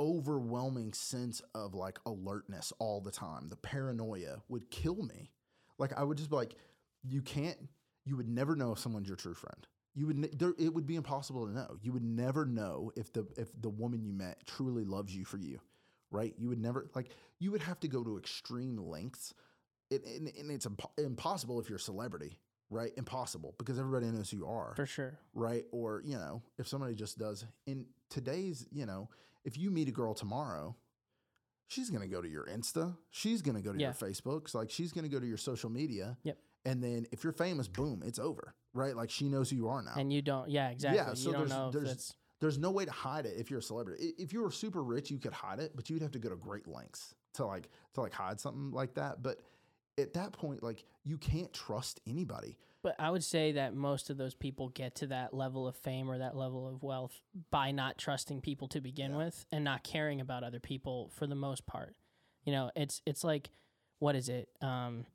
overwhelming 0.00 0.92
sense 0.92 1.40
of 1.54 1.74
like 1.74 2.00
alertness 2.06 2.72
all 2.78 3.00
the 3.00 3.10
time. 3.10 3.48
The 3.48 3.56
paranoia 3.56 4.42
would 4.48 4.70
kill 4.70 5.02
me. 5.02 5.30
Like 5.78 5.96
I 5.96 6.02
would 6.02 6.18
just 6.18 6.30
be 6.30 6.36
like, 6.36 6.56
you 7.04 7.22
can't, 7.22 7.58
you 8.04 8.16
would 8.16 8.28
never 8.28 8.56
know 8.56 8.72
if 8.72 8.78
someone's 8.78 9.08
your 9.08 9.16
true 9.16 9.34
friend. 9.34 9.66
You 9.94 10.06
would, 10.06 10.16
ne- 10.18 10.30
there, 10.34 10.54
it 10.58 10.72
would 10.72 10.86
be 10.86 10.96
impossible 10.96 11.46
to 11.46 11.52
know. 11.52 11.76
You 11.82 11.92
would 11.92 12.02
never 12.04 12.46
know 12.46 12.90
if 12.96 13.12
the 13.12 13.26
if 13.36 13.48
the 13.60 13.68
woman 13.68 14.02
you 14.02 14.12
met 14.12 14.38
truly 14.46 14.84
loves 14.84 15.14
you 15.14 15.24
for 15.24 15.36
you, 15.36 15.60
right? 16.10 16.34
You 16.38 16.48
would 16.48 16.60
never 16.60 16.88
like. 16.94 17.10
You 17.38 17.50
would 17.52 17.60
have 17.62 17.78
to 17.80 17.88
go 17.88 18.02
to 18.02 18.16
extreme 18.16 18.76
lengths, 18.78 19.34
it, 19.90 20.04
and, 20.06 20.28
and 20.38 20.50
it's 20.50 20.66
impo- 20.66 20.90
impossible 20.98 21.60
if 21.60 21.68
you're 21.68 21.76
a 21.76 21.80
celebrity, 21.80 22.38
right? 22.70 22.92
Impossible 22.96 23.54
because 23.58 23.78
everybody 23.78 24.06
knows 24.06 24.30
who 24.30 24.38
you 24.38 24.46
are 24.46 24.72
For 24.76 24.86
sure. 24.86 25.18
right? 25.34 25.64
Or, 25.72 26.00
you 26.04 26.16
know, 26.16 26.42
if 26.58 26.66
somebody 26.68 26.94
just 26.94 27.18
does 27.18 27.44
in 27.66 27.84
today's, 28.08 28.66
you 28.70 28.86
know, 28.86 29.10
if 29.44 29.58
you 29.58 29.70
meet 29.70 29.88
a 29.88 29.92
girl 29.92 30.14
tomorrow, 30.14 30.74
she's 31.68 31.90
going 31.90 32.02
to 32.02 32.08
go 32.08 32.22
to 32.22 32.28
your 32.28 32.46
Insta, 32.46 32.96
she's 33.10 33.42
going 33.42 33.56
to 33.56 33.62
go 33.62 33.72
to 33.72 33.78
Yeah. 33.78 33.88
your 33.88 33.94
Facebooks, 34.10 34.54
like 34.54 34.70
she's 34.70 34.92
going 34.92 35.04
to 35.04 35.10
go 35.10 35.20
to 35.20 35.26
your 35.26 35.36
social 35.36 35.68
media. 35.68 36.16
Yep. 36.22 36.38
And 36.64 36.82
then 36.82 37.06
if 37.12 37.24
you're 37.24 37.32
famous, 37.32 37.66
boom, 37.68 38.02
it's 38.04 38.18
over, 38.18 38.54
right? 38.72 38.94
Like 38.96 39.10
she 39.10 39.28
knows 39.28 39.50
who 39.50 39.56
you 39.56 39.68
are 39.68 39.82
now. 39.82 39.94
And 39.96 40.12
you 40.12 40.22
don't, 40.22 40.48
yeah, 40.48 40.68
exactly. 40.70 40.98
Yeah, 40.98 41.14
so 41.14 41.30
you 41.30 41.36
don't 41.36 41.48
there's- 41.72 41.72
there's- 41.86 42.14
There's 42.40 42.58
no 42.58 42.72
way 42.72 42.84
to 42.84 42.90
hide 42.90 43.24
it 43.24 43.36
if 43.38 43.50
you're 43.50 43.60
a 43.60 43.62
celebrity. 43.62 44.14
If 44.18 44.32
you 44.32 44.42
were 44.42 44.50
super 44.50 44.82
rich, 44.82 45.12
you 45.12 45.18
could 45.20 45.32
hide 45.32 45.60
it, 45.60 45.76
but 45.76 45.88
you'd 45.88 46.02
have 46.02 46.10
to 46.12 46.18
go 46.18 46.28
to 46.28 46.34
great 46.34 46.66
lengths 46.66 47.14
to 47.34 47.46
like 47.46 47.68
to 47.94 48.00
like 48.00 48.12
hide 48.12 48.40
something 48.40 48.72
like 48.72 48.94
that. 48.94 49.22
But 49.22 49.38
at 49.96 50.14
that 50.14 50.32
point, 50.32 50.60
like 50.60 50.84
you 51.04 51.18
can't 51.18 51.52
trust 51.52 52.00
anybody. 52.04 52.58
But 52.82 52.96
I 52.98 53.10
would 53.10 53.22
say 53.22 53.52
that 53.52 53.74
most 53.76 54.10
of 54.10 54.16
those 54.16 54.34
people 54.34 54.70
get 54.70 54.96
to 54.96 55.06
that 55.06 55.32
level 55.32 55.68
of 55.68 55.76
fame 55.76 56.10
or 56.10 56.18
that 56.18 56.36
level 56.36 56.66
of 56.66 56.82
wealth 56.82 57.20
by 57.52 57.70
not 57.70 57.96
trusting 57.96 58.40
people 58.40 58.66
to 58.68 58.80
begin 58.80 59.12
Yeah. 59.12 59.18
with 59.18 59.46
and 59.52 59.62
not 59.62 59.84
caring 59.84 60.20
about 60.20 60.42
other 60.42 60.58
people 60.58 61.10
for 61.10 61.28
the 61.28 61.36
most 61.36 61.64
part. 61.64 61.94
You 62.44 62.50
know, 62.52 62.72
it's 62.74 63.02
it's 63.06 63.22
like 63.22 63.50
what 64.00 64.16
is 64.16 64.28
it? 64.28 64.48
Um, 64.60 65.06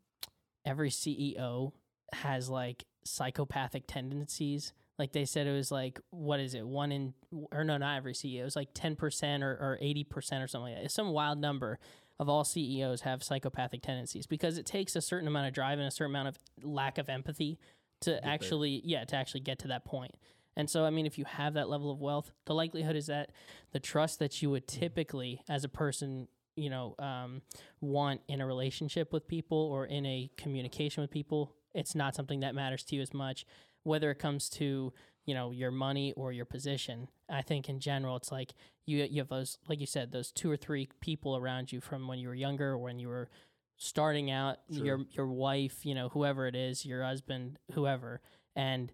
every 0.67 0.89
CEO 0.89 1.71
has 2.13 2.49
like 2.49 2.83
psychopathic 3.05 3.85
tendencies. 3.87 4.73
Like 4.99 5.13
they 5.13 5.25
said, 5.25 5.47
it 5.47 5.53
was 5.53 5.71
like 5.71 5.99
what 6.09 6.39
is 6.39 6.53
it? 6.53 6.67
One 6.67 6.91
in 6.91 7.13
or 7.51 7.63
no, 7.63 7.77
not 7.77 7.97
every 7.97 8.13
CEO. 8.13 8.45
It's 8.45 8.55
like 8.55 8.69
ten 8.73 8.95
percent 8.95 9.43
or 9.43 9.51
or 9.51 9.77
eighty 9.81 10.03
percent 10.03 10.43
or 10.43 10.47
something 10.47 10.73
like 10.73 10.75
that. 10.75 10.85
It's 10.85 10.93
some 10.93 11.09
wild 11.09 11.39
number 11.39 11.79
of 12.19 12.29
all 12.29 12.43
CEOs 12.43 13.01
have 13.01 13.23
psychopathic 13.23 13.81
tendencies 13.81 14.25
because 14.25 14.57
it 14.57 14.65
takes 14.65 14.95
a 14.95 15.01
certain 15.01 15.27
amount 15.27 15.47
of 15.47 15.53
drive 15.53 15.77
and 15.77 15.87
a 15.87 15.91
certain 15.91 16.11
amount 16.11 16.27
of 16.29 16.39
lack 16.63 16.97
of 16.97 17.09
empathy 17.09 17.59
to 18.01 18.11
there. 18.11 18.21
actually 18.23 18.81
yeah 18.83 19.03
to 19.05 19.15
actually 19.15 19.41
get 19.41 19.59
to 19.59 19.67
that 19.69 19.85
point. 19.85 20.15
And 20.55 20.69
so 20.69 20.83
I 20.83 20.89
mean 20.89 21.05
if 21.05 21.17
you 21.17 21.25
have 21.25 21.53
that 21.53 21.69
level 21.69 21.91
of 21.91 22.01
wealth, 22.01 22.31
the 22.45 22.55
likelihood 22.55 22.95
is 22.95 23.05
that 23.07 23.31
the 23.71 23.79
trust 23.79 24.19
that 24.19 24.41
you 24.41 24.49
would 24.49 24.63
hmm. 24.69 24.79
typically 24.79 25.41
as 25.47 25.63
a 25.63 25.69
person 25.69 26.27
you 26.57 26.69
know 26.69 26.95
um, 26.99 27.41
want 27.81 28.21
in 28.27 28.41
a 28.41 28.45
relationship 28.45 29.13
with 29.13 29.27
people 29.27 29.57
or 29.57 29.85
in 29.85 30.05
a 30.05 30.29
communication 30.37 31.01
with 31.01 31.11
people 31.11 31.53
it's 31.73 31.95
not 31.95 32.15
something 32.15 32.39
that 32.39 32.55
matters 32.55 32.83
to 32.83 32.95
you 32.95 33.01
as 33.01 33.13
much 33.13 33.45
whether 33.83 34.11
it 34.11 34.19
comes 34.19 34.49
to 34.49 34.91
you 35.27 35.33
know 35.35 35.51
your 35.51 35.71
money 35.71 36.13
or 36.13 36.31
your 36.31 36.45
position. 36.45 37.07
I 37.29 37.43
think 37.43 37.69
in 37.69 37.79
general 37.79 38.15
it's 38.15 38.31
like 38.31 38.53
you 38.85 39.03
you 39.03 39.21
have 39.21 39.29
those 39.29 39.59
like 39.69 39.79
you 39.79 39.85
said 39.85 40.11
those 40.11 40.31
two 40.31 40.49
or 40.49 40.57
three 40.57 40.89
people 41.01 41.35
around 41.37 41.71
you 41.71 41.81
from 41.81 42.07
when 42.07 42.17
you 42.17 42.29
were 42.29 42.35
younger 42.35 42.71
or 42.71 42.77
when 42.77 42.97
you 42.97 43.09
were 43.09 43.29
starting 43.75 44.31
out 44.31 44.57
your 44.69 45.01
your 45.11 45.27
wife 45.27 45.85
you 45.85 45.93
know 45.93 46.09
whoever 46.09 46.47
it 46.47 46.55
is 46.55 46.85
your 46.85 47.03
husband 47.03 47.59
whoever. 47.73 48.21
And 48.55 48.91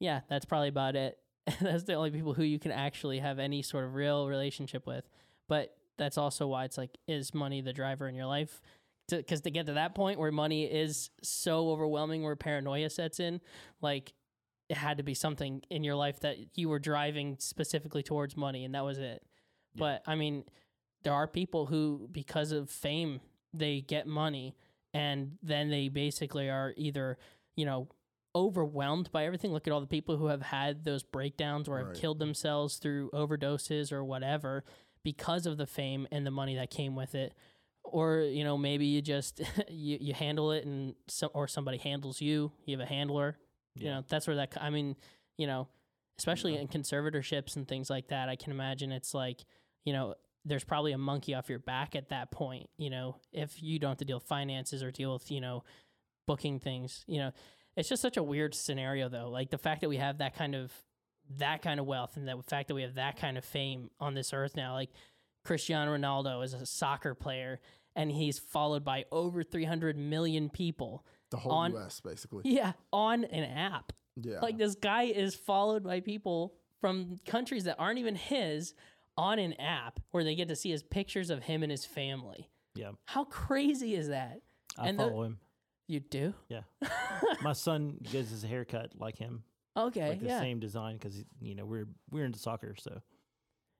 yeah 0.00 0.20
that's 0.28 0.46
probably 0.46 0.68
about 0.68 0.96
it. 0.96 1.18
That's 1.60 1.84
the 1.84 1.92
only 1.92 2.10
people 2.10 2.32
who 2.32 2.42
you 2.42 2.58
can 2.58 2.72
actually 2.72 3.18
have 3.18 3.38
any 3.38 3.60
sort 3.60 3.84
of 3.84 3.94
real 3.94 4.26
relationship 4.26 4.86
with. 4.86 5.04
But 5.46 5.76
that's 5.98 6.18
also 6.18 6.46
why 6.46 6.64
it's 6.64 6.78
like 6.78 6.96
is 7.06 7.34
money 7.34 7.60
the 7.60 7.72
driver 7.72 8.08
in 8.08 8.14
your 8.14 8.26
life? 8.26 8.60
Because 9.10 9.42
to, 9.42 9.50
get 9.50 9.66
to 9.66 9.74
that 9.74 9.94
point 9.94 10.18
where 10.18 10.32
money 10.32 10.64
is 10.64 11.10
so 11.22 11.68
overwhelming 11.70 12.22
where 12.22 12.36
paranoia 12.36 12.88
sets 12.88 13.20
in 13.20 13.40
like 13.82 14.14
it 14.70 14.78
had 14.78 14.96
to 14.96 15.02
be 15.02 15.12
something 15.12 15.62
in 15.68 15.84
your 15.84 15.94
life 15.94 16.20
that 16.20 16.36
you 16.54 16.70
were 16.70 16.78
driving 16.78 17.36
specifically 17.38 18.02
towards 18.02 18.34
money 18.36 18.64
and 18.64 18.74
that 18.74 18.84
was 18.84 18.98
it. 18.98 19.22
But 19.76 20.02
i 20.06 20.14
mean 20.14 20.44
there 21.02 21.12
are 21.12 21.26
people 21.26 21.66
who 21.66 22.08
because 22.10 22.50
of 22.50 22.70
fame 22.70 23.20
they 23.52 23.82
get 23.82 24.06
money 24.06 24.56
and 24.94 25.32
then 25.42 25.68
they 25.68 25.88
basically 25.88 26.48
are 26.48 26.72
either 26.78 27.18
you 27.56 27.66
know 27.66 27.88
overwhelmed 28.34 29.12
by 29.12 29.26
everything. 29.26 29.52
Look 29.52 29.66
at 29.68 29.72
all 29.72 29.80
the 29.80 29.86
people 29.86 30.16
who 30.16 30.26
have 30.26 30.42
had 30.42 30.82
those 30.84 31.02
breakdowns 31.04 31.68
or 31.68 31.78
have 31.78 31.88
Right. 31.88 31.96
killed 31.96 32.18
themselves 32.18 32.78
through 32.78 33.10
overdoses 33.12 33.92
or 33.92 34.02
whatever 34.02 34.64
because 35.04 35.46
of 35.46 35.56
the 35.56 35.66
fame 35.66 36.08
and 36.10 36.26
the 36.26 36.30
money 36.30 36.56
that 36.56 36.70
came 36.70 36.96
with 36.96 37.14
it. 37.14 37.34
Or 37.84 38.20
you 38.20 38.44
know 38.44 38.56
maybe 38.56 38.86
you 38.86 39.02
just 39.02 39.40
you, 39.68 39.98
you 40.00 40.14
handle 40.14 40.52
it 40.52 40.64
and 40.64 40.94
so, 41.06 41.28
or 41.28 41.46
somebody 41.46 41.78
handles 41.78 42.20
you. 42.20 42.50
You 42.64 42.78
have 42.78 42.86
a 42.86 42.88
handler. 42.88 43.38
You 43.76 43.90
know 43.90 44.04
that's 44.08 44.28
where 44.28 44.36
that 44.36 44.56
i 44.60 44.70
mean 44.70 44.94
you 45.36 45.48
know 45.48 45.66
especially 46.16 46.56
in 46.56 46.68
conservatorships 46.68 47.56
and 47.56 47.66
things 47.66 47.90
like 47.90 48.06
that 48.06 48.28
i 48.28 48.36
can 48.36 48.52
imagine 48.52 48.92
it's 48.92 49.12
like 49.14 49.44
you 49.84 49.92
know 49.92 50.14
there's 50.44 50.62
probably 50.62 50.92
a 50.92 50.98
monkey 50.98 51.34
off 51.34 51.48
your 51.48 51.58
back 51.58 51.96
at 51.96 52.10
that 52.10 52.30
point 52.30 52.70
you 52.76 52.88
know 52.88 53.16
if 53.32 53.60
you 53.60 53.80
don't 53.80 53.90
have 53.90 53.98
to 53.98 54.04
deal 54.04 54.18
with 54.18 54.28
finances 54.28 54.80
or 54.80 54.92
deal 54.92 55.12
with 55.12 55.28
you 55.28 55.40
know 55.40 55.64
booking 56.26 56.58
things 56.60 57.04
you 57.06 57.18
know. 57.18 57.32
It's 57.76 57.88
just 57.88 58.02
such 58.02 58.16
a 58.16 58.22
weird 58.22 58.54
scenario 58.54 59.08
though. 59.08 59.28
Like 59.30 59.50
the 59.50 59.58
fact 59.58 59.80
that 59.80 59.88
we 59.88 59.96
have 59.96 60.18
that 60.18 60.36
kind 60.36 60.54
of 60.54 60.72
that 61.38 61.62
kind 61.62 61.80
of 61.80 61.86
wealth 61.86 62.16
and 62.16 62.26
the 62.28 62.42
fact 62.46 62.68
that 62.68 62.74
we 62.74 62.82
have 62.82 62.94
that 62.96 63.16
kind 63.18 63.36
of 63.38 63.44
fame 63.44 63.90
on 64.00 64.14
this 64.14 64.32
earth 64.32 64.56
now. 64.56 64.74
Like 64.74 64.90
Cristiano 65.44 65.96
Ronaldo 65.96 66.44
is 66.44 66.54
a 66.54 66.64
soccer 66.66 67.14
player 67.14 67.60
and 67.96 68.10
he's 68.10 68.38
followed 68.38 68.84
by 68.84 69.04
over 69.12 69.42
300 69.42 69.96
million 69.96 70.48
people. 70.50 71.04
The 71.30 71.36
whole 71.38 71.52
On- 71.52 71.72
U.S. 71.72 72.00
basically. 72.00 72.42
Yeah, 72.44 72.72
on 72.92 73.24
an 73.24 73.44
app. 73.44 73.92
Yeah. 74.22 74.40
Like 74.40 74.58
this 74.58 74.74
guy 74.74 75.04
is 75.04 75.34
followed 75.34 75.82
by 75.84 76.00
people 76.00 76.54
from 76.80 77.18
countries 77.26 77.64
that 77.64 77.76
aren't 77.78 77.98
even 77.98 78.14
his 78.14 78.74
on 79.16 79.38
an 79.38 79.54
app 79.54 80.00
where 80.10 80.24
they 80.24 80.34
get 80.34 80.48
to 80.48 80.56
see 80.56 80.70
his 80.70 80.82
pictures 80.82 81.30
of 81.30 81.42
him 81.44 81.62
and 81.62 81.70
his 81.70 81.84
family. 81.84 82.48
Yeah, 82.74 82.90
How 83.06 83.24
crazy 83.24 83.94
is 83.94 84.08
that? 84.08 84.40
I 84.76 84.88
And 84.88 84.98
the- 84.98 85.04
follow 85.08 85.22
him. 85.22 85.38
You 85.86 86.00
do? 86.00 86.32
Yeah, 86.48 86.62
my 87.42 87.52
son 87.52 87.98
gets 88.10 88.30
his 88.30 88.42
haircut 88.42 88.92
like 88.98 89.18
him, 89.18 89.44
Okay, 89.76 90.08
like 90.10 90.20
the 90.20 90.26
yeah. 90.26 90.40
same 90.40 90.60
design 90.60 90.96
because 90.96 91.24
you 91.40 91.54
know 91.54 91.64
we're 91.64 91.88
we're 92.10 92.24
into 92.24 92.38
soccer. 92.38 92.74
So 92.78 93.00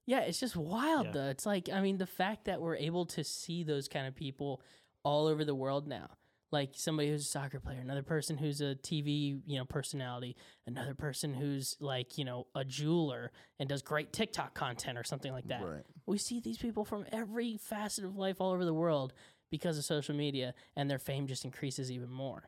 Yeah, 0.06 0.20
it's 0.20 0.40
just 0.40 0.56
wild 0.56 1.06
Yeah. 1.06 1.12
though. 1.12 1.28
It's 1.28 1.46
like 1.46 1.68
I 1.72 1.80
mean 1.80 1.98
the 1.98 2.06
fact 2.06 2.46
that 2.46 2.60
we're 2.60 2.76
able 2.76 3.06
to 3.06 3.24
see 3.24 3.62
those 3.62 3.88
kind 3.88 4.06
of 4.06 4.14
people 4.14 4.60
all 5.04 5.26
over 5.26 5.44
the 5.44 5.54
world 5.54 5.86
now. 5.86 6.10
Like 6.50 6.70
somebody 6.74 7.08
who's 7.08 7.22
a 7.22 7.28
soccer 7.28 7.58
player, 7.58 7.80
another 7.80 8.04
person 8.04 8.36
who's 8.36 8.60
a 8.60 8.76
TV, 8.76 9.40
you 9.44 9.58
know, 9.58 9.64
personality, 9.64 10.36
another 10.66 10.94
person 10.94 11.34
who's 11.34 11.76
like, 11.80 12.16
you 12.16 12.24
know, 12.24 12.46
a 12.54 12.64
jeweler 12.64 13.32
and 13.58 13.68
does 13.68 13.82
great 13.82 14.12
TikTok 14.12 14.54
content 14.54 14.96
or 14.96 15.02
something 15.02 15.32
like 15.32 15.48
that. 15.48 15.64
Right. 15.64 15.82
We 16.06 16.16
see 16.18 16.38
these 16.38 16.58
people 16.58 16.84
from 16.84 17.06
every 17.10 17.56
facet 17.56 18.04
of 18.04 18.16
life 18.16 18.40
all 18.40 18.52
over 18.52 18.64
the 18.64 18.74
world 18.74 19.14
because 19.50 19.78
of 19.78 19.84
social 19.84 20.14
media 20.14 20.54
and 20.76 20.88
their 20.88 20.98
fame 20.98 21.26
just 21.26 21.44
increases 21.44 21.90
even 21.90 22.10
more. 22.10 22.44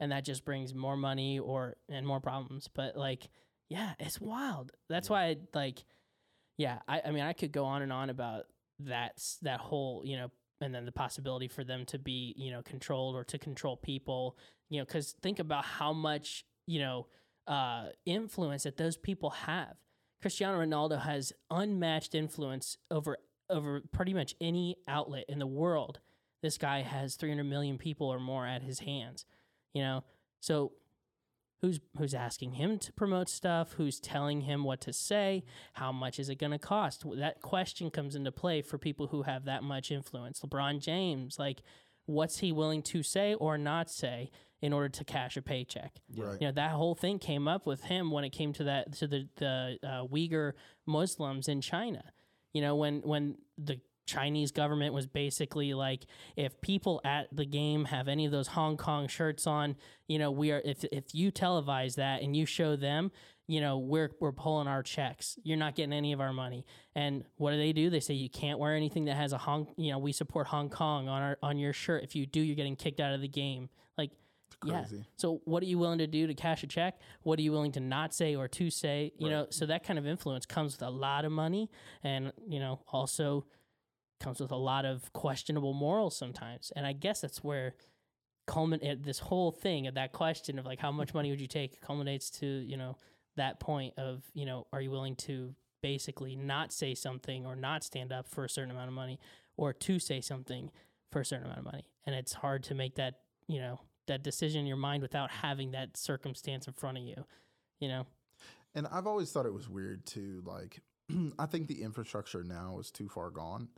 And 0.00 0.12
that 0.12 0.24
just 0.24 0.44
brings 0.44 0.74
more 0.74 0.96
money 0.96 1.38
or 1.38 1.76
and 1.88 2.06
more 2.06 2.20
problems. 2.20 2.68
But 2.72 2.96
like, 2.96 3.28
yeah, 3.68 3.94
it's 3.98 4.20
wild. 4.20 4.72
That's 4.88 5.10
why 5.10 5.24
I, 5.24 5.36
like 5.54 5.84
yeah, 6.56 6.78
I, 6.88 7.02
I 7.06 7.10
mean 7.10 7.22
I 7.22 7.32
could 7.32 7.52
go 7.52 7.64
on 7.64 7.82
and 7.82 7.92
on 7.92 8.10
about 8.10 8.44
that 8.80 9.22
that 9.42 9.60
whole, 9.60 10.02
you 10.04 10.16
know, 10.16 10.30
and 10.60 10.74
then 10.74 10.84
the 10.84 10.92
possibility 10.92 11.48
for 11.48 11.64
them 11.64 11.84
to 11.86 11.98
be, 11.98 12.34
you 12.36 12.50
know, 12.50 12.62
controlled 12.62 13.14
or 13.14 13.24
to 13.24 13.38
control 13.38 13.76
people, 13.76 14.36
you 14.68 14.78
know, 14.78 14.84
cuz 14.84 15.14
think 15.22 15.38
about 15.38 15.64
how 15.64 15.92
much, 15.92 16.44
you 16.66 16.80
know, 16.80 17.06
uh 17.46 17.88
influence 18.04 18.64
that 18.64 18.76
those 18.76 18.96
people 18.96 19.30
have. 19.30 19.76
Cristiano 20.20 20.58
Ronaldo 20.58 21.00
has 21.02 21.32
unmatched 21.50 22.14
influence 22.14 22.76
over 22.90 23.18
over 23.50 23.82
pretty 23.92 24.12
much 24.12 24.34
any 24.40 24.76
outlet 24.86 25.24
in 25.28 25.38
the 25.38 25.46
world. 25.46 26.00
This 26.42 26.58
guy 26.58 26.82
has 26.82 27.16
300 27.16 27.44
million 27.44 27.78
people 27.78 28.08
or 28.08 28.20
more 28.20 28.46
at 28.46 28.62
his 28.62 28.80
hands, 28.80 29.24
you 29.78 29.84
know. 29.84 30.02
So 30.40 30.72
who's 31.60 31.78
who's 31.96 32.14
asking 32.14 32.52
him 32.52 32.78
to 32.78 32.92
promote 32.92 33.28
stuff, 33.28 33.74
who's 33.74 34.00
telling 34.00 34.42
him 34.42 34.64
what 34.64 34.80
to 34.82 34.92
say, 34.92 35.44
how 35.74 35.92
much 35.92 36.18
is 36.18 36.28
it 36.28 36.36
going 36.36 36.52
to 36.52 36.58
cost? 36.58 37.04
That 37.16 37.42
question 37.42 37.90
comes 37.90 38.16
into 38.16 38.32
play 38.32 38.60
for 38.62 38.76
people 38.76 39.08
who 39.08 39.22
have 39.22 39.44
that 39.44 39.62
much 39.62 39.90
influence. 39.90 40.40
LeBron 40.40 40.80
James, 40.80 41.38
like 41.38 41.62
what's 42.06 42.38
he 42.38 42.50
willing 42.52 42.82
to 42.82 43.02
say 43.02 43.34
or 43.34 43.56
not 43.56 43.90
say 43.90 44.30
in 44.60 44.72
order 44.72 44.88
to 44.88 45.04
cash 45.04 45.36
a 45.36 45.42
paycheck? 45.42 46.00
Right. 46.16 46.40
You 46.40 46.48
know 46.48 46.52
that 46.52 46.72
whole 46.72 46.96
thing 46.96 47.18
came 47.18 47.46
up 47.46 47.66
with 47.66 47.84
him 47.84 48.10
when 48.10 48.24
it 48.24 48.30
came 48.30 48.52
to 48.54 48.64
that 48.64 48.92
to 48.94 49.06
the 49.06 49.28
the 49.36 49.78
uh, 49.84 50.06
Uyghur 50.06 50.54
Muslims 50.86 51.48
in 51.48 51.60
China. 51.60 52.02
You 52.52 52.62
know 52.62 52.74
when 52.74 53.00
when 53.02 53.36
the 53.56 53.80
Chinese 54.08 54.50
government 54.50 54.94
was 54.94 55.06
basically 55.06 55.74
like, 55.74 56.06
if 56.36 56.60
people 56.60 57.00
at 57.04 57.28
the 57.30 57.44
game 57.44 57.84
have 57.84 58.08
any 58.08 58.24
of 58.24 58.32
those 58.32 58.48
Hong 58.48 58.76
Kong 58.76 59.06
shirts 59.06 59.46
on, 59.46 59.76
you 60.08 60.18
know, 60.18 60.30
we 60.30 60.50
are 60.50 60.62
if 60.64 60.82
if 60.84 61.14
you 61.14 61.30
televise 61.30 61.94
that 61.96 62.22
and 62.22 62.34
you 62.34 62.46
show 62.46 62.74
them, 62.74 63.12
you 63.46 63.60
know, 63.60 63.78
we're 63.78 64.10
we're 64.18 64.32
pulling 64.32 64.66
our 64.66 64.82
checks. 64.82 65.38
You're 65.44 65.58
not 65.58 65.74
getting 65.74 65.92
any 65.92 66.12
of 66.12 66.20
our 66.20 66.32
money. 66.32 66.64
And 66.94 67.24
what 67.36 67.52
do 67.52 67.58
they 67.58 67.72
do? 67.72 67.90
They 67.90 68.00
say 68.00 68.14
you 68.14 68.30
can't 68.30 68.58
wear 68.58 68.74
anything 68.74 69.04
that 69.04 69.16
has 69.16 69.32
a 69.32 69.38
Hong, 69.38 69.68
you 69.76 69.92
know, 69.92 69.98
we 69.98 70.12
support 70.12 70.48
Hong 70.48 70.70
Kong 70.70 71.06
on 71.06 71.22
our 71.22 71.38
on 71.42 71.58
your 71.58 71.74
shirt. 71.74 72.02
If 72.02 72.16
you 72.16 72.26
do, 72.26 72.40
you're 72.40 72.56
getting 72.56 72.76
kicked 72.76 73.00
out 73.00 73.12
of 73.12 73.20
the 73.20 73.28
game. 73.28 73.68
Like 73.96 74.10
yeah. 74.64 74.84
So 75.16 75.40
what 75.44 75.62
are 75.62 75.66
you 75.66 75.78
willing 75.78 75.98
to 75.98 76.06
do 76.06 76.26
to 76.26 76.34
cash 76.34 76.62
a 76.62 76.66
check? 76.66 76.98
What 77.22 77.38
are 77.38 77.42
you 77.42 77.52
willing 77.52 77.72
to 77.72 77.80
not 77.80 78.12
say 78.12 78.34
or 78.34 78.48
to 78.48 78.70
say? 78.70 79.12
You 79.16 79.30
know, 79.30 79.46
so 79.50 79.66
that 79.66 79.84
kind 79.84 79.98
of 79.98 80.06
influence 80.06 80.46
comes 80.46 80.72
with 80.72 80.82
a 80.82 80.90
lot 80.90 81.24
of 81.24 81.30
money 81.30 81.70
and, 82.02 82.32
you 82.48 82.58
know, 82.58 82.80
also 82.90 83.44
comes 84.20 84.40
with 84.40 84.50
a 84.50 84.56
lot 84.56 84.84
of 84.84 85.12
questionable 85.12 85.72
morals 85.72 86.16
sometimes. 86.16 86.72
And 86.74 86.86
I 86.86 86.92
guess 86.92 87.20
that's 87.20 87.42
where 87.42 87.74
culminate 88.46 88.88
eh, 88.88 88.94
this 89.00 89.18
whole 89.18 89.52
thing 89.52 89.86
of 89.86 89.94
that 89.94 90.12
question 90.12 90.58
of 90.58 90.66
like 90.66 90.80
how 90.80 90.90
much 90.90 91.14
money 91.14 91.30
would 91.30 91.40
you 91.40 91.46
take 91.46 91.80
culminates 91.80 92.30
to, 92.30 92.46
you 92.46 92.76
know, 92.76 92.96
that 93.36 93.60
point 93.60 93.94
of, 93.98 94.22
you 94.34 94.46
know, 94.46 94.66
are 94.72 94.80
you 94.80 94.90
willing 94.90 95.14
to 95.14 95.54
basically 95.82 96.34
not 96.34 96.72
say 96.72 96.94
something 96.94 97.46
or 97.46 97.54
not 97.54 97.84
stand 97.84 98.12
up 98.12 98.28
for 98.28 98.44
a 98.44 98.48
certain 98.48 98.70
amount 98.70 98.88
of 98.88 98.94
money 98.94 99.20
or 99.56 99.72
to 99.72 99.98
say 99.98 100.20
something 100.20 100.70
for 101.10 101.20
a 101.20 101.24
certain 101.24 101.46
amount 101.46 101.60
of 101.60 101.64
money. 101.64 101.84
And 102.06 102.14
it's 102.14 102.32
hard 102.32 102.64
to 102.64 102.74
make 102.74 102.96
that, 102.96 103.20
you 103.46 103.60
know, 103.60 103.80
that 104.06 104.22
decision 104.22 104.60
in 104.60 104.66
your 104.66 104.76
mind 104.76 105.02
without 105.02 105.30
having 105.30 105.72
that 105.72 105.96
circumstance 105.96 106.66
in 106.66 106.72
front 106.72 106.98
of 106.98 107.04
you, 107.04 107.24
you 107.78 107.88
know? 107.88 108.06
And 108.74 108.86
I've 108.90 109.06
always 109.06 109.30
thought 109.30 109.46
it 109.46 109.52
was 109.52 109.68
weird 109.68 110.06
too. 110.06 110.42
Like, 110.44 110.80
I 111.38 111.46
think 111.46 111.68
the 111.68 111.82
infrastructure 111.82 112.42
now 112.42 112.78
is 112.80 112.90
too 112.90 113.08
far 113.08 113.30
gone. 113.30 113.68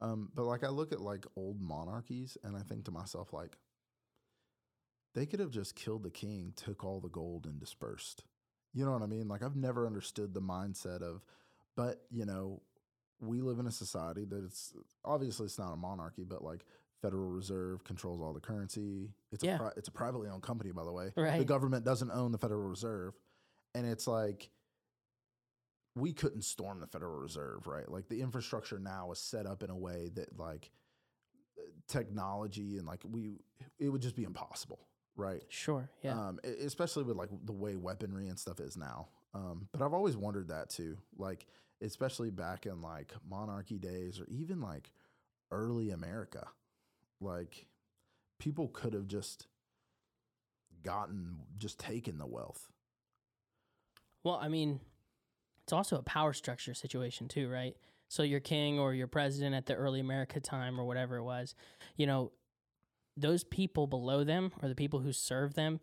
Um, 0.00 0.30
but 0.34 0.44
like, 0.44 0.64
I 0.64 0.68
look 0.68 0.92
at 0.92 1.00
like 1.00 1.26
old 1.36 1.60
monarchies 1.60 2.38
and 2.42 2.56
I 2.56 2.60
think 2.60 2.84
to 2.86 2.90
myself, 2.90 3.32
like, 3.32 3.58
they 5.14 5.26
could 5.26 5.40
have 5.40 5.50
just 5.50 5.74
killed 5.74 6.04
the 6.04 6.10
king, 6.10 6.52
took 6.56 6.84
all 6.84 7.00
the 7.00 7.08
gold, 7.08 7.44
and 7.46 7.58
dispersed. 7.58 8.24
You 8.72 8.84
know 8.84 8.92
what 8.92 9.02
I 9.02 9.06
mean? 9.06 9.26
Like, 9.28 9.42
I've 9.42 9.56
never 9.56 9.86
understood 9.86 10.32
the 10.32 10.40
mindset 10.40 11.02
of, 11.02 11.24
but, 11.76 12.02
you 12.10 12.24
know, 12.24 12.62
we 13.20 13.40
live 13.40 13.58
in 13.58 13.66
a 13.66 13.72
society 13.72 14.24
that 14.24 14.44
it's 14.44 14.72
obviously 15.04 15.46
it's 15.46 15.58
not 15.58 15.72
a 15.72 15.76
monarchy, 15.76 16.24
but 16.24 16.42
like 16.42 16.64
Federal 17.02 17.28
Reserve 17.28 17.84
controls 17.84 18.20
all 18.22 18.32
the 18.32 18.40
currency. 18.40 19.10
It's 19.32 19.44
Yeah. 19.44 19.56
a 19.56 19.58
pri- 19.58 19.72
it's 19.76 19.88
a 19.88 19.92
privately 19.92 20.28
owned 20.28 20.42
company, 20.42 20.70
by 20.72 20.84
the 20.84 20.92
way. 20.92 21.12
Right. 21.16 21.38
The 21.38 21.44
government 21.44 21.84
doesn't 21.84 22.10
own 22.10 22.32
the 22.32 22.38
Federal 22.38 22.66
Reserve, 22.68 23.12
and 23.74 23.86
it's 23.86 24.06
like 24.06 24.48
we 26.00 26.12
couldn't 26.12 26.42
storm 26.42 26.80
the 26.80 26.86
Federal 26.86 27.18
Reserve, 27.18 27.66
right? 27.66 27.90
Like 27.90 28.08
the 28.08 28.20
infrastructure 28.20 28.78
now 28.78 29.10
is 29.12 29.18
set 29.18 29.46
up 29.46 29.62
in 29.62 29.70
a 29.70 29.76
way 29.76 30.10
that 30.14 30.38
like 30.38 30.70
technology 31.88 32.78
and 32.78 32.86
like 32.86 33.02
we 33.08 33.40
it 33.78 33.88
would 33.88 34.02
just 34.02 34.16
be 34.16 34.24
impossible, 34.24 34.80
right? 35.16 35.42
Sure. 35.48 35.90
Yeah. 36.02 36.18
Um, 36.18 36.40
especially 36.44 37.04
with 37.04 37.16
like 37.16 37.30
the 37.44 37.52
way 37.52 37.76
weaponry 37.76 38.28
and 38.28 38.38
stuff 38.38 38.60
is 38.60 38.76
now. 38.76 39.08
Um, 39.34 39.68
but 39.72 39.82
I've 39.82 39.94
always 39.94 40.16
wondered 40.16 40.48
that 40.48 40.70
too, 40.70 40.98
like 41.16 41.46
especially 41.82 42.30
back 42.30 42.66
in 42.66 42.82
like 42.82 43.12
monarchy 43.28 43.78
days 43.78 44.20
or 44.20 44.26
even 44.28 44.60
like 44.60 44.90
early 45.50 45.90
America, 45.90 46.46
like 47.20 47.66
people 48.38 48.68
could 48.68 48.92
have 48.92 49.06
just 49.06 49.46
gotten 50.82 51.36
just 51.58 51.78
taken 51.78 52.18
the 52.18 52.26
wealth. 52.26 52.68
Well, 54.24 54.38
I 54.40 54.48
mean, 54.48 54.80
it's 55.70 55.72
also 55.72 55.98
a 55.98 56.02
power 56.02 56.32
structure 56.32 56.74
situation 56.74 57.28
too, 57.28 57.48
right? 57.48 57.76
So 58.08 58.24
your 58.24 58.40
king 58.40 58.80
or 58.80 58.92
your 58.92 59.06
president 59.06 59.54
at 59.54 59.66
the 59.66 59.74
early 59.74 60.00
America 60.00 60.40
time 60.40 60.80
or 60.80 60.84
whatever 60.84 61.18
it 61.18 61.22
was, 61.22 61.54
you 61.96 62.08
know, 62.08 62.32
those 63.16 63.44
people 63.44 63.86
below 63.86 64.24
them 64.24 64.50
or 64.60 64.68
the 64.68 64.74
people 64.74 64.98
who 64.98 65.12
serve 65.12 65.54
them, 65.54 65.78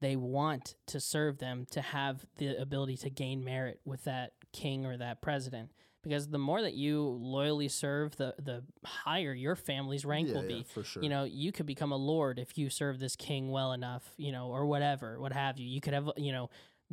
they 0.00 0.14
want 0.14 0.76
to 0.86 1.00
serve 1.00 1.38
them 1.38 1.66
to 1.72 1.80
have 1.80 2.24
the 2.36 2.56
ability 2.56 2.96
to 2.98 3.10
gain 3.10 3.42
merit 3.42 3.80
with 3.84 4.04
that 4.04 4.34
king 4.52 4.86
or 4.86 4.96
that 4.96 5.22
president. 5.22 5.72
Because 6.04 6.28
the 6.28 6.38
more 6.38 6.62
that 6.62 6.74
you 6.74 7.02
loyally 7.02 7.68
serve, 7.68 8.14
the 8.16 8.34
the 8.38 8.62
higher 8.84 9.32
your 9.32 9.56
family's 9.56 10.04
rank 10.04 10.28
yeah, 10.28 10.34
will 10.34 10.42
yeah, 10.42 10.58
be. 10.58 10.66
for 10.68 10.84
sure. 10.84 11.02
You 11.02 11.08
know, 11.08 11.24
you 11.24 11.50
could 11.50 11.66
become 11.66 11.90
a 11.90 11.96
lord 11.96 12.38
if 12.38 12.56
you 12.56 12.70
serve 12.70 13.00
this 13.00 13.16
king 13.16 13.50
well 13.50 13.72
enough, 13.72 14.04
you 14.16 14.30
know, 14.30 14.48
or 14.48 14.66
whatever, 14.66 15.18
what 15.20 15.32
have 15.32 15.58
you. 15.58 15.66
You 15.66 15.80
could 15.80 15.94
have, 15.94 16.10
you 16.16 16.30
know, 16.30 16.48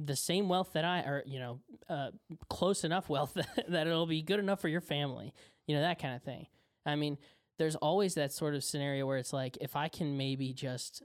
the 0.06 0.16
same 0.16 0.50
wealth 0.50 0.74
that 0.74 0.86
I, 0.86 1.00
or 1.00 1.24
you 1.26 1.40
know, 1.40 1.60
uh, 1.90 2.12
close 2.50 2.84
enough 2.84 3.10
wealth 3.10 3.34
that, 3.68 3.88
it'll 3.88 4.06
be 4.06 4.22
good 4.22 4.40
enough 4.40 4.62
for 4.62 4.68
your 4.68 4.82
family. 4.82 5.34
You 5.68 5.76
know, 5.76 5.82
that 5.82 6.02
kind 6.02 6.16
of 6.16 6.24
thing. 6.24 6.48
I 6.86 6.96
mean, 6.96 7.18
there's 7.58 7.76
always 7.76 8.16
that 8.16 8.32
sort 8.32 8.56
of 8.56 8.64
scenario 8.64 9.06
where 9.06 9.18
it's 9.18 9.34
like, 9.34 9.58
if 9.62 9.76
I 9.76 9.88
can 9.90 10.18
maybe 10.18 10.54
just 10.54 11.04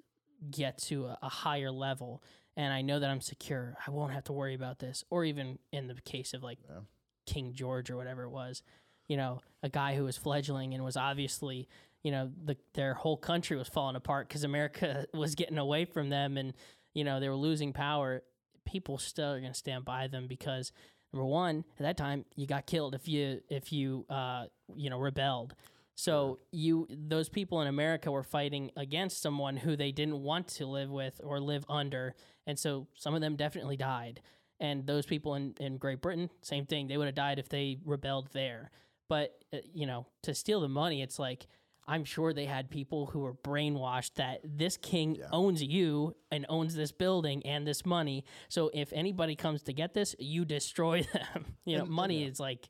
get 0.51 0.79
to 0.79 1.07
a, 1.07 1.19
a 1.23 1.29
higher 1.29 1.71
level 1.71 2.23
and 2.57 2.73
I 2.73 2.83
know 2.83 3.01
that 3.01 3.11
I'm 3.11 3.21
secure, 3.21 3.77
I 3.87 3.91
won't 3.91 4.13
have 4.13 4.25
to 4.25 4.33
worry 4.33 4.55
about 4.55 4.79
this. 4.79 5.05
Or 5.11 5.25
even 5.25 5.59
in 5.73 5.89
the 5.89 5.95
case 6.03 6.35
of 6.35 6.43
like 6.43 6.59
Yeah. 6.69 6.81
King 7.27 7.53
George 7.55 7.91
or 7.91 7.97
whatever 7.97 8.23
it 8.25 8.31
was, 8.31 8.63
you 9.09 9.17
know, 9.17 9.41
a 9.63 9.69
guy 9.69 9.97
who 9.97 10.05
was 10.05 10.17
fledgling 10.17 10.75
and 10.75 10.85
was 10.85 10.97
obviously, 10.97 11.69
you 12.03 12.13
know, 12.13 12.31
the, 12.45 12.57
their 12.75 12.95
whole 12.95 13.17
country 13.17 13.57
was 13.57 13.69
falling 13.69 13.97
apart 13.97 14.29
because 14.29 14.45
America 14.45 15.07
was 15.15 15.35
getting 15.35 15.59
away 15.59 15.85
from 15.85 16.11
them 16.11 16.37
and, 16.37 16.53
you 16.95 17.03
know, 17.03 17.19
they 17.19 17.29
were 17.29 17.35
losing 17.35 17.73
power. 17.73 18.23
People 18.65 18.99
still 18.99 19.33
are 19.33 19.41
going 19.41 19.53
to 19.53 19.59
stand 19.59 19.85
by 19.85 20.07
them 20.07 20.27
because 20.27 20.73
number 21.13 21.27
one, 21.27 21.65
at 21.79 21.83
that 21.83 21.97
time, 21.97 22.25
you 22.35 22.47
got 22.47 22.67
killed 22.67 22.95
if 22.95 23.09
you 23.09 23.41
if 23.49 23.73
you 23.73 24.07
uh, 24.09 24.47
you 24.75 24.91
know 24.91 24.99
rebelled. 24.99 25.55
So 25.97 26.41
you 26.51 26.89
those 26.91 27.29
people 27.29 27.61
in 27.61 27.69
America 27.69 28.11
were 28.11 28.25
fighting 28.25 28.71
against 28.77 29.23
someone 29.23 29.57
who 29.57 29.77
they 29.77 29.93
didn't 29.93 30.23
want 30.23 30.49
to 30.49 30.67
live 30.67 30.91
with 30.91 31.21
or 31.23 31.41
live 31.41 31.65
under, 31.69 32.15
and 32.47 32.59
so 32.59 32.89
some 32.95 33.15
of 33.15 33.21
them 33.21 33.37
definitely 33.37 33.77
died. 33.77 34.21
And 34.61 34.87
those 34.87 35.05
people 35.05 35.35
in, 35.35 35.55
in 35.59 35.79
Great 35.79 36.01
Britain, 36.01 36.31
same 36.43 36.65
thing. 36.65 36.87
They 36.87 36.97
would 36.97 37.07
have 37.07 37.15
died 37.15 37.39
if 37.39 37.49
they 37.49 37.79
rebelled 37.85 38.29
there. 38.33 38.71
But, 39.09 39.37
uh, 39.53 39.59
you 39.75 39.87
know, 39.87 40.07
to 40.23 40.35
steal 40.35 40.61
the 40.61 40.69
money, 40.69 41.03
it's 41.03 41.19
like, 41.19 41.47
I'm 41.87 42.05
sure 42.05 42.33
they 42.33 42.47
had 42.47 42.71
people 42.71 43.07
who 43.07 43.21
were 43.21 43.35
brainwashed 43.35 44.15
that 44.15 44.41
this 44.45 44.77
king 44.77 45.17
Yeah. 45.17 45.27
owns 45.33 45.63
you 45.63 46.15
and 46.31 46.47
owns 46.49 46.75
this 46.75 46.93
building 46.93 47.45
and 47.47 47.67
this 47.67 47.85
money. 47.85 48.25
So 48.49 48.71
if 48.73 48.93
anybody 48.93 49.37
comes 49.37 49.63
to 49.65 49.73
get 49.73 49.93
this, 49.95 50.15
you 50.19 50.45
destroy 50.45 51.03
them. 51.13 51.45
you 51.65 51.77
know, 51.77 51.85
And- 51.85 51.93
money 51.93 52.23
yeah. 52.23 52.29
is 52.31 52.41
like, 52.41 52.69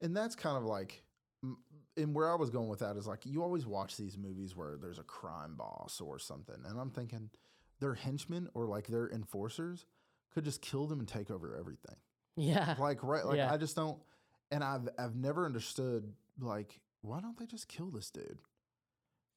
And 0.00 0.16
that's 0.16 0.34
kind 0.34 0.56
of 0.56 0.64
like, 0.64 1.02
and 1.96 2.14
where 2.14 2.30
I 2.30 2.34
was 2.36 2.50
going 2.50 2.68
with 2.68 2.78
that 2.80 2.96
is 2.96 3.06
like, 3.06 3.26
you 3.26 3.42
always 3.42 3.66
watch 3.66 3.96
these 3.96 4.16
movies 4.18 4.54
where 4.56 4.76
there's 4.76 4.98
a 4.98 5.04
crime 5.04 5.54
boss 5.56 6.00
or 6.00 6.18
something. 6.18 6.56
And 6.64 6.78
I'm 6.80 6.90
thinking 6.90 7.30
their 7.80 7.94
henchmen 7.94 8.48
or 8.54 8.66
like 8.66 8.86
their 8.88 9.08
enforcers 9.10 9.86
could 10.32 10.44
just 10.44 10.60
kill 10.62 10.86
them 10.86 10.98
and 11.00 11.08
take 11.08 11.30
over 11.30 11.56
everything. 11.56 11.96
yeah. 12.36 12.74
Like, 12.78 13.02
right. 13.02 13.24
Like, 13.24 13.36
Yeah. 13.38 13.52
I 13.52 13.56
just 13.56 13.74
don't, 13.76 13.98
and 14.50 14.62
I've, 14.64 14.88
I've 14.98 15.14
never 15.16 15.44
understood, 15.46 16.12
like, 16.40 16.80
why 17.02 17.20
don't 17.20 17.38
they 17.38 17.46
just 17.46 17.68
kill 17.68 17.90
this 17.90 18.10
dude? 18.10 18.38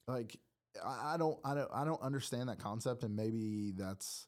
Like, 0.07 0.37
I, 0.83 1.13
I 1.13 1.17
don't, 1.17 1.37
I 1.43 1.53
don't, 1.53 1.69
I 1.73 1.85
don't 1.85 2.01
understand 2.01 2.49
that 2.49 2.59
concept. 2.59 3.03
And 3.03 3.15
maybe 3.15 3.71
that's 3.75 4.25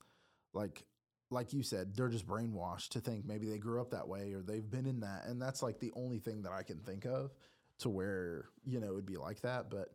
like, 0.53 0.84
like 1.30 1.53
you 1.53 1.63
said, 1.63 1.95
they're 1.95 2.09
just 2.09 2.28
brainwashed 2.28 2.89
to 2.89 2.99
think 2.99 3.26
maybe 3.26 3.49
they 3.49 3.57
grew 3.57 3.82
up 3.82 3.91
that 3.91 4.07
way 4.07 4.34
or 4.34 4.41
they've 4.41 4.69
been 4.69 4.86
in 4.86 4.99
that. 5.01 5.26
And 5.26 5.41
that's 5.41 5.63
like 5.63 5.80
the 5.80 5.91
only 5.95 6.19
thing 6.19 6.43
that 6.43 6.51
I 6.51 6.63
can 6.63 6.80
think 6.80 7.05
of 7.05 7.34
to 7.80 7.89
where, 7.89 8.45
you 8.65 8.80
know, 8.80 8.88
it 8.88 8.95
would 8.95 9.05
be 9.05 9.17
like 9.17 9.41
that. 9.41 9.69
But 9.69 9.89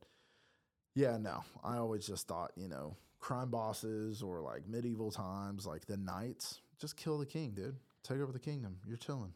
yeah, 0.95 1.16
no, 1.16 1.45
I 1.62 1.76
always 1.76 2.07
just 2.07 2.26
thought, 2.26 2.53
you 2.57 2.68
know, 2.68 2.97
crime 3.20 3.51
bosses 3.51 4.22
or 4.22 4.41
like 4.41 4.66
medieval 4.66 5.11
times, 5.11 5.66
like 5.66 5.87
the 5.87 5.97
knights, 5.97 6.61
just 6.81 6.97
kill 6.97 7.18
the 7.18 7.26
king, 7.26 7.53
dude. 7.53 7.76
Take 8.03 8.18
over 8.18 8.33
the 8.33 8.39
kingdom. 8.39 8.79
You're 8.87 8.97
chilling. 8.97 9.33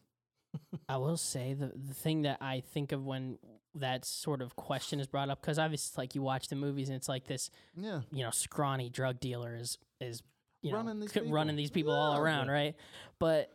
I 0.89 0.97
will 0.99 1.17
say 1.17 1.55
the 1.55 1.73
the 1.75 1.95
thing 1.95 2.23
that 2.23 2.39
I 2.41 2.61
think 2.61 2.93
of 2.93 3.05
when 3.05 3.39
that 3.75 4.05
sort 4.05 4.43
of 4.43 4.55
question 4.57 5.01
is 5.01 5.07
brought 5.07 5.31
up 5.31 5.41
because 5.41 5.59
obviously 5.59 6.03
like 6.03 6.15
you 6.15 6.21
watch 6.23 6.49
the 6.49 6.57
movies 6.57 6.89
and 6.91 6.97
it's 6.97 7.09
like 7.09 7.27
this 7.27 7.51
Yeah. 7.75 8.03
you 8.13 8.23
know 8.23 8.31
scrawny 8.31 8.91
drug 8.91 9.19
dealer 9.21 9.57
is 9.57 9.79
is 10.01 10.23
you 10.61 10.75
Running 10.75 10.99
know 10.99 11.01
these 11.01 11.13
c- 11.13 11.21
running 11.31 11.57
these 11.57 11.71
people 11.71 11.93
all 11.93 12.17
around 12.19 12.49
right? 12.49 12.77
But 13.19 13.51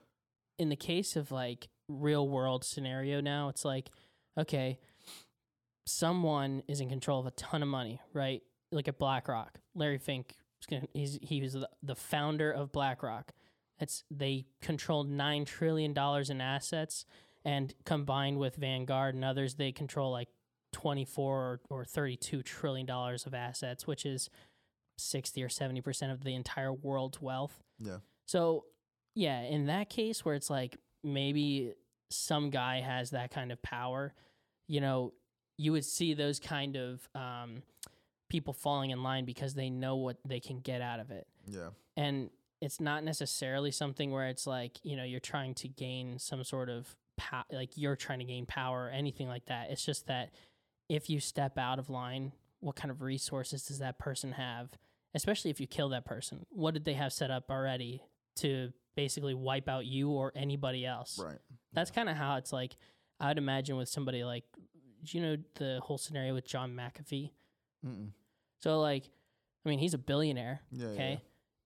in 0.57 0.69
the 0.69 0.75
case 0.75 1.15
of 1.15 1.31
like 1.31 1.67
real 1.87 2.27
world 2.27 2.63
scenario 2.65 3.21
now 3.21 3.49
it's 3.49 3.63
like 3.63 3.89
okay 4.39 4.79
someone 5.85 6.63
is 6.67 6.81
in 6.81 6.89
control 6.89 7.19
of 7.19 7.25
a 7.27 7.31
ton 7.31 7.61
of 7.61 7.69
money 7.69 8.01
right? 8.13 8.41
Like 8.71 8.87
at 8.87 8.97
BlackRock 8.99 9.59
Larry 9.75 9.97
Fink 9.99 10.33
he's 10.93 11.19
he 11.21 11.41
was 11.41 11.53
the, 11.53 11.69
the 11.83 11.95
founder 11.95 12.51
of 12.51 12.71
BlackRock 12.71 13.31
it's 13.80 14.03
they 14.09 14.45
controlled 14.61 15.09
nine 15.09 15.45
trillion 15.45 15.93
dollars 15.93 16.30
in 16.30 16.41
assets, 16.41 17.05
and 17.45 17.73
combined 17.86 18.38
with 18.38 18.55
Vanguard 18.55 19.15
and 19.15 19.23
others, 19.23 19.55
they 19.55 19.71
control 19.71 20.11
like 20.11 20.30
twenty 20.73 21.05
four 21.05 21.59
or, 21.69 21.78
or 21.80 21.86
thirty 21.86 22.17
two 22.17 22.41
trillion 22.43 22.86
dollars 22.86 23.25
of 23.25 23.34
assets, 23.34 23.86
which 23.88 24.05
is 24.05 24.30
sixty 24.97 25.43
or 25.43 25.49
seventy 25.49 25.82
percent 25.82 26.11
of 26.11 26.23
the 26.23 26.34
entire 26.36 26.73
world's 26.73 27.21
wealth. 27.21 27.61
Yeah. 27.80 27.97
So, 28.25 28.65
yeah, 29.15 29.41
in 29.41 29.67
that 29.67 29.89
case 29.89 30.25
where 30.25 30.36
it's 30.36 30.49
like 30.49 30.78
maybe 31.03 31.73
some 32.09 32.49
guy 32.49 32.82
has 32.82 33.11
that 33.11 33.32
kind 33.32 33.51
of 33.51 33.61
power, 33.61 34.13
you 34.67 34.82
know, 34.82 35.13
you 35.57 35.71
would 35.71 35.86
see 35.86 36.13
those 36.13 36.39
kind 36.39 36.75
of 36.75 37.07
um, 37.15 37.61
people 38.30 38.53
falling 38.53 38.89
in 38.91 39.03
line 39.03 39.25
because 39.25 39.53
they 39.53 39.69
know 39.69 39.95
what 39.95 40.17
they 40.25 40.39
can 40.39 40.59
get 40.59 40.82
out 40.82 40.99
of 40.99 41.11
it 41.11 41.28
Yeah. 41.47 41.69
and 41.95 42.30
it's 42.62 42.80
not 42.80 43.03
necessarily 43.03 43.72
something 43.72 44.12
where 44.12 44.28
it's 44.28 44.47
like 44.47 44.78
you 44.84 44.95
know 44.97 45.03
you're 45.03 45.20
trying 45.20 45.53
to 45.55 45.68
gain 45.68 46.18
some 46.20 46.43
sort 46.43 46.70
of 46.70 46.95
pow- 47.18 47.43
like 47.51 47.72
you're 47.76 47.95
trying 47.95 48.20
to 48.20 48.26
gain 48.26 48.45
power 48.45 48.86
or 48.86 48.89
anything 48.89 49.28
like 49.28 49.45
that 49.45 49.70
it's 49.70 49.86
just 49.86 50.08
that 50.08 50.32
if 50.89 51.10
you 51.10 51.20
step 51.20 51.58
out 51.58 51.78
of 51.80 51.89
line 51.89 52.32
what 52.60 52.76
kind 52.76 52.89
of 52.91 53.01
resources 53.01 53.64
does 53.64 53.80
that 53.80 53.99
person 53.99 54.32
have 54.34 54.70
especially 55.14 55.51
if 55.51 55.60
you 55.60 55.68
kill 55.68 55.89
that 55.89 56.05
person 56.05 56.45
what 56.49 56.74
did 56.74 56.86
they 56.86 56.93
have 56.93 57.14
set 57.14 57.30
up 57.30 57.49
already 57.51 58.01
to 58.36 58.72
basically 58.95 59.34
wipe 59.36 59.70
out 59.70 59.86
you 59.86 60.10
or 60.10 60.32
anybody 60.36 60.86
else 60.86 61.20
Right. 61.24 61.38
that's 61.74 61.91
kind 61.91 62.10
of 62.10 62.18
how 62.18 62.38
it's 62.38 62.51
like 62.53 62.76
i 63.20 63.28
would 63.28 63.38
imagine 63.38 63.78
with 63.78 63.89
somebody 63.89 64.24
like 64.24 64.43
do 65.03 65.18
you 65.18 65.24
know 65.24 65.38
the 65.55 65.80
whole 65.84 65.97
scenario 65.99 66.34
with 66.34 66.47
john 66.47 66.76
mcafee 66.76 67.30
Mm-mm. 67.86 68.10
so 68.60 68.80
like 68.80 69.03
i 69.66 69.70
mean 69.70 69.78
he's 69.80 69.93
a 69.93 69.99
billionaire 69.99 70.62
Yeah. 70.72 70.88
Okay. 70.88 71.22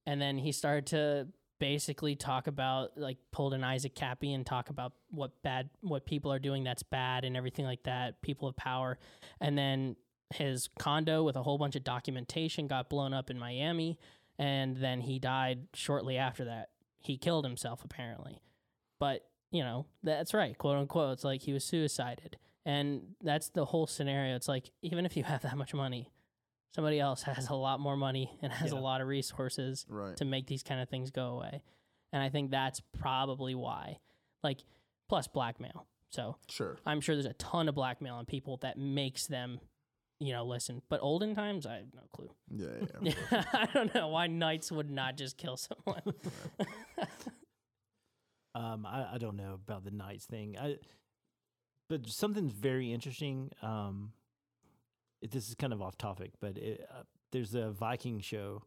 And 0.06 0.22
then 0.22 0.38
he 0.38 0.52
started 0.52 0.88
to 0.88 1.28
basically 1.60 2.16
talk 2.16 2.48
about 2.48 2.98
like 2.98 3.18
pulled 3.32 3.54
an 3.54 3.64
Isaac 3.64 3.94
Kappy 3.94 4.34
and 4.34 4.44
talk 4.44 4.72
about 4.72 4.94
what 5.12 5.32
bad 5.44 5.70
what 5.82 6.08
people 6.08 6.34
are 6.34 6.40
doing 6.40 6.64
that's 6.64 6.82
bad 6.82 7.24
and 7.24 7.38
everything 7.38 7.66
like 7.66 7.84
that, 7.84 8.22
people 8.24 8.48
of 8.48 8.56
power. 8.56 8.98
And 9.40 9.56
then 9.56 9.96
his 10.34 10.70
condo 10.80 11.24
with 11.24 11.36
a 11.36 11.44
whole 11.44 11.60
bunch 11.60 11.76
of 11.76 11.84
documentation 11.84 12.68
got 12.68 12.90
blown 12.90 13.14
up 13.14 13.30
in 13.30 13.38
Miami 13.38 14.00
and 14.40 14.78
then 14.78 15.02
he 15.02 15.20
died 15.20 15.68
shortly 15.76 16.18
after 16.18 16.46
that. 16.46 16.70
He 17.00 17.16
killed 17.18 17.46
himself 17.46 17.86
apparently. 17.86 18.42
But, 19.00 19.28
you 19.52 19.62
know, 19.62 19.86
that's 20.02 20.34
right, 20.34 20.58
quote 20.58 20.78
unquote. 20.78 21.14
It's 21.14 21.24
like 21.24 21.42
he 21.42 21.54
was 21.54 21.64
suicided. 21.64 22.38
And 22.66 23.16
that's 23.22 23.50
the 23.50 23.66
whole 23.66 23.86
scenario. 23.86 24.36
It's 24.36 24.48
like 24.48 24.72
even 24.82 25.06
if 25.06 25.16
you 25.16 25.24
have 25.24 25.44
that 25.44 25.58
much 25.58 25.76
money, 25.76 26.10
somebody 26.76 27.00
else 27.00 27.24
has 27.24 27.50
a 27.50 27.56
lot 27.56 27.80
more 27.80 27.98
money 27.98 28.32
and 28.42 28.52
has 28.52 28.72
Yeah. 28.72 28.80
a 28.80 28.82
lot 28.82 29.02
of 29.02 29.08
resources 29.08 29.86
Right. 29.90 30.16
to 30.18 30.26
make 30.26 30.48
these 30.48 30.64
kind 30.64 30.82
of 30.82 30.90
things 30.90 31.12
go 31.12 31.28
away. 31.38 31.62
And 32.14 32.22
I 32.22 32.30
think 32.30 32.52
that's 32.52 32.82
probably 33.00 33.56
why. 33.56 34.00
Like, 34.44 34.60
plus 35.10 35.28
blackmail. 35.28 35.88
So 36.10 36.38
Sure. 36.50 36.78
I'm 36.86 37.00
sure 37.02 37.16
there's 37.16 37.26
a 37.26 37.34
ton 37.34 37.70
of 37.70 37.76
blackmail 37.76 38.16
on 38.16 38.26
people 38.26 38.58
that 38.58 38.78
makes 38.78 39.28
them, 39.28 39.60
you 40.20 40.34
know, 40.34 40.44
listen. 40.46 40.82
But 40.90 41.00
olden 41.02 41.36
times, 41.36 41.66
I 41.66 41.76
have 41.76 41.94
no 41.94 42.02
clue. 42.12 42.30
Yeah. 42.50 42.68
Yeah. 43.02 43.14
yeah. 43.32 43.44
I 43.54 43.66
don't 43.74 43.94
know 43.96 44.10
why 44.10 44.28
knights 44.28 44.72
would 44.72 44.90
not 44.92 45.16
just 45.18 45.38
kill 45.38 45.58
someone. 45.58 46.02
Um, 48.54 48.86
I, 48.86 49.14
I 49.14 49.18
don't 49.18 49.38
know 49.38 49.54
about 49.54 49.86
the 49.86 49.92
knights 49.92 50.26
thing. 50.26 50.58
I, 50.60 50.76
but 51.90 52.08
something's 52.10 52.52
very 52.52 52.92
interesting. 52.92 53.50
Um, 53.62 54.12
it, 55.22 55.32
this 55.32 55.48
is 55.50 55.56
kind 55.56 55.74
of 55.74 55.82
off 55.82 55.98
topic, 55.98 56.32
but 56.40 56.58
it, 56.58 56.86
uh, 56.92 57.04
there's 57.32 57.54
a 57.56 57.72
Viking 57.72 58.20
show 58.22 58.64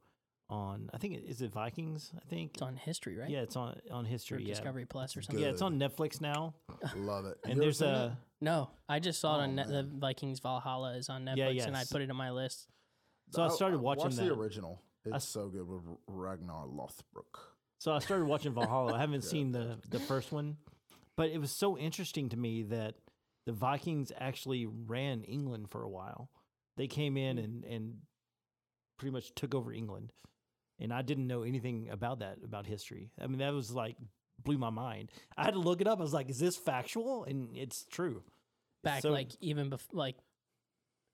on. 0.50 0.90
I 0.94 0.98
think 0.98 1.14
it, 1.14 1.24
is 1.28 1.42
it 1.42 1.52
Vikings. 1.52 2.12
I 2.16 2.24
think. 2.28 2.52
it's 2.54 2.62
on 2.62 2.76
history, 2.76 3.16
right? 3.16 3.28
Yeah, 3.30 3.40
it's 3.40 3.56
on 3.56 3.78
on 3.90 4.04
Or 4.04 4.08
history. 4.08 4.42
Yeah, 4.42 4.54
Discovery 4.54 4.84
Plus 4.86 5.16
or 5.16 5.20
It's 5.20 5.26
something. 5.28 5.42
yeah, 5.44 5.50
it's 5.50 5.62
on 5.62 5.78
Netflix 5.78 6.20
now, 6.20 6.54
Love 6.96 7.26
it. 7.26 7.38
and 7.44 7.54
You 7.56 7.60
there's 7.60 7.82
a. 7.82 8.16
it? 8.16 8.24
No, 8.44 8.70
I 8.88 8.98
just 9.00 9.20
saw 9.20 9.36
it 9.36 9.38
Oh, 9.38 9.42
on 9.42 9.54
Net- 9.54 9.68
the. 9.68 9.82
Vikings 9.84 10.40
Valhalla 10.40 10.94
is 10.96 11.08
on 11.08 11.24
Netflix, 11.24 11.54
Yeah, 11.56 11.66
and 11.66 11.76
I 11.76 11.84
put 11.90 12.02
it 12.02 12.10
on 12.10 12.16
my 12.16 12.30
list. 12.30 12.68
So 13.30 13.42
I 13.42 13.48
started 13.48 13.80
watching 13.80 14.04
watch 14.04 14.16
that. 14.16 14.24
the 14.26 14.34
original. 14.34 14.80
It's 15.04 15.14
I- 15.14 15.18
so 15.18 15.48
good 15.48 15.66
with 15.68 15.82
Ragnar 16.06 16.66
Lothbrok. 16.66 17.40
So 17.78 17.92
I 17.92 17.98
started 17.98 18.26
watching 18.26 18.52
Valhalla. 18.54 18.94
I 18.94 19.00
haven't 19.00 19.24
Yeah. 19.24 19.30
seen 19.30 19.52
the 19.52 19.78
the 19.90 19.98
first 19.98 20.30
one, 20.30 20.56
but 21.16 21.30
it 21.30 21.38
was 21.40 21.50
so 21.52 21.76
interesting 21.78 22.28
to 22.30 22.36
me 22.36 22.62
that 22.64 22.94
the 23.46 23.52
Vikings 23.52 24.12
actually 24.18 24.66
ran 24.66 25.22
England 25.22 25.70
for 25.70 25.82
a 25.82 25.88
while. 25.88 26.30
They 26.76 26.86
came 26.86 27.16
in 27.16 27.38
and 27.38 27.64
and 27.64 27.94
pretty 28.98 29.12
much 29.12 29.34
took 29.34 29.54
over 29.54 29.72
England, 29.72 30.12
and 30.78 30.92
I 30.92 31.02
didn't 31.02 31.26
know 31.26 31.42
anything 31.42 31.88
about 31.90 32.18
that 32.20 32.38
about 32.44 32.66
history. 32.66 33.10
I 33.20 33.26
mean, 33.26 33.38
that 33.38 33.52
was 33.52 33.70
like 33.72 33.96
blew 34.42 34.58
my 34.58 34.70
mind. 34.70 35.10
I 35.36 35.44
had 35.44 35.54
to 35.54 35.60
look 35.60 35.80
it 35.80 35.86
up. 35.86 35.98
I 35.98 36.02
was 36.02 36.12
like, 36.12 36.28
"Is 36.30 36.38
this 36.38 36.56
factual?" 36.56 37.24
And 37.24 37.56
it's 37.56 37.84
true. 37.84 38.22
Back 38.82 39.02
So- 39.02 39.10
like 39.12 39.30
even 39.40 39.70
bef- 39.70 39.92
like 39.92 40.16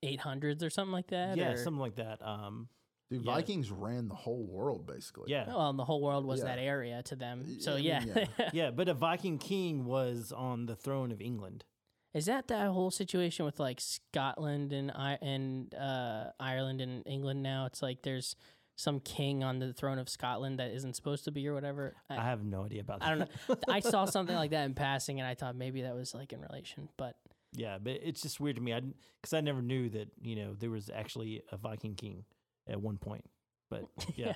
800s 0.03 0.63
or 0.63 0.69
something 0.69 0.91
like 0.91 1.07
that. 1.07 1.37
yeah, 1.37 1.51
or- 1.51 1.57
something 1.57 1.79
like 1.79 1.95
that. 1.95 2.21
Um, 2.25 2.67
Dude, 3.09 3.25
Yeah. 3.25 3.33
Vikings 3.35 3.69
ran 3.71 4.07
the 4.07 4.15
whole 4.15 4.45
world 4.45 4.87
basically. 4.87 5.25
yeah, 5.31 5.45
Well, 5.47 5.69
and 5.69 5.77
the 5.77 5.83
whole 5.83 6.01
world 6.01 6.25
was 6.25 6.39
Yeah. 6.39 6.45
that 6.45 6.59
area 6.59 7.03
to 7.03 7.15
them. 7.17 7.59
So 7.59 7.73
I 7.73 7.75
mean, 7.75 7.83
yeah. 7.83 8.03
yeah. 8.39 8.49
yeah. 8.53 8.71
But 8.71 8.87
a 8.87 8.93
Viking 8.93 9.37
king 9.37 9.83
was 9.85 10.31
on 10.31 10.65
the 10.65 10.75
throne 10.77 11.11
of 11.11 11.19
England. 11.21 11.65
Is 12.13 12.25
that 12.25 12.47
that 12.49 12.67
whole 12.67 12.91
situation 12.91 13.45
with 13.45 13.59
like 13.59 13.79
Scotland 13.79 14.73
and 14.73 14.91
I 14.91 15.17
and 15.21 15.73
uh, 15.73 16.25
Ireland 16.39 16.81
and 16.81 17.03
England 17.05 17.41
now? 17.41 17.65
It's 17.65 17.81
like 17.81 18.01
there's 18.01 18.35
some 18.75 18.99
king 18.99 19.43
on 19.43 19.59
the 19.59 19.73
throne 19.73 19.99
of 19.99 20.09
Scotland 20.09 20.59
that 20.59 20.71
isn't 20.71 20.95
supposed 20.95 21.23
to 21.25 21.31
be 21.31 21.47
or 21.47 21.53
whatever. 21.53 21.95
I, 22.09 22.17
I 22.17 22.23
have 22.23 22.43
no 22.43 22.65
idea 22.65 22.81
about 22.81 22.99
that. 22.99 23.07
I 23.07 23.15
don't 23.15 23.19
know. 23.19 23.55
I 23.69 23.79
saw 23.91 24.05
something 24.05 24.35
like 24.35 24.51
that 24.51 24.65
in 24.65 24.73
passing, 24.73 25.19
and 25.19 25.27
I 25.27 25.35
thought 25.35 25.55
maybe 25.55 25.83
that 25.83 25.95
was 25.95 26.13
like 26.13 26.33
in 26.33 26.41
relation, 26.41 26.89
but 26.97 27.15
Yeah, 27.53 27.77
but 27.81 27.93
it's 28.03 28.21
just 28.21 28.39
weird 28.39 28.57
to 28.57 28.61
me. 28.61 28.73
I 28.73 28.81
because 29.21 29.33
I 29.33 29.41
never 29.41 29.61
knew 29.61 29.89
that 29.89 30.09
you 30.21 30.35
know 30.35 30.55
there 30.57 30.71
was 30.71 30.89
actually 30.93 31.43
a 31.51 31.57
Viking 31.57 31.95
king 31.95 32.25
at 32.67 32.81
one 32.81 32.97
point. 32.97 33.25
But 33.69 33.85
yeah, 34.15 34.33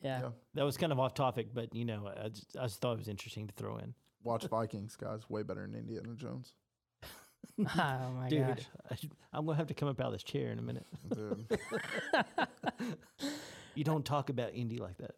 yeah. 0.00 0.20
Yeah. 0.20 0.28
that 0.54 0.64
was 0.64 0.76
kind 0.76 0.92
of 0.92 1.00
off 1.00 1.14
topic. 1.14 1.48
But 1.52 1.74
you 1.74 1.84
know, 1.84 2.08
I 2.22 2.28
just, 2.28 2.56
I 2.56 2.62
just 2.64 2.80
thought 2.80 2.92
it 2.92 2.98
was 2.98 3.08
interesting 3.08 3.48
to 3.48 3.54
throw 3.54 3.78
in. 3.78 3.94
Watch 4.22 4.46
Vikings, 4.46 4.96
guys. 4.96 5.28
Way 5.28 5.42
better 5.42 5.62
than 5.62 5.74
Indiana 5.74 6.14
Jones. 6.16 6.54
Oh 7.58 8.12
my 8.16 8.28
Dude, 8.28 8.46
gosh. 8.46 8.66
I, 8.90 8.96
I'm 9.32 9.46
gonna 9.46 9.56
have 9.56 9.68
to 9.68 9.74
come 9.74 9.88
up 9.88 10.00
out 10.00 10.06
of 10.06 10.12
this 10.12 10.22
chair 10.22 10.50
in 10.50 10.58
a 10.58 10.62
minute. 10.62 10.86
You 13.74 13.84
don't 13.84 14.04
talk 14.04 14.30
about 14.30 14.54
Indy 14.54 14.78
like 14.78 14.98
that. 14.98 15.16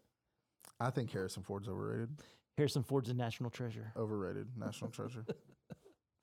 I 0.81 0.91
think 0.91 1.11
Harrison 1.11 1.43
Ford's 1.43 1.69
overrated. 1.69 2.09
Harrison 2.57 2.83
Ford's 2.83 3.11
a 3.11 3.15
national 3.15 3.51
treasure. 3.51 3.93
Overrated 3.97 4.49
national 4.57 4.91
treasure. 4.91 5.25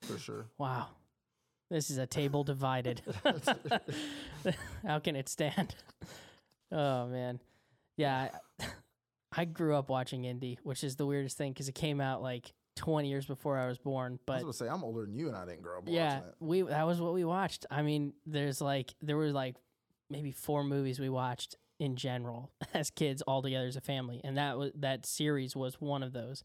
For 0.02 0.18
sure. 0.18 0.48
Wow. 0.58 0.88
This 1.70 1.90
is 1.90 1.98
a 1.98 2.06
table 2.08 2.44
divided. 2.44 3.02
How 4.86 5.00
can 5.00 5.16
it 5.16 5.30
stand? 5.30 5.76
Oh 6.72 7.08
man. 7.08 7.40
Yeah, 7.98 8.30
I, 8.60 8.66
I 9.36 9.46
grew 9.46 9.76
up 9.76 9.90
watching 9.90 10.26
Indy, 10.26 10.60
which 10.64 10.84
is 10.84 10.96
the 10.96 11.06
weirdest 11.06 11.38
thing 11.38 11.54
cuz 11.54 11.70
it 11.70 11.76
came 11.76 12.02
out 12.02 12.22
like 12.22 12.54
20 12.76 13.08
years 13.08 13.26
before 13.26 13.58
I 13.58 13.68
was 13.68 13.78
born, 13.78 14.20
But 14.26 14.34
I 14.34 14.36
was 14.44 14.44
gonna 14.44 14.54
say 14.54 14.68
I'm 14.68 14.84
older 14.84 15.02
than 15.02 15.14
you 15.14 15.28
and 15.28 15.36
I 15.36 15.46
didn't 15.46 15.62
grow 15.62 15.78
up 15.78 15.84
yeah, 15.88 16.22
we 16.40 16.62
that 16.64 16.86
was 16.86 17.00
what 17.00 17.14
we 17.14 17.24
watched. 17.24 17.66
I 17.70 17.82
mean, 17.82 18.14
there's 18.26 18.62
like 18.62 18.94
there 19.02 19.18
were 19.18 19.30
like 19.30 19.56
maybe 20.10 20.32
four 20.32 20.64
movies 20.64 21.00
we 21.00 21.10
watched 21.10 21.56
in 21.80 21.96
general 21.96 22.52
as 22.74 22.90
kids 22.90 23.22
all 23.24 23.42
together 23.42 23.68
as 23.68 23.76
a 23.76 23.82
family, 23.82 24.22
and 24.24 24.38
that 24.38 24.58
was 24.58 24.72
that 24.76 25.06
series 25.06 25.56
was 25.56 25.80
one 25.80 26.04
of 26.04 26.14
those. 26.14 26.44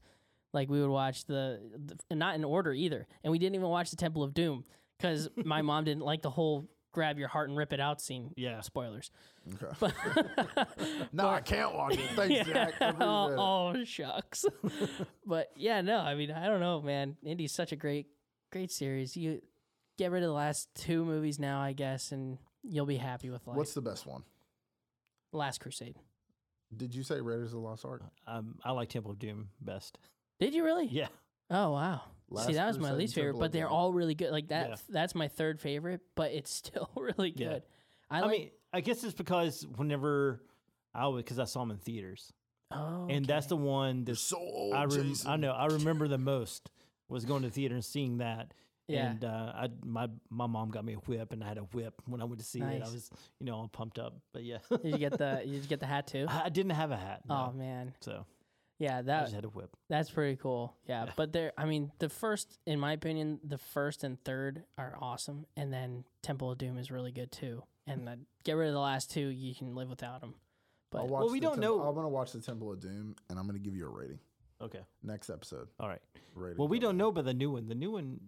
Like 0.52 0.70
we 0.70 0.80
would 0.80 0.90
watch 0.90 1.26
the, 1.26 1.60
the 2.09 2.14
not 2.14 2.34
in 2.34 2.44
order 2.44 2.72
either, 2.72 3.06
and 3.22 3.30
we 3.30 3.38
didn't 3.38 3.55
even 3.55 3.68
watch 3.68 3.90
the 3.90 3.96
Temple 3.96 4.22
of 4.22 4.34
Doom 4.34 4.64
because 4.98 5.28
my 5.36 5.62
mom 5.62 5.84
didn't 5.84 6.05
like 6.05 6.22
the 6.22 6.30
whole 6.30 6.68
grab 6.93 7.19
your 7.19 7.28
heart 7.28 7.48
and 7.48 7.56
rip 7.59 7.73
it 7.73 7.81
out 7.81 8.01
scene. 8.01 8.32
Yeah. 8.36 8.60
Spoilers. 8.60 9.10
Okay. 9.55 9.66
But 9.81 11.12
no, 11.12 11.28
I 11.28 11.40
can't 11.40 11.74
watch 11.74 11.94
it. 11.94 12.10
Thanks, 12.15 12.35
yeah. 12.35 12.43
Jack. 12.43 12.74
Oh, 13.01 13.74
oh, 13.74 13.85
shucks. 13.85 14.44
but 15.27 15.51
yeah, 15.56 15.81
no, 15.81 15.98
I 15.98 16.15
mean, 16.15 16.31
I 16.31 16.47
don't 16.47 16.60
know, 16.60 16.82
man. 16.82 17.16
Indy's 17.24 17.52
such 17.52 17.73
a 17.73 17.77
great, 17.77 18.06
great 18.52 18.70
series. 18.70 19.16
You 19.16 19.40
get 19.97 20.10
rid 20.10 20.23
of 20.23 20.28
the 20.28 20.35
last 20.35 20.69
two 20.74 21.05
movies 21.05 21.39
now, 21.39 21.60
I 21.60 21.73
guess, 21.73 22.12
and 22.12 22.39
you'll 22.62 22.86
be 22.86 22.97
happy 22.97 23.31
with 23.31 23.47
life. 23.47 23.56
What's 23.56 23.74
the 23.74 23.82
best 23.82 24.06
one? 24.06 24.23
Last 25.32 25.60
Crusade? 25.60 25.97
Did 26.77 26.94
you 26.94 27.02
say 27.02 27.20
Raiders 27.20 27.48
of 27.48 27.60
the 27.60 27.66
Lost 27.66 27.85
Ark? 27.85 28.02
Um, 28.27 28.56
I 28.65 28.73
like 28.73 28.89
Temple 28.90 29.12
of 29.12 29.19
Doom 29.19 29.48
best. 29.60 29.98
Did 30.40 30.55
you 30.55 30.65
really? 30.65 30.86
Yeah. 30.86 31.09
Oh 31.51 31.73
wow. 31.73 32.02
Last 32.30 32.46
See, 32.46 32.55
that 32.55 32.66
was 32.66 32.78
my 32.78 32.92
least 32.92 33.14
favorite, 33.14 33.38
but 33.38 33.52
they're 33.52 33.68
all 33.68 33.92
really 33.92 34.14
good. 34.14 34.30
Like 34.30 34.48
that. 34.48 34.68
Yeah. 34.70 34.76
That's 34.90 35.14
my 35.14 35.28
third 35.28 35.60
favorite, 35.60 36.00
but 36.14 36.32
it's 36.32 36.50
still 36.64 36.90
really 36.96 37.30
good. 37.30 37.62
I, 38.10 38.18
I, 38.18 38.20
like, 38.20 38.30
mean, 38.30 38.50
I 38.72 38.80
guess 38.80 39.02
it's 39.05 39.14
because 39.14 39.66
whenever 39.76 40.42
I 40.94 41.06
would, 41.06 41.24
because 41.24 41.38
I 41.38 41.44
saw 41.44 41.60
them 41.60 41.70
in 41.70 41.78
theaters, 41.78 42.32
oh, 42.70 43.06
and 43.09 43.24
that's 43.24 43.46
the 43.46 43.56
one 43.56 44.05
You're 44.06 44.14
that 44.14 44.16
so 44.16 44.36
old, 44.38 44.74
I 44.74 44.84
rem- 44.84 45.09
Jason. 45.10 45.30
I 45.30 45.36
know 45.36 45.52
I 45.52 45.66
remember 45.66 46.06
the 46.09 46.18
most 46.18 46.70
was 47.09 47.24
going 47.24 47.42
to 47.42 47.48
the 47.48 47.55
theater 47.55 47.74
and 47.74 47.84
seeing 47.84 48.18
that. 48.18 48.52
yeah. 48.88 49.10
And 49.10 49.24
uh, 49.24 49.52
I 49.55 49.68
my 49.84 50.09
my 50.30 50.46
mom 50.46 50.70
got 50.70 50.84
me 50.84 50.94
a 50.94 50.96
whip, 50.96 51.32
and 51.32 51.42
I 51.42 51.48
had 51.48 51.56
a 51.59 51.62
whip 51.62 52.00
when 52.06 52.20
I 52.20 52.24
went 52.24 52.40
to 52.40 52.44
see 52.44 52.60
it. 52.60 52.64
I 52.64 52.78
Nice. 52.78 52.92
was 52.92 53.10
you 53.40 53.46
know 53.46 53.55
all 53.55 53.68
pumped 53.68 53.98
up, 53.98 54.16
but 54.34 54.44
yeah, 54.44 54.59
did 54.70 54.84
you 54.92 54.98
get 54.98 55.12
the? 55.16 55.40
Did 55.44 55.48
you 55.50 55.60
get 55.62 55.80
the 55.80 55.86
hat 55.86 56.06
too? 56.09 56.26
I, 56.28 56.44
I 56.44 56.48
didn't 56.50 56.72
have 56.72 56.90
a 56.90 56.96
hat. 56.96 57.22
Oh 57.30 57.52
man, 57.52 57.94
so 58.00 58.24
yeah. 58.78 58.98
I 58.98 59.02
just 59.02 59.34
had 59.34 59.44
a 59.44 59.48
whip. 59.48 59.70
That's 59.88 60.10
pretty 60.10 60.36
cool. 60.36 60.74
Yeah, 60.86 61.06
Yeah. 61.06 61.12
but 61.16 61.32
there 61.32 61.52
I 61.59 61.64
mean 61.64 61.90
the 61.98 62.09
first 62.09 62.59
in 62.66 62.78
my 62.80 62.92
opinion, 62.92 63.40
the 63.44 63.59
first 63.59 64.05
and 64.05 64.22
third 64.24 64.64
are 64.76 64.96
awesome 65.00 65.46
and 65.56 65.72
then 65.72 66.05
Temple 66.22 66.50
of 66.52 66.59
Doom 66.59 66.78
is 66.78 66.90
really 66.90 67.12
good 67.12 67.30
too. 67.32 67.62
And 67.86 68.06
then 68.06 68.26
get 68.44 68.52
rid 68.52 68.68
of 68.68 68.74
the 68.74 68.80
last 68.80 69.10
two, 69.10 69.28
you 69.28 69.55
can 69.55 69.74
live 69.74 69.88
without 69.88 70.20
them. 70.20 70.34
But 70.90 71.09
Well, 71.09 71.28
we 71.30 71.40
the 71.40 71.46
don't 71.46 71.60
Temple- 71.60 71.78
know- 71.78 71.88
I'm 71.88 71.94
gonna 71.94 72.09
watch 72.09 72.32
the 72.32 72.40
Temple 72.40 72.72
of 72.72 72.80
Doom, 72.80 73.16
and 73.28 73.38
I'm 73.38 73.46
gonna 73.46 73.59
give 73.59 73.74
you 73.76 73.86
a 73.86 73.90
rating 73.90 74.18
Okay, 74.60 74.80
next 75.02 75.30
episode. 75.30 75.68
all 75.78 75.88
right. 75.88 76.02
Rating 76.34 76.59
Well, 76.59 76.68
we 76.68 76.78
don't 76.78 76.96
know 76.96 77.09
about 77.09 77.24
the 77.24 77.34
new 77.34 77.50
one. 77.52 77.66
The 77.68 77.74
new 77.74 77.90
one, 77.92 78.20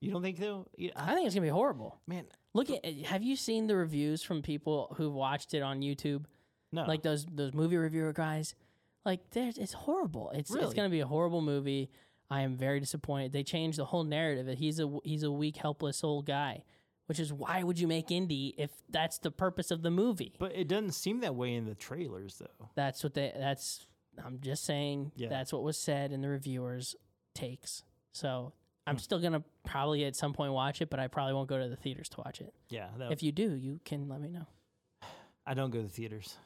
you 0.00 0.10
don't 0.12 0.22
think 0.22 0.38
though? 0.38 0.66
Yeah, 0.76 0.90
I 0.96 1.14
think 1.14 1.26
it's 1.26 1.34
going 1.34 1.42
to 1.42 1.46
be 1.46 1.48
horrible. 1.48 2.00
man, 2.06 2.26
Look 2.54 2.70
at 2.70 2.84
have 2.84 3.22
you 3.22 3.34
seen 3.36 3.66
the 3.66 3.76
reviews 3.76 4.22
from 4.22 4.42
people 4.42 4.94
who've 4.96 5.12
watched 5.12 5.54
it 5.54 5.62
on 5.62 5.80
YouTube? 5.80 6.24
no. 6.72 6.84
Like 6.84 7.02
those 7.02 7.26
those 7.26 7.52
movie 7.54 7.76
reviewer 7.76 8.12
guys? 8.12 8.54
Like 9.04 9.30
there's 9.30 9.58
it's 9.58 9.72
horrible. 9.72 10.30
It's 10.34 10.50
it's 10.54 10.74
going 10.74 10.88
to 10.88 10.92
be 10.92 11.00
a 11.00 11.06
horrible 11.06 11.40
movie. 11.40 11.90
I 12.30 12.42
am 12.42 12.56
very 12.56 12.78
disappointed. 12.80 13.32
They 13.32 13.42
changed 13.42 13.78
the 13.78 13.86
whole 13.86 14.04
narrative. 14.04 14.46
that 14.46 14.58
He's 14.58 14.80
a 14.80 14.98
he's 15.04 15.22
a 15.22 15.30
weak, 15.30 15.56
helpless 15.56 16.04
old 16.04 16.26
guy, 16.26 16.64
which 17.06 17.18
is 17.18 17.32
why 17.32 17.62
would 17.62 17.78
you 17.80 17.86
make 17.88 18.10
Indy 18.10 18.54
if 18.58 18.70
that's 18.90 19.18
the 19.18 19.30
purpose 19.30 19.70
of 19.70 19.82
the 19.82 19.90
movie? 19.90 20.34
but 20.38 20.54
it 20.54 20.68
doesn't 20.68 20.92
seem 20.92 21.20
that 21.20 21.34
way 21.34 21.54
in 21.54 21.64
the 21.64 21.74
trailers 21.74 22.36
though. 22.38 22.68
That's 22.74 23.02
what 23.02 23.14
they. 23.14 23.32
That's. 23.36 23.86
I'm 24.24 24.40
just 24.40 24.64
saying. 24.64 25.12
Yeah. 25.16 25.28
That's 25.28 25.52
what 25.52 25.62
was 25.62 25.78
said 25.78 26.12
in 26.12 26.20
the 26.22 26.28
reviewers' 26.28 26.96
takes. 27.34 27.84
So 28.12 28.52
I'm 28.86 28.96
Hmm. 28.96 29.00
still 29.00 29.20
gonna 29.20 29.44
probably 29.64 30.04
at 30.04 30.16
some 30.16 30.32
point 30.34 30.52
watch 30.52 30.82
it, 30.82 30.90
but 30.90 30.98
I 30.98 31.06
probably 31.06 31.34
won't 31.34 31.48
go 31.48 31.58
to 31.62 31.68
the 31.68 31.76
theaters 31.76 32.08
to 32.10 32.16
watch 32.18 32.40
it. 32.40 32.52
Yeah, 32.68 32.88
that, 32.98 33.12
If 33.12 33.22
you 33.22 33.32
do, 33.32 33.54
you 33.54 33.80
can 33.84 34.08
let 34.08 34.20
me 34.20 34.28
know. 34.28 34.46
I 35.46 35.54
don't 35.54 35.70
go 35.70 35.78
to 35.78 35.84
the 35.86 35.92
theaters. 35.92 36.36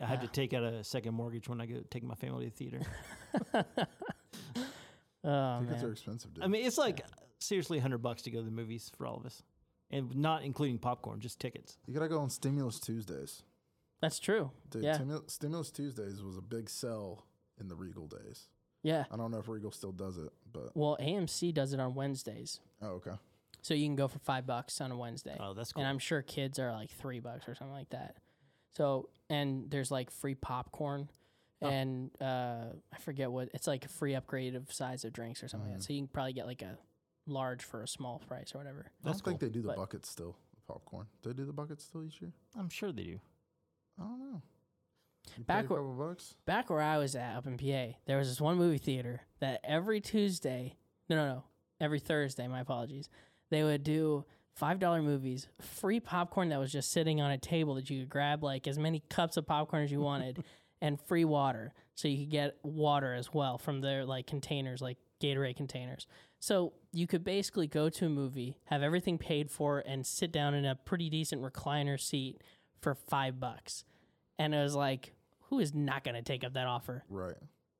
I 0.00 0.06
have 0.06 0.20
to 0.20 0.28
take 0.28 0.54
out 0.54 0.62
a 0.62 0.84
second 0.84 1.14
mortgage 1.14 1.48
when 1.48 1.60
I 1.60 1.66
go 1.66 1.80
take 1.90 2.04
my 2.04 2.14
family 2.14 2.50
to 2.50 2.50
the 2.50 2.56
theater. 2.56 2.80
Oh 5.24 5.60
Tickets 5.60 5.82
are 5.82 5.90
expensive, 5.92 6.32
dude. 6.32 6.44
I 6.44 6.46
mean, 6.46 6.64
it's 6.64 6.78
like 6.78 7.04
seriously 7.40 7.78
hundred 7.80 7.98
bucks 7.98 8.22
to 8.22 8.30
go 8.30 8.38
to 8.38 8.44
the 8.44 8.50
movies 8.52 8.90
for 8.96 9.06
all 9.06 9.16
of 9.16 9.26
us, 9.26 9.42
and 9.90 10.14
not 10.14 10.44
including 10.44 10.78
popcorn, 10.78 11.20
just 11.20 11.40
tickets. 11.40 11.76
you 11.86 11.92
gotta 11.94 12.08
go 12.08 12.20
on 12.20 12.30
Stimulus 12.30 12.78
Tuesdays, 12.78 13.42
That's 14.00 14.20
true. 14.20 14.52
dude. 14.70 14.84
Yeah. 14.84 14.96
Stimu- 14.96 15.28
Stimulus 15.28 15.70
Tuesdays 15.72 16.22
was 16.22 16.36
a 16.36 16.40
big 16.42 16.70
sell 16.70 17.26
in 17.60 17.66
the 17.68 17.74
Regal 17.74 18.06
days. 18.06 18.44
Yeah. 18.84 19.04
I 19.10 19.16
don't 19.16 19.32
know 19.32 19.38
if 19.38 19.48
Regal 19.48 19.72
still 19.72 19.90
does 19.92 20.18
it, 20.18 20.30
but 20.52 20.70
Well, 20.76 20.96
AMC 21.00 21.52
does 21.52 21.72
it 21.72 21.80
on 21.80 21.94
Wednesdays, 21.94 22.60
oh, 22.80 22.90
okay. 22.92 23.16
so 23.60 23.74
you 23.74 23.86
can 23.86 23.96
go 23.96 24.06
for 24.06 24.20
five 24.20 24.46
bucks 24.46 24.80
on 24.80 24.92
a 24.92 24.96
Wednesday. 24.96 25.36
Oh, 25.40 25.52
that's 25.52 25.72
cool. 25.72 25.82
and 25.82 25.90
I'm 25.90 25.98
sure 25.98 26.22
kids 26.22 26.60
are 26.60 26.72
like 26.72 26.90
three 26.90 27.18
bucks 27.18 27.48
or 27.48 27.56
something 27.56 27.74
like 27.74 27.90
that. 27.90 28.16
So 28.78 29.10
and 29.28 29.70
there's 29.70 29.90
like 29.90 30.10
free 30.10 30.34
popcorn, 30.34 31.10
Oh. 31.60 31.66
and 31.68 32.10
uh, 32.22 32.66
I 32.94 32.98
forget 33.00 33.30
what 33.30 33.50
it's 33.52 33.66
like 33.66 33.84
a 33.84 33.88
free 33.88 34.14
upgrade 34.14 34.54
of 34.54 34.72
size 34.72 35.04
of 35.04 35.12
drinks 35.12 35.42
or 35.42 35.48
something 35.48 35.68
like 35.70 35.78
that. 35.80 35.84
So 35.84 35.92
you 35.92 35.98
can 36.00 36.08
probably 36.08 36.32
get 36.32 36.46
like 36.46 36.62
a 36.62 36.78
large 37.26 37.62
for 37.64 37.82
a 37.82 37.88
small 37.88 38.20
price 38.26 38.54
or 38.54 38.58
whatever. 38.58 38.86
I 38.86 38.90
That's 39.08 39.20
don't 39.20 39.24
think 39.38 39.40
they 39.40 39.48
do 39.48 39.60
the 39.62 39.68
but- 39.68 39.76
buckets 39.76 40.08
still. 40.08 40.36
The 40.54 40.72
popcorn. 40.72 41.06
Do 41.22 41.30
they 41.30 41.36
do 41.36 41.44
the 41.44 41.52
buckets 41.52 41.84
still 41.84 42.04
each 42.04 42.20
year? 42.22 42.30
I'm 42.56 42.68
sure 42.70 42.92
they 42.92 43.02
do. 43.02 43.20
I 44.00 44.04
don't 44.04 44.20
know. 44.20 44.42
You 45.36 45.44
Back 45.44 45.66
pay 45.68 45.74
a 45.74 45.78
wh- 45.78 45.80
couple 45.80 45.94
bucks. 46.08 46.34
Back 46.46 46.70
where 46.70 46.80
I 46.80 46.96
was 46.98 47.14
at 47.16 47.34
up 47.36 47.46
in 47.48 47.58
PA, 47.58 47.98
there 48.06 48.16
was 48.18 48.28
this 48.28 48.40
one 48.40 48.56
movie 48.56 48.78
theater 48.78 49.22
that 49.40 49.60
every 49.64 50.00
Tuesday, 50.00 50.76
no, 51.10 51.16
no, 51.16 51.26
no, 51.26 51.44
every 51.80 51.98
Thursday. 51.98 52.46
My 52.46 52.60
apologies. 52.60 53.08
They 53.50 53.62
would 53.64 53.82
do 53.82 54.24
five 54.58 54.80
dollar 54.80 55.00
movies, 55.00 55.46
free 55.60 56.00
popcorn 56.00 56.48
that 56.48 56.58
was 56.58 56.72
just 56.72 56.90
sitting 56.90 57.20
on 57.20 57.30
a 57.30 57.38
table 57.38 57.74
that 57.74 57.88
you 57.88 58.00
could 58.00 58.08
grab 58.08 58.42
like 58.42 58.66
as 58.66 58.78
many 58.78 59.02
cups 59.08 59.36
of 59.36 59.46
popcorn 59.46 59.84
as 59.84 59.92
you 59.92 60.00
wanted, 60.00 60.42
and 60.80 61.00
free 61.00 61.24
water, 61.24 61.72
so 61.94 62.08
you 62.08 62.18
could 62.18 62.30
get 62.30 62.56
water 62.62 63.14
as 63.14 63.32
well 63.32 63.56
from 63.56 63.80
their 63.80 64.04
like 64.04 64.26
containers, 64.26 64.80
like 64.80 64.98
Gatorade 65.20 65.56
containers. 65.56 66.06
So 66.40 66.72
you 66.92 67.06
could 67.06 67.24
basically 67.24 67.66
go 67.66 67.88
to 67.88 68.06
a 68.06 68.08
movie, 68.08 68.58
have 68.66 68.82
everything 68.82 69.18
paid 69.18 69.50
for, 69.50 69.80
and 69.80 70.06
sit 70.06 70.32
down 70.32 70.54
in 70.54 70.64
a 70.64 70.74
pretty 70.74 71.08
decent 71.08 71.42
recliner 71.42 72.00
seat 72.00 72.42
for 72.80 72.94
five 72.94 73.40
bucks. 73.40 73.84
And 74.38 74.54
it 74.54 74.62
was 74.62 74.74
like, 74.74 75.12
who 75.48 75.58
is 75.58 75.74
not 75.74 76.04
going 76.04 76.14
to 76.14 76.22
take 76.22 76.44
up 76.44 76.54
that 76.54 76.66
offer? 76.66 77.04
Right. 77.08 77.34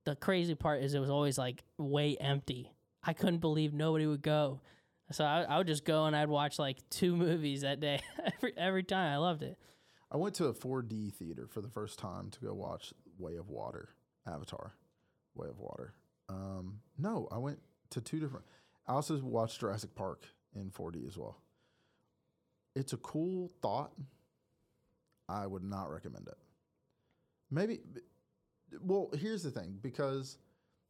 The 0.05 0.17
crazy 0.17 0.55
part 0.55 0.83
is 0.83 0.95
it 0.95 1.01
was 1.01 1.11
always 1.11 1.39
like 1.39 1.63
way 1.77 2.17
empty. 2.17 2.73
I 3.05 3.13
couldn't 3.13 3.39
believe 3.39 3.73
nobody 3.73 4.07
would 4.07 4.23
go. 4.23 4.61
So 5.11 5.25
I, 5.25 5.43
I 5.43 5.59
would 5.59 5.67
just 5.67 5.85
go 5.85 6.05
and 6.07 6.15
I'd 6.15 6.29
watch 6.29 6.59
like 6.59 6.79
two 6.91 7.17
movies 7.27 7.63
that 7.63 7.81
day 7.81 8.01
every 8.37 8.53
every 8.57 8.83
time. 8.83 9.13
I 9.13 9.17
loved 9.17 9.43
it. 9.43 9.59
I 10.11 10.17
went 10.17 10.35
to 10.37 10.47
a 10.47 10.55
4D 10.55 11.13
theater 11.15 11.47
for 11.47 11.61
the 11.61 11.69
first 11.69 11.99
time 11.99 12.31
to 12.31 12.41
go 12.41 12.55
watch 12.55 12.95
Way 13.19 13.37
of 13.37 13.51
Water, 13.51 13.91
Avatar, 14.27 14.75
Way 15.35 15.49
of 15.49 15.59
Water. 15.59 15.93
Um, 16.31 16.81
no, 16.97 17.29
I 17.31 17.39
went 17.39 17.59
to 17.91 18.01
two 18.01 18.19
different. 18.19 18.47
I 18.87 18.95
also 18.95 19.19
watched 19.19 19.61
Jurassic 19.61 19.95
Park 19.95 20.25
in 20.55 20.71
4D 20.71 21.07
as 21.07 21.19
well. 21.19 21.43
It's 22.75 22.95
a 22.95 22.99
cool 22.99 23.51
thought. 23.61 23.93
I 25.29 25.47
would 25.47 25.65
not 25.65 25.91
recommend 25.91 26.27
it. 26.27 26.39
Maybe, 27.51 27.81
well, 28.83 29.11
here's 29.19 29.43
the 29.43 29.51
thing 29.51 29.79
because 29.83 30.39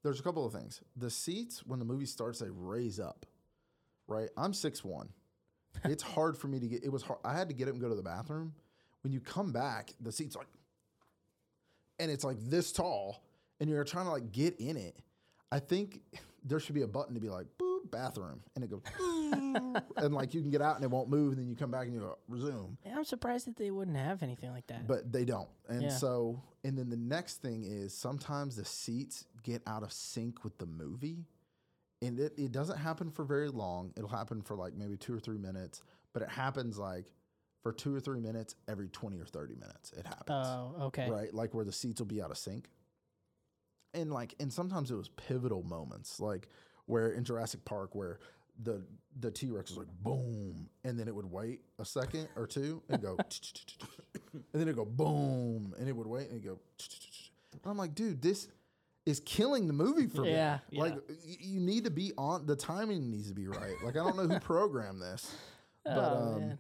there's 0.05 0.21
a 0.21 0.23
couple 0.23 0.47
of 0.47 0.53
things. 0.53 0.81
The 0.97 1.11
seats, 1.11 1.67
when 1.67 1.81
the 1.81 1.85
movie 1.85 2.07
starts, 2.07 2.39
they 2.39 2.51
raise 2.51 3.01
up, 3.01 3.27
right? 4.09 4.29
I'm 4.37 4.53
6'1. 4.53 5.07
it's 5.85 6.03
hard 6.15 6.37
for 6.37 6.49
me 6.49 6.59
to 6.59 6.67
get, 6.67 6.83
it 6.85 6.91
was 6.91 7.03
hard. 7.03 7.21
I 7.25 7.35
had 7.37 7.49
to 7.49 7.55
get 7.55 7.69
up 7.69 7.75
and 7.75 7.81
go 7.83 7.89
to 7.89 7.95
the 7.95 8.03
bathroom. 8.03 8.53
When 9.03 9.13
you 9.13 9.21
come 9.21 9.53
back, 9.53 9.93
the 10.01 10.11
seat's 10.11 10.35
like, 10.35 10.49
and 12.01 12.11
it's 12.11 12.25
like 12.25 12.39
this 12.41 12.73
tall, 12.73 13.23
and 13.61 13.69
you're 13.71 13.85
trying 13.85 14.07
to 14.07 14.11
like 14.13 14.33
get 14.33 14.57
in 14.61 14.77
it. 14.77 14.97
I 15.53 15.59
think 15.61 16.01
there 16.45 16.61
should 16.61 16.75
be 16.75 16.83
a 16.83 16.87
button 16.89 17.15
to 17.15 17.21
be 17.21 17.29
like, 17.29 17.47
boop, 17.61 17.91
bathroom, 17.91 18.41
and 18.55 18.65
it 18.65 18.71
goes, 18.71 18.83
and 19.97 20.15
like 20.15 20.35
you 20.35 20.41
can 20.41 20.51
get 20.51 20.61
out 20.63 20.77
and 20.77 20.85
it 20.85 20.91
won't 20.91 21.09
move, 21.09 21.33
and 21.33 21.41
then 21.41 21.49
you 21.49 21.57
come 21.57 21.71
back 21.71 21.85
and 21.87 21.95
you 21.95 22.01
go, 22.01 22.19
resume 22.29 22.77
Yeah, 22.85 22.97
I'm 22.97 23.05
surprised 23.05 23.47
that 23.47 23.57
they 23.57 23.71
wouldn't 23.71 23.97
have 23.97 24.23
anything 24.23 24.51
like 24.53 24.67
that. 24.69 24.87
but 24.87 25.13
they 25.13 25.25
don't. 25.25 25.49
And 25.69 25.83
Yeah. 25.83 25.89
so, 25.91 26.43
and 26.65 26.77
then 26.77 26.91
the 26.91 26.97
next 26.97 27.37
thing 27.37 27.65
is 27.65 27.95
sometimes 27.95 28.57
the 28.57 28.65
seats 28.65 29.25
get 29.43 29.63
out 29.67 29.83
of 29.83 29.93
sync 29.93 30.45
with 30.45 30.59
the 30.59 30.67
movie. 30.67 31.25
And 32.01 32.19
it, 32.21 32.35
it 32.39 32.53
doesn't 32.53 32.79
happen 32.79 33.11
for 33.11 33.25
very 33.25 33.49
long. 33.49 33.93
It'll 33.97 34.09
happen 34.09 34.43
for 34.43 34.55
like 34.57 34.75
maybe 34.75 34.97
two 34.97 35.15
or 35.15 35.21
three 35.21 35.39
minutes, 35.39 35.83
but 36.13 36.23
it 36.23 36.29
happens 36.29 36.79
like 36.79 37.13
for 37.63 37.73
two 37.73 37.95
or 37.95 38.01
three 38.01 38.21
minutes 38.21 38.55
every 38.69 38.89
20 38.89 39.19
or 39.19 39.27
30 39.27 39.55
minutes. 39.55 39.93
It 39.97 40.07
happens. 40.07 40.47
oh, 40.47 40.75
okay. 40.83 41.11
Right? 41.11 41.35
Like 41.35 41.55
where 41.55 41.65
the 41.65 41.73
seats 41.73 42.01
will 42.01 42.07
be 42.07 42.23
out 42.23 42.31
of 42.31 42.39
sync. 42.39 42.69
and 43.95 44.13
like 44.13 44.35
and 44.39 44.53
sometimes 44.53 44.91
it 44.91 44.95
was 44.95 45.09
pivotal 45.09 45.63
moments 45.63 46.21
like 46.21 46.49
where 46.87 47.11
in 47.11 47.25
Jurassic 47.25 47.65
Park 47.65 47.95
where 47.95 48.19
the 48.63 48.83
the 49.21 49.31
T 49.31 49.51
Rex 49.51 49.71
was 49.71 49.79
like 49.79 49.89
boom, 50.03 50.69
and 50.85 50.99
then 50.99 51.09
it 51.09 51.15
would 51.15 51.31
wait 51.31 51.61
a 51.79 51.85
second 51.85 52.29
or 52.37 52.47
two 52.47 52.83
and 52.89 53.01
go, 53.01 53.17
and 54.33 54.45
then 54.53 54.63
it 54.63 54.67
would 54.67 54.77
go 54.77 54.85
boom, 54.85 55.75
and 55.79 55.89
it 55.89 55.93
would 55.97 56.07
wait 56.07 56.31
and 56.31 56.43
go. 56.43 56.59
And 57.53 57.61
I'm 57.65 57.77
like, 57.77 57.95
dude, 57.95 58.21
this 58.23 58.49
is 59.09 59.21
killing 59.21 59.67
the 59.67 59.73
movie 59.73 60.07
for 60.07 60.27
Yeah. 60.27 60.59
me. 60.71 60.79
Like 60.81 60.95
y- 61.09 61.37
you 61.41 61.61
need 61.61 61.85
to 61.85 61.91
be 61.91 62.13
on 62.19 62.47
the 62.47 62.57
timing 62.57 63.11
needs 63.11 63.29
to 63.29 63.35
be 63.35 63.47
right. 63.49 63.75
Like 63.85 63.97
I 63.97 64.01
don't 64.05 64.17
know 64.17 64.27
who 64.35 64.41
programmed 64.55 65.01
this, 65.03 65.35
but 65.85 65.93
Oh, 65.97 66.33
um, 66.35 66.41
man. 66.41 66.59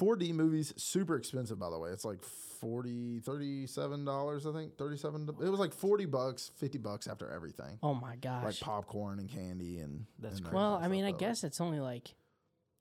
4D 0.00 0.32
movies 0.34 0.72
super 0.76 1.16
expensive 1.16 1.58
by 1.58 1.70
the 1.70 1.78
way. 1.78 1.90
It's 1.90 2.04
like 2.04 2.22
40 2.22 3.20
37 3.20 4.04
dollars 4.04 4.46
I 4.46 4.52
think. 4.52 4.76
37 4.76 5.28
It 5.42 5.48
was 5.48 5.60
like 5.60 5.72
40 5.72 6.06
bucks, 6.06 6.50
50 6.56 6.78
bucks 6.78 7.06
after 7.06 7.30
everything. 7.30 7.78
Oh 7.82 7.94
my 7.94 8.16
gosh. 8.16 8.44
Like 8.44 8.60
popcorn 8.60 9.18
and 9.18 9.28
candy 9.28 9.78
and 9.80 10.06
That's 10.18 10.36
and 10.38 10.46
that 10.46 10.50
crazy. 10.50 10.56
well, 10.56 10.80
I 10.82 10.88
mean, 10.88 11.04
I 11.04 11.12
guess 11.12 11.44
it's 11.44 11.60
only 11.60 11.80
like 11.80 12.14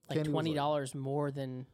like 0.09 0.15
Candy 0.17 0.29
was 0.29 0.33
twenty 0.33 0.49
like- 0.51 0.55
dollars 0.57 0.95
more 0.95 1.31
than 1.31 1.65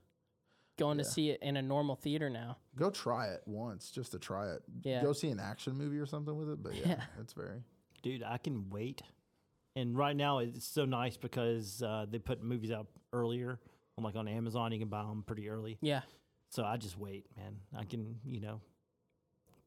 going 0.77 0.97
Yeah. 0.97 1.03
to 1.03 1.09
see 1.09 1.29
it 1.31 1.41
in 1.41 1.57
a 1.57 1.61
normal 1.61 1.95
theater 1.95 2.29
now. 2.29 2.57
go 2.75 2.89
try 2.89 3.27
it 3.27 3.41
once 3.45 3.91
just 3.91 4.11
to 4.11 4.19
try 4.19 4.51
it. 4.51 4.61
Yeah. 4.83 5.01
Go 5.01 5.13
see 5.13 5.29
an 5.29 5.39
action 5.39 5.75
movie 5.77 5.97
or 5.97 6.05
something 6.05 6.35
with 6.37 6.49
it, 6.49 6.61
but 6.63 6.75
yeah, 6.75 6.87
Yeah. 6.89 7.03
it's 7.19 7.33
very 7.33 7.63
Dude, 8.03 8.23
I 8.23 8.37
can 8.37 8.69
wait. 8.69 9.01
And 9.75 9.97
right 9.97 10.15
now 10.15 10.37
it's 10.39 10.65
so 10.65 10.85
nice 10.85 11.17
because 11.17 11.81
uh, 11.83 12.05
they 12.09 12.19
put 12.19 12.41
movies 12.43 12.71
out 12.71 12.87
earlier. 13.13 13.59
I'm 13.97 14.03
like 14.03 14.15
on 14.15 14.27
Amazon, 14.27 14.71
you 14.71 14.79
can 14.79 14.87
buy 14.87 15.03
them 15.03 15.23
pretty 15.25 15.49
early. 15.49 15.77
Yeah. 15.81 16.01
So 16.49 16.63
I 16.63 16.77
just 16.77 16.97
wait, 16.97 17.25
man. 17.35 17.57
I 17.75 17.83
can, 17.83 18.19
you 18.23 18.39
know, 18.39 18.61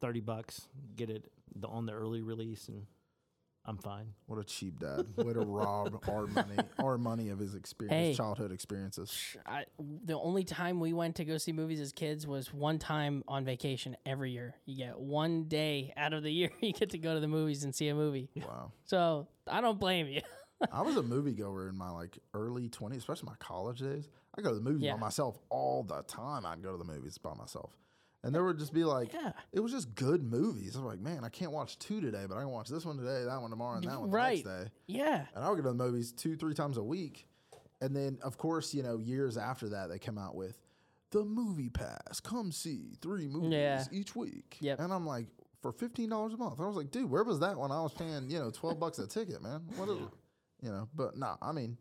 thirty 0.00 0.20
bucks, 0.20 0.68
get 0.96 1.10
it 1.10 1.30
on 1.64 1.86
the 1.86 1.92
early 1.92 2.22
release, 2.22 2.68
and 2.68 2.86
I'm 3.66 3.76
fine. 3.78 4.14
what 4.26 4.38
a 4.38 4.44
cheap 4.44 4.80
dad. 4.80 5.06
Way 5.16 5.34
to 5.34 5.40
rob 5.40 6.02
our 6.08 6.26
money, 6.26 6.56
our 6.78 6.96
money 6.98 7.28
of 7.28 7.38
his 7.38 7.54
experience, 7.54 7.94
Hey. 7.94 8.14
childhood 8.14 8.52
experiences. 8.52 9.36
I, 9.46 9.64
the 10.04 10.18
only 10.18 10.44
time 10.44 10.80
we 10.80 10.92
went 10.92 11.16
to 11.16 11.24
go 11.24 11.36
see 11.38 11.52
movies 11.52 11.78
as 11.80 11.92
kids 11.92 12.26
was 12.26 12.52
one 12.54 12.78
time 12.78 13.22
on 13.28 13.44
vacation 13.44 13.96
every 14.06 14.30
year. 14.32 14.54
You 14.64 14.76
get 14.76 14.98
one 14.98 15.44
day 15.44 15.92
out 15.96 16.12
of 16.14 16.22
the 16.22 16.30
year 16.32 16.50
you 16.60 16.72
get 16.72 16.90
to 16.90 16.98
go 16.98 17.14
to 17.14 17.20
the 17.20 17.28
movies 17.28 17.62
and 17.62 17.74
see 17.74 17.88
a 17.88 17.94
movie. 17.94 18.30
Wow. 18.36 18.72
So 18.84 19.28
I 19.46 19.60
don't 19.60 19.78
blame 19.78 20.08
you. 20.08 20.22
I 20.72 20.82
was 20.82 20.96
a 20.96 21.02
moviegoer 21.02 21.68
in 21.68 21.76
my 21.76 21.90
like 21.90 22.18
early 22.34 22.68
20s, 22.68 22.96
especially 22.98 23.26
my 23.28 23.36
college 23.38 23.78
days. 23.80 24.08
I 24.36 24.42
go 24.42 24.50
to 24.50 24.54
the 24.56 24.60
movies 24.62 24.82
Yeah. 24.84 24.94
by 24.94 25.00
myself 25.00 25.38
all 25.50 25.82
the 25.82 26.02
time. 26.02 26.44
I'd 26.46 26.62
go 26.62 26.72
to 26.72 26.78
the 26.78 26.84
movies 26.84 27.18
by 27.18 27.34
myself. 27.34 27.70
And 28.22 28.34
there 28.34 28.44
would 28.44 28.58
just 28.58 28.74
be 28.74 28.84
like, 28.84 29.12
Yeah. 29.14 29.32
it 29.52 29.60
was 29.60 29.72
just 29.72 29.94
good 29.94 30.22
movies. 30.22 30.76
I'm 30.76 30.84
like, 30.84 31.00
man, 31.00 31.24
I 31.24 31.30
can't 31.30 31.52
watch 31.52 31.78
two 31.78 32.00
today, 32.02 32.26
but 32.28 32.36
I 32.36 32.40
can 32.40 32.50
watch 32.50 32.68
this 32.68 32.84
one 32.84 32.98
today, 32.98 33.24
that 33.24 33.40
one 33.40 33.50
tomorrow, 33.50 33.76
and 33.78 33.84
that 33.88 33.98
one 34.00 34.10
Right. 34.10 34.44
the 34.44 34.50
next 34.50 34.64
day. 34.64 34.70
Yeah. 34.88 35.26
And 35.34 35.42
I 35.44 35.48
would 35.48 35.56
go 35.56 35.62
to 35.62 35.68
the 35.70 35.74
movies 35.74 36.12
two, 36.12 36.36
three 36.36 36.52
times 36.54 36.76
a 36.76 36.82
week. 36.82 37.26
And 37.80 37.96
then, 37.96 38.18
of 38.22 38.36
course, 38.36 38.74
you 38.74 38.82
know, 38.82 38.98
years 38.98 39.38
after 39.38 39.70
that, 39.70 39.88
they 39.88 39.98
come 39.98 40.18
out 40.18 40.34
with 40.34 40.54
the 41.12 41.24
movie 41.24 41.70
pass. 41.70 42.20
Come 42.20 42.52
see 42.52 42.92
three 43.00 43.26
movies 43.26 43.52
Yeah. 43.52 43.84
each 43.90 44.14
week. 44.14 44.58
Yep. 44.60 44.80
And 44.80 44.92
I'm 44.92 45.06
like, 45.06 45.26
for 45.62 45.72
fifteen 45.72 46.08
dollars 46.10 46.32
a 46.34 46.36
month. 46.38 46.58
I 46.60 46.66
was 46.66 46.76
like, 46.76 46.90
dude, 46.90 47.10
where 47.10 47.22
was 47.24 47.40
that 47.40 47.58
when 47.58 47.70
I 47.70 47.82
was 47.82 47.92
paying, 47.92 48.30
you 48.30 48.38
know, 48.38 48.50
twelve 48.50 48.78
bucks 48.80 48.98
a 48.98 49.06
ticket, 49.06 49.42
man? 49.42 49.60
What 49.76 49.88
is 49.90 49.98
you 50.62 50.70
know, 50.70 50.88
but 50.94 51.16
no, 51.18 51.36
I 51.42 51.52
mean, 51.52 51.76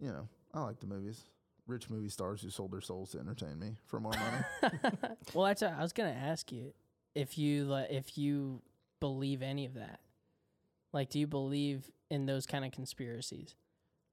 you 0.00 0.08
know, 0.08 0.28
I 0.54 0.60
like 0.62 0.78
the 0.80 0.86
movies. 0.86 1.24
Rich 1.66 1.90
movie 1.90 2.08
stars 2.08 2.42
who 2.42 2.50
sold 2.50 2.72
their 2.72 2.80
souls 2.80 3.10
to 3.10 3.18
entertain 3.18 3.58
me 3.58 3.76
for 3.86 3.98
more 4.00 4.12
money. 4.12 4.72
Well, 5.34 5.46
that's 5.46 5.62
I 5.62 5.80
was 5.82 5.92
gonna 5.92 6.10
ask 6.10 6.52
you 6.52 6.72
if 7.14 7.36
you 7.36 7.64
li- 7.70 7.86
if 7.90 8.16
you 8.16 8.62
believe 9.00 9.42
any 9.42 9.66
of 9.66 9.74
that. 9.74 10.00
Like, 10.92 11.10
do 11.10 11.18
you 11.18 11.26
believe 11.26 11.90
in 12.10 12.26
those 12.26 12.46
kind 12.46 12.64
of 12.64 12.70
conspiracies? 12.72 13.54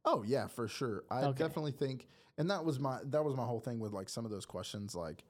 Oh 0.05 0.23
yeah, 0.23 0.47
for 0.47 0.67
sure. 0.67 1.03
I 1.11 1.23
Okay. 1.25 1.38
definitely 1.43 1.71
think, 1.73 2.07
and 2.38 2.49
that 2.49 2.65
was 2.65 2.80
my 2.80 2.99
that 3.05 3.23
was 3.23 3.35
my 3.35 3.45
whole 3.45 3.59
thing 3.61 3.80
with 3.80 3.93
like 3.93 4.09
some 4.09 4.25
of 4.25 4.31
those 4.31 4.45
questions. 4.45 4.95
Like, 4.95 5.23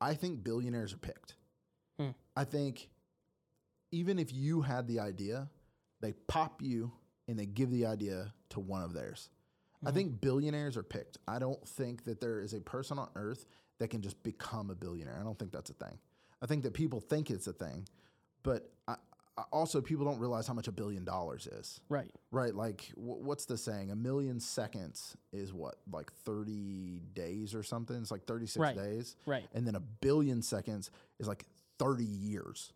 I 0.00 0.14
think 0.14 0.44
billionaires 0.44 0.94
are 0.94 0.98
picked. 0.98 1.34
Hmm. 1.98 2.10
I 2.36 2.44
think 2.44 2.88
even 3.90 4.18
if 4.18 4.32
you 4.32 4.62
had 4.62 4.86
the 4.86 5.00
idea, 5.00 5.50
they 6.00 6.12
pop 6.28 6.62
you 6.62 6.92
and 7.28 7.38
they 7.38 7.46
give 7.46 7.70
the 7.70 7.84
idea 7.86 8.32
to 8.50 8.60
one 8.60 8.82
of 8.82 8.94
theirs. 8.94 9.28
I 9.84 9.90
Hmm. 9.90 9.94
think 9.96 10.20
billionaires 10.20 10.76
are 10.76 10.82
picked. 10.82 11.18
I 11.26 11.38
don't 11.38 11.66
think 11.66 12.04
that 12.04 12.20
there 12.20 12.40
is 12.40 12.54
a 12.54 12.60
person 12.60 12.98
on 12.98 13.08
earth 13.16 13.46
that 13.78 13.88
can 13.88 14.00
just 14.02 14.22
become 14.22 14.70
a 14.70 14.74
billionaire. 14.74 15.18
I 15.18 15.22
don't 15.24 15.38
think 15.38 15.50
that's 15.52 15.70
a 15.70 15.74
thing. 15.74 15.98
I 16.40 16.46
think 16.46 16.62
that 16.64 16.72
people 16.74 17.00
think 17.00 17.30
it's 17.30 17.46
a 17.46 17.52
thing, 17.52 17.86
but 18.42 18.70
I, 18.86 18.96
I 19.38 19.42
also 19.50 19.80
people 19.80 20.04
don't 20.04 20.18
realize 20.18 20.46
how 20.46 20.54
much 20.54 20.68
a 20.68 20.72
billion 20.72 21.04
dollars 21.04 21.46
is. 21.46 21.80
Right. 21.88 22.10
Right, 22.30 22.54
like 22.54 22.92
wh- 22.96 23.22
what's 23.22 23.46
the 23.46 23.56
saying? 23.56 23.90
A 23.90 23.96
million 23.96 24.40
seconds 24.40 25.16
is 25.32 25.52
what, 25.52 25.76
like 25.90 26.12
thirty 26.12 27.00
days 27.14 27.54
or 27.54 27.62
something. 27.62 27.96
It's 27.96 28.10
like 28.10 28.24
thirty 28.26 28.46
six 28.46 28.58
Right. 28.58 28.76
days, 28.76 29.16
Right. 29.26 29.48
and 29.54 29.66
then 29.66 29.74
a 29.74 29.80
billion 29.80 30.42
seconds 30.42 30.90
is 31.18 31.26
like 31.28 31.46
thirty 31.78 32.04
years 32.04 32.72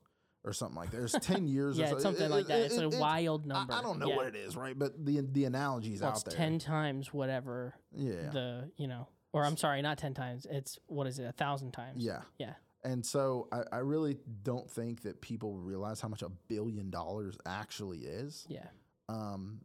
or 0.46 0.52
something 0.52 0.76
like 0.76 0.90
that. 0.92 0.96
There's 0.96 1.12
ten 1.12 1.46
years. 1.54 1.78
or 1.78 1.82
Yeah, 1.82 1.90
so- 1.90 1.98
something 1.98 2.24
it- 2.26 2.30
like 2.30 2.46
that. 2.46 2.60
it- 2.60 2.64
It's 2.72 2.78
a 2.78 2.88
it- 2.88 2.98
wild 2.98 3.44
number. 3.46 3.74
I, 3.74 3.82
don't 3.82 3.98
know 3.98 4.06
Yeah. 4.08 4.16
what 4.16 4.26
it 4.28 4.36
is, 4.36 4.56
right? 4.56 4.78
But 4.78 5.04
the 5.04 5.20
the 5.20 5.44
analogy 5.44 5.92
is 5.92 6.00
Well, 6.00 6.10
out 6.10 6.16
it's 6.16 6.22
there. 6.24 6.34
ten 6.36 6.58
times 6.58 7.12
whatever 7.12 7.74
yeah, 7.92 8.30
the 8.30 8.70
you 8.76 8.86
know, 8.86 9.08
or 9.32 9.44
I'm 9.44 9.56
sorry, 9.56 9.82
not 9.82 9.98
ten 9.98 10.14
times. 10.14 10.46
It's 10.48 10.78
what 10.86 11.06
is 11.06 11.18
it? 11.18 11.24
A 11.24 11.32
thousand 11.32 11.72
times. 11.72 12.02
yeah, 12.02 12.22
Yeah. 12.38 12.54
And 12.84 13.04
so 13.04 13.48
I, 13.50 13.62
I 13.72 13.78
really 13.78 14.16
don't 14.44 14.70
think 14.70 15.02
that 15.02 15.20
people 15.20 15.58
realize 15.58 16.00
how 16.00 16.06
much 16.06 16.22
a 16.22 16.28
billion 16.28 16.88
dollars 16.90 17.36
actually 17.44 17.98
is. 18.04 18.46
Yeah. 18.48 18.68
Um, 19.08 19.62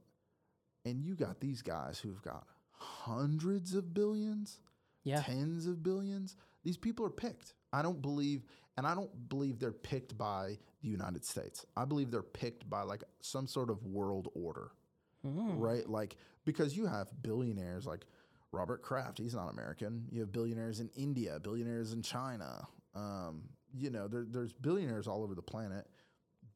and 0.85 1.03
you 1.03 1.13
got 1.15 1.39
these 1.39 1.61
guys 1.61 1.99
who've 1.99 2.21
got 2.23 2.47
hundreds 2.71 3.75
of 3.75 3.93
billions, 3.93 4.59
Yeah. 5.03 5.21
tens 5.21 5.67
of 5.67 5.83
billions. 5.83 6.35
These 6.63 6.77
people 6.77 7.05
are 7.05 7.09
picked. 7.11 7.53
I 7.71 7.81
don't 7.83 8.01
believe, 8.01 8.43
and 8.77 8.85
I 8.87 8.95
don't 8.95 9.29
believe 9.29 9.59
they're 9.59 9.71
picked 9.71 10.17
by 10.17 10.57
the 10.81 10.89
United 10.89 11.25
States. 11.25 11.65
I 11.77 11.85
believe 11.85 12.09
they're 12.11 12.21
picked 12.23 12.69
by 12.69 12.81
like 12.83 13.03
some 13.21 13.47
sort 13.47 13.69
of 13.69 13.83
world 13.85 14.29
order, 14.33 14.71
Mm. 15.25 15.59
right? 15.59 15.87
Like 15.87 16.15
because 16.45 16.75
you 16.75 16.87
have 16.87 17.07
billionaires 17.21 17.85
like 17.85 18.05
Robert 18.51 18.81
Kraft. 18.81 19.17
He's 19.19 19.35
not 19.35 19.49
American. 19.49 20.07
You 20.11 20.21
have 20.21 20.31
billionaires 20.31 20.79
in 20.79 20.89
India, 20.95 21.39
billionaires 21.39 21.93
in 21.93 22.01
China. 22.01 22.67
Um, 22.95 23.43
you 23.73 23.89
know, 23.91 24.07
there, 24.07 24.25
there's 24.27 24.51
billionaires 24.51 25.07
all 25.07 25.23
over 25.23 25.35
the 25.35 25.41
planet, 25.41 25.87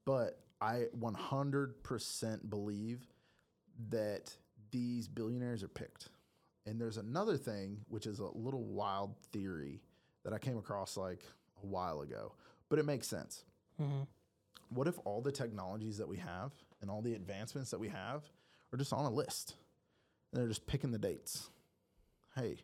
but 0.04 0.40
I 0.60 0.88
100% 1.00 2.50
believe 2.50 3.06
that 3.90 4.34
these 4.72 5.08
billionaires 5.08 5.64
are 5.64 5.68
picked. 5.68 6.10
And 6.66 6.80
there's 6.82 6.98
another 6.98 7.38
thing, 7.38 7.78
which 7.88 8.08
is 8.08 8.20
a 8.20 8.26
little 8.34 8.64
wild 8.64 9.16
theory 9.32 9.82
that 10.24 10.34
I 10.34 10.40
came 10.40 10.58
across 10.58 10.98
like 10.98 11.22
a 11.66 11.68
while 11.68 12.02
ago, 12.02 12.34
but 12.70 12.80
it 12.80 12.86
makes 12.86 13.08
sense. 13.08 13.44
Mhm. 13.80 14.08
What 14.70 14.88
if 14.88 14.98
all 15.06 15.22
the 15.22 15.32
technologies 15.32 15.98
that 15.98 16.08
we 16.08 16.18
have 16.18 16.52
and 16.82 16.90
all 16.90 17.02
the 17.02 17.14
advancements 17.16 17.72
that 17.72 17.80
we 17.80 17.90
have 17.90 18.24
are 18.72 18.78
just 18.78 18.94
on 18.94 19.06
a 19.06 19.10
list 19.10 19.56
and 20.32 20.40
they're 20.42 20.48
just 20.48 20.68
picking 20.68 20.92
the 20.92 21.00
dates? 21.00 21.50
Hey, 22.36 22.64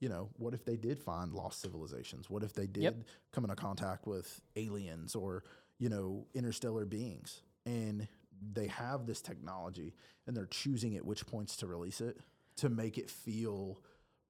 you 0.00 0.08
know, 0.08 0.30
what 0.36 0.54
if 0.54 0.64
they 0.64 0.76
did 0.76 0.98
find 0.98 1.32
lost 1.32 1.60
civilizations? 1.60 2.28
What 2.28 2.42
if 2.42 2.52
they 2.54 2.66
did 2.66 2.82
Yep. 2.82 2.96
come 3.32 3.44
into 3.44 3.56
contact 3.56 4.06
with 4.06 4.40
aliens 4.56 5.14
or, 5.14 5.44
you 5.78 5.88
know, 5.88 6.26
interstellar 6.34 6.84
beings 6.84 7.42
and 7.66 8.08
they 8.52 8.66
have 8.66 9.06
this 9.06 9.20
technology 9.22 9.94
and 10.26 10.36
they're 10.36 10.46
choosing 10.46 10.96
at 10.96 11.04
which 11.04 11.26
points 11.26 11.56
to 11.58 11.66
release 11.66 12.00
it 12.00 12.18
to 12.56 12.68
make 12.68 12.98
it 12.98 13.08
feel 13.08 13.80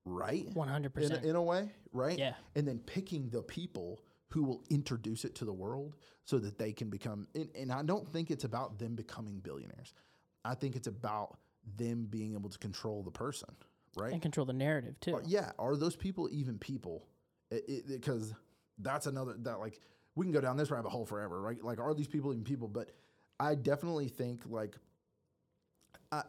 right? 0.05 0.49
One 0.55 0.69
hundred 0.69 0.97
in, 0.97 1.05
a- 1.05 1.09
percent. 1.09 1.24
in 1.24 1.37
a 1.37 1.43
way, 1.43 1.70
right? 1.93 2.19
Yeah. 2.19 2.35
And 2.55 2.66
then 2.66 2.79
picking 2.79 3.29
the 3.31 3.43
people 3.43 4.01
who 4.29 4.43
will 4.45 4.65
introduce 4.70 5.24
it 5.24 5.35
to 5.37 5.45
the 5.45 5.53
world 5.53 5.95
so 6.24 6.39
that 6.39 6.59
they 6.59 6.73
can 6.73 6.89
become. 6.89 7.29
And, 7.35 7.49
and 7.55 7.73
I 7.73 7.83
don't 7.83 8.09
think 8.09 8.31
it's 8.31 8.45
about 8.45 8.79
them 8.79 8.95
becoming 8.95 9.39
billionaires. 9.39 9.93
I 10.45 10.55
think 10.55 10.74
it's 10.77 10.87
about 10.87 11.39
them 11.77 12.07
being 12.09 12.35
able 12.35 12.49
to 12.51 12.59
control 12.59 13.03
the 13.03 13.11
person, 13.11 13.51
right? 13.97 14.12
And 14.12 14.23
control 14.23 14.47
the 14.47 14.53
narrative 14.53 14.99
too. 15.01 15.16
Are- 15.16 15.23
yeah. 15.27 15.53
Are 15.59 15.77
those 15.77 15.97
people 15.97 16.29
even 16.33 16.59
people? 16.59 17.07
Because 17.87 18.33
that's 18.79 19.07
another 19.07 19.35
that 19.41 19.61
like 19.61 19.79
we 20.15 20.24
can 20.24 20.33
go 20.33 20.41
down 20.41 20.57
this 20.57 20.70
rabbit 20.70 20.89
hole 20.89 21.05
forever, 21.07 21.41
right? 21.41 21.62
Like, 21.62 21.79
are 21.79 21.95
these 21.95 22.09
people 22.09 22.33
even 22.33 22.45
people? 22.45 22.69
But 22.69 22.91
I 23.39 23.55
definitely 23.55 24.09
think 24.09 24.43
like, 24.47 24.77
I, 26.11 26.23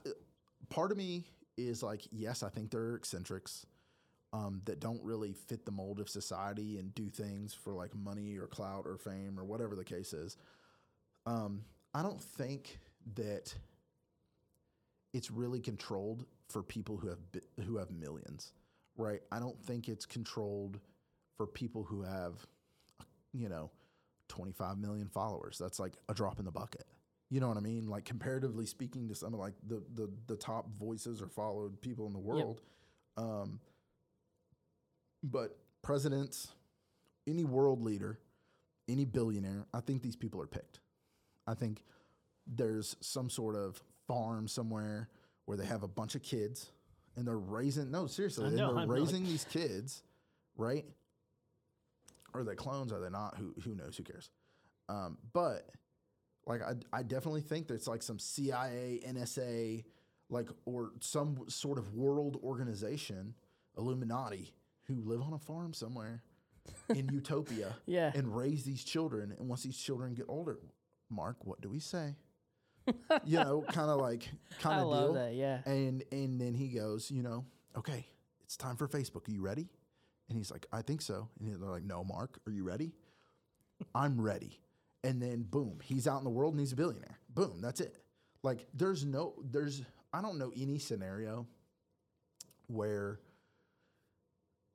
part 0.69 0.91
of 0.91 0.97
me 0.97 1.25
is 1.57 1.83
like, 1.83 2.01
yes, 2.11 2.43
I 2.43 2.49
think 2.49 2.71
they're 2.71 2.95
eccentrics 2.95 3.65
um, 4.33 4.61
that 4.65 4.79
don't 4.79 5.03
really 5.03 5.33
fit 5.33 5.65
the 5.65 5.71
mold 5.71 5.99
of 5.99 6.09
society 6.09 6.77
and 6.79 6.93
do 6.95 7.09
things 7.09 7.53
for 7.53 7.73
like 7.73 7.95
money 7.95 8.37
or 8.37 8.47
clout 8.47 8.85
or 8.85 8.97
fame 8.97 9.39
or 9.39 9.45
whatever 9.45 9.75
the 9.75 9.83
case 9.83 10.11
is. 10.11 10.37
Um, 11.25 11.63
I 11.93 12.01
don't 12.01 12.21
think 12.21 12.79
that 13.15 13.53
it's 15.13 15.29
really 15.29 15.59
controlled 15.59 16.25
for 16.49 16.63
people 16.63 16.97
who 16.97 17.09
have 17.09 17.19
who 17.65 17.77
have 17.77 17.91
millions, 17.91 18.53
right? 18.97 19.21
I 19.31 19.39
don't 19.39 19.61
think 19.63 19.87
it's 19.87 20.05
controlled 20.05 20.79
for 21.37 21.45
people 21.45 21.83
who 21.83 22.01
have, 22.01 22.45
you 23.33 23.49
know, 23.49 23.69
25 24.29 24.77
million 24.79 25.07
followers. 25.07 25.57
That's 25.59 25.79
like 25.79 25.93
a 26.09 26.13
drop 26.13 26.39
in 26.39 26.45
the 26.45 26.51
bucket. 26.51 26.85
You 27.33 27.39
know 27.39 27.47
what 27.47 27.57
I 27.57 27.61
mean? 27.61 27.87
Like 27.87 28.05
comparatively 28.05 28.67
speaking 28.67 29.07
to 29.07 29.15
some 29.15 29.33
of 29.33 29.39
like 29.39 29.55
the 29.67 29.81
the 29.95 30.07
the 30.27 30.35
top 30.35 30.67
voices 30.77 31.19
or 31.19 31.27
followed 31.27 31.81
people 31.81 32.05
in 32.05 32.13
the 32.13 32.19
world. 32.19 32.61
Um, 33.17 33.59
but 35.23 35.57
presidents, 35.81 36.49
any 37.25 37.43
world 37.43 37.81
leader, 37.81 38.19
any 38.87 39.05
billionaire, 39.05 39.65
I 39.73 39.79
think 39.79 40.03
these 40.03 40.15
people 40.15 40.43
are 40.43 40.45
picked. 40.45 40.79
I 41.47 41.55
think 41.55 41.81
there's 42.45 42.95
some 42.99 43.31
sort 43.31 43.55
of 43.55 43.81
farm 44.07 44.47
somewhere 44.47 45.09
where 45.45 45.57
they 45.57 45.65
have 45.65 45.81
a 45.81 45.87
bunch 45.87 46.13
of 46.13 46.21
kids 46.21 46.69
and 47.15 47.25
they're 47.25 47.35
raising 47.39 47.89
no 47.89 48.05
seriously 48.05 48.43
know, 48.51 48.55
they're 48.55 48.67
I'm 48.67 48.75
like- 48.75 48.89
raising 48.89 49.23
these 49.23 49.45
kids 49.45 50.03
right 50.55 50.85
are 52.35 52.43
they 52.43 52.53
clones 52.55 52.91
are 52.91 52.99
they 52.99 53.09
not 53.09 53.37
who 53.37 53.55
who 53.63 53.73
knows 53.75 53.97
who 53.97 54.03
cares 54.03 54.29
um, 54.89 55.17
but 55.31 55.69
like 56.45 56.61
I, 56.61 56.73
I 56.91 57.03
definitely 57.03 57.41
think 57.41 57.67
there's 57.67 57.87
like 57.87 58.01
some 58.03 58.19
cia 58.19 58.99
nsa 59.07 59.83
like 60.29 60.49
or 60.65 60.91
some 60.99 61.37
sort 61.47 61.77
of 61.77 61.93
world 61.93 62.39
organization 62.43 63.33
illuminati 63.77 64.53
who 64.87 64.95
live 65.03 65.21
on 65.21 65.33
a 65.33 65.39
farm 65.39 65.73
somewhere 65.73 66.21
in 66.89 67.09
utopia 67.09 67.75
Yeah. 67.85 68.11
and 68.15 68.35
raise 68.35 68.63
these 68.63 68.83
children 68.83 69.33
and 69.37 69.47
once 69.49 69.63
these 69.63 69.77
children 69.77 70.13
get 70.13 70.25
older 70.29 70.59
mark 71.09 71.37
what 71.45 71.61
do 71.61 71.69
we 71.69 71.79
say 71.79 72.15
you 73.25 73.37
know 73.39 73.63
kind 73.71 73.89
of 73.89 73.99
like 74.01 74.29
kind 74.59 74.81
of 74.81 74.89
deal 74.91 75.13
that. 75.13 75.33
Yeah. 75.35 75.59
and 75.65 76.03
and 76.11 76.39
then 76.41 76.53
he 76.53 76.67
goes, 76.67 77.09
you 77.09 77.23
know, 77.23 77.45
okay, 77.77 78.05
it's 78.43 78.57
time 78.57 78.75
for 78.75 78.89
Facebook. 78.89 79.25
Are 79.29 79.31
you 79.31 79.41
ready? 79.41 79.69
And 80.27 80.37
he's 80.37 80.51
like, 80.51 80.65
I 80.73 80.81
think 80.81 81.01
so. 81.01 81.29
And 81.39 81.47
they're 81.61 81.69
like, 81.69 81.85
No, 81.85 82.03
Mark, 82.03 82.39
are 82.45 82.51
you 82.51 82.65
ready? 82.65 82.91
I'm 83.95 84.19
ready. 84.19 84.59
And 85.03 85.21
then 85.21 85.43
boom, 85.43 85.79
he's 85.83 86.07
out 86.07 86.19
in 86.19 86.23
the 86.23 86.29
world 86.29 86.53
and 86.53 86.59
he's 86.59 86.71
a 86.71 86.77
billionaire. 86.77 87.19
Boom, 87.29 87.59
that's 87.61 87.81
it. 87.81 87.97
Like 88.43 88.67
there's 88.73 89.05
no 89.05 89.33
there's 89.43 89.81
I 90.13 90.21
don't 90.21 90.37
know 90.37 90.51
any 90.55 90.79
scenario 90.79 91.47
where 92.67 93.19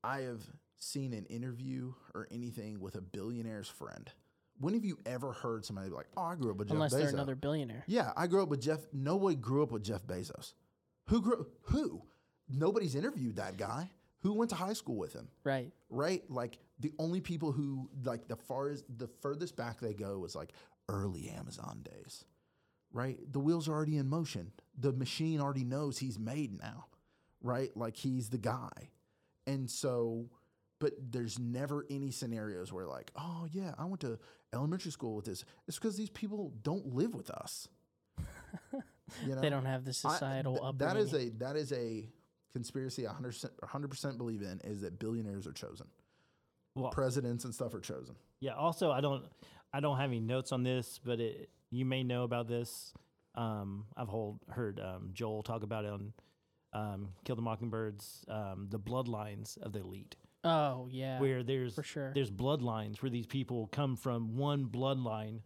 I 0.04 0.20
have 0.20 0.42
seen 0.78 1.12
an 1.12 1.24
interview 1.26 1.92
or 2.14 2.28
anything 2.30 2.80
with 2.80 2.94
a 2.96 3.00
billionaire's 3.00 3.68
friend. 3.68 4.10
When 4.60 4.74
have 4.74 4.84
you 4.84 4.98
ever 5.06 5.32
heard 5.32 5.64
somebody 5.64 5.88
be 5.88 5.94
like, 5.94 6.08
"Oh, 6.16 6.22
I 6.22 6.34
grew 6.34 6.50
up 6.50 6.56
with 6.56 6.68
Jeff 6.68 6.74
Unless 6.74 6.94
Bezos"? 6.94 6.98
they're 6.98 7.08
another 7.10 7.36
billionaire. 7.36 7.84
Yeah, 7.86 8.12
I 8.16 8.26
grew 8.26 8.42
up 8.42 8.48
with 8.48 8.60
Jeff. 8.60 8.80
Nobody 8.92 9.36
grew 9.36 9.62
up 9.62 9.70
with 9.70 9.84
Jeff 9.84 10.04
Bezos. 10.06 10.54
Who 11.06 11.22
grew? 11.22 11.46
Who? 11.62 12.02
Nobody's 12.48 12.94
interviewed 12.94 13.36
that 13.36 13.56
guy. 13.56 13.90
Who 14.22 14.32
went 14.34 14.50
to 14.50 14.56
high 14.56 14.72
school 14.72 14.96
with 14.96 15.12
him? 15.12 15.28
Right. 15.44 15.70
Right? 15.90 16.22
Like 16.28 16.58
the 16.80 16.92
only 16.98 17.20
people 17.20 17.52
who 17.52 17.88
like 18.04 18.28
the 18.28 18.36
farthest, 18.36 18.84
the 18.98 19.08
furthest 19.20 19.56
back 19.56 19.80
they 19.80 19.94
go 19.94 20.18
was 20.18 20.34
like 20.34 20.52
early 20.88 21.28
Amazon 21.30 21.82
days. 21.84 22.24
Right? 22.92 23.18
The 23.32 23.38
wheels 23.38 23.68
are 23.68 23.72
already 23.72 23.96
in 23.96 24.08
motion. 24.08 24.52
The 24.78 24.92
machine 24.92 25.40
already 25.40 25.64
knows 25.64 25.98
he's 25.98 26.18
made 26.18 26.58
now. 26.58 26.86
Right? 27.42 27.70
Like 27.76 27.96
he's 27.96 28.30
the 28.30 28.38
guy. 28.38 28.90
And 29.46 29.70
so, 29.70 30.30
but 30.80 30.92
there's 30.98 31.38
never 31.38 31.86
any 31.88 32.10
scenarios 32.10 32.72
where 32.72 32.86
like, 32.86 33.12
oh 33.16 33.46
yeah, 33.52 33.74
I 33.78 33.84
went 33.84 34.00
to 34.00 34.18
elementary 34.52 34.90
school 34.90 35.14
with 35.14 35.26
this. 35.26 35.44
It's 35.68 35.78
because 35.78 35.96
these 35.96 36.10
people 36.10 36.52
don't 36.62 36.94
live 36.94 37.14
with 37.14 37.30
us. 37.30 37.68
You 39.26 39.34
know? 39.34 39.40
They 39.40 39.48
don't 39.48 39.64
have 39.64 39.84
the 39.86 39.90
I- 39.90 39.92
societal 39.92 40.52
th- 40.56 40.64
upbringing. 40.66 40.94
that 40.96 41.00
is 41.00 41.14
a 41.14 41.28
that 41.38 41.56
is 41.56 41.72
a 41.72 42.10
conspiracy. 42.52 43.06
I 43.06 43.10
100 43.10 43.28
percent 43.28 43.52
100% 43.60 44.18
believe 44.18 44.42
in 44.42 44.60
is 44.64 44.80
that 44.82 44.98
billionaires 44.98 45.46
are 45.46 45.52
chosen, 45.52 45.86
Well, 46.74 46.90
presidents 46.90 47.44
and 47.44 47.54
stuff 47.54 47.74
are 47.74 47.80
chosen. 47.80 48.14
Yeah. 48.40 48.54
Also, 48.54 48.90
I 48.90 49.00
don't, 49.00 49.24
I 49.72 49.80
don't 49.80 49.96
have 49.96 50.10
any 50.10 50.20
notes 50.20 50.52
on 50.52 50.62
this, 50.62 51.00
but 51.04 51.20
it, 51.20 51.50
you 51.70 51.84
may 51.84 52.02
know 52.02 52.24
about 52.24 52.48
this. 52.48 52.92
Um, 53.34 53.84
I've 53.96 54.08
hold, 54.08 54.40
heard 54.48 54.80
um, 54.80 55.10
Joel 55.12 55.42
talk 55.42 55.62
about 55.62 55.84
it 55.84 55.92
on 55.92 56.12
um, 56.72 57.08
Kill 57.24 57.36
the 57.36 57.42
Mockingbirds, 57.42 58.24
um, 58.28 58.66
the 58.70 58.78
bloodlines 58.78 59.58
of 59.58 59.72
the 59.72 59.80
elite, 59.80 60.16
oh 60.44 60.88
yeah. 60.90 61.18
where 61.20 61.42
there's 61.42 61.74
for 61.74 61.82
sure. 61.82 62.12
there's 62.14 62.30
bloodlines 62.30 63.02
where 63.02 63.10
these 63.10 63.26
people 63.26 63.68
come 63.68 63.96
from 63.96 64.36
one 64.36 64.66
bloodline, 64.66 65.40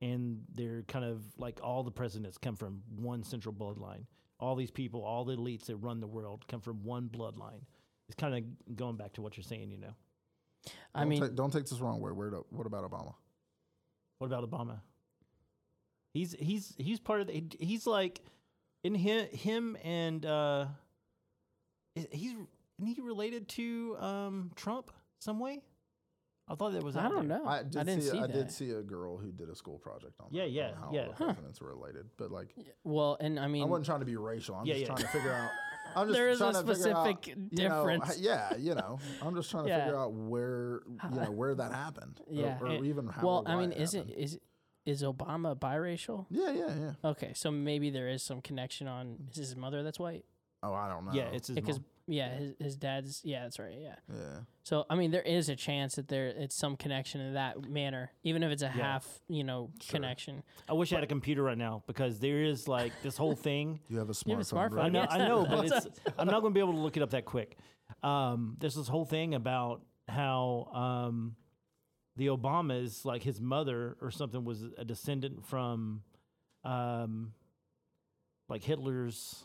and 0.00 0.42
they're 0.54 0.82
kind 0.82 1.04
of 1.04 1.22
like 1.38 1.60
all 1.62 1.82
the 1.82 1.90
presidents 1.90 2.38
come 2.38 2.56
from 2.56 2.82
one 2.96 3.22
central 3.22 3.54
bloodline. 3.54 4.04
All 4.44 4.54
these 4.56 4.70
people, 4.70 5.02
all 5.02 5.24
the 5.24 5.36
elites 5.36 5.64
that 5.66 5.76
run 5.76 6.00
the 6.00 6.06
world, 6.06 6.44
come 6.48 6.60
from 6.60 6.84
one 6.84 7.08
bloodline. 7.08 7.62
It's 8.08 8.16
kind 8.16 8.34
of 8.34 8.76
going 8.76 8.96
back 8.96 9.14
to 9.14 9.22
what 9.22 9.38
you're 9.38 9.44
saying, 9.44 9.70
you 9.70 9.78
know. 9.78 9.94
I 10.94 11.00
Don't 11.00 11.08
mean, 11.08 11.20
ta- 11.22 11.28
don't 11.28 11.50
take 11.50 11.64
this 11.64 11.80
wrong 11.80 11.98
way. 12.02 12.12
Where 12.12 12.30
what 12.50 12.66
about 12.66 12.90
Obama? 12.90 13.14
What 14.18 14.26
about 14.26 14.48
Obama? 14.50 14.80
He's 16.12 16.36
he's 16.38 16.74
he's 16.76 17.00
part 17.00 17.22
of 17.22 17.28
the. 17.28 17.42
He's 17.58 17.86
like 17.86 18.20
in 18.82 18.94
him 18.94 19.26
him 19.28 19.78
and 19.82 20.26
uh, 20.26 20.66
he's 21.94 22.34
isn't 22.78 22.94
he 22.96 23.00
related 23.00 23.48
to 23.48 23.96
um 23.98 24.50
Trump 24.56 24.92
some 25.20 25.38
way? 25.38 25.62
I 26.46 26.54
thought 26.56 26.72
that 26.72 26.82
was. 26.82 26.94
I 26.96 27.04
out 27.06 27.12
don't 27.12 27.28
there. 27.28 27.38
know. 27.38 27.46
I 27.46 27.62
did 27.62 27.72
didn't 27.72 28.02
see, 28.02 28.10
see 28.10 28.18
I 28.18 28.26
that. 28.26 28.32
did 28.32 28.50
see 28.50 28.70
a 28.70 28.82
girl 28.82 29.16
who 29.16 29.32
did 29.32 29.48
a 29.48 29.54
school 29.54 29.78
project 29.78 30.12
on 30.20 30.28
Yeah, 30.30 30.42
that, 30.44 30.50
yeah, 30.50 30.68
on 30.70 30.74
how 30.76 30.90
yeah. 30.92 31.00
all 31.02 31.06
the 31.08 31.14
Huh. 31.18 31.24
presidents 31.26 31.60
were 31.60 31.68
related. 31.74 32.06
But 32.18 32.30
like, 32.30 32.54
well, 32.84 33.16
and 33.20 33.40
I 33.40 33.46
mean, 33.48 33.62
I 33.62 33.66
wasn't 33.66 33.86
trying 33.86 34.00
to 34.00 34.06
be 34.06 34.16
racial. 34.16 34.54
I'm 34.56 34.66
Yeah, 34.66 34.74
just 34.74 34.80
yeah. 34.82 34.86
trying 34.88 34.98
to 35.02 35.08
figure 35.08 35.32
out. 35.32 35.50
I'm 35.96 36.08
just 36.08 36.16
there 36.18 36.28
is 36.28 36.40
a 36.40 36.50
trying 36.52 36.66
to 36.66 36.74
figure 36.74 36.96
out, 36.96 37.06
specific 37.06 37.26
you 37.28 37.68
know, 37.68 37.86
difference. 37.86 38.18
yeah, 38.20 38.56
you 38.56 38.74
know, 38.74 38.98
I'm 39.22 39.34
just 39.34 39.50
trying 39.50 39.64
to 39.64 39.70
Yeah. 39.70 39.84
figure 39.84 39.98
out 39.98 40.12
where 40.12 40.80
you 41.12 41.20
know 41.20 41.30
where 41.30 41.54
that 41.54 41.72
happened. 41.72 42.20
or- 42.26 42.34
Yeah, 42.34 42.58
or, 42.60 42.66
and- 42.66 42.86
even 42.86 43.06
how. 43.08 43.22
well, 43.26 43.42
or 43.46 43.48
I 43.48 43.54
why 43.54 43.60
mean, 43.62 43.72
it 43.72 43.78
is 43.80 43.94
it 43.94 43.98
happened. 43.98 44.16
is 44.18 44.38
is 44.84 45.02
Obama 45.02 45.56
biracial? 45.56 46.26
Yeah, 46.30 46.50
yeah, 46.50 46.74
yeah. 46.78 46.92
Okay, 47.10 47.32
so 47.34 47.50
maybe 47.50 47.88
there 47.88 48.08
is 48.08 48.22
some 48.22 48.42
connection 48.42 48.86
on. 48.86 49.16
Is 49.30 49.36
his 49.38 49.56
mother 49.56 49.82
that's 49.82 49.98
white? 49.98 50.26
Oh, 50.62 50.74
I 50.74 50.88
don't 50.90 51.06
know. 51.06 51.12
Yeah, 51.12 51.28
it's 51.32 51.46
his 51.48 51.54
Because 51.54 51.78
mom. 51.78 51.86
Yeah, 52.06 52.34
his 52.36 52.54
his 52.58 52.76
dad's 52.76 53.20
yeah, 53.24 53.42
that's 53.44 53.58
right. 53.58 53.76
Yeah. 53.78 53.94
yeah. 54.12 54.40
So 54.62 54.84
I 54.90 54.94
mean, 54.94 55.10
there 55.10 55.22
is 55.22 55.48
a 55.48 55.56
chance 55.56 55.94
that 55.96 56.08
there 56.08 56.26
it's 56.28 56.54
some 56.54 56.76
connection 56.76 57.20
in 57.20 57.34
that 57.34 57.68
manner, 57.68 58.12
even 58.22 58.42
if 58.42 58.50
it's 58.50 58.62
a 58.62 58.68
half, 58.68 59.06
you 59.28 59.44
know, 59.44 59.70
Sure. 59.80 59.96
connection. 59.98 60.42
I 60.68 60.74
wish 60.74 60.92
I 60.92 60.96
had 60.96 61.04
a 61.04 61.08
computer 61.08 61.42
right 61.42 61.58
now 61.58 61.82
because 61.86 62.20
there 62.20 62.42
is 62.42 62.68
like 62.68 62.92
this 63.02 63.16
whole 63.16 63.34
thing. 63.36 63.80
You 63.88 63.98
have 63.98 64.10
a 64.10 64.12
smartphone. 64.12 64.26
You 64.28 64.36
have 64.36 64.40
a 64.40 64.54
smartphone, 64.54 64.84
I 64.84 64.88
know, 64.88 65.06
I 65.08 65.18
know, 65.18 65.46
but 65.46 65.64
it's 65.66 65.86
I'm 66.18 66.26
not 66.26 66.40
going 66.40 66.52
to 66.52 66.54
be 66.54 66.60
able 66.60 66.72
to 66.72 66.78
look 66.78 66.96
it 66.96 67.02
up 67.02 67.10
that 67.10 67.24
quick. 67.24 67.56
Um, 68.02 68.56
there's 68.60 68.74
this 68.74 68.88
whole 68.88 69.04
thing 69.04 69.34
about 69.34 69.82
how 70.08 70.70
um, 70.74 71.36
the 72.16 72.26
Obamas, 72.26 73.04
like 73.04 73.22
his 73.22 73.40
mother 73.40 73.96
or 74.00 74.10
something, 74.10 74.44
was 74.44 74.64
a 74.76 74.84
descendant 74.84 75.46
from 75.46 76.02
um, 76.64 77.32
like 78.48 78.62
Hitler's 78.62 79.44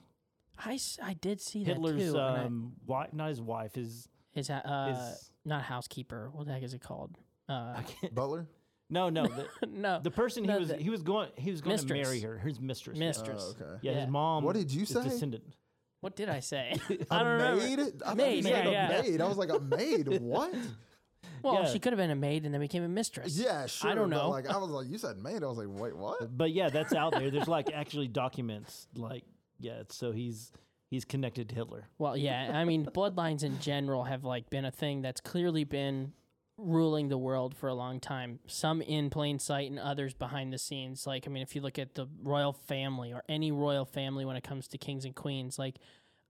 I, 0.65 0.73
s- 0.73 0.99
I 1.01 1.13
did 1.13 1.39
see 1.41 1.63
that 1.63 1.73
Hitler's 1.75 2.01
too. 2.11 2.17
and 2.17 2.21
I- 2.21 2.43
um, 2.45 2.73
wife, 2.85 3.13
not 3.13 3.29
his 3.29 3.41
wife, 3.41 3.75
his 3.75 4.07
his 4.31 4.49
uh, 4.49 4.93
his 4.93 5.31
not 5.45 5.63
housekeeper. 5.63 6.29
What 6.33 6.47
the 6.47 6.53
heck 6.53 6.63
is 6.63 6.73
it 6.73 6.81
called? 6.81 7.17
Uh, 7.47 7.81
Butler. 8.11 8.47
no, 8.89 9.09
no, 9.09 9.27
the, 9.27 9.47
no, 9.67 9.99
the 10.03 10.11
person 10.11 10.43
he 10.43 10.49
No, 10.49 10.59
was 10.59 10.67
the- 10.69 10.77
he 10.77 10.89
was 10.89 11.01
going 11.01 11.29
he 11.37 11.51
was 11.51 11.61
going 11.61 11.77
to 11.77 11.93
marry 11.93 12.19
her, 12.21 12.37
his 12.37 12.59
mistress. 12.59 12.97
yeah. 12.97 13.07
mistress. 13.07 13.55
Oh, 13.59 13.63
okay. 13.63 13.79
Yeah, 13.81 13.91
Yeah. 13.93 13.99
his 14.01 14.09
mom. 14.09 14.43
What 14.43 14.55
did 14.55 14.71
you 14.71 14.83
is 14.83 14.89
say? 14.89 15.03
Descendant. 15.03 15.43
What 16.01 16.15
did 16.15 16.29
I 16.29 16.39
say? 16.39 16.75
A 16.89 16.93
I 17.13 17.19
don't 17.23 17.27
remember. 17.33 17.61
maid? 17.61 17.79
I 17.79 17.83
thought 18.07 18.17
Maid, 18.17 18.35
you 18.37 18.43
said 18.43 18.65
yeah, 18.65 18.69
a 18.69 18.71
yeah. 18.71 19.01
maid. 19.01 19.21
I 19.21 19.27
was 19.27 19.37
like 19.37 19.49
a 19.49 19.59
maid. 19.59 20.07
What? 20.21 20.53
Well, 21.41 21.55
Yeah. 21.63 21.65
she 21.69 21.79
could 21.79 21.91
have 21.91 21.97
been 21.97 22.09
a 22.11 22.15
maid 22.15 22.45
and 22.45 22.53
then 22.53 22.61
became 22.61 22.83
a 22.83 22.87
mistress. 22.89 23.37
Yeah, 23.37 23.65
sure. 23.65 23.91
I 23.91 23.95
don't 23.95 24.09
but, 24.09 24.15
know. 24.17 24.29
Like 24.29 24.49
I 24.49 24.57
was 24.57 24.69
like, 24.69 24.87
you 24.87 24.97
said 24.97 25.17
maid. 25.17 25.43
I 25.43 25.47
was 25.47 25.57
like, 25.57 25.67
wait, 25.69 25.95
what? 25.95 26.37
But 26.37 26.51
yeah, 26.51 26.69
that's 26.69 26.93
out 26.93 27.13
there. 27.13 27.29
There's 27.31 27.47
like 27.49 27.71
actually 27.73 28.07
documents. 28.07 28.87
Like 28.95 29.23
yeah, 29.59 29.83
so 29.89 30.11
he's 30.11 30.51
he's 30.89 31.05
connected 31.05 31.49
to 31.49 31.55
Hitler. 31.55 31.87
Well, 31.97 32.17
yeah. 32.17 32.51
I 32.53 32.65
mean, 32.65 32.85
bloodlines 32.93 33.43
in 33.43 33.59
general 33.59 34.05
have 34.05 34.23
like 34.23 34.49
been 34.49 34.65
a 34.65 34.71
thing 34.71 35.01
that's 35.01 35.21
clearly 35.21 35.63
been 35.63 36.13
ruling 36.57 37.07
the 37.07 37.17
world 37.17 37.55
for 37.55 37.69
a 37.69 37.73
long 37.73 37.99
time. 37.99 38.39
Some 38.47 38.81
in 38.81 39.09
plain 39.09 39.39
sight 39.39 39.69
and 39.69 39.79
others 39.79 40.13
behind 40.13 40.51
the 40.51 40.57
scenes. 40.57 41.07
Like, 41.07 41.25
I 41.27 41.31
mean, 41.31 41.43
if 41.43 41.55
you 41.55 41.61
look 41.61 41.79
at 41.79 41.95
the 41.95 42.07
royal 42.21 42.53
family 42.53 43.13
or 43.13 43.23
any 43.29 43.51
royal 43.51 43.85
family 43.85 44.25
when 44.25 44.35
it 44.35 44.43
comes 44.43 44.67
to 44.69 44.77
kings 44.77 45.05
and 45.05 45.15
queens, 45.15 45.57
like 45.57 45.75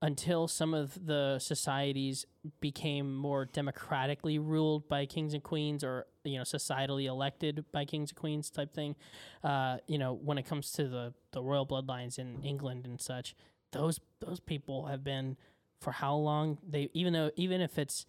until 0.01 0.47
some 0.47 0.73
of 0.73 1.05
the 1.05 1.37
societies 1.39 2.25
became 2.61 3.13
more 3.13 3.45
democratically 3.45 4.39
ruled 4.39 4.87
by 4.87 5.05
kings 5.05 5.33
and 5.33 5.43
queens 5.43 5.83
or 5.83 6.05
you 6.23 6.37
know 6.37 6.43
societally 6.43 7.05
elected 7.05 7.65
by 7.73 7.83
kings 7.83 8.11
and 8.11 8.17
queens 8.17 8.49
type 8.49 8.73
thing 8.73 8.95
uh, 9.43 9.77
you 9.87 9.97
know 9.97 10.13
when 10.13 10.37
it 10.37 10.45
comes 10.45 10.71
to 10.71 10.87
the 10.87 11.13
the 11.31 11.41
royal 11.41 11.65
bloodlines 11.65 12.17
in 12.17 12.41
england 12.43 12.85
and 12.85 13.01
such 13.01 13.35
those 13.71 13.99
those 14.21 14.39
people 14.39 14.85
have 14.87 15.03
been 15.03 15.37
for 15.79 15.91
how 15.91 16.15
long? 16.15 16.57
They 16.67 16.89
even 16.93 17.13
though 17.13 17.31
even 17.35 17.61
if 17.61 17.77
it's 17.77 18.05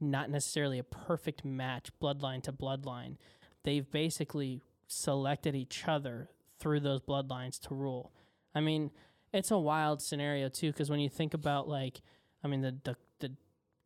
not 0.00 0.30
necessarily 0.30 0.78
a 0.78 0.84
perfect 0.84 1.44
match 1.44 1.90
bloodline 2.02 2.42
to 2.42 2.52
bloodline 2.52 3.16
they've 3.62 3.90
basically 3.90 4.60
selected 4.86 5.54
each 5.54 5.84
other 5.86 6.28
through 6.58 6.80
those 6.80 7.00
bloodlines 7.00 7.58
to 7.58 7.74
rule. 7.74 8.12
I 8.54 8.60
mean 8.60 8.90
it's 9.34 9.50
a 9.50 9.58
wild 9.58 10.00
scenario 10.00 10.48
too 10.48 10.70
because 10.70 10.88
when 10.88 11.00
you 11.00 11.08
think 11.08 11.34
about 11.34 11.68
like 11.68 12.00
i 12.42 12.48
mean 12.48 12.62
the, 12.62 12.74
the 12.84 12.96
the 13.20 13.32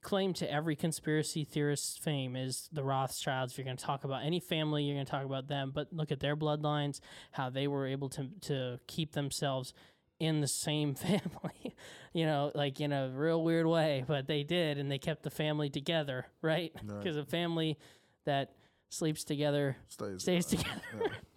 claim 0.03 0.33
to 0.33 0.51
every 0.51 0.77
conspiracy 0.77 1.45
theorist's 1.45 1.99
fame 1.99 2.37
is 2.37 2.69
the 2.73 2.83
Rothschilds. 2.83 3.53
If 3.53 3.59
you're 3.59 3.65
going 3.65 3.77
to 3.77 3.85
talk 3.85 4.05
about 4.05 4.25
any 4.25 4.41
family, 4.41 4.85
you're 4.85 4.95
going 4.95 5.05
to 5.05 5.11
talk 5.11 5.25
about 5.25 5.49
them. 5.49 5.73
But 5.75 5.93
look 5.93 6.13
at 6.13 6.21
their 6.21 6.37
bloodlines, 6.37 7.01
how 7.33 7.51
they 7.51 7.67
were 7.67 7.87
able 7.87 8.09
to 8.11 8.29
to 8.43 8.81
keep 8.87 9.13
themselves 9.13 9.75
in 10.21 10.41
the 10.41 10.49
same 10.49 10.95
family, 11.07 11.77
you 12.13 12.27
know, 12.27 12.51
like 12.55 12.81
in 12.81 12.93
a 12.93 13.11
real 13.11 13.43
weird 13.43 13.67
way, 13.67 14.05
but 14.07 14.27
they 14.27 14.43
did, 14.43 14.79
and 14.79 14.91
they 14.91 14.99
kept 14.99 15.23
the 15.23 15.31
family 15.31 15.71
together, 15.71 16.27
right? 16.43 16.73
Right. 16.83 16.99
Because 16.99 17.17
a 17.17 17.25
family 17.25 17.79
that 18.25 18.53
sleeps 18.91 19.25
together 19.25 19.77
Stays, 19.89 20.23
stays 20.23 20.47
together, 20.47 20.81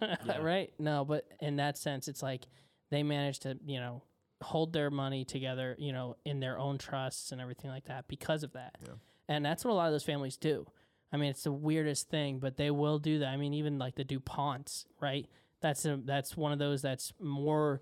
yeah. 0.00 0.38
right? 0.38 0.72
No, 0.78 1.04
but 1.04 1.26
in 1.40 1.56
that 1.56 1.78
sense, 1.78 2.08
it's 2.08 2.22
like 2.22 2.46
they 2.92 3.02
managed 3.02 3.42
to, 3.42 3.58
you 3.66 3.80
know, 3.80 4.02
hold 4.42 4.72
their 4.72 4.90
money 4.90 5.24
together, 5.24 5.74
you 5.78 5.92
know, 5.92 6.16
in 6.24 6.40
their 6.40 6.58
own 6.58 6.76
trusts 6.76 7.32
and 7.32 7.40
everything 7.40 7.70
like 7.70 7.86
that 7.86 8.06
because 8.06 8.42
of 8.42 8.52
that. 8.52 8.76
Yeah. 8.84 8.94
And 9.28 9.44
that's 9.44 9.64
what 9.64 9.70
a 9.70 9.74
lot 9.74 9.86
of 9.86 9.92
those 9.92 10.04
families 10.04 10.36
do. 10.36 10.66
I 11.12 11.16
mean, 11.16 11.30
it's 11.30 11.44
the 11.44 11.52
weirdest 11.52 12.10
thing, 12.10 12.38
but 12.38 12.56
they 12.56 12.70
will 12.70 12.98
do 12.98 13.20
that. 13.20 13.28
I 13.28 13.36
mean, 13.36 13.54
even 13.54 13.78
like 13.78 13.94
the 13.94 14.04
DuPonts, 14.04 14.84
right? 15.00 15.26
That's 15.60 15.84
a, 15.86 16.00
that's 16.04 16.36
one 16.36 16.52
of 16.52 16.58
those 16.58 16.82
that's 16.82 17.12
more 17.18 17.80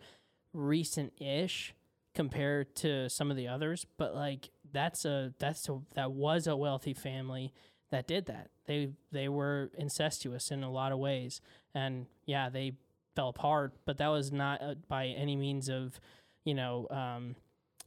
recent-ish 0.52 1.74
compared 2.14 2.74
to 2.76 3.08
some 3.08 3.30
of 3.30 3.36
the 3.36 3.48
others, 3.48 3.86
but 3.96 4.14
like 4.14 4.50
that's 4.72 5.04
a 5.04 5.32
that's 5.38 5.68
a 5.68 5.78
that 5.94 6.12
was 6.12 6.46
a 6.46 6.56
wealthy 6.56 6.94
family 6.94 7.52
that 7.90 8.06
did 8.06 8.26
that. 8.26 8.50
They 8.66 8.90
they 9.10 9.28
were 9.28 9.70
incestuous 9.78 10.50
in 10.50 10.62
a 10.62 10.70
lot 10.70 10.92
of 10.92 10.98
ways, 10.98 11.40
and 11.74 12.06
yeah, 12.26 12.48
they 12.48 12.72
fell 13.16 13.28
apart. 13.28 13.72
But 13.86 13.98
that 13.98 14.08
was 14.08 14.32
not 14.32 14.62
uh, 14.62 14.74
by 14.88 15.06
any 15.06 15.36
means 15.36 15.68
of, 15.68 16.00
you 16.44 16.54
know, 16.54 16.86
um, 16.90 17.34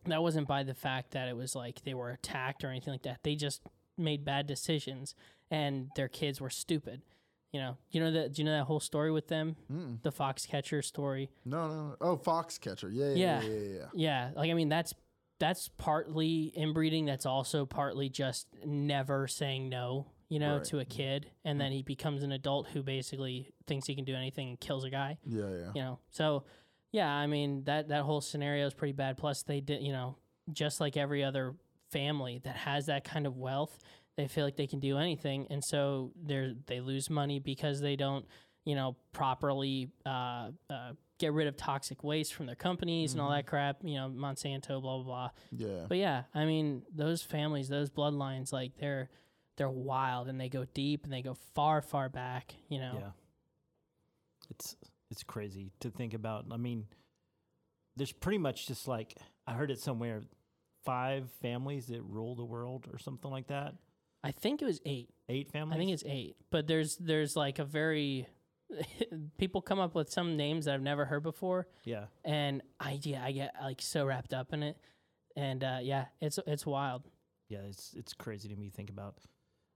that 0.06 0.22
wasn't 0.22 0.48
by 0.48 0.64
the 0.64 0.74
fact 0.74 1.12
that 1.12 1.28
it 1.28 1.36
was 1.36 1.56
like 1.56 1.84
they 1.84 1.94
were 1.94 2.10
attacked 2.12 2.64
or 2.64 2.70
anything 2.70 2.94
like 2.94 3.04
that. 3.04 3.20
They 3.24 3.36
just 3.36 3.62
made 3.98 4.26
bad 4.26 4.48
decisions, 4.48 5.16
and 5.50 5.90
their 5.96 6.08
kids 6.10 6.42
were 6.42 6.50
stupid. 6.50 7.02
You 7.54 7.60
know, 7.62 7.78
you 7.92 8.00
know 8.02 8.12
that. 8.12 8.34
Do 8.34 8.42
you 8.42 8.46
know 8.46 8.58
that 8.58 8.64
whole 8.66 8.80
story 8.80 9.12
with 9.12 9.28
them, 9.28 9.56
Mm-mm. 9.72 10.02
the 10.02 10.12
Foxcatcher 10.12 10.84
story? 10.84 11.30
No, 11.46 11.68
no, 11.68 11.74
no. 11.90 11.96
Oh, 12.02 12.18
Foxcatcher. 12.18 12.90
Yeah, 12.92 13.14
Yeah. 13.14 13.42
yeah, 13.44 13.50
yeah. 13.50 13.60
yeah, 13.60 13.78
yeah. 13.78 13.86
Yeah, 13.94 14.30
like 14.36 14.50
I 14.50 14.56
mean, 14.56 14.70
that's 14.70 14.94
that's 15.40 15.70
partly 15.78 16.52
inbreeding. 16.56 17.06
That's 17.06 17.26
also 17.28 17.66
partly 17.66 18.10
just 18.10 18.48
never 18.66 19.28
saying 19.28 19.70
no, 19.70 20.08
you 20.34 20.40
know, 20.40 20.56
Right. 20.56 20.64
to 20.66 20.80
a 20.80 20.86
kid, 20.86 21.30
and 21.46 21.62
then 21.62 21.72
he 21.72 21.84
becomes 21.84 22.24
an 22.24 22.32
adult 22.32 22.68
who 22.70 22.82
basically 22.82 23.54
thinks 23.68 23.88
he 23.88 23.94
can 23.96 24.06
do 24.06 24.16
anything 24.16 24.50
and 24.50 24.60
kills 24.60 24.84
a 24.84 24.90
guy. 24.90 25.18
Yeah, 25.26 25.50
yeah. 25.50 25.72
You 25.76 25.82
know, 25.84 26.00
so 26.10 26.44
yeah, 26.92 27.12
I 27.14 27.28
mean 27.28 27.64
that 27.66 27.90
that 27.90 28.04
whole 28.04 28.22
scenario 28.22 28.66
is 28.66 28.74
pretty 28.74 28.94
bad. 28.94 29.18
Plus, 29.18 29.44
they 29.44 29.62
did, 29.62 29.84
you 29.84 29.92
know, 29.94 30.18
just 30.52 30.80
like 30.82 30.98
every 30.98 31.24
other 31.24 31.56
family 31.92 32.40
that 32.46 32.56
has 32.56 32.88
that 32.88 33.04
kind 33.04 33.28
of 33.28 33.38
wealth, 33.38 33.78
they 34.18 34.28
feel 34.28 34.44
like 34.46 34.56
they 34.56 34.68
can 34.68 34.80
do 34.80 34.98
anything, 34.98 35.46
and 35.52 35.62
so 35.64 36.12
they 36.22 36.56
they 36.66 36.80
lose 36.82 37.10
money 37.10 37.40
because 37.40 37.80
they 37.80 37.96
don't, 37.96 38.26
you 38.66 38.76
know, 38.76 38.96
properly 39.12 39.90
uh, 40.06 40.50
uh, 40.70 40.92
get 41.20 41.32
rid 41.34 41.48
of 41.48 41.56
toxic 41.56 42.04
waste 42.04 42.34
from 42.34 42.48
their 42.48 42.56
companies 42.56 43.14
and 43.14 43.22
all 43.22 43.30
that 43.30 43.46
crap. 43.46 43.78
You 43.84 43.96
know, 43.98 44.10
Monsanto, 44.10 44.82
blah 44.82 44.98
blah 44.98 45.04
blah. 45.04 45.30
Yeah. 45.52 45.86
But 45.88 45.98
yeah, 45.98 46.24
I 46.34 46.46
mean, 46.46 46.82
those 46.94 47.22
families, 47.22 47.70
those 47.70 47.90
bloodlines, 47.92 48.52
like 48.52 48.78
they're 48.80 49.10
they're 49.58 49.70
wild 49.70 50.28
and 50.28 50.40
they 50.40 50.50
go 50.50 50.66
deep 50.74 51.04
and 51.04 51.14
they 51.14 51.22
go 51.22 51.36
far, 51.54 51.82
far 51.82 52.10
back. 52.10 52.54
You 52.70 52.80
know. 52.80 52.98
Yeah. 53.00 53.10
It's 54.50 54.76
it's 55.10 55.24
crazy 55.24 55.72
to 55.80 55.90
think 55.90 56.14
about. 56.14 56.46
I 56.52 56.58
mean, 56.58 56.86
there's 57.96 58.12
pretty 58.12 58.40
much 58.40 58.68
just 58.68 58.88
like 58.88 59.16
I 59.48 59.54
heard 59.54 59.72
it 59.72 59.80
somewhere, 59.80 60.22
five 60.84 61.30
families 61.42 61.88
that 61.88 62.02
rule 62.02 62.36
the 62.36 62.46
world 62.46 62.88
or 62.92 62.98
something 63.00 63.32
like 63.32 63.48
that. 63.48 63.76
I 64.24 64.32
think 64.32 64.62
it 64.62 64.66
was 64.66 64.80
eight. 64.86 65.10
Eight 65.30 65.50
families. 65.50 65.76
I 65.76 65.78
think 65.78 65.92
it's 65.92 66.04
eight, 66.06 66.36
but 66.50 66.68
there's 66.68 66.98
there's 66.98 67.36
like 67.36 67.60
a 67.60 67.66
very 67.66 68.28
people 69.38 69.62
come 69.62 69.80
up 69.80 69.96
with 69.96 70.12
some 70.12 70.38
names 70.38 70.66
that 70.66 70.74
I've 70.74 70.82
never 70.82 71.06
heard 71.06 71.24
before, 71.24 71.68
yeah. 71.86 72.06
and 72.26 72.62
I 72.80 73.00
yeah 73.02 73.24
I 73.24 73.32
get 73.32 73.54
like 73.62 73.82
so 73.82 74.06
wrapped 74.06 74.34
up 74.34 74.54
in 74.54 74.64
it, 74.64 74.78
and 75.36 75.64
uh, 75.64 75.80
yeah, 75.82 76.06
it's 76.22 76.40
it's 76.46 76.66
wild. 76.66 77.04
Yeah, 77.50 77.60
it's 77.70 77.94
it's 77.98 78.14
crazy 78.14 78.50
to 78.50 78.56
me 78.56 78.70
to 78.70 78.76
think 78.76 78.90
about. 78.90 79.16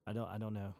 I 0.07 0.13
don't 0.13 0.29
I 0.29 0.37
don't 0.37 0.53
know. 0.53 0.73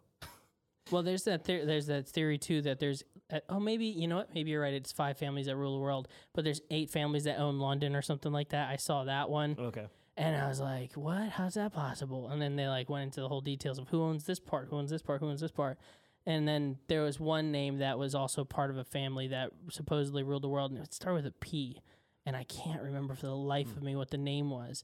Well, 0.89 1.03
there's 1.03 1.23
that 1.23 1.43
theor- 1.43 1.65
there's 1.65 1.87
that 1.87 2.07
theory 2.07 2.37
too 2.37 2.61
that 2.61 2.79
there's 2.79 3.03
uh, 3.31 3.41
oh 3.49 3.59
maybe 3.59 3.87
you 3.87 4.07
know 4.07 4.15
what 4.17 4.33
maybe 4.33 4.51
you're 4.51 4.61
right 4.61 4.73
it's 4.73 4.93
five 4.93 5.17
families 5.17 5.47
that 5.47 5.57
rule 5.57 5.75
the 5.75 5.81
world, 5.83 6.07
but 6.33 6.43
there's 6.45 6.61
eight 6.71 6.89
families 6.89 7.25
that 7.25 7.37
own 7.39 7.59
London 7.59 7.93
or 7.95 8.01
something 8.01 8.31
like 8.31 8.49
that. 8.49 8.69
I 8.69 8.77
saw 8.77 9.03
that 9.03 9.29
one, 9.29 9.57
Okay. 9.59 9.85
and 10.15 10.35
I 10.37 10.47
was 10.47 10.61
like, 10.61 10.93
what? 10.93 11.27
How's 11.29 11.55
that 11.55 11.73
possible? 11.73 12.29
And 12.29 12.41
then 12.41 12.55
they 12.55 12.69
like 12.69 12.89
went 12.89 13.03
into 13.03 13.19
the 13.19 13.27
whole 13.27 13.41
details 13.41 13.79
of 13.79 13.89
who 13.89 14.01
owns 14.01 14.23
this 14.23 14.39
part, 14.39 14.69
who 14.69 14.77
owns 14.77 14.89
this 14.89 15.01
part, 15.01 15.19
who 15.19 15.27
owns 15.27 15.41
this 15.41 15.51
part. 15.51 15.77
And 16.25 16.47
then 16.47 16.77
there 16.87 17.03
was 17.03 17.19
one 17.19 17.51
name 17.51 17.79
that 17.79 17.97
was 17.99 18.15
also 18.15 18.45
part 18.45 18.69
of 18.69 18.77
a 18.77 18.83
family 18.85 19.27
that 19.27 19.51
supposedly 19.69 20.23
ruled 20.23 20.43
the 20.43 20.49
world, 20.49 20.71
and 20.71 20.81
it 20.81 20.93
started 20.93 21.23
with 21.23 21.25
a 21.25 21.31
P. 21.37 21.81
And 22.25 22.33
I 22.35 22.43
can't 22.45 22.81
remember 22.81 23.13
for 23.15 23.27
the 23.27 23.35
life 23.35 23.75
of 23.75 23.81
me 23.83 23.95
what 23.97 24.09
the 24.11 24.17
name 24.17 24.49
was. 24.49 24.83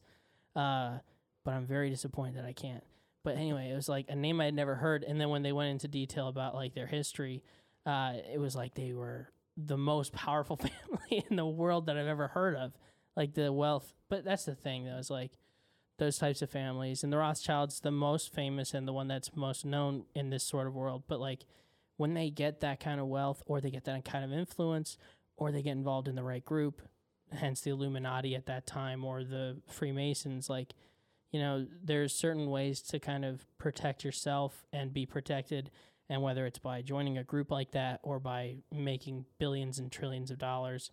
Uh, 0.55 0.99
but 1.45 1.53
I'm 1.53 1.65
very 1.65 1.89
disappointed 1.89 2.35
that 2.37 2.45
I 2.45 2.53
can't. 2.53 2.83
But 3.23 3.37
anyway, 3.37 3.69
it 3.71 3.75
was 3.75 3.89
like 3.89 4.07
a 4.09 4.15
name 4.15 4.41
I 4.41 4.45
had 4.45 4.53
never 4.53 4.75
heard. 4.75 5.03
And 5.03 5.19
then 5.19 5.29
when 5.29 5.43
they 5.43 5.51
went 5.51 5.71
into 5.71 5.87
detail 5.87 6.27
about 6.27 6.55
like 6.55 6.73
their 6.73 6.87
history, 6.87 7.43
uh, 7.85 8.13
it 8.31 8.39
was 8.39 8.55
like 8.55 8.75
they 8.75 8.93
were 8.93 9.29
the 9.55 9.77
most 9.77 10.13
powerful 10.13 10.57
family 10.57 11.25
in 11.29 11.35
the 11.35 11.45
world 11.45 11.85
that 11.85 11.97
I've 11.97 12.07
ever 12.07 12.29
heard 12.29 12.55
of. 12.55 12.73
Like 13.15 13.33
the 13.33 13.51
wealth. 13.51 13.93
But 14.09 14.25
that's 14.25 14.45
the 14.45 14.55
thing, 14.55 14.85
though, 14.85 14.97
is 14.97 15.09
like 15.09 15.31
those 15.99 16.17
types 16.17 16.41
of 16.41 16.49
families. 16.49 17.03
And 17.03 17.13
the 17.13 17.17
Rothschilds, 17.17 17.79
the 17.79 17.91
most 17.91 18.33
famous 18.33 18.73
and 18.73 18.87
the 18.87 18.93
one 18.93 19.07
that's 19.07 19.35
most 19.35 19.65
known 19.65 20.05
in 20.15 20.29
this 20.29 20.43
sort 20.43 20.67
of 20.67 20.75
world. 20.75 21.03
But 21.07 21.19
like 21.19 21.45
when 21.97 22.13
they 22.13 22.29
get 22.29 22.59
that 22.61 22.79
kind 22.79 22.99
of 22.99 23.07
wealth 23.07 23.43
or 23.45 23.61
they 23.61 23.71
get 23.71 23.85
that 23.85 24.03
kind 24.03 24.25
of 24.25 24.33
influence 24.33 24.97
or 25.37 25.51
they 25.51 25.61
get 25.61 25.71
involved 25.71 26.07
in 26.07 26.15
the 26.15 26.23
right 26.23 26.43
group, 26.43 26.81
hence 27.31 27.61
the 27.61 27.71
Illuminati 27.71 28.35
at 28.35 28.47
that 28.47 28.65
time 28.65 29.03
or 29.05 29.23
the 29.23 29.57
Freemasons, 29.67 30.49
like, 30.49 30.73
you 31.33 31.39
know, 31.41 31.67
there's 31.83 32.15
certain 32.15 32.49
ways 32.49 32.81
to 32.83 32.99
kind 32.99 33.25
of 33.25 33.45
protect 33.57 34.05
yourself 34.05 34.65
and 34.71 34.93
be 34.93 35.05
protected. 35.05 35.69
And 36.09 36.21
whether 36.21 36.45
it's 36.45 36.59
by 36.59 36.81
joining 36.81 37.17
a 37.17 37.23
group 37.25 37.51
like 37.51 37.71
that 37.71 37.99
or 38.03 38.19
by 38.19 38.57
making 38.71 39.25
billions 39.39 39.79
and 39.79 39.91
trillions 39.91 40.31
of 40.31 40.37
dollars, 40.37 40.91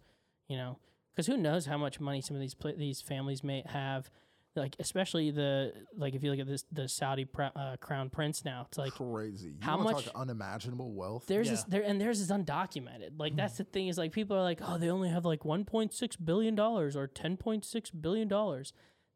you 0.48 0.56
know, 0.56 0.78
because 1.12 1.26
who 1.26 1.36
knows 1.36 1.66
how 1.66 1.76
much 1.78 2.00
money 2.00 2.20
some 2.20 2.34
of 2.36 2.40
these 2.40 2.54
pla 2.54 2.72
these 2.76 3.00
families 3.00 3.44
may 3.44 3.62
have 3.66 4.10
like 4.56 4.74
especially 4.80 5.30
the 5.30 5.72
like 5.96 6.14
if 6.14 6.24
you 6.24 6.30
look 6.30 6.40
at 6.40 6.46
this 6.46 6.64
the 6.72 6.88
Saudi 6.88 7.24
pr- 7.24 7.42
uh, 7.54 7.76
crown 7.80 8.10
prince 8.10 8.44
now 8.44 8.64
it's 8.68 8.78
like 8.78 8.92
Crazy. 8.94 9.48
You 9.50 9.54
how 9.60 9.76
much- 9.76 10.06
talk 10.06 10.14
unimaginable 10.16 10.92
wealth? 10.92 11.26
there's 11.28 11.46
Yeah. 11.46 11.52
this 11.52 11.62
there 11.64 11.82
and 11.82 12.00
theirs 12.00 12.20
is 12.20 12.30
undocumented 12.30 13.10
like 13.18 13.36
that's 13.36 13.58
the 13.58 13.64
thing 13.64 13.86
is 13.88 13.96
like 13.96 14.10
people 14.12 14.36
are 14.36 14.42
like 14.42 14.60
oh 14.66 14.76
they 14.76 14.90
only 14.90 15.08
have 15.08 15.24
like 15.24 15.40
1.6 15.40 16.16
billion 16.24 16.54
dollars 16.56 16.96
or 16.96 17.06
10.6 17.06 17.90
billion 18.00 18.26
dollars 18.26 18.72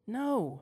no 0.07 0.61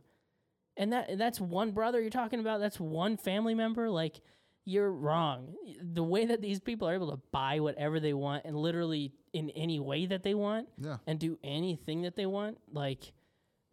and 0.77 0.91
that 0.93 1.17
that's 1.17 1.39
one 1.39 1.71
brother 1.71 1.99
you're 2.01 2.09
talking 2.09 2.39
about? 2.39 2.59
That's 2.59 2.79
one 2.79 3.17
family 3.17 3.53
member? 3.53 3.89
Like 3.89 4.21
you're 4.65 4.91
wrong. 4.91 5.55
The 5.81 6.03
way 6.03 6.25
that 6.25 6.41
these 6.41 6.59
people 6.61 6.87
are 6.87 6.93
able 6.93 7.11
to 7.11 7.19
buy 7.31 7.59
whatever 7.59 7.99
they 7.99 8.13
want 8.13 8.45
and 8.45 8.55
literally 8.55 9.11
in 9.33 9.49
any 9.51 9.79
way 9.79 10.05
that 10.05 10.23
they 10.23 10.33
want 10.33 10.69
Yeah. 10.77 10.97
and 11.05 11.19
do 11.19 11.37
anything 11.43 12.03
that 12.03 12.15
they 12.15 12.25
want 12.25 12.59
like 12.71 13.11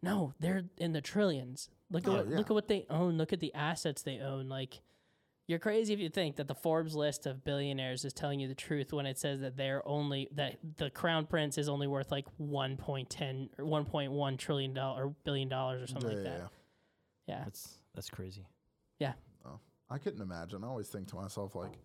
no 0.03 0.33
they're 0.39 0.63
in 0.77 0.91
the 0.93 1.01
trillions. 1.01 1.69
Look 1.89 2.03
at 2.07 2.09
Oh, 2.09 2.17
what, 2.17 2.29
yeah. 2.29 2.37
look 2.37 2.47
at 2.49 2.53
what 2.53 2.67
they 2.67 2.85
own. 2.89 3.17
Look 3.17 3.31
at 3.33 3.39
the 3.39 3.53
assets 3.53 4.01
they 4.01 4.19
own. 4.19 4.49
Like 4.49 4.81
you're 5.47 5.59
crazy 5.59 5.93
if 5.93 5.99
you 5.99 6.09
think 6.09 6.35
that 6.37 6.47
the 6.47 6.55
Forbes 6.55 6.95
list 6.95 7.25
of 7.25 7.43
billionaires 7.43 8.03
is 8.05 8.13
telling 8.13 8.39
you 8.39 8.47
the 8.47 8.55
truth 8.55 8.91
when 8.93 9.05
it 9.05 9.17
says 9.17 9.39
that 9.41 9.57
they're 9.57 9.85
only 9.87 10.27
that 10.33 10.57
the 10.77 10.89
crown 10.89 11.25
prince 11.25 11.57
is 11.57 11.67
only 11.69 11.87
worth 11.87 12.11
like 12.11 12.25
1.10 12.41 13.49
or 13.57 13.65
1.1 13.65 14.37
trillion 14.37 14.73
dollar 14.73 15.05
or 15.07 15.15
billion 15.23 15.47
dollars 15.49 15.81
or 15.83 15.87
something 15.87 16.11
yeah, 16.11 16.17
like 16.17 16.25
yeah, 16.25 16.37
that. 16.39 16.51
Yeah. 17.31 17.37
Yeah. 17.37 17.43
That's 17.45 17.77
that's 17.95 18.09
crazy. 18.09 18.45
Yeah. 18.99 19.13
Oh, 19.45 19.59
I 19.89 19.97
couldn't 19.97 20.21
imagine. 20.21 20.63
I 20.63 20.67
always 20.67 20.87
think 20.87 21.07
to 21.09 21.15
myself, 21.15 21.55
like, 21.55 21.77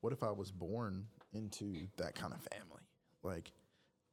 what 0.00 0.12
if 0.12 0.22
I 0.22 0.30
was 0.30 0.50
born 0.50 1.06
into 1.32 1.88
that 1.96 2.14
kind 2.14 2.32
of 2.32 2.40
family? 2.52 2.82
Like, 3.22 3.52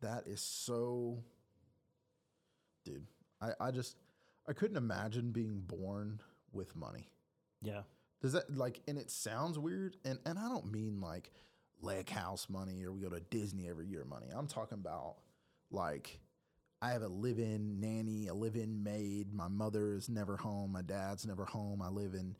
that 0.01 0.27
is 0.27 0.41
so. 0.41 1.23
Dude, 2.85 3.05
I, 3.41 3.51
I 3.61 3.72
just, 3.72 3.95
I 4.45 4.51
couldn't 4.51 4.76
imagine 4.76 5.31
being 5.31 5.61
born 5.65 6.19
with 6.51 6.76
money. 6.76 7.07
Yeah. 7.61 7.84
Does 8.22 8.34
that, 8.34 8.53
like, 8.55 8.81
and 8.89 8.97
it 8.97 9.10
sounds 9.10 9.57
weird. 9.57 9.95
And, 10.03 10.19
and 10.26 10.38
I 10.38 10.49
don't 10.49 10.69
mean 10.69 10.99
like 10.99 11.31
leg 11.81 12.10
house 12.10 12.47
money 12.49 12.84
or 12.84 12.91
we 12.91 13.01
go 13.01 13.10
to 13.10 13.22
Disney 13.22 13.69
every 13.69 13.88
year 13.88 14.03
money. 14.03 14.27
I'm 14.34 14.47
talking 14.47 14.77
about 14.77 15.15
like, 15.72 16.19
I 16.84 16.91
have 16.91 17.01
a 17.01 17.07
live 17.07 17.39
in 17.39 17.80
nanny, 17.80 18.27
a 18.27 18.34
live 18.34 18.55
in 18.57 18.84
maid. 18.84 19.34
My 19.34 19.47
mother 19.47 19.93
is 19.93 20.10
never 20.10 20.35
home. 20.35 20.73
My 20.73 20.81
dad's 20.81 21.26
never 21.26 21.45
home. 21.45 21.81
I 21.81 21.88
live 21.88 22.14
in, 22.14 22.35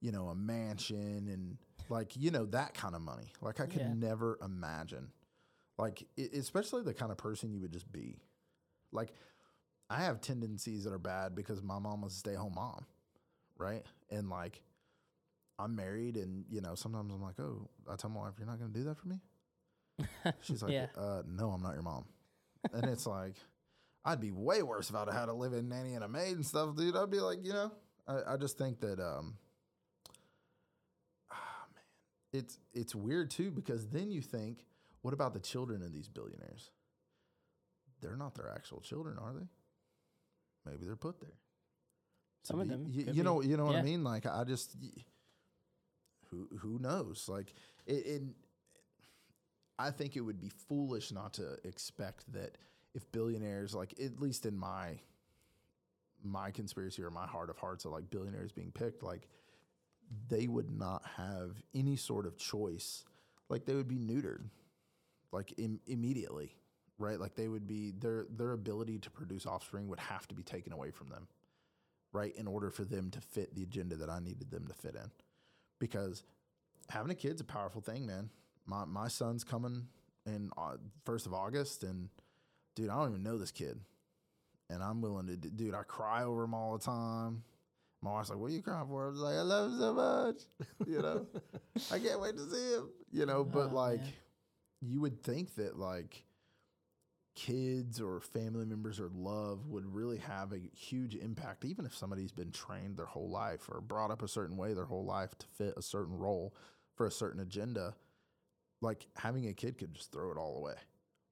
you 0.00 0.12
know, 0.12 0.28
a 0.28 0.34
mansion 0.36 1.28
and 1.28 1.58
like, 1.88 2.16
you 2.16 2.30
know, 2.30 2.46
that 2.46 2.74
kind 2.74 2.94
of 2.94 3.02
money. 3.02 3.32
Like, 3.40 3.58
I 3.60 3.66
could 3.66 3.80
Yeah. 3.80 3.92
never 3.94 4.38
imagine. 4.42 5.08
Like, 5.78 6.02
e- 6.16 6.28
especially 6.34 6.82
the 6.82 6.94
kind 6.94 7.10
of 7.10 7.18
person 7.18 7.52
you 7.52 7.60
would 7.62 7.72
just 7.72 7.90
be. 7.90 8.20
Like, 8.92 9.12
I 9.90 10.02
have 10.02 10.20
tendencies 10.20 10.84
that 10.84 10.92
are 10.92 10.98
bad 10.98 11.34
because 11.34 11.60
my 11.62 11.78
mom 11.80 12.02
was 12.02 12.12
a 12.12 12.16
stay 12.18 12.34
home 12.34 12.52
mom, 12.54 12.86
right? 13.56 13.84
And 14.10 14.28
like, 14.30 14.62
I'm 15.58 15.74
married, 15.74 16.16
and 16.16 16.44
you 16.48 16.60
know, 16.60 16.76
sometimes 16.76 17.12
I'm 17.12 17.20
like, 17.22 17.40
oh, 17.40 17.68
I 17.90 17.96
tell 17.96 18.10
my 18.10 18.20
wife, 18.20 18.34
you're 18.38 18.46
not 18.46 18.60
going 18.60 18.72
to 18.72 18.78
do 18.78 18.84
that 18.84 18.96
for 18.98 19.08
me. 19.08 19.18
She's 20.42 20.62
like, 20.62 20.72
Yeah. 20.72 20.86
uh, 20.96 21.22
no, 21.26 21.50
I'm 21.50 21.62
not 21.62 21.72
your 21.74 21.82
mom. 21.82 22.04
and 22.72 22.86
it's 22.86 23.06
like, 23.06 23.34
I'd 24.08 24.20
be 24.20 24.30
way 24.30 24.62
worse 24.62 24.88
if 24.88 24.96
I'd 24.96 25.12
had 25.12 25.26
to 25.26 25.34
live 25.34 25.52
in 25.52 25.68
nanny 25.68 25.92
and 25.92 26.02
a 26.02 26.08
maid 26.08 26.36
and 26.36 26.46
stuff, 26.46 26.74
dude. 26.74 26.96
I'd 26.96 27.10
be 27.10 27.20
like, 27.20 27.44
you 27.44 27.52
know, 27.52 27.70
I, 28.06 28.32
I 28.32 28.36
just 28.38 28.56
think 28.56 28.80
that, 28.80 28.98
um, 28.98 29.36
ah, 31.30 31.66
man, 31.74 31.84
it's 32.32 32.58
it's 32.72 32.94
weird 32.94 33.30
too 33.30 33.50
because 33.50 33.86
then 33.88 34.10
you 34.10 34.22
think, 34.22 34.64
what 35.02 35.12
about 35.12 35.34
the 35.34 35.40
children 35.40 35.82
of 35.82 35.92
these 35.92 36.08
billionaires? 36.08 36.70
They're 38.00 38.16
not 38.16 38.34
their 38.34 38.50
actual 38.50 38.80
children, 38.80 39.18
are 39.18 39.34
they? 39.34 39.46
Maybe 40.64 40.86
they're 40.86 40.96
put 40.96 41.20
there. 41.20 41.36
Some 42.44 42.60
of 42.60 42.68
them 42.68 42.86
You, 42.88 43.08
you 43.12 43.22
know, 43.22 43.42
you 43.42 43.58
know 43.58 43.66
what 43.66 43.76
I 43.76 43.82
mean? 43.82 44.04
Like, 44.04 44.24
I 44.24 44.44
just, 44.44 44.74
who 46.30 46.48
who 46.60 46.78
knows? 46.78 47.26
Like, 47.28 47.52
it, 47.86 48.06
it. 48.06 48.22
I 49.78 49.90
think 49.90 50.16
it 50.16 50.22
would 50.22 50.40
be 50.40 50.48
foolish 50.48 51.12
not 51.12 51.34
to 51.34 51.58
expect 51.64 52.32
that 52.32 52.56
if 52.94 53.10
billionaires, 53.12 53.74
like 53.74 53.94
at 54.02 54.20
least 54.20 54.46
in 54.46 54.56
my 54.56 55.00
my 56.22 56.50
conspiracy 56.50 57.02
or 57.02 57.10
my 57.10 57.26
heart 57.26 57.48
of 57.48 57.58
hearts 57.58 57.84
of 57.84 57.92
like 57.92 58.10
billionaires 58.10 58.52
being 58.52 58.72
picked, 58.72 59.02
like 59.02 59.28
they 60.28 60.46
would 60.46 60.70
not 60.70 61.02
have 61.16 61.62
any 61.74 61.96
sort 61.96 62.26
of 62.26 62.36
choice. 62.36 63.04
Like 63.48 63.64
they 63.64 63.74
would 63.74 63.88
be 63.88 63.98
neutered, 63.98 64.44
like 65.32 65.54
Im- 65.58 65.80
immediately, 65.86 66.54
right? 66.98 67.18
Like 67.20 67.34
they 67.34 67.48
would 67.48 67.66
be 67.66 67.92
their 67.92 68.26
their 68.30 68.52
ability 68.52 68.98
to 69.00 69.10
produce 69.10 69.46
offspring 69.46 69.88
would 69.88 70.00
have 70.00 70.26
to 70.28 70.34
be 70.34 70.42
taken 70.42 70.72
away 70.72 70.90
from 70.90 71.08
them, 71.08 71.28
right? 72.12 72.34
In 72.36 72.46
order 72.46 72.70
for 72.70 72.84
them 72.84 73.10
to 73.10 73.20
fit 73.20 73.54
the 73.54 73.62
agenda 73.62 73.96
that 73.96 74.10
I 74.10 74.18
needed 74.18 74.50
them 74.50 74.66
to 74.66 74.74
fit 74.74 74.94
in, 74.94 75.10
because 75.78 76.24
having 76.90 77.10
a 77.10 77.14
kid's 77.14 77.40
a 77.40 77.44
powerful 77.44 77.80
thing, 77.80 78.06
man. 78.06 78.30
My 78.66 78.84
my 78.84 79.08
son's 79.08 79.44
coming 79.44 79.86
in 80.26 80.50
uh, 80.58 80.76
first 81.04 81.26
of 81.26 81.32
August, 81.32 81.84
and 81.84 82.10
dude, 82.78 82.90
I 82.90 82.94
don't 82.96 83.10
even 83.10 83.22
know 83.24 83.36
this 83.38 83.50
kid, 83.50 83.78
and 84.70 84.82
I'm 84.82 85.00
willing 85.00 85.26
to, 85.26 85.36
dude. 85.36 85.74
I 85.74 85.82
cry 85.82 86.22
over 86.24 86.44
him 86.44 86.54
all 86.54 86.78
the 86.78 86.84
time. 86.84 87.42
My 88.00 88.12
wife's 88.12 88.30
like, 88.30 88.38
"What 88.38 88.50
are 88.50 88.54
you 88.54 88.62
crying 88.62 88.86
for?" 88.86 89.06
I 89.06 89.10
was 89.10 89.18
like, 89.18 89.34
"I 89.36 89.42
love 89.42 89.72
him 89.72 89.78
so 89.80 89.92
much," 89.92 90.36
you 90.86 91.02
know. 91.02 91.26
I 91.92 91.98
can't 91.98 92.20
wait 92.20 92.36
to 92.36 92.48
see 92.48 92.74
him, 92.74 92.88
you 93.10 93.26
know. 93.26 93.42
But 93.44 93.70
Oh, 93.72 93.74
like, 93.74 94.00
man. 94.00 94.12
you 94.80 95.00
would 95.00 95.22
think 95.22 95.56
that 95.56 95.78
like 95.78 96.22
kids 97.34 98.00
or 98.00 98.20
family 98.20 98.64
members 98.64 98.98
or 98.98 99.10
love 99.14 99.66
would 99.66 99.86
really 99.94 100.18
have 100.18 100.52
a 100.52 100.58
huge 100.76 101.14
impact, 101.14 101.64
even 101.64 101.86
if 101.86 101.94
somebody's 101.96 102.32
been 102.32 102.50
trained 102.50 102.96
their 102.96 103.06
whole 103.06 103.28
life 103.30 103.68
or 103.70 103.80
brought 103.80 104.10
up 104.10 104.22
a 104.22 104.28
certain 104.28 104.56
way 104.56 104.74
their 104.74 104.84
whole 104.86 105.04
life 105.04 105.36
to 105.38 105.46
fit 105.46 105.74
a 105.76 105.82
certain 105.82 106.16
role 106.16 106.52
for 106.96 107.06
a 107.06 107.10
certain 107.12 107.40
agenda. 107.40 107.94
Like 108.80 109.06
having 109.16 109.46
a 109.48 109.54
kid 109.54 109.78
could 109.78 109.94
just 109.94 110.10
throw 110.12 110.30
it 110.32 110.36
all 110.36 110.56
away, 110.58 110.74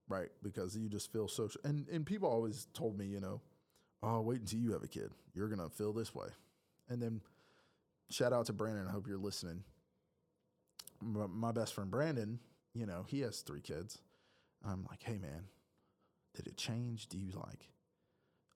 right? 0.09 0.29
Because 0.43 0.77
you 0.77 0.89
just 0.89 1.13
feel 1.13 1.29
so. 1.29 1.49
And 1.65 1.89
and 1.89 2.05
people 2.07 2.29
always 2.29 2.67
told 2.75 2.99
me, 2.99 3.07
you 3.07 3.21
know, 3.21 3.41
oh, 4.03 4.21
wait 4.21 4.41
until 4.41 4.59
you 4.59 4.73
have 4.73 4.83
a 4.83 4.89
kid, 4.89 5.11
you're 5.35 5.49
gonna 5.49 5.69
feel 5.69 5.93
this 5.93 6.15
way. 6.15 6.29
And 6.89 7.03
then 7.03 7.21
shout 8.11 8.33
out 8.33 8.47
to 8.47 8.53
Brandon. 8.53 8.87
I 8.89 8.93
hope 8.93 9.07
you're 9.07 9.19
listening. 9.19 9.65
My, 11.03 11.27
my 11.27 11.53
best 11.53 11.75
friend 11.75 11.91
Brandon, 11.91 12.39
you 12.75 12.87
know, 12.87 13.05
he 13.07 13.21
has 13.21 13.41
three 13.41 13.61
kids. 13.61 13.99
I'm 14.65 14.87
like, 14.89 15.03
hey 15.03 15.19
man, 15.19 15.45
did 16.35 16.47
it 16.47 16.57
change? 16.57 17.09
Do 17.09 17.19
you 17.19 17.33
like 17.33 17.69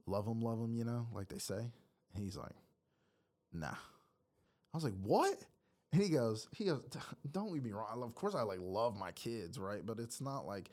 love 0.06 0.26
them, 0.26 0.40
love 0.40 0.58
them, 0.58 0.74
you 0.74 0.84
know, 0.84 1.06
like 1.14 1.28
they 1.28 1.38
say? 1.38 1.72
And 2.14 2.24
he's 2.24 2.36
like, 2.36 2.56
nah. 3.52 3.68
I 3.68 4.76
was 4.76 4.84
like, 4.84 4.94
what? 5.02 5.36
And 5.92 6.00
he 6.00 6.08
goes, 6.08 6.48
he 6.52 6.64
goes, 6.64 6.82
don't 7.32 7.52
get 7.52 7.64
me 7.64 7.72
wrong. 7.72 8.02
Of 8.02 8.14
course, 8.14 8.34
I 8.34 8.42
like 8.42 8.60
love 8.60 8.96
my 8.96 9.10
kids, 9.12 9.58
right? 9.58 9.84
But 9.84 9.98
it's 9.98 10.20
not 10.20 10.46
like 10.46 10.70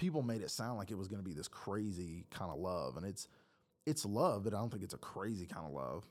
people 0.00 0.22
made 0.22 0.40
it 0.40 0.50
sound 0.50 0.78
like 0.78 0.90
it 0.90 0.96
was 0.96 1.06
going 1.08 1.22
to 1.22 1.28
be 1.28 1.34
this 1.34 1.46
crazy 1.46 2.24
kind 2.30 2.50
of 2.50 2.58
love, 2.58 2.96
and 2.96 3.04
it's 3.06 3.28
it's 3.86 4.04
love, 4.06 4.44
but 4.44 4.54
I 4.54 4.58
don't 4.58 4.70
think 4.70 4.82
it's 4.82 4.94
a 4.94 4.98
crazy 4.98 5.46
kind 5.46 5.66
of 5.66 5.72
love. 5.72 6.04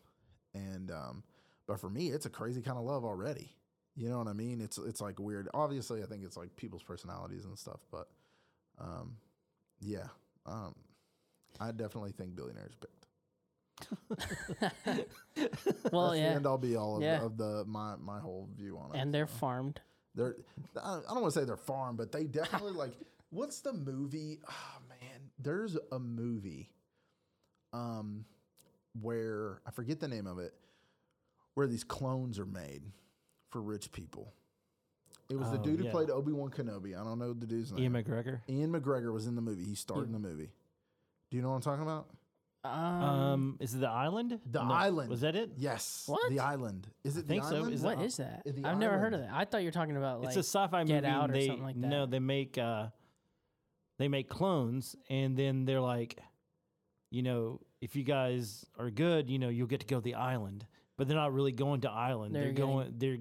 And 0.53 0.91
um, 0.91 1.23
but 1.67 1.79
for 1.79 1.89
me, 1.89 2.09
it's 2.09 2.25
a 2.25 2.29
crazy 2.29 2.61
kind 2.61 2.77
of 2.77 2.83
love 2.85 3.03
already. 3.03 3.49
You 3.95 4.07
know 4.09 4.19
what 4.19 4.27
I 4.27 4.33
mean? 4.33 4.61
It's 4.61 4.77
it's 4.77 5.01
like 5.01 5.19
weird. 5.19 5.49
Obviously, 5.53 6.03
I 6.03 6.05
think 6.05 6.23
it's 6.23 6.37
like 6.37 6.55
people's 6.55 6.83
personalities 6.83 7.45
and 7.45 7.57
stuff, 7.57 7.79
but 7.91 8.07
um, 8.79 9.17
yeah, 9.81 10.07
um, 10.45 10.75
I 11.59 11.71
definitely 11.71 12.11
think 12.11 12.35
billionaires 12.35 12.75
picked. 12.79 12.95
well, 15.91 16.15
yeah, 16.15 16.35
and 16.35 16.45
I'll 16.45 16.57
be 16.57 16.75
all 16.75 16.97
of, 16.97 17.01
Yeah. 17.01 17.19
the, 17.19 17.25
of 17.25 17.37
the 17.37 17.63
my 17.65 17.95
my 17.97 18.19
whole 18.19 18.47
view 18.55 18.77
on 18.77 18.95
it. 18.95 18.99
and 19.01 19.13
they're 19.13 19.27
so. 19.27 19.33
farmed. 19.33 19.81
They're 20.15 20.35
I 20.81 20.97
I 20.97 21.01
don't 21.13 21.21
want 21.21 21.33
to 21.33 21.39
say 21.39 21.45
they're 21.45 21.57
farmed, 21.57 21.97
but 21.97 22.11
they 22.11 22.25
definitely 22.25 22.73
like 22.73 22.93
what's 23.29 23.61
the 23.61 23.73
movie? 23.73 24.39
Oh 24.49 24.77
man, 24.89 25.29
there's 25.37 25.77
a 25.91 25.99
movie 25.99 26.71
um 27.73 28.25
where 28.99 29.61
I 29.65 29.71
forget 29.71 29.99
the 29.99 30.07
name 30.07 30.27
of 30.27 30.39
it 30.39 30.53
where 31.53 31.67
these 31.67 31.83
clones 31.83 32.39
are 32.39 32.45
made 32.45 32.81
for 33.49 33.61
rich 33.61 33.91
people. 33.91 34.33
It 35.29 35.37
was 35.37 35.51
the 35.51 35.59
Oh, 35.59 35.63
dude 35.63 35.79
who 35.81 35.89
played 35.89 36.09
Obi-Wan 36.09 36.49
Kenobi. 36.49 36.99
I 36.99 37.03
don't 37.03 37.19
know 37.19 37.33
the 37.33 37.45
dude's 37.45 37.71
name. 37.71 37.83
Ian 37.83 38.03
McGregor. 38.03 38.41
Ian 38.49 38.71
McGregor 38.71 39.13
was 39.13 39.27
in 39.27 39.35
the 39.35 39.41
movie. 39.41 39.63
He 39.63 39.75
starred 39.75 40.07
in 40.07 40.11
the 40.13 40.19
movie. 40.19 40.49
Do 41.29 41.37
you 41.37 41.43
know 41.43 41.49
what 41.49 41.55
I'm 41.57 41.61
talking 41.61 41.83
about? 41.83 42.07
Um, 42.63 42.73
Um, 42.73 43.57
is 43.59 43.75
it 43.75 43.81
the 43.81 43.89
island? 43.89 44.39
The 44.51 44.63
No, 44.63 44.73
Island. 44.73 45.09
Was 45.09 45.21
that 45.21 45.35
it? 45.35 45.51
Yes. 45.55 46.03
What? 46.07 46.29
The 46.29 46.39
Island. 46.39 46.87
Is 47.03 47.15
it 47.15 47.25
think 47.27 47.43
the 47.43 47.49
so. 47.49 47.55
island? 47.57 47.73
Is 47.75 47.81
what 47.83 47.99
it- 47.99 48.05
is 48.05 48.17
that? 48.17 48.41
The 48.45 48.65
I've 48.65 48.77
never 48.79 48.97
heard 48.97 49.13
of 49.13 49.19
that. 49.21 49.29
I 49.31 49.45
thought 49.45 49.59
you 49.61 49.67
were 49.67 49.71
talking 49.71 49.95
about 49.97 50.19
like 50.21 50.29
it's 50.29 50.37
a 50.37 50.39
sci-fi 50.39 50.83
Get 50.83 51.03
movie. 51.03 51.07
Out 51.07 51.29
or 51.29 51.33
they, 51.33 51.45
something 51.47 51.63
like 51.63 51.79
that. 51.79 51.87
No, 51.87 52.05
they 52.07 52.19
make 52.19 52.57
uh, 52.57 52.87
they 53.99 54.07
make 54.07 54.27
clones, 54.29 54.95
and 55.09 55.37
then 55.37 55.65
they're 55.65 55.79
like, 55.81 56.17
you 57.11 57.21
know, 57.21 57.59
if 57.81 57.95
you 57.95 58.03
guys 58.03 58.65
are 58.79 58.89
good, 58.89 59.29
you 59.29 59.37
know, 59.39 59.49
you'll 59.49 59.67
get 59.67 59.81
to 59.81 59.85
go 59.85 59.97
to 59.97 60.01
the 60.01 60.15
island. 60.15 60.65
But 60.97 61.07
they're 61.07 61.15
not 61.17 61.33
really 61.33 61.51
going 61.53 61.81
to 61.81 61.89
island. 61.91 62.33
They're 62.35 62.45
They're, 62.45 62.51
getting- 62.53 62.71
going. 62.71 62.93
They're 62.97 63.17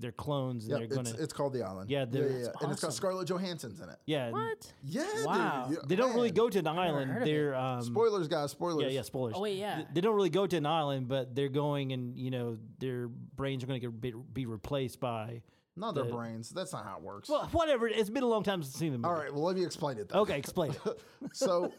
they're 0.00 0.12
clones. 0.12 0.64
and 0.64 0.70
Yep, 0.70 0.78
they're 0.80 0.88
going 0.96 1.00
it's, 1.08 1.12
to. 1.16 1.22
it's 1.22 1.32
called 1.34 1.52
The 1.52 1.62
Island. 1.62 1.90
Yeah, 1.90 1.98
yeah, 2.00 2.04
they're- 2.06 2.22
yeah, 2.30 2.38
yeah. 2.38 2.44
That's 2.46 2.62
And 2.62 2.72
it's 2.72 2.80
got 2.80 2.86
awesome. 2.88 2.96
Scarlett 2.96 3.28
Johansson's 3.28 3.80
in 3.80 3.90
it. 3.90 3.98
Yeah, 4.06 4.30
what? 4.30 4.72
Yeah, 4.82 5.04
Wow. 5.26 5.68
Yeah, 5.70 5.76
they 5.86 5.94
don't 5.94 6.14
really 6.14 6.28
man. 6.30 6.34
go 6.36 6.48
to 6.48 6.58
an 6.58 6.64
never 6.64 6.80
island. 6.80 7.18
of. 7.18 7.24
They're 7.26 7.54
um, 7.54 7.82
Spoilers, 7.82 8.26
guys. 8.26 8.50
Spoilers. 8.52 8.84
Yeah, 8.84 8.88
yeah, 8.88 9.02
spoilers. 9.02 9.34
Oh 9.36 9.40
wait, 9.42 9.58
yeah. 9.58 9.74
Th- 9.76 9.88
They 9.92 10.00
don't 10.00 10.16
really 10.16 10.30
go 10.30 10.46
to 10.46 10.56
an 10.56 10.64
island, 10.64 11.06
but 11.06 11.34
they're 11.34 11.50
going, 11.50 11.92
and 11.92 12.16
you 12.16 12.30
know, 12.30 12.56
their 12.78 13.08
brains 13.08 13.62
are 13.62 13.66
going 13.66 13.78
to 13.78 13.86
get 13.90 14.00
be, 14.00 14.14
be 14.32 14.46
replaced 14.46 15.00
by. 15.00 15.42
Not 15.76 15.94
their 15.94 16.04
The- 16.04 16.10
brains. 16.12 16.50
That's 16.50 16.72
not 16.72 16.84
how 16.84 16.96
it 16.98 17.02
works. 17.02 17.28
Well, 17.28 17.46
whatever. 17.52 17.88
It's 17.88 18.10
been 18.10 18.22
a 18.22 18.26
long 18.28 18.42
time 18.42 18.62
since 18.62 18.74
I've 18.74 18.78
seen 18.80 18.92
the 18.92 18.98
movie. 18.98 19.08
All 19.12 19.18
right. 19.18 19.32
Well, 19.32 19.44
let 19.44 19.56
me 19.56 19.64
explain 19.64 19.98
it. 19.98 20.08
Then. 20.08 20.18
Okay, 20.18 20.36
explain 20.38 20.72
it. 20.72 21.00
so, 21.32 21.72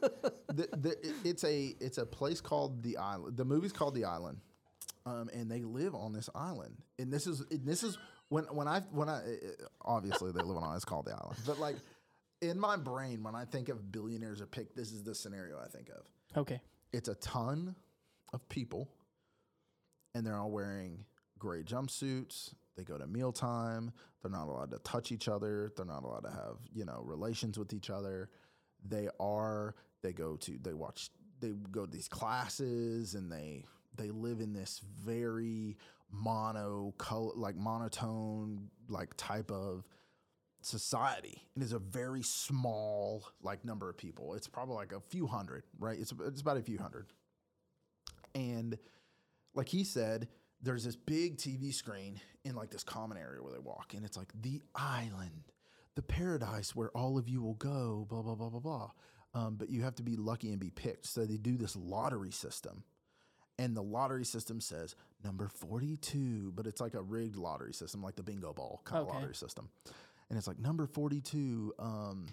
the, 0.47 0.67
the, 0.77 1.13
it's 1.23 1.43
a 1.43 1.75
it's 1.79 1.97
a 1.97 2.05
place 2.05 2.41
called 2.41 2.83
the 2.83 2.97
island. 2.97 3.37
The 3.37 3.45
movie's 3.45 3.73
called 3.73 3.93
the 3.95 4.05
island, 4.05 4.39
um, 5.05 5.29
and 5.33 5.51
they 5.51 5.61
live 5.63 5.93
on 5.93 6.13
this 6.13 6.29
island. 6.33 6.77
And 6.99 7.11
this 7.11 7.27
is 7.27 7.41
and 7.51 7.65
this 7.67 7.83
is 7.83 7.97
when 8.29 8.45
when 8.45 8.67
I 8.67 8.79
when 8.91 9.09
I 9.09 9.21
obviously 9.83 10.31
they 10.31 10.41
live 10.41 10.57
on 10.57 10.63
an 10.63 10.63
island. 10.63 10.77
It's 10.77 10.85
called 10.85 11.05
the 11.05 11.11
island, 11.13 11.37
but 11.45 11.59
like 11.59 11.75
in 12.41 12.59
my 12.59 12.77
brain 12.77 13.21
when 13.23 13.35
I 13.35 13.45
think 13.45 13.69
of 13.69 13.91
billionaires 13.91 14.41
are 14.41 14.47
picked, 14.47 14.75
this 14.75 14.91
is 14.91 15.03
the 15.03 15.13
scenario 15.13 15.59
I 15.59 15.67
think 15.67 15.89
of. 15.89 16.39
Okay. 16.41 16.59
it's 16.93 17.07
a 17.09 17.15
ton 17.15 17.75
of 18.33 18.47
people 18.49 18.89
and 20.15 20.25
they're 20.25 20.37
all 20.37 20.49
wearing 20.49 21.03
gray 21.37 21.61
jumpsuits 21.61 22.53
they 22.77 22.83
go 22.83 22.97
to 22.97 23.07
mealtime 23.07 23.91
they're 24.21 24.31
not 24.31 24.47
allowed 24.47 24.71
to 24.71 24.79
touch 24.79 25.11
each 25.11 25.27
other 25.27 25.71
they're 25.75 25.85
not 25.85 26.03
allowed 26.03 26.23
to 26.23 26.29
have 26.31 26.57
you 26.73 26.85
know 26.85 27.01
relations 27.05 27.57
with 27.57 27.73
each 27.73 27.89
other. 27.89 28.29
They 28.87 29.09
are 29.19 29.75
they 30.01 30.13
go 30.13 30.35
to 30.37 30.57
they 30.61 30.73
watch 30.73 31.09
they 31.39 31.49
go 31.71 31.85
to 31.85 31.91
these 31.91 32.07
classes 32.07 33.15
and 33.15 33.31
they 33.31 33.65
they 33.95 34.09
live 34.09 34.39
in 34.39 34.53
this 34.53 34.81
very 35.03 35.77
mono 36.11 36.93
color 36.97 37.31
like 37.35 37.55
monotone 37.55 38.69
like 38.89 39.15
type 39.17 39.51
of 39.51 39.87
society. 40.61 41.41
And 41.55 41.63
it's 41.63 41.73
a 41.73 41.79
very 41.79 42.21
small 42.23 43.25
like 43.41 43.65
number 43.65 43.89
of 43.89 43.97
people. 43.97 44.33
It's 44.35 44.47
probably 44.47 44.75
like 44.75 44.91
a 44.91 44.99
few 44.99 45.27
hundred 45.27 45.63
right? 45.79 45.99
It's, 45.99 46.13
it's 46.25 46.41
about 46.41 46.57
a 46.57 46.61
few 46.61 46.77
hundred. 46.77 47.07
And 48.33 48.77
like 49.53 49.67
he 49.67 49.83
said 49.83 50.27
there's 50.63 50.83
this 50.83 50.95
big 50.95 51.37
tv 51.37 51.73
screen 51.73 52.19
in 52.45 52.55
like 52.55 52.69
this 52.69 52.83
common 52.83 53.17
area 53.17 53.41
where 53.41 53.51
they 53.53 53.59
walk 53.59 53.93
and 53.95 54.05
it's 54.05 54.17
like 54.17 54.31
the 54.41 54.61
island 54.75 55.43
the 55.95 56.01
paradise 56.01 56.75
where 56.75 56.89
all 56.91 57.17
of 57.17 57.27
you 57.27 57.41
will 57.41 57.55
go 57.55 58.05
blah 58.09 58.21
blah 58.21 58.35
blah 58.35 58.49
blah 58.49 58.59
blah. 58.59 58.91
Um, 59.33 59.55
but 59.55 59.69
you 59.69 59.81
have 59.83 59.95
to 59.95 60.03
be 60.03 60.17
lucky 60.17 60.49
and 60.51 60.59
be 60.59 60.69
picked. 60.71 61.05
So 61.05 61.25
they 61.25 61.37
do 61.37 61.55
this 61.57 61.75
lottery 61.75 62.31
system 62.31 62.83
and 63.59 63.75
the 63.75 63.81
lottery 63.83 64.25
system 64.25 64.59
says 64.61 64.95
number 65.23 65.47
42 65.47 66.51
but 66.55 66.65
it's 66.67 66.79
like 66.81 66.93
a 66.95 67.01
rigged 67.01 67.35
lottery 67.37 67.73
system 67.73 68.01
like 68.01 68.15
the 68.15 68.23
bingo 68.23 68.53
ball 68.53 68.81
kind 68.85 69.01
Okay. 69.01 69.09
of 69.09 69.15
lottery 69.15 69.35
system. 69.35 69.69
And 70.29 70.37
it's 70.37 70.47
like 70.47 70.59
number 70.59 70.85
42 70.85 71.73
um 71.79 72.27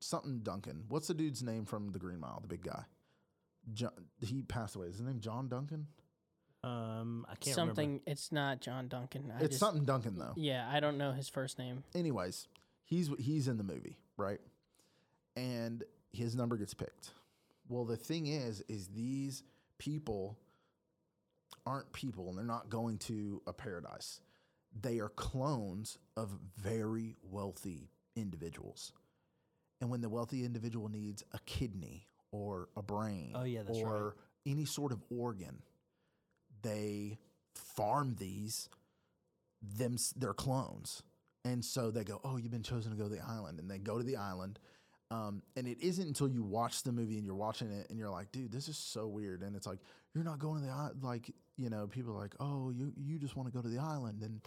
something 0.00 0.40
duncan. 0.40 0.84
What's 0.88 1.08
the 1.08 1.14
dude's 1.14 1.42
name 1.42 1.64
from 1.64 1.90
the 1.90 1.98
green 1.98 2.20
mile 2.20 2.38
the 2.40 2.48
big 2.48 2.62
guy? 2.62 2.84
John, 3.72 3.90
he 4.20 4.42
passed 4.42 4.76
away. 4.76 4.88
Is 4.88 4.98
his 4.98 5.06
name 5.06 5.20
john 5.20 5.48
duncan 5.48 5.86
Um, 6.64 7.26
I 7.30 7.34
can't 7.36 7.54
Something. 7.54 7.86
remember. 7.88 8.04
It's 8.06 8.32
not 8.32 8.60
John 8.60 8.88
Duncan. 8.88 9.30
I 9.32 9.40
it's 9.40 9.48
just, 9.50 9.60
something 9.60 9.84
Duncan 9.84 10.18
though. 10.18 10.32
Yeah, 10.36 10.68
I 10.70 10.80
don't 10.80 10.96
know 10.96 11.12
his 11.12 11.28
first 11.28 11.58
name. 11.58 11.84
Anyways, 11.94 12.48
he's 12.84 13.10
he's 13.18 13.48
in 13.48 13.58
the 13.58 13.64
movie, 13.64 13.98
right? 14.16 14.40
And 15.36 15.84
his 16.12 16.34
number 16.34 16.56
gets 16.56 16.74
picked. 16.74 17.10
Well, 17.68 17.84
the 17.84 17.96
thing 17.96 18.26
is, 18.28 18.62
is 18.68 18.88
these 18.88 19.42
people 19.78 20.38
aren't 21.66 21.92
people, 21.92 22.28
and 22.28 22.38
they're 22.38 22.44
not 22.44 22.70
going 22.70 22.98
to 22.98 23.42
a 23.46 23.52
paradise. 23.52 24.20
They 24.80 24.98
are 25.00 25.08
clones 25.10 25.98
of 26.16 26.30
very 26.58 27.16
wealthy 27.30 27.90
individuals. 28.16 28.92
And 29.80 29.90
when 29.90 30.00
the 30.00 30.08
wealthy 30.08 30.44
individual 30.44 30.88
needs 30.88 31.24
a 31.32 31.38
kidney 31.46 32.06
or 32.32 32.68
a 32.76 32.82
brain 32.82 33.32
Oh, 33.34 33.44
yeah, 33.44 33.62
that's 33.64 33.78
right. 33.82 33.86
or 33.86 34.16
any 34.46 34.64
sort 34.64 34.92
of 34.92 35.02
organ, 35.10 35.62
they 36.64 37.18
farm 37.54 38.16
these 38.18 38.68
them 39.62 39.96
their 40.16 40.34
clones. 40.34 41.02
And 41.44 41.64
so 41.64 41.90
they 41.90 42.04
go, 42.04 42.20
"Oh, 42.24 42.36
you've 42.36 42.50
been 42.50 42.62
chosen 42.62 42.90
to 42.90 42.96
go 42.98 43.04
to 43.04 43.14
the 43.14 43.24
island." 43.24 43.60
And 43.60 43.70
they 43.70 43.78
go 43.78 43.98
to 43.98 44.04
the 44.04 44.16
island. 44.16 44.58
Um, 45.10 45.42
and 45.56 45.68
it 45.68 45.78
isn't 45.80 46.08
until 46.08 46.28
you 46.28 46.42
watch 46.42 46.82
the 46.82 46.90
movie 46.90 47.16
and 47.18 47.24
you're 47.24 47.34
watching 47.34 47.70
it 47.70 47.88
and 47.90 47.98
you're 47.98 48.10
like, 48.10 48.32
"Dude, 48.32 48.50
this 48.50 48.68
is 48.68 48.76
so 48.76 49.06
weird." 49.06 49.42
And 49.42 49.54
it's 49.54 49.66
like, 49.66 49.78
"You're 50.14 50.24
not 50.24 50.38
going 50.38 50.60
to 50.60 50.66
the 50.66 50.72
island." 50.72 51.04
Like, 51.04 51.30
you 51.56 51.70
know, 51.70 51.86
people 51.86 52.14
are 52.14 52.18
like, 52.18 52.34
"Oh, 52.40 52.70
you 52.70 52.92
you 52.96 53.18
just 53.18 53.36
want 53.36 53.46
to 53.48 53.52
go 53.52 53.62
to 53.62 53.68
the 53.68 53.78
island." 53.78 54.22
And 54.22 54.40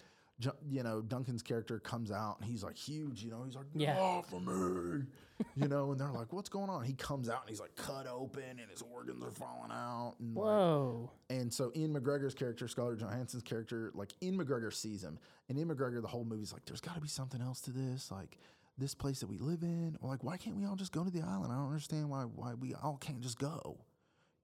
you 0.70 0.84
know, 0.84 1.02
Duncan's 1.02 1.42
character 1.42 1.80
comes 1.80 2.12
out 2.12 2.38
and 2.40 2.50
he's 2.50 2.64
like 2.64 2.78
huge, 2.78 3.24
you 3.24 3.32
know, 3.32 3.44
he's 3.44 3.56
like, 3.56 3.66
Yeah. 3.74 3.98
"Oh, 4.00 4.22
for 4.30 4.40
me," 4.40 5.06
you 5.56 5.68
know, 5.68 5.92
and 5.92 6.00
they're 6.00 6.12
like, 6.12 6.32
"What's 6.32 6.50
going 6.50 6.70
on?" 6.70 6.84
He 6.84 6.94
comes 6.94 7.28
out 7.28 7.42
and 7.42 7.50
he's 7.50 7.60
like 7.60 7.76
cut 7.76 8.06
open 8.08 8.44
and 8.60 8.70
his 8.70 8.84
organs 8.84 9.24
are 9.24 9.32
falling 9.32 9.72
out. 9.72 10.16
And 10.20 10.36
like, 10.36 10.46
Whoa. 10.46 11.12
and 11.30 11.52
so 11.52 11.72
Ian 11.76 11.94
McGregor's 11.94 12.36
character, 12.36 12.68
Scarlett 12.68 13.00
Johansson's 13.00 13.44
character, 13.44 13.92
like 13.96 14.14
Ian 14.22 14.38
McGregor 14.38 14.72
sees 14.72 15.04
him, 15.04 15.18
and 15.50 15.58
Ian 15.58 15.70
McGregor, 15.70 16.02
the 16.02 16.08
whole 16.08 16.24
movie's 16.26 16.54
like, 16.54 16.66
"There's 16.66 16.82
got 16.82 16.96
to 16.96 17.02
be 17.02 17.08
something 17.08 17.42
else 17.42 17.62
to 17.62 17.72
this, 17.72 18.12
like 18.12 18.38
this 18.78 18.94
place 18.94 19.22
that 19.22 19.28
we 19.28 19.40
live 19.40 19.64
in, 19.64 19.98
like 20.04 20.24
why 20.24 20.38
can't 20.38 20.56
we 20.56 20.66
all 20.66 20.76
just 20.76 20.92
go 20.92 21.04
to 21.04 21.10
the 21.10 21.22
island? 21.22 21.52
I 21.52 21.56
don't 21.56 21.68
understand 21.68 22.10
why 22.12 22.22
why 22.24 22.54
we 22.54 22.76
all 22.76 22.98
can't 22.98 23.22
just 23.22 23.40
go, 23.40 23.80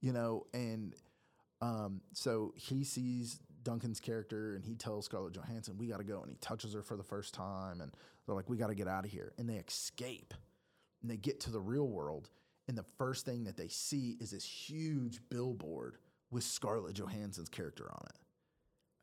you 0.01 0.11
know." 0.11 0.47
And 0.55 0.95
um, 1.61 2.01
so 2.13 2.53
he 2.57 2.83
sees 2.83 3.39
Duncan's 3.63 3.99
character, 3.99 4.55
and 4.55 4.65
he 4.65 4.75
tells 4.75 5.05
Scarlett 5.05 5.33
Johansson, 5.33 5.77
"We 5.77 5.87
got 5.87 5.97
to 5.97 6.03
go," 6.03 6.21
and 6.21 6.29
he 6.29 6.37
touches 6.37 6.73
her 6.73 6.81
for 6.81 6.97
the 6.97 7.03
first 7.03 7.33
time, 7.33 7.81
and 7.81 7.91
they're 8.25 8.35
like, 8.35 8.49
"We 8.49 8.57
got 8.57 8.67
to 8.67 8.75
get 8.75 8.87
out 8.87 9.05
of 9.05 9.11
here," 9.11 9.33
and 9.37 9.49
they 9.49 9.55
escape, 9.55 10.33
and 11.01 11.09
they 11.09 11.17
get 11.17 11.39
to 11.41 11.51
the 11.51 11.59
real 11.61 11.87
world, 11.87 12.29
and 12.67 12.77
the 12.77 12.85
first 12.97 13.25
thing 13.25 13.43
that 13.45 13.57
they 13.57 13.67
see 13.67 14.17
is 14.19 14.31
this 14.31 14.45
huge 14.45 15.19
billboard 15.29 15.97
with 16.31 16.43
Scarlett 16.43 16.95
Johansson's 16.95 17.49
character 17.49 17.89
on 17.91 18.05
it. 18.09 18.19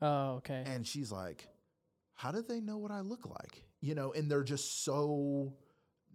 Oh, 0.02 0.30
okay. 0.36 0.62
And 0.66 0.86
she's 0.86 1.12
like, 1.12 1.48
How 2.14 2.32
do 2.32 2.42
they 2.42 2.60
know 2.60 2.78
what 2.78 2.90
I 2.90 3.00
look 3.00 3.26
like? 3.26 3.64
You 3.80 3.94
know, 3.94 4.12
and 4.12 4.30
they're 4.30 4.42
just 4.44 4.84
so 4.84 5.54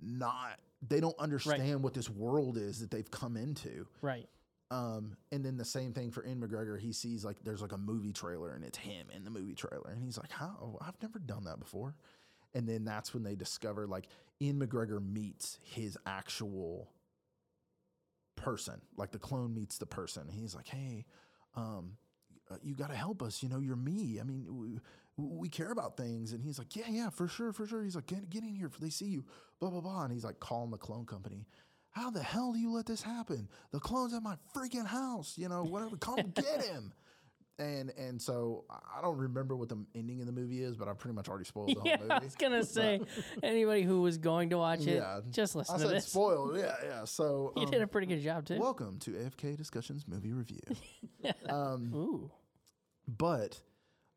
not, 0.01 0.59
they 0.87 0.99
don't 0.99 1.17
understand 1.19 1.81
what 1.83 1.93
this 1.93 2.09
world 2.09 2.57
is 2.57 2.79
that 2.79 2.91
they've 2.91 3.09
come 3.09 3.37
into. 3.37 3.87
right. 4.01 4.27
Um, 4.71 5.15
and 5.31 5.45
then 5.45 5.57
the 5.57 5.65
same 5.65 5.93
thing 5.93 6.11
for 6.11 6.25
Ian 6.25 6.41
McGregor. 6.41 6.79
He 6.79 6.91
sees 6.91 7.23
like 7.23 7.37
there's 7.43 7.61
like 7.61 7.71
a 7.71 7.77
movie 7.77 8.13
trailer 8.13 8.53
and 8.53 8.63
it's 8.63 8.77
him 8.77 9.07
in 9.15 9.23
the 9.23 9.29
movie 9.29 9.53
trailer. 9.53 9.91
And 9.91 10.03
he's 10.03 10.17
like, 10.17 10.31
How? 10.31 10.77
I've 10.81 11.01
never 11.01 11.19
done 11.19 11.43
that 11.45 11.59
before. 11.59 11.95
And 12.53 12.67
then 12.67 12.85
that's 12.85 13.13
when 13.13 13.23
they 13.23 13.35
discover 13.35 13.85
like 13.85 14.07
Ian 14.41 14.59
McGregor 14.59 15.05
meets 15.05 15.59
his 15.61 15.97
actual 16.05 16.89
person, 18.35 18.81
like 18.97 19.11
the 19.11 19.19
clone 19.19 19.53
meets 19.53 19.77
the 19.77 19.85
person. 19.85 20.27
He's 20.29 20.55
like, 20.55 20.67
Hey, 20.67 21.05
um, 21.55 21.97
you 22.63 22.75
got 22.75 22.89
to 22.89 22.95
help 22.95 23.21
us. 23.21 23.43
You 23.43 23.49
know, 23.49 23.59
you're 23.59 23.75
me. 23.75 24.19
I 24.19 24.23
mean, 24.23 24.45
we, 24.49 24.79
we 25.17 25.49
care 25.49 25.71
about 25.71 25.95
things. 25.95 26.31
And 26.31 26.43
he's 26.43 26.57
like, 26.57 26.75
Yeah, 26.75 26.89
yeah, 26.89 27.09
for 27.09 27.27
sure, 27.27 27.53
for 27.53 27.67
sure. 27.67 27.83
He's 27.83 27.95
like, 27.95 28.07
Get, 28.07 28.31
get 28.31 28.41
in 28.41 28.55
here. 28.55 28.71
They 28.79 28.89
see 28.89 29.05
you, 29.05 29.25
blah, 29.59 29.69
blah, 29.69 29.81
blah. 29.81 30.03
And 30.03 30.11
he's 30.11 30.25
like, 30.25 30.39
calling 30.39 30.71
the 30.71 30.77
clone 30.77 31.05
company. 31.05 31.45
How 31.95 32.09
the 32.09 32.21
hell 32.21 32.51
do 32.51 32.59
you 32.59 32.71
let 32.73 32.85
this 32.85 33.01
happen? 33.01 33.47
The 33.71 33.79
clone's 33.79 34.13
at 34.13 34.21
my 34.21 34.35
freaking 34.53 34.85
house, 34.85 35.35
you 35.37 35.47
know, 35.47 35.63
whatever. 35.63 35.95
Come 35.95 36.17
get 36.35 36.65
him. 36.65 36.91
And 37.57 37.89
and 37.97 38.21
so 38.21 38.65
I 38.69 39.01
don't 39.01 39.17
remember 39.17 39.55
what 39.55 39.69
the 39.69 39.77
ending 39.95 40.19
of 40.19 40.25
the 40.25 40.33
movie 40.33 40.61
is, 40.61 40.75
but 40.75 40.89
I 40.89 40.93
pretty 40.93 41.15
much 41.15 41.29
already 41.29 41.45
spoiled 41.45 41.69
the 41.69 41.81
Yeah, 41.85 41.95
whole 41.97 42.07
movie. 42.07 42.11
I 42.11 42.19
was 42.25 42.35
gonna 42.35 42.65
say 42.65 42.99
anybody 43.41 43.83
who 43.83 44.01
was 44.01 44.17
going 44.17 44.49
to 44.49 44.57
watch 44.57 44.81
it, 44.81 44.95
Yeah. 44.95 45.21
just 45.31 45.55
listen 45.55 45.73
I 45.75 45.77
to 45.77 45.83
said 45.85 45.95
this. 45.95 46.07
spoiled. 46.07 46.57
Yeah, 46.57 46.75
yeah. 46.83 47.05
So 47.05 47.53
You 47.55 47.63
um, 47.63 47.71
did 47.71 47.81
a 47.81 47.87
pretty 47.87 48.07
good 48.07 48.21
job 48.21 48.45
too. 48.45 48.59
welcome 48.59 48.99
to 48.99 49.11
AFK 49.11 49.55
Discussions 49.55 50.03
movie 50.05 50.33
review. 50.33 50.59
um, 51.47 51.93
Ooh. 51.95 52.29
but 53.07 53.57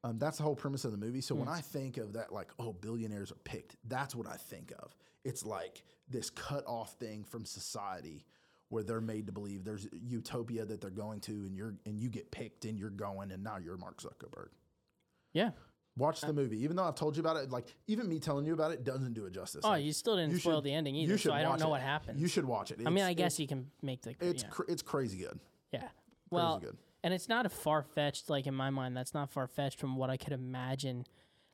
um, 0.03 0.19
that's 0.19 0.39
the 0.39 0.43
whole 0.43 0.57
premise 0.57 0.85
of 0.85 0.91
the 0.91 0.99
movie. 0.99 1.21
So 1.21 1.37
Hmm. 1.37 1.43
when 1.43 1.49
I 1.49 1.61
think 1.61 1.97
of 1.97 2.15
that, 2.15 2.33
like, 2.33 2.49
oh, 2.59 2.73
billionaires 2.73 3.31
are 3.31 3.39
picked, 3.45 3.77
that's 3.87 4.17
what 4.17 4.27
I 4.27 4.37
think 4.37 4.73
of. 4.81 4.97
It's 5.29 5.45
like 5.45 5.83
this 6.09 6.31
cut 6.31 6.65
off 6.67 6.95
thing 6.95 7.23
from 7.25 7.45
society 7.45 8.25
where 8.71 8.83
they're 8.83 9.01
made 9.01 9.27
to 9.27 9.33
believe 9.33 9.65
there's 9.65 9.87
utopia 9.93 10.65
that 10.65 10.81
they're 10.81 10.91
going 10.91 11.21
to, 11.21 11.33
and 11.33 11.57
you're 11.57 11.75
and 11.87 12.01
you 12.01 12.09
get 12.09 12.31
picked 12.31 12.65
and 12.65 12.79
you're 12.79 12.91
going, 12.91 13.31
and 13.33 13.43
now 13.43 13.57
you're 13.59 13.77
Mark 13.77 14.01
Zuckerberg. 14.01 14.49
Yeah. 15.33 15.51
Watch 15.97 16.21
the 16.21 16.33
movie, 16.33 16.63
even 16.63 16.77
though 16.77 16.85
I've 16.85 16.95
told 16.95 17.17
you 17.17 17.21
about 17.21 17.37
it. 17.37 17.51
Like 17.51 17.67
even 17.89 18.09
me 18.09 18.21
telling 18.21 18.47
you 18.47 18.53
about 18.55 18.71
it 18.73 18.85
doesn't 18.85 19.15
do 19.15 19.27
it 19.27 19.33
justice. 19.33 19.63
Oh, 19.65 19.71
Like, 19.71 19.85
you 19.85 19.93
still 19.93 20.15
didn't 20.17 20.31
you 20.33 20.39
spoil 20.39 20.57
should- 20.59 20.65
the 20.65 20.73
ending 20.75 20.95
you 20.95 21.03
either, 21.05 21.19
so 21.19 21.23
should 21.23 21.33
I 21.33 21.43
don't 21.43 21.51
watch 21.53 21.61
know 21.61 21.67
it. 21.67 21.71
what 21.71 21.81
happens. 21.83 22.21
You 22.21 22.29
should 22.29 22.45
watch 22.45 22.71
it. 22.71 22.79
I 22.81 22.85
mean, 22.85 22.99
It's- 22.99 23.09
I 23.09 23.15
guess 23.15 23.41
you 23.41 23.49
can 23.49 23.71
make 23.83 24.03
the. 24.03 24.15
it's 24.21 24.43
yeah. 24.45 24.49
cr- 24.49 24.63
it's 24.69 24.83
crazy 24.83 25.19
good. 25.19 25.41
yeah. 25.73 25.89
Well, 26.31 26.61
good. 26.61 26.77
and 27.03 27.13
it's 27.15 27.29
not 27.29 27.47
a 27.47 27.49
far 27.49 27.83
fetched. 27.83 28.31
Like 28.31 28.47
in 28.47 28.55
my 28.55 28.71
mind, 28.71 28.97
that's 28.97 29.13
not 29.15 29.31
far 29.31 29.47
fetched 29.49 29.79
from 29.81 29.97
what 29.97 30.09
I 30.09 30.17
could 30.17 30.33
imagine. 30.33 31.05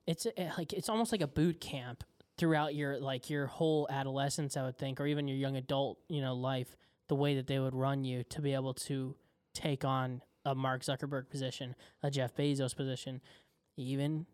It's 0.06 0.26
a, 0.26 0.52
like 0.59 0.72
it's 0.74 0.88
almost 0.90 1.10
like 1.10 1.22
a 1.22 1.26
boot 1.26 1.60
camp 1.60 2.05
throughout 2.39 2.74
your 2.74 2.98
like 3.01 3.31
your 3.31 3.47
whole 3.47 3.86
adolescence, 3.90 4.56
I 4.56 4.65
would 4.65 4.78
think, 4.78 5.01
or 5.01 5.06
even 5.06 5.28
your 5.28 5.36
young 5.36 5.56
adult, 5.56 5.98
you 6.09 6.20
know, 6.20 6.35
life. 6.35 6.77
The 7.09 7.15
way 7.15 7.35
that 7.35 7.47
they 7.47 7.59
would 7.59 7.74
run 7.74 8.02
you 8.05 8.24
to 8.31 8.40
be 8.40 8.55
able 8.55 8.73
to 8.74 9.15
take 9.55 9.85
on 9.85 10.23
a 10.47 10.55
Mark 10.55 10.82
Zuckerberg 10.82 11.28
position, 11.28 11.74
a 12.02 12.11
Jeff 12.11 12.35
Bezos 12.35 12.74
position, 12.74 13.20
even, 13.77 14.24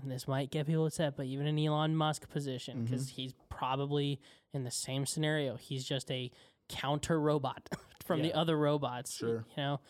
and 0.00 0.10
this 0.10 0.26
might 0.26 0.50
get 0.50 0.66
people 0.66 0.86
upset, 0.86 1.16
but 1.16 1.26
even 1.26 1.46
an 1.46 1.58
Elon 1.58 1.94
Musk 1.94 2.28
position, 2.30 2.76
Mm-hmm. 2.78 2.84
because 2.86 3.08
he's 3.10 3.34
probably 3.50 4.20
in 4.54 4.64
the 4.64 4.70
same 4.70 5.04
scenario. 5.06 5.56
He's 5.56 5.84
just 5.84 6.10
a 6.10 6.30
counter 6.70 7.20
robot 7.20 7.68
from 8.06 8.22
the 8.22 8.32
other 8.32 8.56
robots. 8.56 9.14
Sure. 9.14 9.44
You 9.56 9.62
know, 9.62 9.80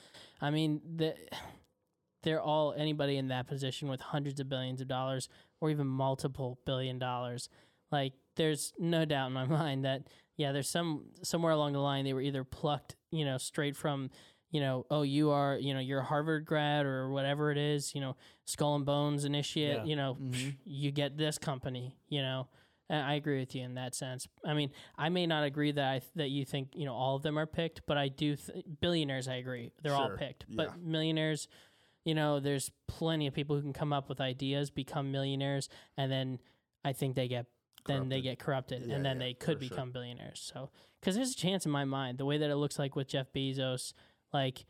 I 0.40 0.50
mean, 0.50 0.80
the, 0.96 1.14
they're 2.24 2.40
all 2.42 2.72
anybody 2.76 3.16
in 3.16 3.28
that 3.28 3.46
position 3.46 3.88
with 3.88 4.00
hundreds 4.00 4.40
of 4.40 4.48
billions 4.48 4.80
of 4.80 4.88
dollars 4.88 5.28
or 5.64 5.70
even 5.70 5.86
multiple 5.86 6.58
billion 6.66 6.98
dollars. 6.98 7.48
Like, 7.90 8.12
there's 8.36 8.74
no 8.78 9.06
doubt 9.06 9.28
in 9.28 9.32
my 9.32 9.46
mind 9.60 9.86
that 9.86 10.02
yeah, 10.36 10.52
there's 10.52 10.68
some 10.68 11.04
somewhere 11.22 11.52
along 11.52 11.72
the 11.72 11.78
line 11.78 12.04
they 12.04 12.12
were 12.12 12.20
either 12.20 12.44
plucked, 12.44 12.96
you 13.10 13.24
know, 13.24 13.38
straight 13.38 13.76
from, 13.76 14.10
you 14.50 14.60
know, 14.60 14.84
oh, 14.90 15.02
you 15.02 15.30
are, 15.30 15.56
you 15.56 15.72
know, 15.72 15.80
you're 15.80 16.00
a 16.00 16.04
Harvard 16.04 16.44
grad 16.44 16.84
or 16.84 17.08
whatever 17.10 17.50
it 17.50 17.56
is, 17.56 17.94
you 17.94 18.00
know, 18.00 18.16
Skull 18.44 18.74
and 18.74 18.84
Bones 18.84 19.24
initiate, 19.24 19.78
Yeah. 19.78 19.84
you 19.84 19.96
know, 19.96 20.18
mm-hmm. 20.20 20.34
psh, 20.34 20.56
you 20.64 20.90
get 20.90 21.16
this 21.16 21.38
company, 21.38 21.96
you 22.08 22.20
know. 22.20 22.48
And 22.90 23.02
I 23.02 23.14
agree 23.14 23.40
with 23.40 23.54
you 23.54 23.62
in 23.62 23.76
that 23.76 23.94
sense. 23.94 24.28
I 24.44 24.52
mean, 24.52 24.70
I 24.98 25.08
may 25.08 25.26
not 25.26 25.44
agree 25.44 25.72
that 25.72 25.84
I 25.84 26.00
that 26.16 26.28
you 26.28 26.44
think 26.44 26.72
you 26.74 26.84
know 26.84 26.92
all 26.94 27.16
of 27.16 27.22
them 27.22 27.38
are 27.38 27.46
picked, 27.46 27.80
but 27.86 27.96
I 27.96 28.08
do 28.08 28.36
th- 28.36 28.62
billionaires. 28.80 29.26
I 29.26 29.36
agree, 29.36 29.72
they're 29.82 29.94
all 29.94 30.10
picked. 30.18 30.44
Yeah. 30.48 30.56
But 30.56 30.82
millionaires, 30.82 31.48
you 32.04 32.14
know, 32.14 32.40
there's 32.40 32.70
plenty 32.88 33.26
of 33.26 33.34
people 33.34 33.56
who 33.56 33.62
can 33.62 33.72
come 33.72 33.92
up 33.92 34.08
with 34.08 34.20
ideas, 34.20 34.70
become 34.70 35.10
millionaires, 35.10 35.68
and 35.96 36.10
then 36.10 36.38
I 36.84 36.92
think 36.92 37.14
they 37.16 37.28
get 37.28 37.46
then 37.86 38.08
they 38.08 38.22
get 38.22 38.38
corrupted, 38.38 38.86
Yeah, 38.86 38.94
and 38.94 39.04
then 39.04 39.20
yeah, 39.20 39.26
they 39.26 39.34
could 39.34 39.58
for 39.58 39.64
sure. 39.64 39.70
become 39.70 39.92
billionaires. 39.92 40.40
So, 40.52 40.70
because 41.00 41.16
there's 41.16 41.32
a 41.32 41.36
chance 41.36 41.66
in 41.66 41.72
my 41.72 41.84
mind, 41.84 42.16
the 42.16 42.24
way 42.24 42.38
that 42.38 42.48
it 42.48 42.56
looks 42.56 42.78
like 42.78 42.96
with 42.96 43.08
Jeff 43.08 43.26
Bezos, 43.34 43.92
like 44.32 44.64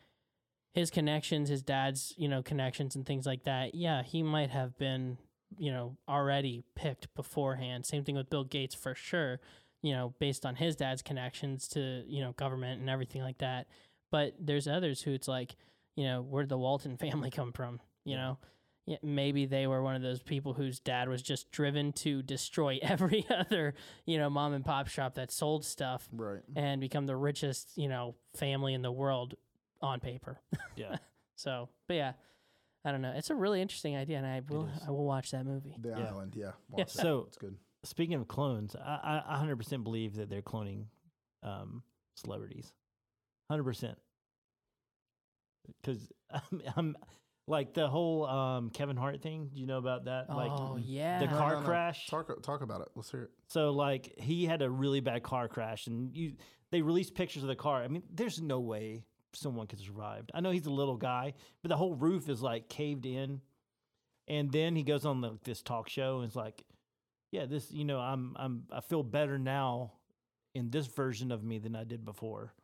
his 0.72 0.90
connections, 0.90 1.48
his 1.48 1.62
dad's, 1.62 2.12
you 2.16 2.28
know, 2.28 2.42
connections 2.42 2.96
and 2.96 3.06
things 3.06 3.24
like 3.24 3.44
that. 3.44 3.74
Yeah, 3.76 4.02
he 4.02 4.24
might 4.24 4.50
have 4.50 4.76
been, 4.78 5.18
you 5.56 5.70
know, 5.70 5.96
already 6.08 6.64
picked 6.74 7.14
beforehand. 7.14 7.86
Same 7.86 8.02
thing 8.02 8.16
with 8.16 8.30
Bill 8.30 8.42
Gates 8.42 8.74
for 8.74 8.96
sure, 8.96 9.38
you 9.80 9.92
know, 9.92 10.14
based 10.18 10.44
on 10.44 10.56
his 10.56 10.74
dad's 10.74 11.02
connections 11.02 11.68
to, 11.68 12.02
you 12.08 12.20
know, 12.20 12.32
government 12.32 12.80
and 12.80 12.90
everything 12.90 13.22
like 13.22 13.38
that. 13.38 13.68
But 14.10 14.34
there's 14.40 14.66
others 14.66 15.02
who 15.02 15.12
it's 15.12 15.28
like, 15.28 15.54
you 15.96 16.04
know, 16.04 16.22
where'd 16.22 16.48
the 16.48 16.58
Walton 16.58 16.96
family 16.98 17.30
come 17.30 17.52
from? 17.52 17.80
You 18.04 18.16
know, 18.16 18.38
yeah, 18.86 18.96
maybe 19.02 19.46
they 19.46 19.66
were 19.66 19.82
one 19.82 19.94
of 19.96 20.02
those 20.02 20.20
people 20.22 20.52
whose 20.52 20.78
dad 20.78 21.08
was 21.08 21.22
just 21.22 21.50
driven 21.50 21.92
to 21.94 22.22
destroy 22.22 22.78
every 22.82 23.24
other, 23.30 23.74
you 24.04 24.18
know, 24.18 24.28
mom 24.28 24.52
and 24.52 24.64
pop 24.64 24.88
shop 24.88 25.14
that 25.14 25.30
sold 25.32 25.64
stuff 25.64 26.06
Right. 26.12 26.42
and 26.54 26.80
become 26.80 27.06
the 27.06 27.16
richest, 27.16 27.70
you 27.76 27.88
know, 27.88 28.14
family 28.36 28.74
in 28.74 28.82
the 28.82 28.92
world 28.92 29.34
on 29.80 30.00
paper. 30.00 30.40
Yeah. 30.76 30.96
So, 31.36 31.68
but 31.88 31.94
yeah, 31.94 32.12
I 32.84 32.90
don't 32.92 33.00
know. 33.00 33.12
It's 33.16 33.30
a 33.30 33.34
really 33.34 33.62
interesting 33.62 33.96
idea, 33.96 34.18
and 34.18 34.26
I 34.26 34.40
will. 34.48 34.68
I 34.86 34.90
will 34.90 35.04
watch 35.04 35.30
that 35.30 35.46
movie. 35.46 35.76
The 35.80 35.90
Yeah. 35.90 36.06
island. 36.08 36.34
Yeah. 36.36 36.44
Yeah. 36.46 36.50
Watch 36.68 36.92
that. 36.94 37.02
So- 37.02 37.24
it's 37.28 37.36
good. 37.38 37.56
Speaking 37.84 38.14
of 38.14 38.26
clones, 38.28 38.74
I, 38.76 39.22
I 39.26 39.36
100% 39.44 39.84
believe 39.84 40.16
that 40.16 40.28
they're 40.30 40.42
cloning 40.42 40.86
um, 41.42 41.82
celebrities. 42.16 42.72
100%. 43.52 43.94
Because 45.82 46.10
I'm, 46.30 46.62
I'm 46.76 46.96
Like 47.46 47.74
the 47.74 47.88
whole 47.88 48.24
um, 48.26 48.70
Kevin 48.70 48.96
Hart 48.96 49.20
thing. 49.22 49.50
Do 49.52 49.60
you 49.60 49.66
know 49.66 49.78
about 49.78 50.06
that? 50.06 50.30
like 50.30 50.50
oh 50.50 50.78
yeah. 50.80 51.18
the 51.20 51.26
No, 51.26 51.36
car 51.36 51.52
no, 51.54 51.60
no. 51.60 51.66
crash. 51.66 52.06
Talk 52.06 52.42
talk 52.42 52.62
about 52.62 52.80
it. 52.80 52.88
Let's 52.94 53.10
hear 53.10 53.24
it. 53.24 53.30
So 53.48 53.70
like 53.70 54.14
he 54.18 54.46
had 54.46 54.62
a 54.62 54.70
really 54.70 55.00
bad 55.00 55.22
car 55.22 55.48
crash, 55.48 55.86
and 55.86 56.16
you 56.16 56.32
they 56.70 56.80
released 56.82 57.14
pictures 57.14 57.42
of 57.42 57.48
the 57.48 57.56
car. 57.56 57.82
I 57.84 57.88
mean, 57.88 58.02
there's 58.12 58.40
no 58.40 58.60
way 58.60 59.04
someone 59.34 59.66
could 59.66 59.80
survive. 59.80 60.24
I 60.32 60.40
know 60.40 60.50
he's 60.52 60.66
a 60.66 60.70
little 60.72 60.96
guy, 60.96 61.34
but 61.62 61.68
the 61.68 61.76
whole 61.76 61.94
roof 61.94 62.28
is 62.28 62.40
like 62.40 62.68
caved 62.68 63.04
in. 63.06 63.40
And 64.26 64.50
then 64.50 64.74
he 64.74 64.82
goes 64.84 65.04
on 65.04 65.20
the, 65.20 65.38
this 65.44 65.60
talk 65.60 65.88
show 65.90 66.20
and 66.20 66.28
is 66.28 66.34
like, 66.36 66.64
"Yeah, 67.30 67.44
this 67.44 67.70
you 67.70 67.84
know 67.84 67.98
I'm 68.00 68.34
I'm 68.38 68.62
I 68.72 68.80
feel 68.80 69.02
better 69.02 69.38
now 69.38 69.92
in 70.54 70.70
this 70.70 70.86
version 70.86 71.30
of 71.30 71.44
me 71.44 71.58
than 71.58 71.76
I 71.76 71.84
did 71.84 72.06
before." 72.06 72.54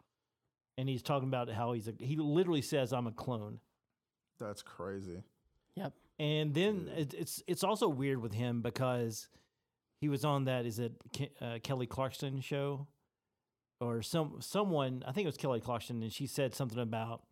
And 0.78 0.88
he's 0.88 1.02
talking 1.02 1.28
about 1.28 1.50
how 1.50 1.72
he's 1.72 1.88
a 1.88 1.92
he 1.98 2.16
literally 2.16 2.62
says 2.62 2.92
I'm 2.92 3.06
a 3.06 3.12
clone. 3.12 3.60
That's 4.38 4.62
crazy. 4.62 5.22
Yep. 5.76 5.92
And 6.18 6.54
then 6.54 6.90
it, 6.96 7.14
it's 7.14 7.42
it's 7.46 7.62
also 7.64 7.88
weird 7.88 8.22
with 8.22 8.32
him 8.32 8.62
because 8.62 9.28
he 10.00 10.08
was 10.08 10.24
on 10.24 10.44
that 10.44 10.64
is 10.66 10.78
it 10.78 10.92
Ke- 11.14 11.42
uh, 11.42 11.58
Kelly 11.62 11.86
Clarkson 11.86 12.40
show 12.40 12.86
or 13.80 14.00
some 14.02 14.36
someone 14.40 15.02
I 15.06 15.12
think 15.12 15.24
it 15.24 15.28
was 15.28 15.36
Kelly 15.36 15.60
Clarkson 15.60 16.02
and 16.02 16.12
she 16.12 16.26
said 16.26 16.54
something 16.54 16.78
about 16.78 17.22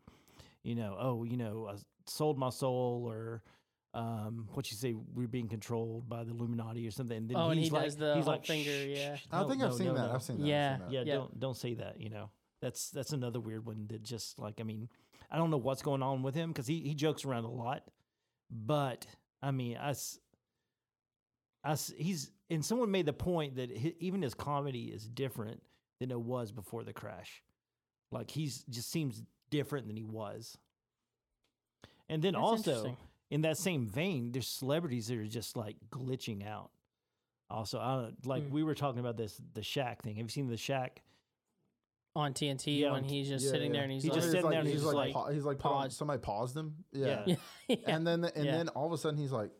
you 0.62 0.74
know 0.74 0.96
oh 0.98 1.24
you 1.24 1.36
know 1.38 1.68
I 1.70 1.76
sold 2.06 2.38
my 2.38 2.50
soul 2.50 3.04
or 3.08 3.42
um 3.94 4.48
what 4.52 4.70
you 4.70 4.76
say 4.76 4.94
we're 5.14 5.26
being 5.28 5.48
controlled 5.48 6.06
by 6.08 6.24
the 6.24 6.30
Illuminati 6.32 6.86
or 6.86 6.90
something. 6.90 7.16
And 7.16 7.28
then 7.30 7.36
Oh, 7.38 7.48
and 7.50 7.58
he 7.58 7.70
like, 7.70 7.84
does 7.84 7.96
the 7.96 8.14
he's 8.16 8.26
like, 8.26 8.44
finger, 8.44 8.70
yeah. 8.86 9.16
shh, 9.16 9.26
I 9.32 9.40
no, 9.42 9.48
think 9.48 9.62
I've 9.62 9.74
seen 9.74 9.86
no, 9.86 9.94
that. 9.94 10.08
no." 10.08 10.14
I've 10.14 10.22
seen 10.22 10.38
that. 10.40 10.46
Yeah. 10.46 10.72
I've 10.74 10.78
seen 10.80 10.86
that. 10.88 10.92
Yeah, 10.92 10.98
Yep. 11.14 11.16
don't 11.16 11.40
don't 11.40 11.56
say 11.56 11.74
that. 11.74 11.98
You 12.00 12.10
know, 12.10 12.30
that's 12.60 12.90
that's 12.90 13.12
another 13.12 13.40
weird 13.40 13.64
one 13.66 13.86
that 13.88 14.02
just 14.02 14.38
like 14.38 14.60
I 14.60 14.64
mean, 14.64 14.88
I 15.30 15.36
don't 15.36 15.50
know 15.50 15.56
what's 15.56 15.82
going 15.82 16.02
on 16.02 16.22
with 16.22 16.34
him 16.34 16.50
because 16.50 16.66
he 16.66 16.80
he 16.80 16.94
jokes 16.94 17.24
around 17.24 17.44
a 17.44 17.50
lot, 17.50 17.82
but 18.50 19.06
I 19.42 19.50
mean, 19.52 19.76
us, 19.76 20.18
us, 21.64 21.92
he's 21.96 22.30
and 22.50 22.64
someone 22.64 22.90
made 22.90 23.06
the 23.06 23.12
point 23.12 23.56
that 23.56 23.70
hi 23.76 23.92
even 24.00 24.22
his 24.22 24.34
comedy 24.34 24.84
is 24.84 25.06
different 25.06 25.62
than 26.00 26.10
it 26.10 26.20
was 26.20 26.52
before 26.52 26.84
the 26.84 26.92
crash. 26.92 27.42
Like 28.10 28.30
he's 28.30 28.64
just 28.70 28.90
seems 28.90 29.22
different 29.50 29.86
than 29.86 29.96
he 29.96 30.04
was. 30.04 30.56
And 32.08 32.22
then 32.22 32.32
That's 32.32 32.42
also 32.42 32.96
in 33.30 33.42
that 33.42 33.58
same 33.58 33.86
vein, 33.86 34.32
there's 34.32 34.48
celebrities 34.48 35.08
that 35.08 35.18
are 35.18 35.26
just 35.26 35.56
like 35.56 35.76
glitching 35.90 36.46
out. 36.46 36.70
Also, 37.50 37.78
I 37.78 37.96
don't 38.02 38.26
like 38.26 38.44
Mm. 38.44 38.50
we 38.50 38.62
were 38.62 38.74
talking 38.74 39.00
about 39.00 39.16
this 39.16 39.40
the 39.54 39.60
Shaq 39.60 40.00
thing. 40.00 40.16
Have 40.16 40.24
you 40.24 40.30
seen 40.30 40.48
the 40.48 40.56
Shaq? 40.56 40.98
On 42.18 42.34
TNT 42.34 42.80
Yeah, 42.80 42.92
when 42.92 43.04
on 43.04 43.08
he's 43.08 43.28
just 43.28 43.44
Yeah, 43.44 43.50
sitting 43.52 43.68
yeah. 43.72 43.78
there 43.78 43.82
and 43.84 43.92
he's 43.92 44.02
He 44.02 44.08
like, 44.10 44.16
just 44.18 44.28
sitting 44.30 44.44
like, 44.44 44.52
there 44.52 44.60
and 44.60 44.68
he's, 44.68 44.82
he's 44.82 44.92
like, 44.92 45.12
pa- 45.12 45.28
he's 45.30 45.44
like 45.44 45.58
put 45.58 45.68
on- 45.72 45.82
paused. 45.84 45.96
somebody 45.96 46.20
paused 46.20 46.56
him. 46.56 46.74
Yeah. 46.92 47.06
Yeah. 47.06 47.22
yeah, 47.26 47.36
yeah. 47.80 47.94
And 47.96 48.06
then 48.06 48.24
and 48.24 48.44
Yeah. 48.44 48.56
then 48.58 48.68
all 48.70 48.86
of 48.86 48.92
a 48.92 48.98
sudden 48.98 49.18
he's 49.18 49.32
like 49.32 49.50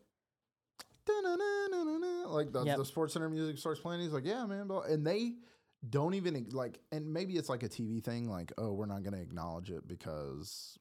"Da-na-na-na-na-na," 1.06 2.28
like 2.28 2.52
the, 2.52 2.64
Yep. 2.64 2.76
the 2.78 2.85
sports 2.85 3.12
center 3.14 3.28
music 3.30 3.59
starts 3.59 3.80
playing. 3.80 4.01
He's 4.02 4.12
like, 4.12 4.24
"Yeah, 4.26 4.44
man," 4.47 4.66
blah. 4.66 4.82
and 4.82 5.06
they 5.06 5.36
don't 5.89 6.14
even 6.14 6.47
like. 6.52 6.80
And 6.93 7.12
maybe 7.12 7.36
it's 7.36 7.48
like 7.48 7.62
a 7.62 7.68
TV 7.68 8.02
thing, 8.02 8.28
like, 8.28 8.52
"Oh, 8.59 8.72
we're 8.72 8.86
not 8.86 9.02
going 9.02 9.14
to 9.14 9.20
acknowledge 9.20 9.70
it 9.70 9.86
because 9.86 10.78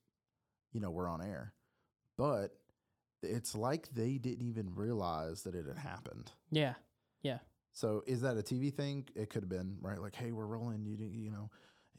you 0.73 0.79
know 0.81 0.91
we're 0.91 1.07
on 1.09 1.21
air," 1.21 1.53
but 2.17 2.57
it's 3.23 3.55
like 3.55 3.89
they 3.93 4.17
didn't 4.17 4.45
even 4.47 4.73
realize 4.75 5.43
that 5.43 5.55
it 5.55 5.65
had 5.67 5.77
happened. 5.77 6.31
yeah. 6.51 6.75
Yeah, 7.23 7.39
So 7.73 8.03
is 8.05 8.21
that 8.21 8.37
a 8.37 8.41
TV 8.43 8.71
thing? 8.71 9.07
It 9.15 9.31
could 9.31 9.41
have 9.41 9.49
been 9.49 9.77
right. 9.81 9.99
Like, 9.99 10.15
hey, 10.15 10.31
we're 10.31 10.45
rolling. 10.45 10.85
You 10.85 10.95
you 10.97 11.31
know, 11.31 11.49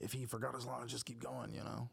if 0.01 0.13
he 0.13 0.25
forgot 0.27 0.55
his 0.55 0.67
line, 0.67 0.87
just 0.89 1.07
keep 1.07 1.23
going. 1.23 1.53
You 1.53 1.61
know, 1.61 1.89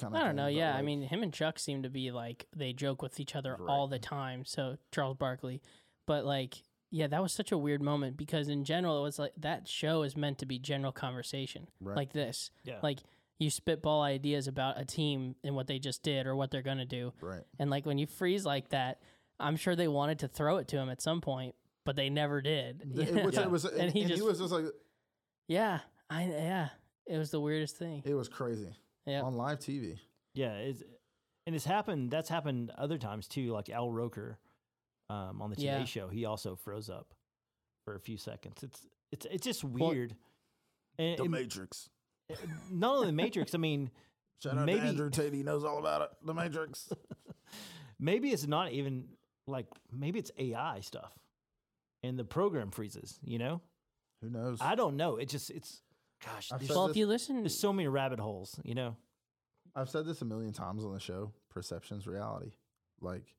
kind 0.00 0.14
of 0.14 0.20
I 0.20 0.24
don't 0.24 0.36
know. 0.36 0.46
Yeah, 0.48 0.74
I 0.74 0.82
mean, 0.82 1.02
him 1.02 1.22
and 1.22 1.32
Chuck 1.32 1.58
seem 1.58 1.82
to 1.82 1.90
be 1.90 2.10
like 2.10 2.46
they 2.56 2.72
joke 2.72 3.02
with 3.02 3.18
each 3.20 3.34
other 3.36 3.56
all 3.68 3.86
the 3.88 3.98
time. 3.98 4.44
So 4.44 4.76
Charles 4.92 5.16
Barkley, 5.16 5.60
but 6.06 6.24
like, 6.24 6.62
yeah, 6.90 7.06
that 7.08 7.22
was 7.22 7.32
such 7.32 7.52
a 7.52 7.58
weird 7.58 7.82
moment 7.82 8.16
because 8.16 8.48
in 8.48 8.64
general, 8.64 8.98
it 8.98 9.02
was 9.02 9.18
like 9.18 9.32
that 9.38 9.68
show 9.68 10.02
is 10.02 10.16
meant 10.16 10.38
to 10.38 10.46
be 10.46 10.58
general 10.58 10.92
conversation, 10.92 11.68
Right. 11.80 11.96
like 11.96 12.12
this. 12.12 12.50
Yeah. 12.64 12.78
Like 12.82 13.00
you 13.38 13.50
spitball 13.50 14.02
ideas 14.02 14.48
about 14.48 14.80
a 14.80 14.84
team 14.84 15.36
and 15.44 15.54
what 15.54 15.66
they 15.68 15.78
just 15.78 16.02
did 16.02 16.26
or 16.26 16.34
what 16.34 16.50
they're 16.50 16.62
gonna 16.62 16.84
do, 16.86 17.12
right. 17.20 17.44
and 17.58 17.70
like 17.70 17.86
when 17.86 17.98
you 17.98 18.06
freeze 18.06 18.44
like 18.44 18.70
that, 18.70 19.00
I'm 19.38 19.54
sure 19.56 19.76
they 19.76 19.86
wanted 19.86 20.18
to 20.20 20.28
throw 20.28 20.56
it 20.56 20.66
to 20.68 20.76
him 20.78 20.88
at 20.90 21.00
some 21.00 21.20
point, 21.20 21.54
but 21.84 21.94
they 21.94 22.10
never 22.10 22.40
did. 22.40 22.82
It, 22.96 23.24
which 23.24 23.34
Yeah. 23.36 23.42
it 23.42 23.50
was, 23.52 23.64
and, 23.64 23.80
And 23.80 23.92
he 23.92 24.02
and 24.02 24.10
he 24.10 24.22
was 24.22 24.40
just 24.40 24.52
like, 24.52 24.64
yeah, 25.46 25.80
I 26.10 26.24
yeah, 26.24 26.68
it 27.08 27.18
was 27.18 27.30
the 27.30 27.40
weirdest 27.40 27.76
thing. 27.76 28.02
it 28.04 28.14
was 28.14 28.28
crazy 28.28 28.74
Yeah, 29.06 29.22
on 29.22 29.36
live 29.36 29.58
TV. 29.58 29.98
Yeah, 30.34 30.54
it's, 30.54 30.82
and 31.46 31.54
it's 31.56 31.64
happened. 31.64 32.10
That's 32.10 32.28
happened 32.28 32.70
other 32.76 32.98
times 32.98 33.26
too. 33.28 33.52
Like 33.52 33.70
Al 33.70 33.90
Roker 33.90 34.38
um, 35.10 35.40
on 35.42 35.50
the 35.50 35.56
Today 35.56 35.66
Yeah. 35.78 35.84
Show, 35.84 36.08
he 36.08 36.24
also 36.26 36.54
froze 36.56 36.90
up 36.90 37.14
for 37.84 37.94
a 37.94 38.00
few 38.00 38.16
seconds. 38.18 38.62
It's 38.62 38.86
it's 39.10 39.26
it's 39.30 39.44
just 39.44 39.64
Well, 39.64 39.90
weird. 39.90 40.14
and 40.98 41.18
The 41.18 41.24
it- 41.24 41.30
Matrix. 41.30 41.88
not 42.70 42.94
only 42.96 43.06
the 43.06 43.12
Matrix. 43.12 43.54
I 43.54 43.58
mean, 43.58 43.90
Shout 44.42 44.58
out 44.58 44.66
maybe- 44.66 44.80
to 44.80 44.86
Andrew 44.86 45.10
Tate. 45.10 45.32
He 45.32 45.42
knows 45.42 45.64
all 45.64 45.78
about 45.78 46.02
it. 46.02 46.10
The 46.24 46.34
Matrix. 46.34 46.92
maybe 47.98 48.30
it's 48.30 48.46
not 48.46 48.72
even 48.72 49.04
like 49.46 49.66
maybe 49.90 50.18
it's 50.18 50.30
AI 50.38 50.80
stuff, 50.80 51.12
and 52.02 52.18
the 52.18 52.24
program 52.24 52.70
freezes. 52.70 53.18
You 53.24 53.38
know, 53.38 53.60
Who 54.22 54.28
knows? 54.30 54.58
I 54.60 54.74
don't 54.74 54.96
know. 54.96 55.16
It 55.16 55.28
just 55.30 55.50
it's 55.50 55.80
gosh. 56.24 56.50
I've 56.52 56.60
There's, 56.60 56.68
said 56.68 56.76
well, 56.76 56.86
this- 56.88 56.94
if 56.94 56.98
you 56.98 57.06
listen, 57.06 57.40
there's 57.42 57.58
so 57.58 57.72
many 57.72 57.88
rabbit 57.88 58.20
holes. 58.20 58.58
You 58.64 58.74
know. 58.74 58.96
I've 59.74 59.90
said 59.90 60.06
this 60.06 60.22
a 60.22 60.24
million 60.24 60.52
times 60.52 60.84
on 60.84 60.92
the 60.92 60.98
show. 61.00 61.32
Perception's 61.50 62.06
reality. 62.06 62.52
Like, 63.00 63.34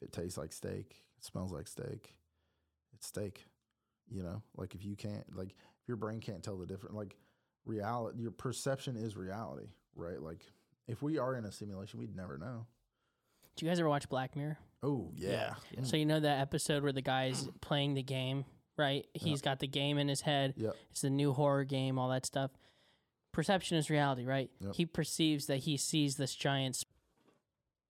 if 0.00 0.08
it 0.08 0.12
tastes 0.12 0.38
like 0.38 0.52
steak, 0.52 1.02
it 1.18 1.24
smells 1.24 1.52
like 1.52 1.66
steak. 1.68 2.14
It's 2.94 3.06
steak. 3.06 3.44
You 4.08 4.22
know, 4.22 4.42
like 4.56 4.74
if 4.74 4.84
you 4.84 4.96
can't, 4.96 5.24
like, 5.36 5.50
if 5.50 5.88
your 5.88 5.96
brain 5.96 6.20
can't 6.20 6.42
tell 6.42 6.56
the 6.58 6.66
difference, 6.66 6.94
like, 6.94 7.16
reality, 7.64 8.20
your 8.20 8.30
perception 8.30 8.96
is 8.96 9.16
reality, 9.16 9.68
right? 9.96 10.20
Like, 10.20 10.44
if 10.86 11.02
we 11.02 11.16
are 11.18 11.34
in 11.36 11.44
a 11.46 11.52
simulation, 11.52 11.98
we'd 12.00 12.14
never 12.14 12.36
know. 12.38 12.66
do 13.56 13.64
you 13.64 13.70
guys 13.70 13.80
ever 13.80 13.88
watch 13.88 14.08
Black 14.10 14.36
Mirror? 14.36 14.58
Oh 14.82 15.10
yeah, 15.16 15.54
Yeah. 15.76 15.84
So 15.84 15.96
you 15.96 16.04
know 16.04 16.20
that 16.20 16.40
episode 16.40 16.82
where 16.82 16.92
the 16.92 17.00
guy's 17.02 17.48
playing 17.62 17.94
the 17.94 18.02
game, 18.02 18.44
right? 18.76 19.06
He's 19.14 19.40
got 19.42 19.60
the 19.60 19.66
game 19.66 19.98
in 19.98 20.08
his 20.08 20.20
head. 20.22 20.54
Yep. 20.56 20.74
It's 20.90 21.00
the 21.02 21.10
new 21.10 21.32
horror 21.32 21.64
game, 21.64 21.98
all 21.98 22.08
that 22.10 22.26
stuff. 22.26 22.50
Perception 23.32 23.76
is 23.78 23.90
reality, 23.90 24.24
right? 24.24 24.50
Yep. 24.60 24.74
He 24.74 24.86
perceives 24.86 25.46
that 25.46 25.58
he 25.58 25.76
sees 25.76 26.16
this 26.16 26.34
giant. 26.34 26.76
sp- 26.78 26.90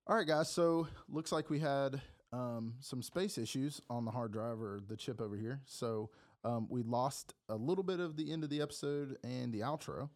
All 0.07 0.15
right, 0.15 0.27
guys. 0.27 0.49
So 0.51 0.87
looks 1.07 1.31
like 1.31 1.49
we 1.49 1.59
had 1.59 2.01
um, 2.33 2.73
some 2.79 3.01
space 3.01 3.37
issues 3.37 3.81
on 3.89 4.05
the 4.05 4.11
hard 4.11 4.31
drive 4.31 4.59
or 4.61 4.81
the 4.87 4.97
chip 4.97 5.21
over 5.21 5.35
here. 5.35 5.61
So 5.65 6.09
um, 6.43 6.67
we 6.69 6.81
lost 6.81 7.33
a 7.49 7.55
little 7.55 7.83
bit 7.83 7.99
of 7.99 8.17
the 8.17 8.31
end 8.31 8.43
of 8.43 8.49
the 8.49 8.61
episode 8.61 9.17
and 9.23 9.53
the 9.53 9.59
outro. 9.61 10.09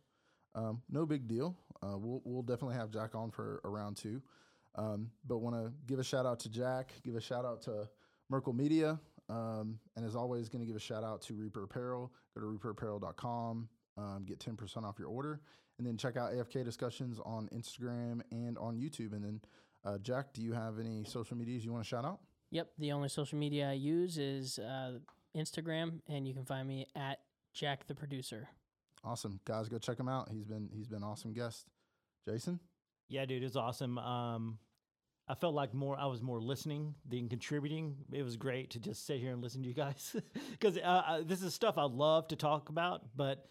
Um, 0.55 0.81
no 0.89 1.05
big 1.05 1.27
deal. 1.27 1.55
Uh, 1.81 1.97
we'll 1.97 2.21
we'll 2.25 2.41
definitely 2.41 2.75
have 2.75 2.89
Jack 2.91 3.13
on 3.13 3.29
for 3.31 3.61
a 3.63 3.69
round 3.69 3.97
two. 3.97 4.21
Um, 4.75 5.11
but 5.27 5.37
want 5.39 5.55
to 5.55 5.71
give 5.87 5.99
a 5.99 6.03
shout 6.03 6.25
out 6.25 6.39
to 6.41 6.49
Jack. 6.49 6.91
Give 7.03 7.15
a 7.15 7.21
shout 7.21 7.45
out 7.45 7.61
to 7.63 7.87
Merkel 8.29 8.53
Media. 8.53 8.99
Um, 9.29 9.79
and 9.95 10.05
as 10.05 10.15
always, 10.15 10.49
going 10.49 10.61
to 10.61 10.65
give 10.65 10.75
a 10.75 10.79
shout 10.79 11.03
out 11.03 11.21
to 11.23 11.35
Reaper 11.35 11.63
Apparel. 11.63 12.11
Go 12.35 12.41
to 12.41 12.47
reaperapparel.com. 12.47 13.69
Um, 13.97 14.25
get 14.25 14.39
10% 14.39 14.83
off 14.83 14.97
your 14.97 15.09
order. 15.09 15.41
And 15.77 15.87
then 15.87 15.97
check 15.97 16.17
out 16.17 16.33
AFK 16.33 16.65
discussions 16.65 17.19
on 17.25 17.47
Instagram 17.53 18.21
and 18.31 18.57
on 18.57 18.77
YouTube. 18.77 19.13
And 19.13 19.23
then 19.23 19.41
uh, 19.85 19.97
Jack, 19.99 20.33
do 20.33 20.41
you 20.41 20.53
have 20.53 20.79
any 20.79 21.03
social 21.05 21.37
medias 21.37 21.63
you 21.63 21.71
want 21.71 21.83
to 21.83 21.87
shout 21.87 22.05
out? 22.05 22.19
Yep. 22.51 22.69
The 22.79 22.91
only 22.91 23.09
social 23.09 23.37
media 23.37 23.69
I 23.69 23.73
use 23.73 24.17
is 24.17 24.59
uh, 24.59 24.99
Instagram, 25.35 26.01
and 26.07 26.27
you 26.27 26.33
can 26.33 26.45
find 26.45 26.67
me 26.67 26.87
at 26.95 27.19
Jack 27.53 27.87
the 27.87 27.95
Producer. 27.95 28.49
Awesome, 29.03 29.39
guys, 29.45 29.69
go 29.69 29.77
check 29.77 29.97
him 29.99 30.09
out. 30.09 30.29
He's 30.29 30.43
been 30.45 30.69
he's 30.73 30.87
been 30.87 31.03
awesome 31.03 31.33
guest. 31.33 31.67
Jason, 32.27 32.59
Yeah, 33.07 33.25
dude, 33.25 33.43
it's 33.43 33.55
awesome. 33.55 33.97
Um, 33.97 34.59
I 35.31 35.35
felt 35.35 35.53
like 35.53 35.73
more. 35.75 35.95
I 35.97 36.07
was 36.07 36.21
more 36.23 36.41
listening 36.41 36.95
than 37.07 37.29
contributing. 37.29 37.95
It 38.11 38.23
was 38.23 38.35
great 38.35 38.71
to 38.71 38.79
just 38.79 39.05
sit 39.05 39.19
here 39.19 39.31
and 39.31 39.41
listen 39.43 39.61
to 39.61 39.67
you 39.67 39.75
guys 39.75 40.15
because 40.51 40.75
uh, 40.77 40.81
uh, 40.81 41.21
this 41.23 41.43
is 41.43 41.53
stuff 41.53 41.77
I 41.77 41.83
love 41.83 42.27
to 42.29 42.35
talk 42.35 42.69
about, 42.69 43.03
but 43.15 43.47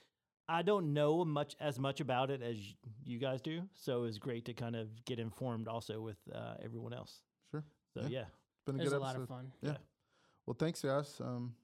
I 0.48 0.62
don't 0.62 0.92
know 0.92 1.24
much 1.24 1.54
as 1.60 1.78
much 1.78 2.00
about 2.00 2.30
it 2.30 2.42
as 2.42 2.56
you 3.04 3.18
guys 3.18 3.40
do. 3.40 3.62
So 3.74 3.98
it 3.98 4.02
was 4.06 4.18
great 4.18 4.44
to 4.46 4.54
kind 4.54 4.74
of 4.74 4.88
get 5.04 5.20
informed 5.20 5.68
also 5.68 6.00
with 6.00 6.16
uh, 6.34 6.54
everyone 6.64 6.92
else. 6.92 7.22
sure, 7.52 7.64
So 7.94 8.00
Yeah. 8.02 8.08
yeah, 8.08 8.20
it's 8.22 8.64
been 8.66 8.74
a 8.74 8.78
It 8.78 8.84
was 8.84 8.92
good 8.92 8.96
a 8.96 9.00
lot 9.00 9.08
episode. 9.10 9.22
of 9.22 9.28
fun. 9.28 9.52
Yeah. 9.62 9.76
Well, 10.46 10.56
thanks, 10.58 10.82
guys. 10.82 11.20
Um, 11.20 11.54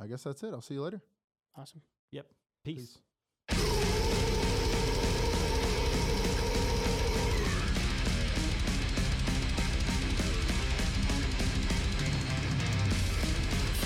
I 0.00 0.06
guess 0.06 0.22
that's 0.24 0.42
it. 0.44 0.54
I'll 0.54 0.62
see 0.62 0.74
you 0.74 0.82
later. 0.82 1.02
Awesome. 1.56 1.82
yep. 2.10 2.26
Peace. 2.64 2.98